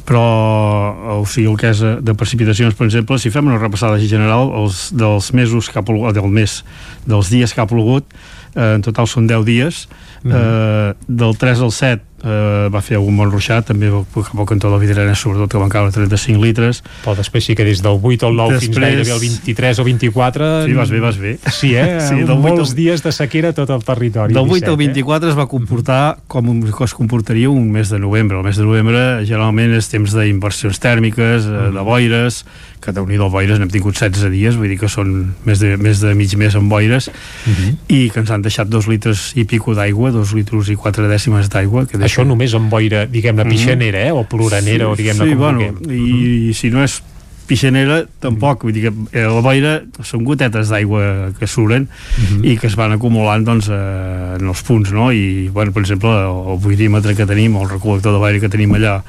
[0.05, 4.51] però o sigui, el que és de precipitacions per exemple, si fem una repassada general
[4.63, 6.65] els, dels mesos que ha plogut, del mes
[7.07, 8.09] dels dies que ha plogut
[8.57, 9.85] eh, en total són 10 dies
[10.25, 10.35] uh -huh.
[10.35, 14.71] eh, del 3 al 7 eh, va fer algun bon ruixat també cap al cantó
[14.71, 18.01] de la Vidrena sobretot que van caure 35 litres però després sí que des del
[18.01, 18.69] 8 al 9 després...
[18.69, 22.01] fins gairebé al 23 o 24 sí, vas bé, vas bé sí, eh?
[22.09, 22.77] sí, del molts al...
[22.79, 25.33] dies de sequera tot el territori del 8 17, al 24 eh?
[25.35, 29.75] es va comportar com es comportaria un mes de novembre el mes de novembre generalment
[29.77, 31.75] és temps d'inversions tèrmiques, mm.
[31.77, 32.45] de boires
[32.85, 35.13] que déu nhi boires, n'hem tingut 16 dies vull dir que són
[35.49, 37.77] més de, més de mig mes amb boires mm -hmm.
[37.89, 41.49] i que ens han deixat dos litres i pico d'aigua, dos litres i quatre dècimes
[41.49, 44.15] d'aigua que això només amb boira, diguem-ne, pixanera, eh?
[44.15, 45.99] o ploranera, sí, o diguem-ne sí, com bueno, vulguem.
[45.99, 47.01] I, i si no és
[47.45, 49.75] pixanera tampoc, vull dir que eh, la boira
[50.07, 52.41] són gotetes d'aigua que suren uh -huh.
[52.41, 55.11] i que es van acumulant doncs, eh, en els punts, no?
[55.13, 59.03] I, bueno, per exemple, el buidímetre que tenim, el recol·lector de l'aire que tenim allà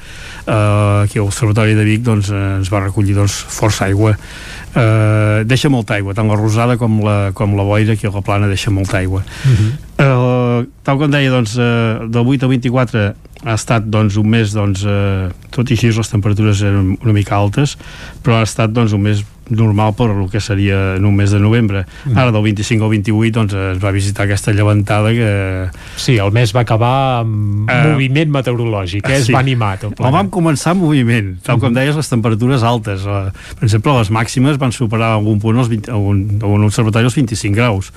[0.46, 4.16] eh, aquí a l'Observatori de Vic, doncs eh, ens va recollir doncs, força aigua
[4.76, 8.22] eh, deixa molta aigua, tant la rosada com la, com la boira, aquí a la
[8.24, 9.22] plana deixa molta aigua.
[9.44, 9.70] Uh -huh.
[9.98, 10.04] eh,
[10.86, 13.06] tal com deia, doncs, eh, del 8 al 24
[13.46, 17.36] ha estat doncs, un mes doncs, eh, tot i així les temperatures eren una mica
[17.36, 17.76] altes
[18.24, 21.38] però ha estat doncs, un mes normal per el que seria en un mes de
[21.38, 22.16] novembre mm.
[22.18, 25.30] ara del 25 al 28 doncs, es va visitar aquesta llevantada que...
[26.00, 29.20] Sí, el mes va acabar amb uh, moviment meteorològic, eh?
[29.20, 29.36] es sí.
[29.36, 31.78] va animar tot el vam començar amb moviment tal com mm -hmm.
[31.78, 35.68] deies, les temperatures altes uh, per exemple, les màximes van superar a algun punt els
[35.68, 37.92] 20, a un, a un observatori els 25 graus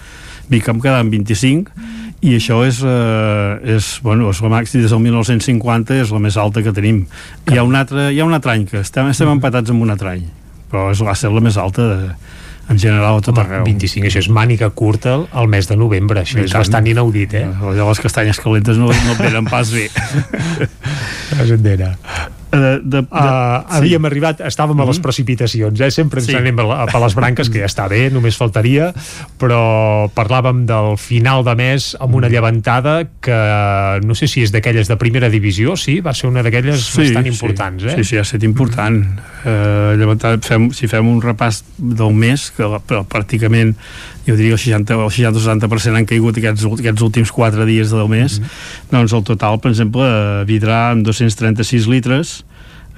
[0.49, 1.71] Vic em quedava en 25
[2.19, 6.35] i això és, eh, és, bueno, és la màxima des del 1950 és la més
[6.37, 7.05] alta que tenim
[7.47, 9.39] hi ha un altre, hi ha un altre any que estem, estem mm-hmm.
[9.39, 10.25] empatats amb un altre any
[10.69, 12.09] però és, va ser la més alta de,
[12.69, 16.25] en general a tot Home, arreu 25, això és màniga curta al mes de novembre
[16.25, 16.65] això I és tant.
[16.65, 17.45] bastant inaudit eh?
[17.47, 19.87] allò les castanyes calentes no, no et venen pas bé
[21.39, 24.07] endera de, de, de, uh, havíem sí.
[24.09, 24.83] arribat, estàvem mm -hmm.
[24.83, 25.03] a les mm-hmm.
[25.03, 25.91] precipitacions, eh?
[25.91, 26.35] sempre ens sí.
[26.35, 28.93] anem a, a les branques, que ja està bé, només faltaria,
[29.37, 32.31] però parlàvem del final de mes amb una mm.
[32.31, 35.99] llevantada que no sé si és d'aquelles de primera divisió, sí?
[36.01, 37.89] Va ser una d'aquelles sí, bastant importants, sí.
[37.89, 37.95] eh?
[37.95, 38.97] Sí, sí, ha estat important.
[38.97, 39.93] Mm -hmm.
[39.93, 42.63] uh, llevantada, fem, si fem un repàs del mes, que
[43.09, 43.75] pràcticament
[44.29, 48.07] jo diria el 60 o el 60-70% han caigut aquests, aquests últims 4 dies del
[48.09, 48.91] mes, mm -hmm.
[48.91, 50.05] doncs el total, per exemple,
[50.45, 52.45] Vidrà amb 236 litres,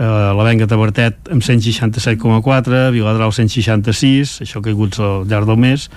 [0.02, 5.90] eh, la Venga Tabertet amb 167,4, Viladrau 166, això caiguts al llarg del mes,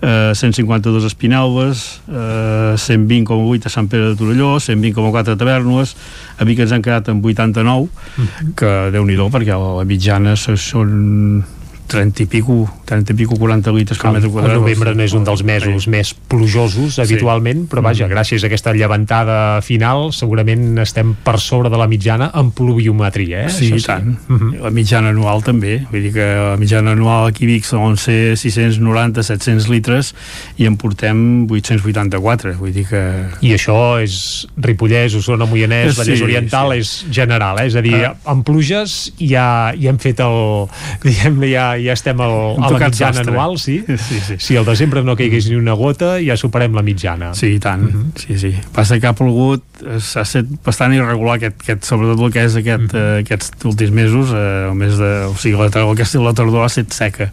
[0.00, 5.96] eh, 152 Espinalbes, eh, 120,8 a Sant Pere de Torelló, 120,4 a Tavernoes,
[6.38, 8.54] a Vic ens han quedat amb 89, mm -hmm.
[8.54, 11.44] que déu nhi perquè la mitjana són
[11.88, 14.56] 30 i pico, 30 i pico, 40 litres per metre quadrat.
[14.56, 15.90] El novembre no és un dels mesos sí.
[15.92, 17.70] més plujosos habitualment, sí.
[17.72, 18.12] però vaja, mm.
[18.12, 23.52] gràcies a aquesta llevantada final segurament estem per sobre de la mitjana en pluviometria, eh?
[23.52, 24.08] Sí, Això i tant.
[24.28, 24.62] Mm -hmm.
[24.62, 28.36] La mitjana anual també, vull dir que la mitjana anual aquí a Vic són ser
[28.36, 30.14] 690, 700 litres
[30.56, 33.02] i en portem 884, vull dir que...
[33.40, 36.78] I això és Ripollès, Osona, Moianès, Vallès sí, Oriental, sí.
[36.78, 37.66] és general, eh?
[37.66, 38.14] És a dir, ah.
[38.24, 40.68] amb pluges ja, ja hem fet el...
[41.06, 43.32] diguem ja, ja estem al, a la mitjana sostre.
[43.32, 43.82] anual, sí?
[43.86, 44.36] sí, sí.
[44.38, 47.32] Si el desembre no caigués ni una gota, ja superem la mitjana.
[47.38, 47.82] Sí, i tant.
[47.82, 48.02] Mhm.
[48.12, 48.26] -huh.
[48.26, 48.54] Sí, sí.
[48.72, 49.64] Passa que ha plogut,
[49.98, 53.16] s'ha estat bastant irregular aquest, aquest, sobretot el que és aquest, uh -huh.
[53.16, 56.66] uh, aquests últims mesos, eh, el mes de, o sigui, la, aquesta, la tardor ha
[56.66, 57.32] estat seca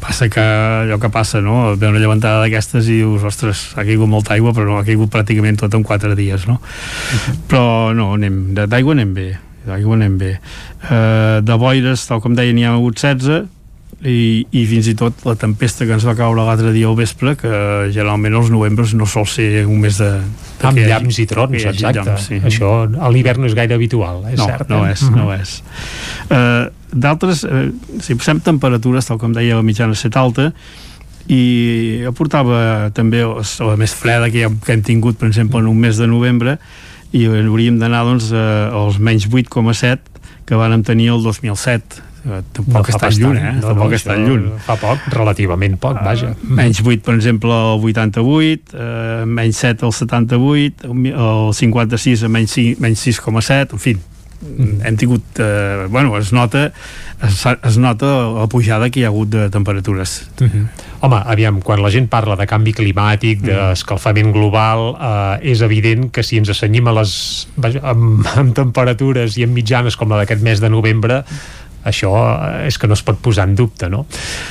[0.00, 1.76] passa que allò que passa, no?
[1.76, 5.12] Ve una llevantada d'aquestes i dius, ostres, ha caigut molta aigua, però no, ha caigut
[5.12, 6.60] pràcticament tot en quatre dies, no?
[6.60, 7.36] -huh.
[7.48, 10.36] Però no, anem, d'aigua anem bé, d'aigua anem bé.
[10.84, 13.44] Uh, de boires, tal com deia, n'hi ha hagut 16,
[14.04, 17.34] i, i fins i tot la tempesta que ens va caure l'altre dia al vespre
[17.40, 17.50] que
[17.94, 20.10] generalment els novembres no sol ser un mes de,
[20.60, 22.40] de amb llamps i trons, exacte llamps, sí.
[22.44, 24.92] això a l'hivern no és gaire habitual és no, cert, no eh?
[24.92, 25.16] és, uh -huh.
[25.16, 25.54] no és
[26.28, 27.70] uh, d'altres, uh,
[28.00, 30.52] si posem temperatures tal com deia la mitjana set alta
[31.26, 35.78] i aportava també la més freda que, hem, que hem tingut per exemple en un
[35.78, 36.58] mes de novembre
[37.14, 42.96] i hauríem d'anar doncs, als menys 8,7 que vàrem tenir el 2007 eh, tampoc no
[42.96, 43.52] està lluny, eh?
[43.58, 44.48] No, tampoc no, està lluny.
[44.64, 46.32] Fa poc, relativament poc, uh, vaja.
[46.44, 52.82] Menys 8, per exemple, el 88, uh, menys 7 el 78, el 56 menys, 6,
[52.84, 53.96] menys 6,7, en fi,
[54.44, 54.84] mm.
[54.84, 56.70] hem tingut, eh, bueno, es nota
[57.22, 60.28] es, es nota la pujada que hi ha hagut de temperatures.
[60.40, 60.66] Uh -huh.
[61.00, 66.22] Home, aviam, quan la gent parla de canvi climàtic, d'escalfament global, eh, és evident que
[66.22, 67.48] si ens assenyim a les,
[67.82, 71.24] amb, amb temperatures i amb mitjanes com la d'aquest mes de novembre,
[71.84, 74.04] això eh, és que no es pot posar en dubte no?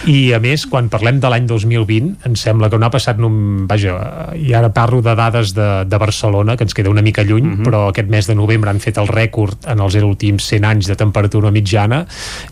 [0.09, 3.65] i a més quan parlem de l'any 2020 em sembla que no ha passat un,
[3.69, 3.97] vaja,
[4.39, 7.59] i ara parlo de dades de, de Barcelona que ens queda una mica lluny mhm.
[7.59, 7.65] -huh.
[7.67, 10.95] però aquest mes de novembre han fet el rècord en els últims 100 anys de
[10.95, 12.05] temperatura mitjana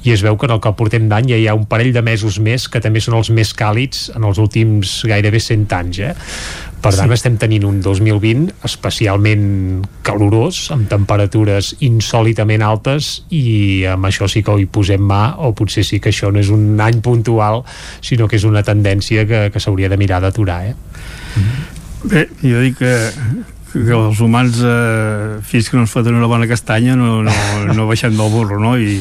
[0.03, 2.01] i es veu que en el que portem d'any ja hi ha un parell de
[2.01, 6.14] mesos més que també són els més càlids en els últims gairebé 100 anys eh?
[6.82, 7.14] Per tant, sí.
[7.14, 9.43] estem tenint un 2020 especialment
[10.06, 15.85] calorós, amb temperatures insòlitament altes i amb això sí que hi posem mà, o potser
[15.85, 17.61] sí que això no és un any puntual,
[18.01, 20.61] sinó que és una tendència que, que s'hauria de mirar d'aturar.
[20.72, 20.76] Eh?
[22.10, 22.93] Bé, jo dic que
[23.72, 27.35] que els humans eh, fins que no ens foten una bona castanya no, no,
[27.72, 28.74] no baixem del burro no?
[28.76, 28.98] I,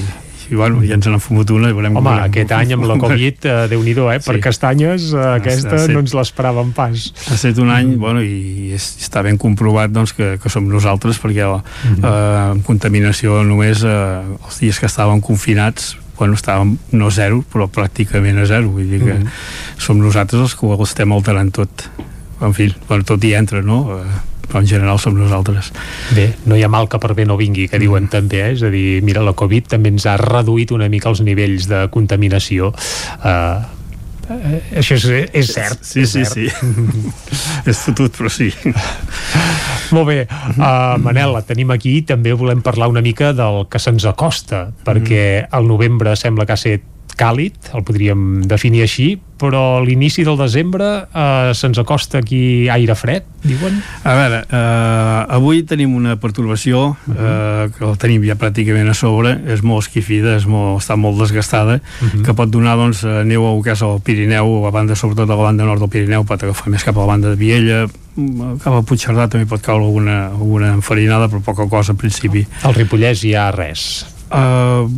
[0.51, 2.97] i bueno, ja ens n'han fumut una i veurem Home, veurem, aquest any amb la
[3.01, 4.19] Covid eh, déu nhi eh?
[4.25, 4.43] per sí.
[4.43, 8.91] castanyes eh, aquesta set, no ens l'esperàvem pas ha estat un any, bueno, i és,
[9.01, 12.05] està ben comprovat doncs, que, que som nosaltres perquè la mm -hmm.
[12.05, 18.43] eh, contaminació només eh, els dies que estàvem confinats bueno, estàvem no zero, però pràcticament
[18.43, 19.79] a zero vull dir que mm -hmm.
[19.79, 21.91] som nosaltres els que ho estem alterant tot
[22.41, 23.99] en fi, bueno, tot hi entra, no?
[23.99, 25.71] Eh, però en general som nosaltres.
[26.17, 28.13] Bé, no hi ha mal que per bé no vingui, que diuen mm.
[28.13, 28.55] també, eh?
[28.57, 31.87] és a dir, mira, la Covid també ens ha reduït una mica els nivells de
[31.95, 33.61] contaminació uh,
[34.79, 37.11] això és, és cert sí, sí, és sí, sí.
[37.71, 38.51] és fotut però sí
[39.97, 44.07] molt bé, uh, Manel la tenim aquí també volem parlar una mica del que se'ns
[44.11, 45.59] acosta perquè mm.
[45.59, 46.87] el novembre sembla que ha set
[47.21, 53.25] càlid, el podríem definir així, però l'inici del desembre eh, se'ns acosta aquí aire fred,
[53.45, 53.79] diuen?
[54.05, 57.17] A veure, eh, avui tenim una pertorbació uh -huh.
[57.17, 61.19] eh, que la tenim ja pràcticament a sobre, és molt esquifida, és molt, està molt
[61.19, 62.23] desgastada, uh -huh.
[62.25, 65.43] que pot donar doncs, eh, neu a és al Pirineu, a banda, sobretot a la
[65.43, 67.89] banda nord del Pirineu, pot agafar més cap a la banda de Viella,
[68.63, 72.47] cap a Puigcerdà també pot caure alguna, alguna enfarinada, però poca cosa en principi.
[72.63, 74.07] Al Ripollès hi ha res?
[74.31, 74.91] Uh,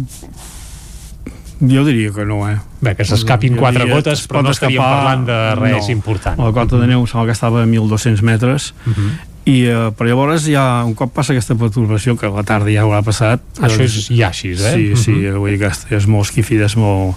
[1.63, 2.59] jo diria que no, eh?
[2.83, 5.93] Bé, que s'escapin quatre gotes, però no estaríem parlant de res no.
[5.95, 6.41] important.
[6.43, 8.97] La cota de neu sembla que estava a 1.200 metres, uh mhm.
[8.97, 12.71] -huh i uh, però llavors ja un cop passa aquesta perturbació que a la tarda
[12.71, 14.75] ja ho ha passat això doncs, és ja així, eh?
[14.75, 15.41] sí, sí, uh -huh.
[15.43, 17.17] vull dir que és molt esquifida és molt...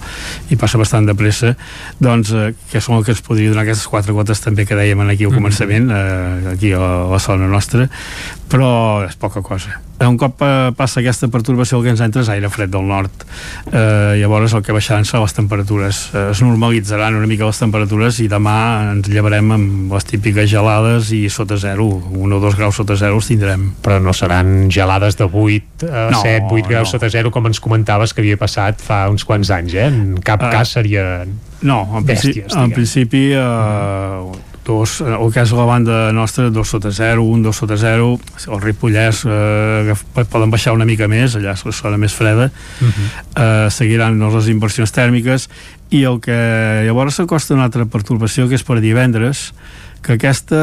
[0.50, 1.56] i passa bastant de pressa
[2.00, 5.00] doncs uh, que són el que ens podria donar aquestes quatre gotes també que dèiem
[5.02, 7.90] aquí al començament uh, aquí a, a la zona nostra
[8.50, 12.32] però és poca cosa un cop uh, passa aquesta perturbació el que ens entra és
[12.34, 13.24] aire fred del nord
[13.72, 18.20] eh, llavors el que baixaran són les temperatures eh, es normalitzaran una mica les temperatures
[18.24, 18.58] i demà
[18.92, 23.20] ens llevarem amb les típiques gelades i sota zero un o dos graus sota zero
[23.20, 23.70] els tindrem.
[23.84, 26.92] Però no seran gelades de 8, eh, no, 7, 8 graus no.
[26.96, 29.88] sota zero com ens comentaves que havia passat fa uns quants anys, eh?
[29.92, 31.24] En cap uh, cas seria
[31.62, 36.50] no, en bèsties, principi, en principi uh, dos, eh, el que és la banda nostra,
[36.50, 38.10] dos sota 0, un, dos sota 0,
[38.50, 39.96] el Ripollès eh,
[40.26, 43.08] poden baixar una mica més, allà és la zona més freda, uh -huh.
[43.36, 45.50] eh, seguiran les inversions tèrmiques,
[45.90, 49.54] i el que llavors s'acosta una altra perturbació que és per divendres,
[50.06, 50.60] que aquesta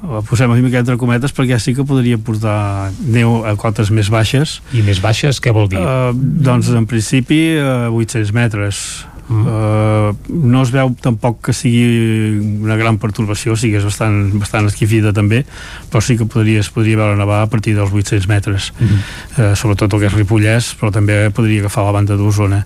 [0.00, 4.08] la posem una mica entre cometes perquè sí que podria portar neu a cotes més
[4.08, 5.80] baixes i més baixes què vol dir?
[5.80, 9.46] Uh, doncs en principi uh, 800 metres Mm.
[9.46, 14.66] Uh, no es veu tampoc que sigui una gran perturbació, sí que és bastant, bastant
[14.66, 15.44] esquifida també,
[15.90, 19.04] però sí que podria, es podria veure nevar a partir dels 800 metres, mm.
[19.36, 22.64] uh, sobretot el que és Ripollès, però també podria agafar la banda d'Osona.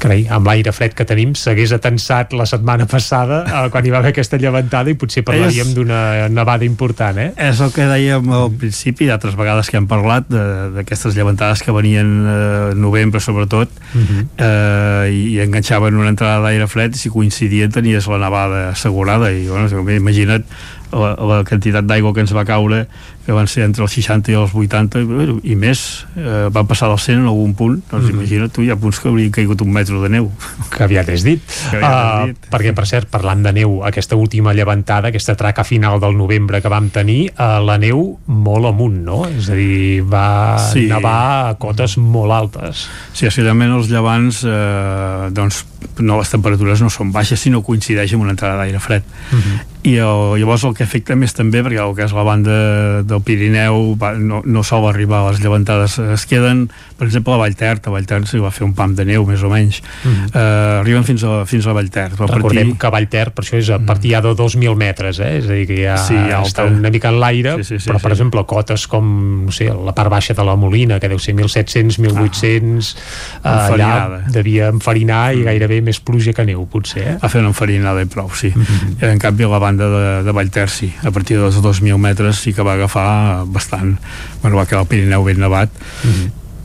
[0.00, 3.98] Carai, amb l'aire fred que tenim s'hagués atensat la setmana passada eh, quan hi va
[4.02, 7.30] haver aquesta llevantada i potser parlaríem d'una nevada important, eh?
[7.48, 12.12] És el que dèiem al principi, d'altres vegades que hem parlat d'aquestes llevantades que venien
[12.26, 14.06] eh, novembre sobretot uh Mhm.
[14.06, 14.26] -huh.
[14.38, 19.30] eh, i, i enganxaven una entrada d'aire fred i si coincidien tenies la nevada assegurada
[19.32, 20.44] i bueno, imagina't
[20.92, 22.86] la, la quantitat d'aigua que ens va caure
[23.26, 26.88] que van ser entre els 60 i els 80 i, i més, eh, van passar
[26.88, 28.14] del 100 en algun punt, doncs Mhm.
[28.14, 30.30] imagina't tu hi ha punts que haurien caigut un metre de neu
[30.70, 31.42] que aviat és dit.
[31.70, 32.46] Que aviat Uh, dit.
[32.50, 36.68] perquè, per cert, parlant de neu, aquesta última llevantada, aquesta traca final del novembre que
[36.68, 39.26] vam tenir, uh, la neu molt amunt, no?
[39.26, 40.86] És a dir, va Sí.
[40.86, 42.88] nevar a cotes molt altes.
[43.12, 45.64] Sí, especialment els llevants eh, doncs
[45.98, 49.60] no, les temperatures no són baixes sinó coincideix amb una entrada d'aire fred Uh -huh.
[49.82, 53.24] i el, llavors el que afecta més també perquè el que és la banda del
[53.24, 56.66] Pirineu va, no, no sol arribar les llevantades es queden,
[56.98, 59.50] per exemple a Vallter a Vallter s'hi va fer un pam de neu més o
[59.50, 60.30] menys Uh -huh.
[60.34, 63.70] eh, arriben fins a, fins a Vallter però Recordem partir- que Vallter, per això és
[63.70, 65.38] a partir ja de 2.000 metres, eh?
[65.38, 66.42] és a dir, que ja Sí, alta.
[66.42, 68.14] està una mica en l'aire, Sí, sí, sí, però, per sí.
[68.22, 71.98] exemple, cotes com, no sé, la part baixa de la Molina, que deu ser 1.700,
[71.98, 72.96] 1.800,
[73.42, 74.18] ah, allà Enfarinada.
[74.30, 77.02] devia enfarinar i gairebé més pluja que neu, potser.
[77.06, 77.18] Eh?
[77.20, 78.52] a fer una enfarinada i prou, sí.
[79.00, 82.62] En canvi, la banda de, de Vallter, sí, a partir dels 2.000 metres sí que
[82.62, 83.05] va agafar
[83.52, 83.96] bastant.
[84.42, 85.72] Bueno, va quedar el Pirineu ben nevat.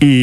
[0.01, 0.13] I,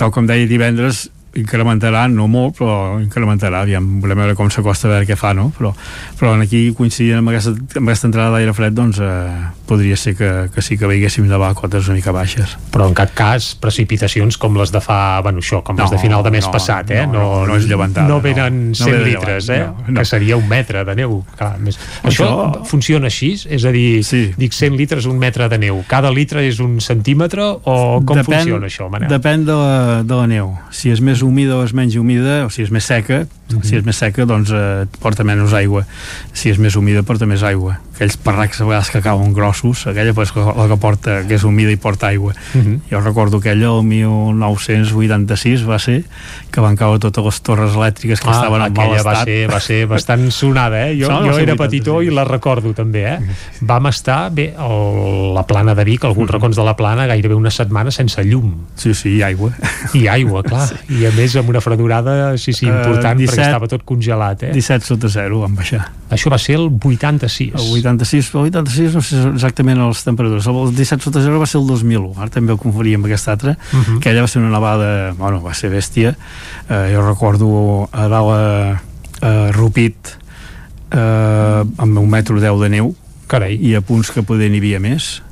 [0.00, 1.06] tal com deia divendres,
[1.38, 5.50] incrementarà, no molt, però incrementarà, aviam, volem veure com s'acosta a veure què fa, no?
[5.56, 5.72] Però,
[6.18, 9.32] però aquí coincidint amb aquesta, amb aquesta entrada d'aire fred, doncs eh,
[9.68, 12.56] podria ser que, que sí que veiéssim de cotes una mica baixes.
[12.72, 16.02] Però en cap cas precipitacions com les de fa, bueno, això, com les de No,
[16.02, 17.06] final de mes no, passat, eh?
[17.06, 18.20] no, no, no és llevantada, No no.
[18.20, 19.60] venen No 100 ve de litres, eh?
[19.66, 19.98] no, no.
[20.00, 21.22] Que seria un metre de neu.
[21.38, 21.78] Clar, més...
[22.02, 23.32] Això, Això- funciona així?
[23.48, 24.32] És a dir, Sí.
[24.36, 25.82] dic 100 litres, un metre de neu.
[25.88, 29.08] Cada litre és un centímetre o com funciona això, Manel?
[29.08, 30.52] Depèn de la, de la neu.
[30.70, 33.62] Si és més humida o és menys humida, o si és més seca, Mhm.
[33.64, 35.86] si és més seca, doncs eh, porta menys aigua.
[36.32, 37.78] Si és més humida, porta més aigua.
[38.02, 41.70] Aquells parracs a vegades que cauen grossos, aquella pues, la que porta, que és humida
[41.70, 42.34] i porta aigua.
[42.52, 42.80] Mhm.
[42.90, 46.02] Jo recordo aquella, el 1986 va ser,
[46.50, 49.24] que van caure totes les torres elèctriques que estaven en mal aquella va estat.
[49.30, 50.96] ser, va ser bastant sonada, eh?
[50.98, 51.58] Jo, Sona jo era 86.
[51.62, 53.18] petitó i la recordo també, eh?
[53.60, 57.50] Vam estar, bé, el, la plana de Vic, alguns racons de la plana, gairebé una
[57.50, 58.66] setmana sense llum.
[58.74, 59.52] Sí, sí, i aigua.
[59.94, 60.68] I aigua, clar.
[60.90, 64.42] I a més amb una fredurada, sí, sí, important, Eh, perquè 17 estava tot congelat,
[64.42, 64.52] eh?
[64.52, 65.86] 17 sota 0 van baixar.
[66.10, 67.52] Això va ser el 86.
[67.54, 67.91] El 86,
[68.34, 70.46] el 86 no sé exactament les temperatures.
[70.46, 72.14] El 17 sota 0 va ser el 2001.
[72.18, 73.56] Ara també ho confaria amb aquest altre.
[73.72, 73.82] Uh Mhm.
[73.84, 73.96] -huh.
[73.98, 76.14] Aquella va ser una nevada, bueno, va ser bèstia.
[76.68, 78.82] Eh, jo recordo a dalt a,
[79.26, 79.96] a Rupit
[80.90, 82.94] eh, amb un metro 10 de neu
[83.26, 83.56] Carai.
[83.60, 85.22] i a punts que poder n'hi havia més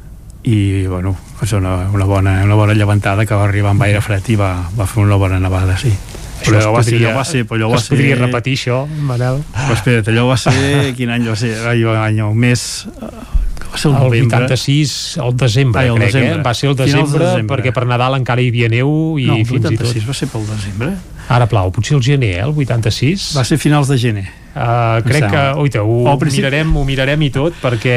[0.43, 4.01] i bueno, va ser una, una, bona, una bona llevantada que va arribar amb aire
[4.01, 5.93] fred i va, va fer una bona nevada, sí.
[6.41, 7.89] Això Però allò va ser, podria, allò va ser, però allò va ser...
[7.95, 8.79] podria repetir això,
[9.11, 9.43] Manel?
[9.53, 10.55] Però espera't, allò va ser...
[10.97, 11.53] Quin any va ser?
[11.69, 12.65] Ai, Any, el mes...
[12.97, 13.13] eh,
[13.71, 14.37] Va ser el El novembre.
[14.49, 16.41] 86, el desembre, Ai, el crec, desembre.
[16.41, 16.43] eh?
[16.43, 17.55] Va ser el de desembre, desembre.
[17.57, 18.91] perquè per Nadal encara hi havia neu
[19.23, 20.09] i no, el fins i 86 tot...
[20.09, 20.89] va ser pel desembre.
[21.31, 22.43] Ara plau, potser el gener, eh?
[22.49, 23.29] El 86.
[23.39, 24.25] Va ser finals de gener.
[24.51, 27.95] Uh, crec que, oita, ho, Al ho principi- mirarem, ho mirarem i tot perquè...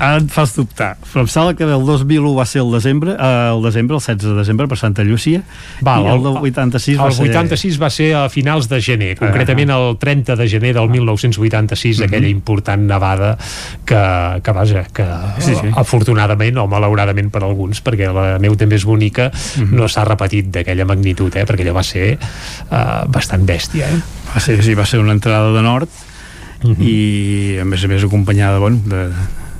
[0.00, 0.94] Ara et fas dubtar.
[1.04, 4.22] Però em sembla que el 2001 va ser el desembre, eh, el desembre, el 16
[4.32, 5.42] de desembre, per Santa Llúcia,
[5.84, 7.28] Val, i el del 86 va el ser...
[7.28, 12.28] 86 va ser a finals de gener, concretament el 30 de gener del 1986, aquella
[12.32, 13.34] important nevada
[13.84, 14.00] que,
[14.42, 15.04] que vaja, que
[15.44, 15.68] Sí, sí.
[15.76, 19.28] afortunadament o malauradament per alguns, perquè la neu també és bonica,
[19.68, 21.44] no s'ha repetit d'aquella magnitud, eh?
[21.44, 23.88] perquè allò va ser uh, bastant bèstia.
[23.92, 24.00] Eh?
[24.34, 25.88] Va ser, sí, va ser una entrada de nord
[26.58, 26.82] Mhm.
[26.82, 29.04] i a més a més acompanyada bueno, de,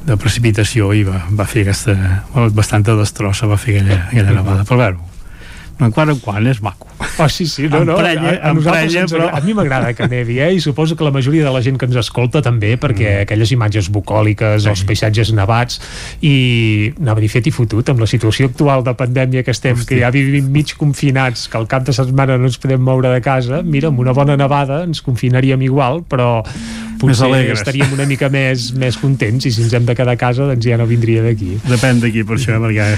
[0.05, 4.77] de precipitació i va, va fer aquesta bastanta destrossa va fer aquella, aquella nevada però
[4.83, 4.99] bueno,
[5.81, 6.87] en quant en quant és maco
[7.21, 7.97] Oh, sí, sí, no, no.
[7.97, 10.53] Emprenya, a, a, emprenya, ens però- a mi m'agrada que nevi, eh?
[10.55, 13.23] i suposo que la majoria de la gent que ens escolta també, perquè Mm.
[13.23, 15.81] aquelles imatges bucòliques, els paisatges nevats,
[16.23, 19.79] i anava a dir fet i fotut, amb la situació actual de pandèmia que estem,
[19.87, 23.21] que ja vivim mig confinats, que al cap de setmana no ens podem moure de
[23.21, 26.45] casa, mira, amb una bona nevada ens confinaríem igual, però
[26.99, 27.61] potser alegres.
[27.63, 30.65] estaríem una mica més, més contents i si ens hem de quedar a casa doncs
[30.67, 31.57] ja no vindria d'aquí.
[31.69, 32.89] depèn d'aquí per això perquè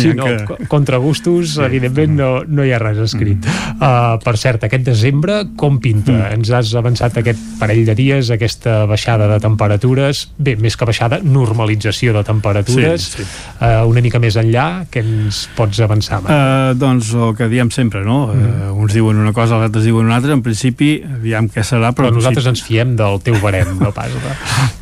[0.00, 0.36] Sí, no, que...
[0.48, 3.44] co- contra gustos, evidentment, no, no hi ha res escrit.
[3.74, 6.30] Uh, per cert, aquest desembre, com pinta?
[6.34, 11.20] Ens has avançat aquest parell de dies, aquesta baixada de temperatures, bé, més que baixada,
[11.22, 13.28] normalització de temperatures, Sí, sí.
[13.60, 16.20] Uh, una mica més enllà, què ens pots avançar?
[16.24, 16.32] Marc?
[16.32, 18.24] Uh, doncs el que diem sempre, no?
[18.32, 20.32] Uh, uns diuen una cosa, els altres diuen una altra.
[20.34, 22.08] En principi, aviam què serà, però...
[22.08, 24.10] Però nosaltres ens fiem del teu trobarem, no pas.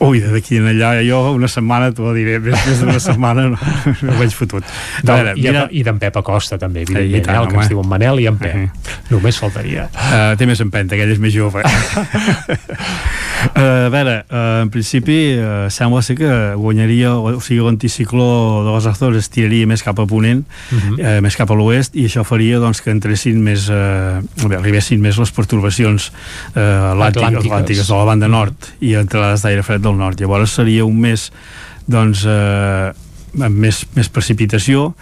[0.02, 4.16] Ui, d'aquí en allà, jo una setmana t'ho diré, més, més d'una setmana no, no
[4.18, 4.64] vaig fotut.
[5.02, 5.66] A veure, I, mira...
[5.70, 8.22] I d'en Pep Acosta, també, evidentment, I tant, eh, el que ens diu en Manel
[8.22, 8.54] i en Pep.
[8.54, 8.70] Uh -huh.
[9.10, 9.88] Només faltaria.
[9.94, 11.62] Uh, té més empenta, aquell és més jove.
[11.62, 11.66] uh,
[13.86, 18.86] a veure, uh, en principi uh, sembla ser que guanyaria, o sigui, l'anticicló de les
[18.86, 21.18] Azores tiraria més cap a Ponent, uh -huh.
[21.18, 25.00] uh, més cap a l'oest, i això faria doncs, que entressin més, uh, bé, arribessin
[25.00, 26.12] més les pertorbacions
[26.56, 30.20] uh, atlàntiques, atlàntiques de la banda nord i entrades d'aire fred del nord.
[30.20, 31.30] Llavors seria un mes
[31.86, 32.92] doncs, eh,
[33.40, 34.92] amb més, més precipitació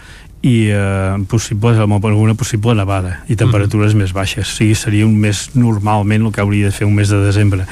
[0.41, 4.03] i eh, possibles, amb alguna possible nevada i temperatures mm -hmm.
[4.03, 7.09] més baixes o sigui, seria un mes normalment el que hauria de fer un mes
[7.09, 7.67] de desembre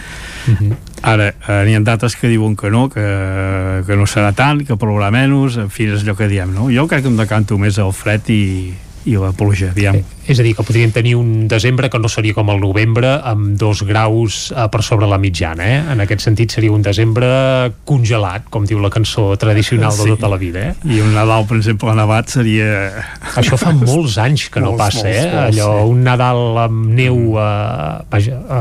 [0.46, 0.76] mm -hmm.
[1.02, 4.76] ara, eh, n'hi ha dates que diuen que no que, que no serà tant, que
[4.76, 6.70] plourà menys en fi, és allò que diem, no?
[6.70, 8.74] jo crec que em decanto més al fred i,
[9.06, 9.94] i la pluja, aviam.
[9.94, 10.17] Sí.
[10.28, 13.54] És a dir, que podríem tenir un desembre que no seria com el novembre, amb
[13.56, 15.78] dos graus eh, per sobre la mitjana, eh?
[15.94, 17.28] En aquest sentit seria un desembre
[17.88, 20.04] congelat, com diu la cançó tradicional sí.
[20.04, 20.74] de tota la vida, eh?
[20.84, 22.68] I un Nadal, per exemple, nevat seria...
[23.40, 25.30] Això fa molts anys que no molts, passa, molts, eh?
[25.32, 25.88] Molts, Allò, sí.
[25.94, 27.48] un Nadal amb neu a,
[28.12, 28.60] vaja, a,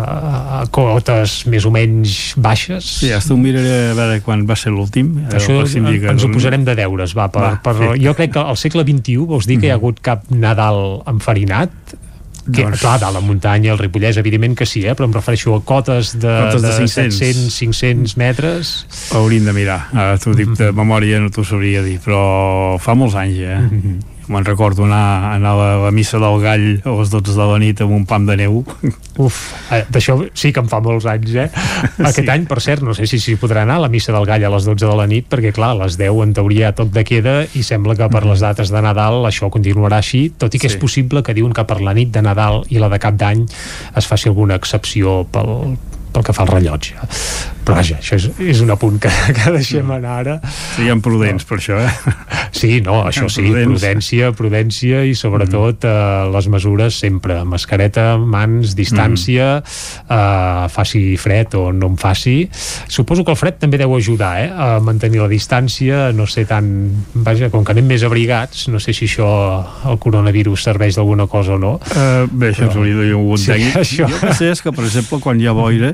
[0.62, 2.94] a cotes més o menys baixes.
[3.02, 5.12] Sí, ja t'ho miraré a veure quan va ser l'últim.
[5.36, 7.28] Això si ens ho posarem de deures, va.
[7.34, 7.92] Per, va per, sí.
[8.08, 11.57] Jo crec que al segle XXI vols dir que hi ha hagut cap Nadal enfarinat
[11.66, 12.80] que, doncs...
[12.80, 14.96] clar, de la muntanya, el Ripollès, evidentment que sí, eh?
[14.96, 17.18] però em refereixo a cotes de, cotes de, de 500.
[17.20, 18.76] 700, 500 metres.
[19.18, 22.22] Hauríem de mirar, ara t'ho dic de memòria, no t'ho sabria dir, però
[22.82, 23.58] fa molts anys, eh?
[23.64, 27.12] Mm -hmm me'n recordo anar, anar a la, a la missa del gall a les
[27.14, 28.60] 12 de la nit amb un pam de neu
[29.24, 29.40] uf,
[29.74, 31.48] eh, d'això sí que em fa molts anys eh?
[31.98, 32.30] aquest sí.
[32.34, 34.54] any per cert no sé si s'hi podrà anar a la missa del gall a
[34.54, 37.38] les 12 de la nit perquè clar, a les 10 en teoria tot de queda
[37.56, 40.76] i sembla que per les dates de Nadal això continuarà així, tot i que sí.
[40.76, 43.46] és possible que diuen que per la nit de Nadal i la de cap d'any
[43.98, 45.78] es faci alguna excepció pel,
[46.18, 46.98] pel que fa al rellotge
[47.68, 50.36] però vaja, això és, és un apunt que, que deixem anar ara
[50.76, 51.50] siguem prudents no.
[51.50, 51.92] per això eh?
[52.56, 53.74] sí, no, això sí, prudents.
[53.76, 55.92] prudència prudència i sobretot mm.
[55.92, 60.16] eh, les mesures sempre, mascareta, mans distància, mm.
[60.16, 62.38] eh, faci fred o no en faci
[62.88, 66.72] suposo que el fred també deu ajudar eh, a mantenir la distància, no sé tant
[67.28, 69.28] vaja, com que anem més abrigats no sé si això
[69.92, 72.72] el coronavirus serveix d'alguna cosa o no uh, bé, això però...
[72.72, 74.08] ens hauria de dir un sí, tècnic això...
[74.08, 75.94] jo que sé és que per exemple quan hi ha boira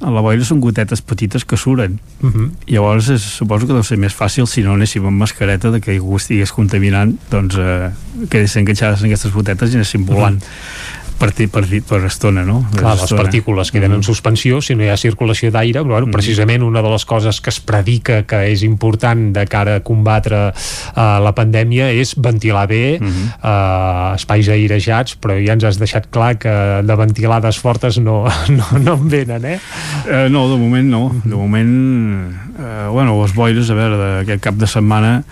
[0.00, 2.34] la boira són gotetes petites que suren uh mhm.
[2.34, 2.50] -huh.
[2.66, 5.92] llavors és, suposo que deu ser més fàcil si no anéssim amb mascareta de que
[5.92, 7.90] algú estigués contaminant doncs eh,
[8.28, 12.60] quedessin enganxades en aquestes gotetes i anéssim volant uh -huh per, per, per estona, no?
[12.74, 14.06] Clar, les partícules queden en mm.
[14.06, 16.16] suspensió si no hi ha circulació d'aire, però bueno, mm.
[16.16, 20.42] precisament una de les coses que es predica que és important de cara a combatre
[20.50, 23.26] uh, la pandèmia és ventilar bé mm -hmm.
[23.40, 28.26] uh, espais airejats, però ja ens has deixat clar que de ventilades fortes no,
[28.58, 29.58] no, no en venen, eh?
[30.06, 31.14] Uh, no, de moment no.
[31.24, 35.22] De moment, uh, bueno, les boires, a veure, d'aquest cap de setmana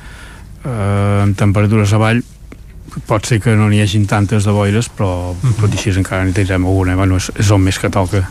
[0.65, 2.23] uh, amb temperatures avall
[3.07, 5.61] pot ser que no n'hi hagin tantes de boires però mm -hmm.
[5.61, 8.29] tot i així encara n'hi tindrem alguna bueno, és, és el més que toca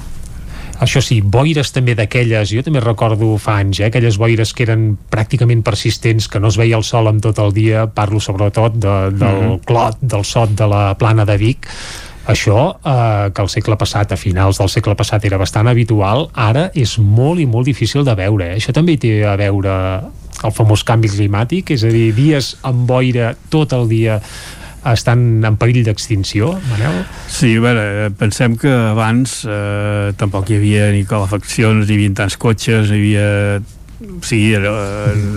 [0.84, 4.98] això sí, boires també d'aquelles, jo també recordo fa anys, eh, aquelles boires que eren
[5.12, 9.12] pràcticament persistents, que no es veia el sol en tot el dia, parlo sobretot de,
[9.12, 9.62] del mm -hmm.
[9.66, 11.68] clot, del sot de la plana de Vic,
[12.28, 16.72] això, eh, que el segle passat, a finals del segle passat era bastant habitual, ara
[16.74, 18.52] és molt i molt difícil de veure.
[18.52, 18.56] Eh?
[18.56, 20.02] Això també té a veure
[20.44, 24.20] el famós canvi climàtic, és a dir, dies amb boira tot el dia
[24.92, 27.04] estan en perill d'extinció, Manel?
[27.32, 32.18] Sí, a veure, pensem que abans eh, tampoc hi havia ni calefaccions, ni hi havia
[32.20, 33.30] tants cotxes, hi havia
[34.04, 34.72] o sigui, era,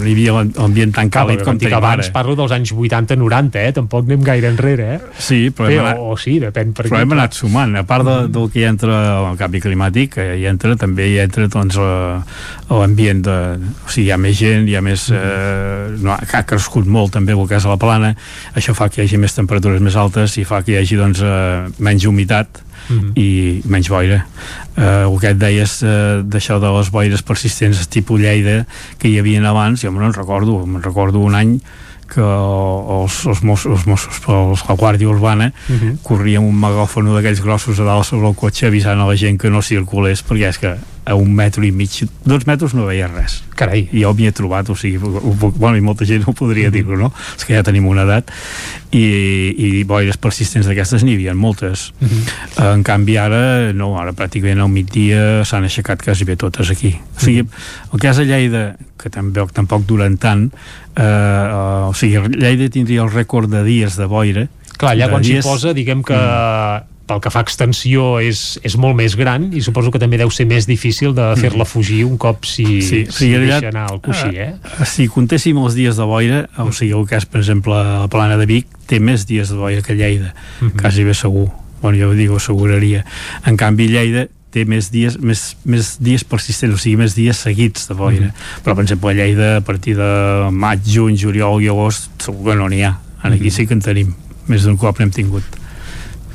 [0.02, 2.14] hi havia l'ambient tan càlid com tenim abans, ara.
[2.14, 3.72] parlo dels anys 80-90, eh?
[3.76, 5.14] tampoc anem gaire enrere, eh?
[5.22, 8.06] Sí, però, Bé, anat, o, o, sí, depèn per però hem anat sumant, a part
[8.08, 8.98] de, del que hi entra
[9.30, 11.78] el canvi climàtic, eh, hi entra, també hi entra doncs,
[12.70, 13.38] l'ambient de...
[13.86, 15.08] O sigui, hi ha més gent, hi ha més...
[15.14, 18.14] Eh, no, ha crescut molt també el cas de la plana,
[18.58, 21.22] això fa que hi hagi més temperatures més altes i fa que hi hagi doncs,
[21.22, 23.12] eh, menys humitat mm -hmm.
[23.14, 24.26] i menys boira
[24.76, 28.66] uh, el que et deies uh, d'això de les boires persistents tipus Lleida
[28.98, 31.60] que hi havia abans, jo me'n recordo me'n recordo un any
[32.06, 35.96] que els, els Mossos, els Mossos els, la Guàrdia Urbana uh -huh.
[36.02, 39.50] corrien un megàfono d'aquells grossos a dalt sobre el cotxe avisant a la gent que
[39.50, 40.76] no circulés perquè és que
[41.06, 43.44] a un metro i mig, dos metres no veia res.
[43.54, 43.84] Carai.
[43.94, 46.72] I jo m'hi he trobat, o sigui, bueno, i molta gent no podria -hmm.
[46.72, 47.12] dir-ho, no?
[47.36, 48.30] És que ja tenim una edat
[48.90, 51.92] i, i boires persistents d'aquestes n'hi havia moltes.
[52.00, 52.74] Mm -hmm.
[52.74, 56.98] En canvi ara, no, ara pràcticament al migdia s'han aixecat quasi bé totes aquí.
[57.16, 57.46] O sigui,
[57.92, 60.50] el cas de Lleida, que també, tampoc duren tant,
[60.96, 65.38] eh, o sigui, Lleida tindria el rècord de dies de boira Clar, allà quan s'hi
[65.44, 69.60] posa, diguem que mm pel que fa a extensió és, és molt més gran i
[69.62, 71.68] suposo que també deu ser més difícil de fer-la Mm.
[71.70, 74.56] fugir un cop si, sí, si sí, deixa realitat, anar el coixí, eh?
[74.80, 78.34] eh, si comptéssim els dies de boira o sigui, el cas, per exemple, la plana
[78.36, 80.80] de Vic té més dies de boira que Lleida Mhm.
[80.82, 81.46] quasi bé segur
[81.80, 83.04] bueno, jo ho dic, ho asseguraria
[83.46, 87.88] en canvi Lleida té més dies, més, més dies persistents, o sigui, més dies seguits
[87.88, 88.26] de boira.
[88.30, 88.62] Mhm.
[88.64, 92.56] Però, per exemple, a Lleida, a partir de maig, juny, juliol i agost, segur que
[92.56, 92.98] no n'hi ha.
[93.22, 93.50] Aquí Mhm.
[93.50, 94.14] sí que en tenim.
[94.48, 95.42] Més d'un cop n'hem tingut.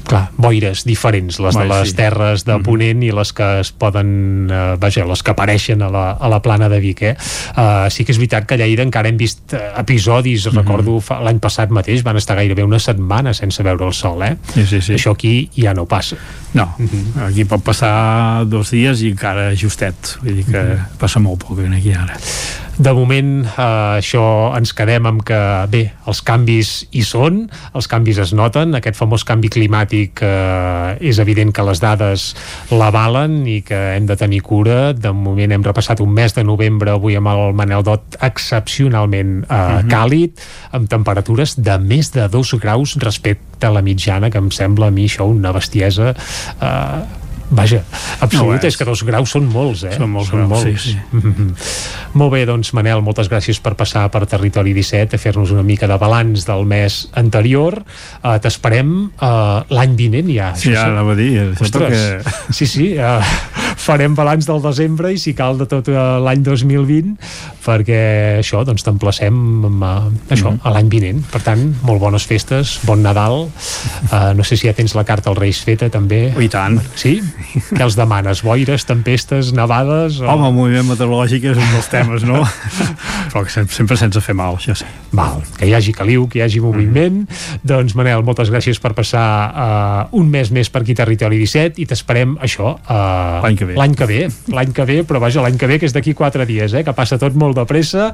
[0.03, 1.95] clar, boires diferents, les de Bé, les sí.
[1.95, 6.11] terres de Ponent i les que es poden, eh, vaja, les que apareixen a la,
[6.19, 7.15] a la plana de Vic, eh?
[7.55, 11.21] Uh, sí que és veritat que a Lleida encara hem vist eh, episodis, recordo fa-
[11.21, 14.35] l'any passat mateix van estar gairebé una setmana sense veure el sol, eh?
[14.53, 14.93] Sí, sí, sí.
[14.95, 16.17] Això aquí ja no passa.
[16.53, 16.67] No,
[17.27, 20.17] aquí pot passar dos dies i encara justet.
[20.23, 20.65] Vull dir que
[20.99, 22.17] passa molt poc aquí ara.
[22.81, 24.23] De moment, eh, això
[24.57, 25.37] ens quedem amb que,
[25.69, 27.43] bé, els canvis hi són,
[27.77, 32.31] els canvis es noten, aquest famós canvi climàtic eh, és evident que les dades
[32.71, 34.93] l'avalen i que hem de tenir cura.
[34.97, 39.61] De moment hem repassat un mes de novembre avui amb el Manel Dot excepcionalment eh,
[39.91, 44.87] càlid, amb temperatures de més de 2 graus respecte a la mitjana, que em sembla
[44.87, 46.13] a mi això una bestiesa
[46.61, 47.01] eh,
[47.51, 47.81] Vaja,
[48.23, 49.91] absolut, No, és que dos graus són molts, eh?
[49.97, 50.93] Són molts graus, sí, sí.
[51.11, 51.49] Mhm.
[52.15, 55.87] Molt bé, doncs Manel, moltes gràcies per passar per Territori 17 a fer-nos una mica
[55.87, 57.81] de balanç del mes anterior.
[58.23, 60.53] Uh, T'esperem uh, l'any vinent ja.
[60.55, 63.19] Sí, ara anava a dir, Ostres, que- sí, sí, uh,
[63.81, 67.15] farem balanç del desembre i si cal de tot uh, l'any 2020
[67.65, 67.99] perquè
[68.41, 69.35] això, doncs t'emplacem
[69.67, 70.59] amb, uh, això, Mhm.
[70.63, 71.19] a l'any vinent.
[71.31, 73.47] Per tant, molt bones festes, bon Nadal.
[74.11, 76.33] Uh, no sé si ja tens la carta als Reis feta també.
[76.39, 76.79] I tant.
[76.95, 77.21] Sí?
[77.71, 78.41] Què els demanes?
[78.41, 80.19] Boires, tempestes, nevades?
[80.21, 80.25] O...
[80.27, 82.41] Home, el moviment meteorològic és un dels temes, no?
[83.31, 84.85] Però que sempre, sempre sense fer mal, això sí.
[85.15, 87.21] Val, que hi hagi caliu, que hi hagi moviment.
[87.67, 91.85] Doncs, Manel, moltes gràcies per passar uh, un mes més per aquí Territori 17 i
[91.89, 93.70] t'esperem això uh, L'any que ve.
[93.77, 96.45] L'any que ve, l'any que ve, però vaja, l'any que ve, que és d'aquí quatre
[96.45, 98.13] dies, eh, que passa tot molt de pressa.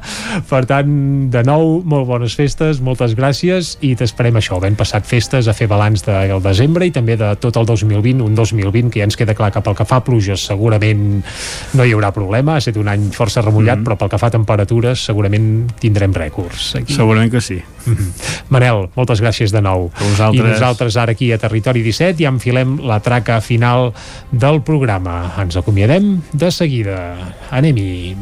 [0.50, 5.48] Per tant, de nou, molt bones festes, moltes gràcies i t'esperem això, ben passat festes,
[5.48, 9.08] a fer balanç del desembre i també de tot el 2020, un 2020 que ja
[9.10, 11.24] ens queda clar que pel que fa a pluges segurament
[11.74, 13.86] no hi haurà problema, ha estat un any força remullat, Mhm.
[13.86, 16.76] però pel que fa a temperatures segurament tindrem rècords.
[16.76, 16.94] Aquí.
[16.94, 17.62] Segurament que sí.
[18.50, 19.90] Manel, moltes gràcies de nou.
[20.00, 20.40] vosaltres.
[20.46, 23.94] I nosaltres ara aquí a Territori 17 ja enfilem la traca final
[24.32, 25.34] del programa.
[25.48, 26.98] Ens acomiadem de seguida.
[27.56, 28.18] Anem-hi.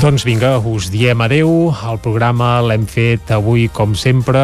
[0.00, 1.70] Doncs vinga, us diem adeu.
[1.70, 4.40] El programa l'hem fet avui, com sempre,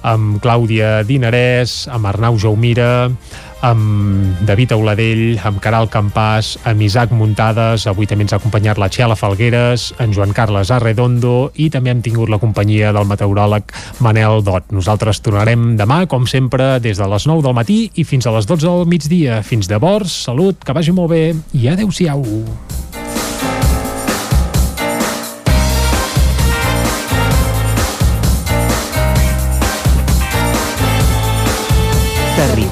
[0.00, 3.12] amb Clàudia Dinarès, amb Arnau Jaumira,
[3.64, 8.88] amb David Auladell, amb Caral Campàs, amb Isaac Muntades, avui també ens ha acompanyat la
[8.92, 13.72] Txela Falgueres, en Joan Carles Arredondo i també hem tingut la companyia del meteoròleg
[14.04, 14.70] Manel Dot.
[14.76, 18.48] Nosaltres tornarem demà, com sempre, des de les 9 del matí i fins a les
[18.48, 19.42] 12 del migdia.
[19.46, 21.24] Fins llavors, salut, que vagi molt bé
[21.56, 22.24] i adeu-siau.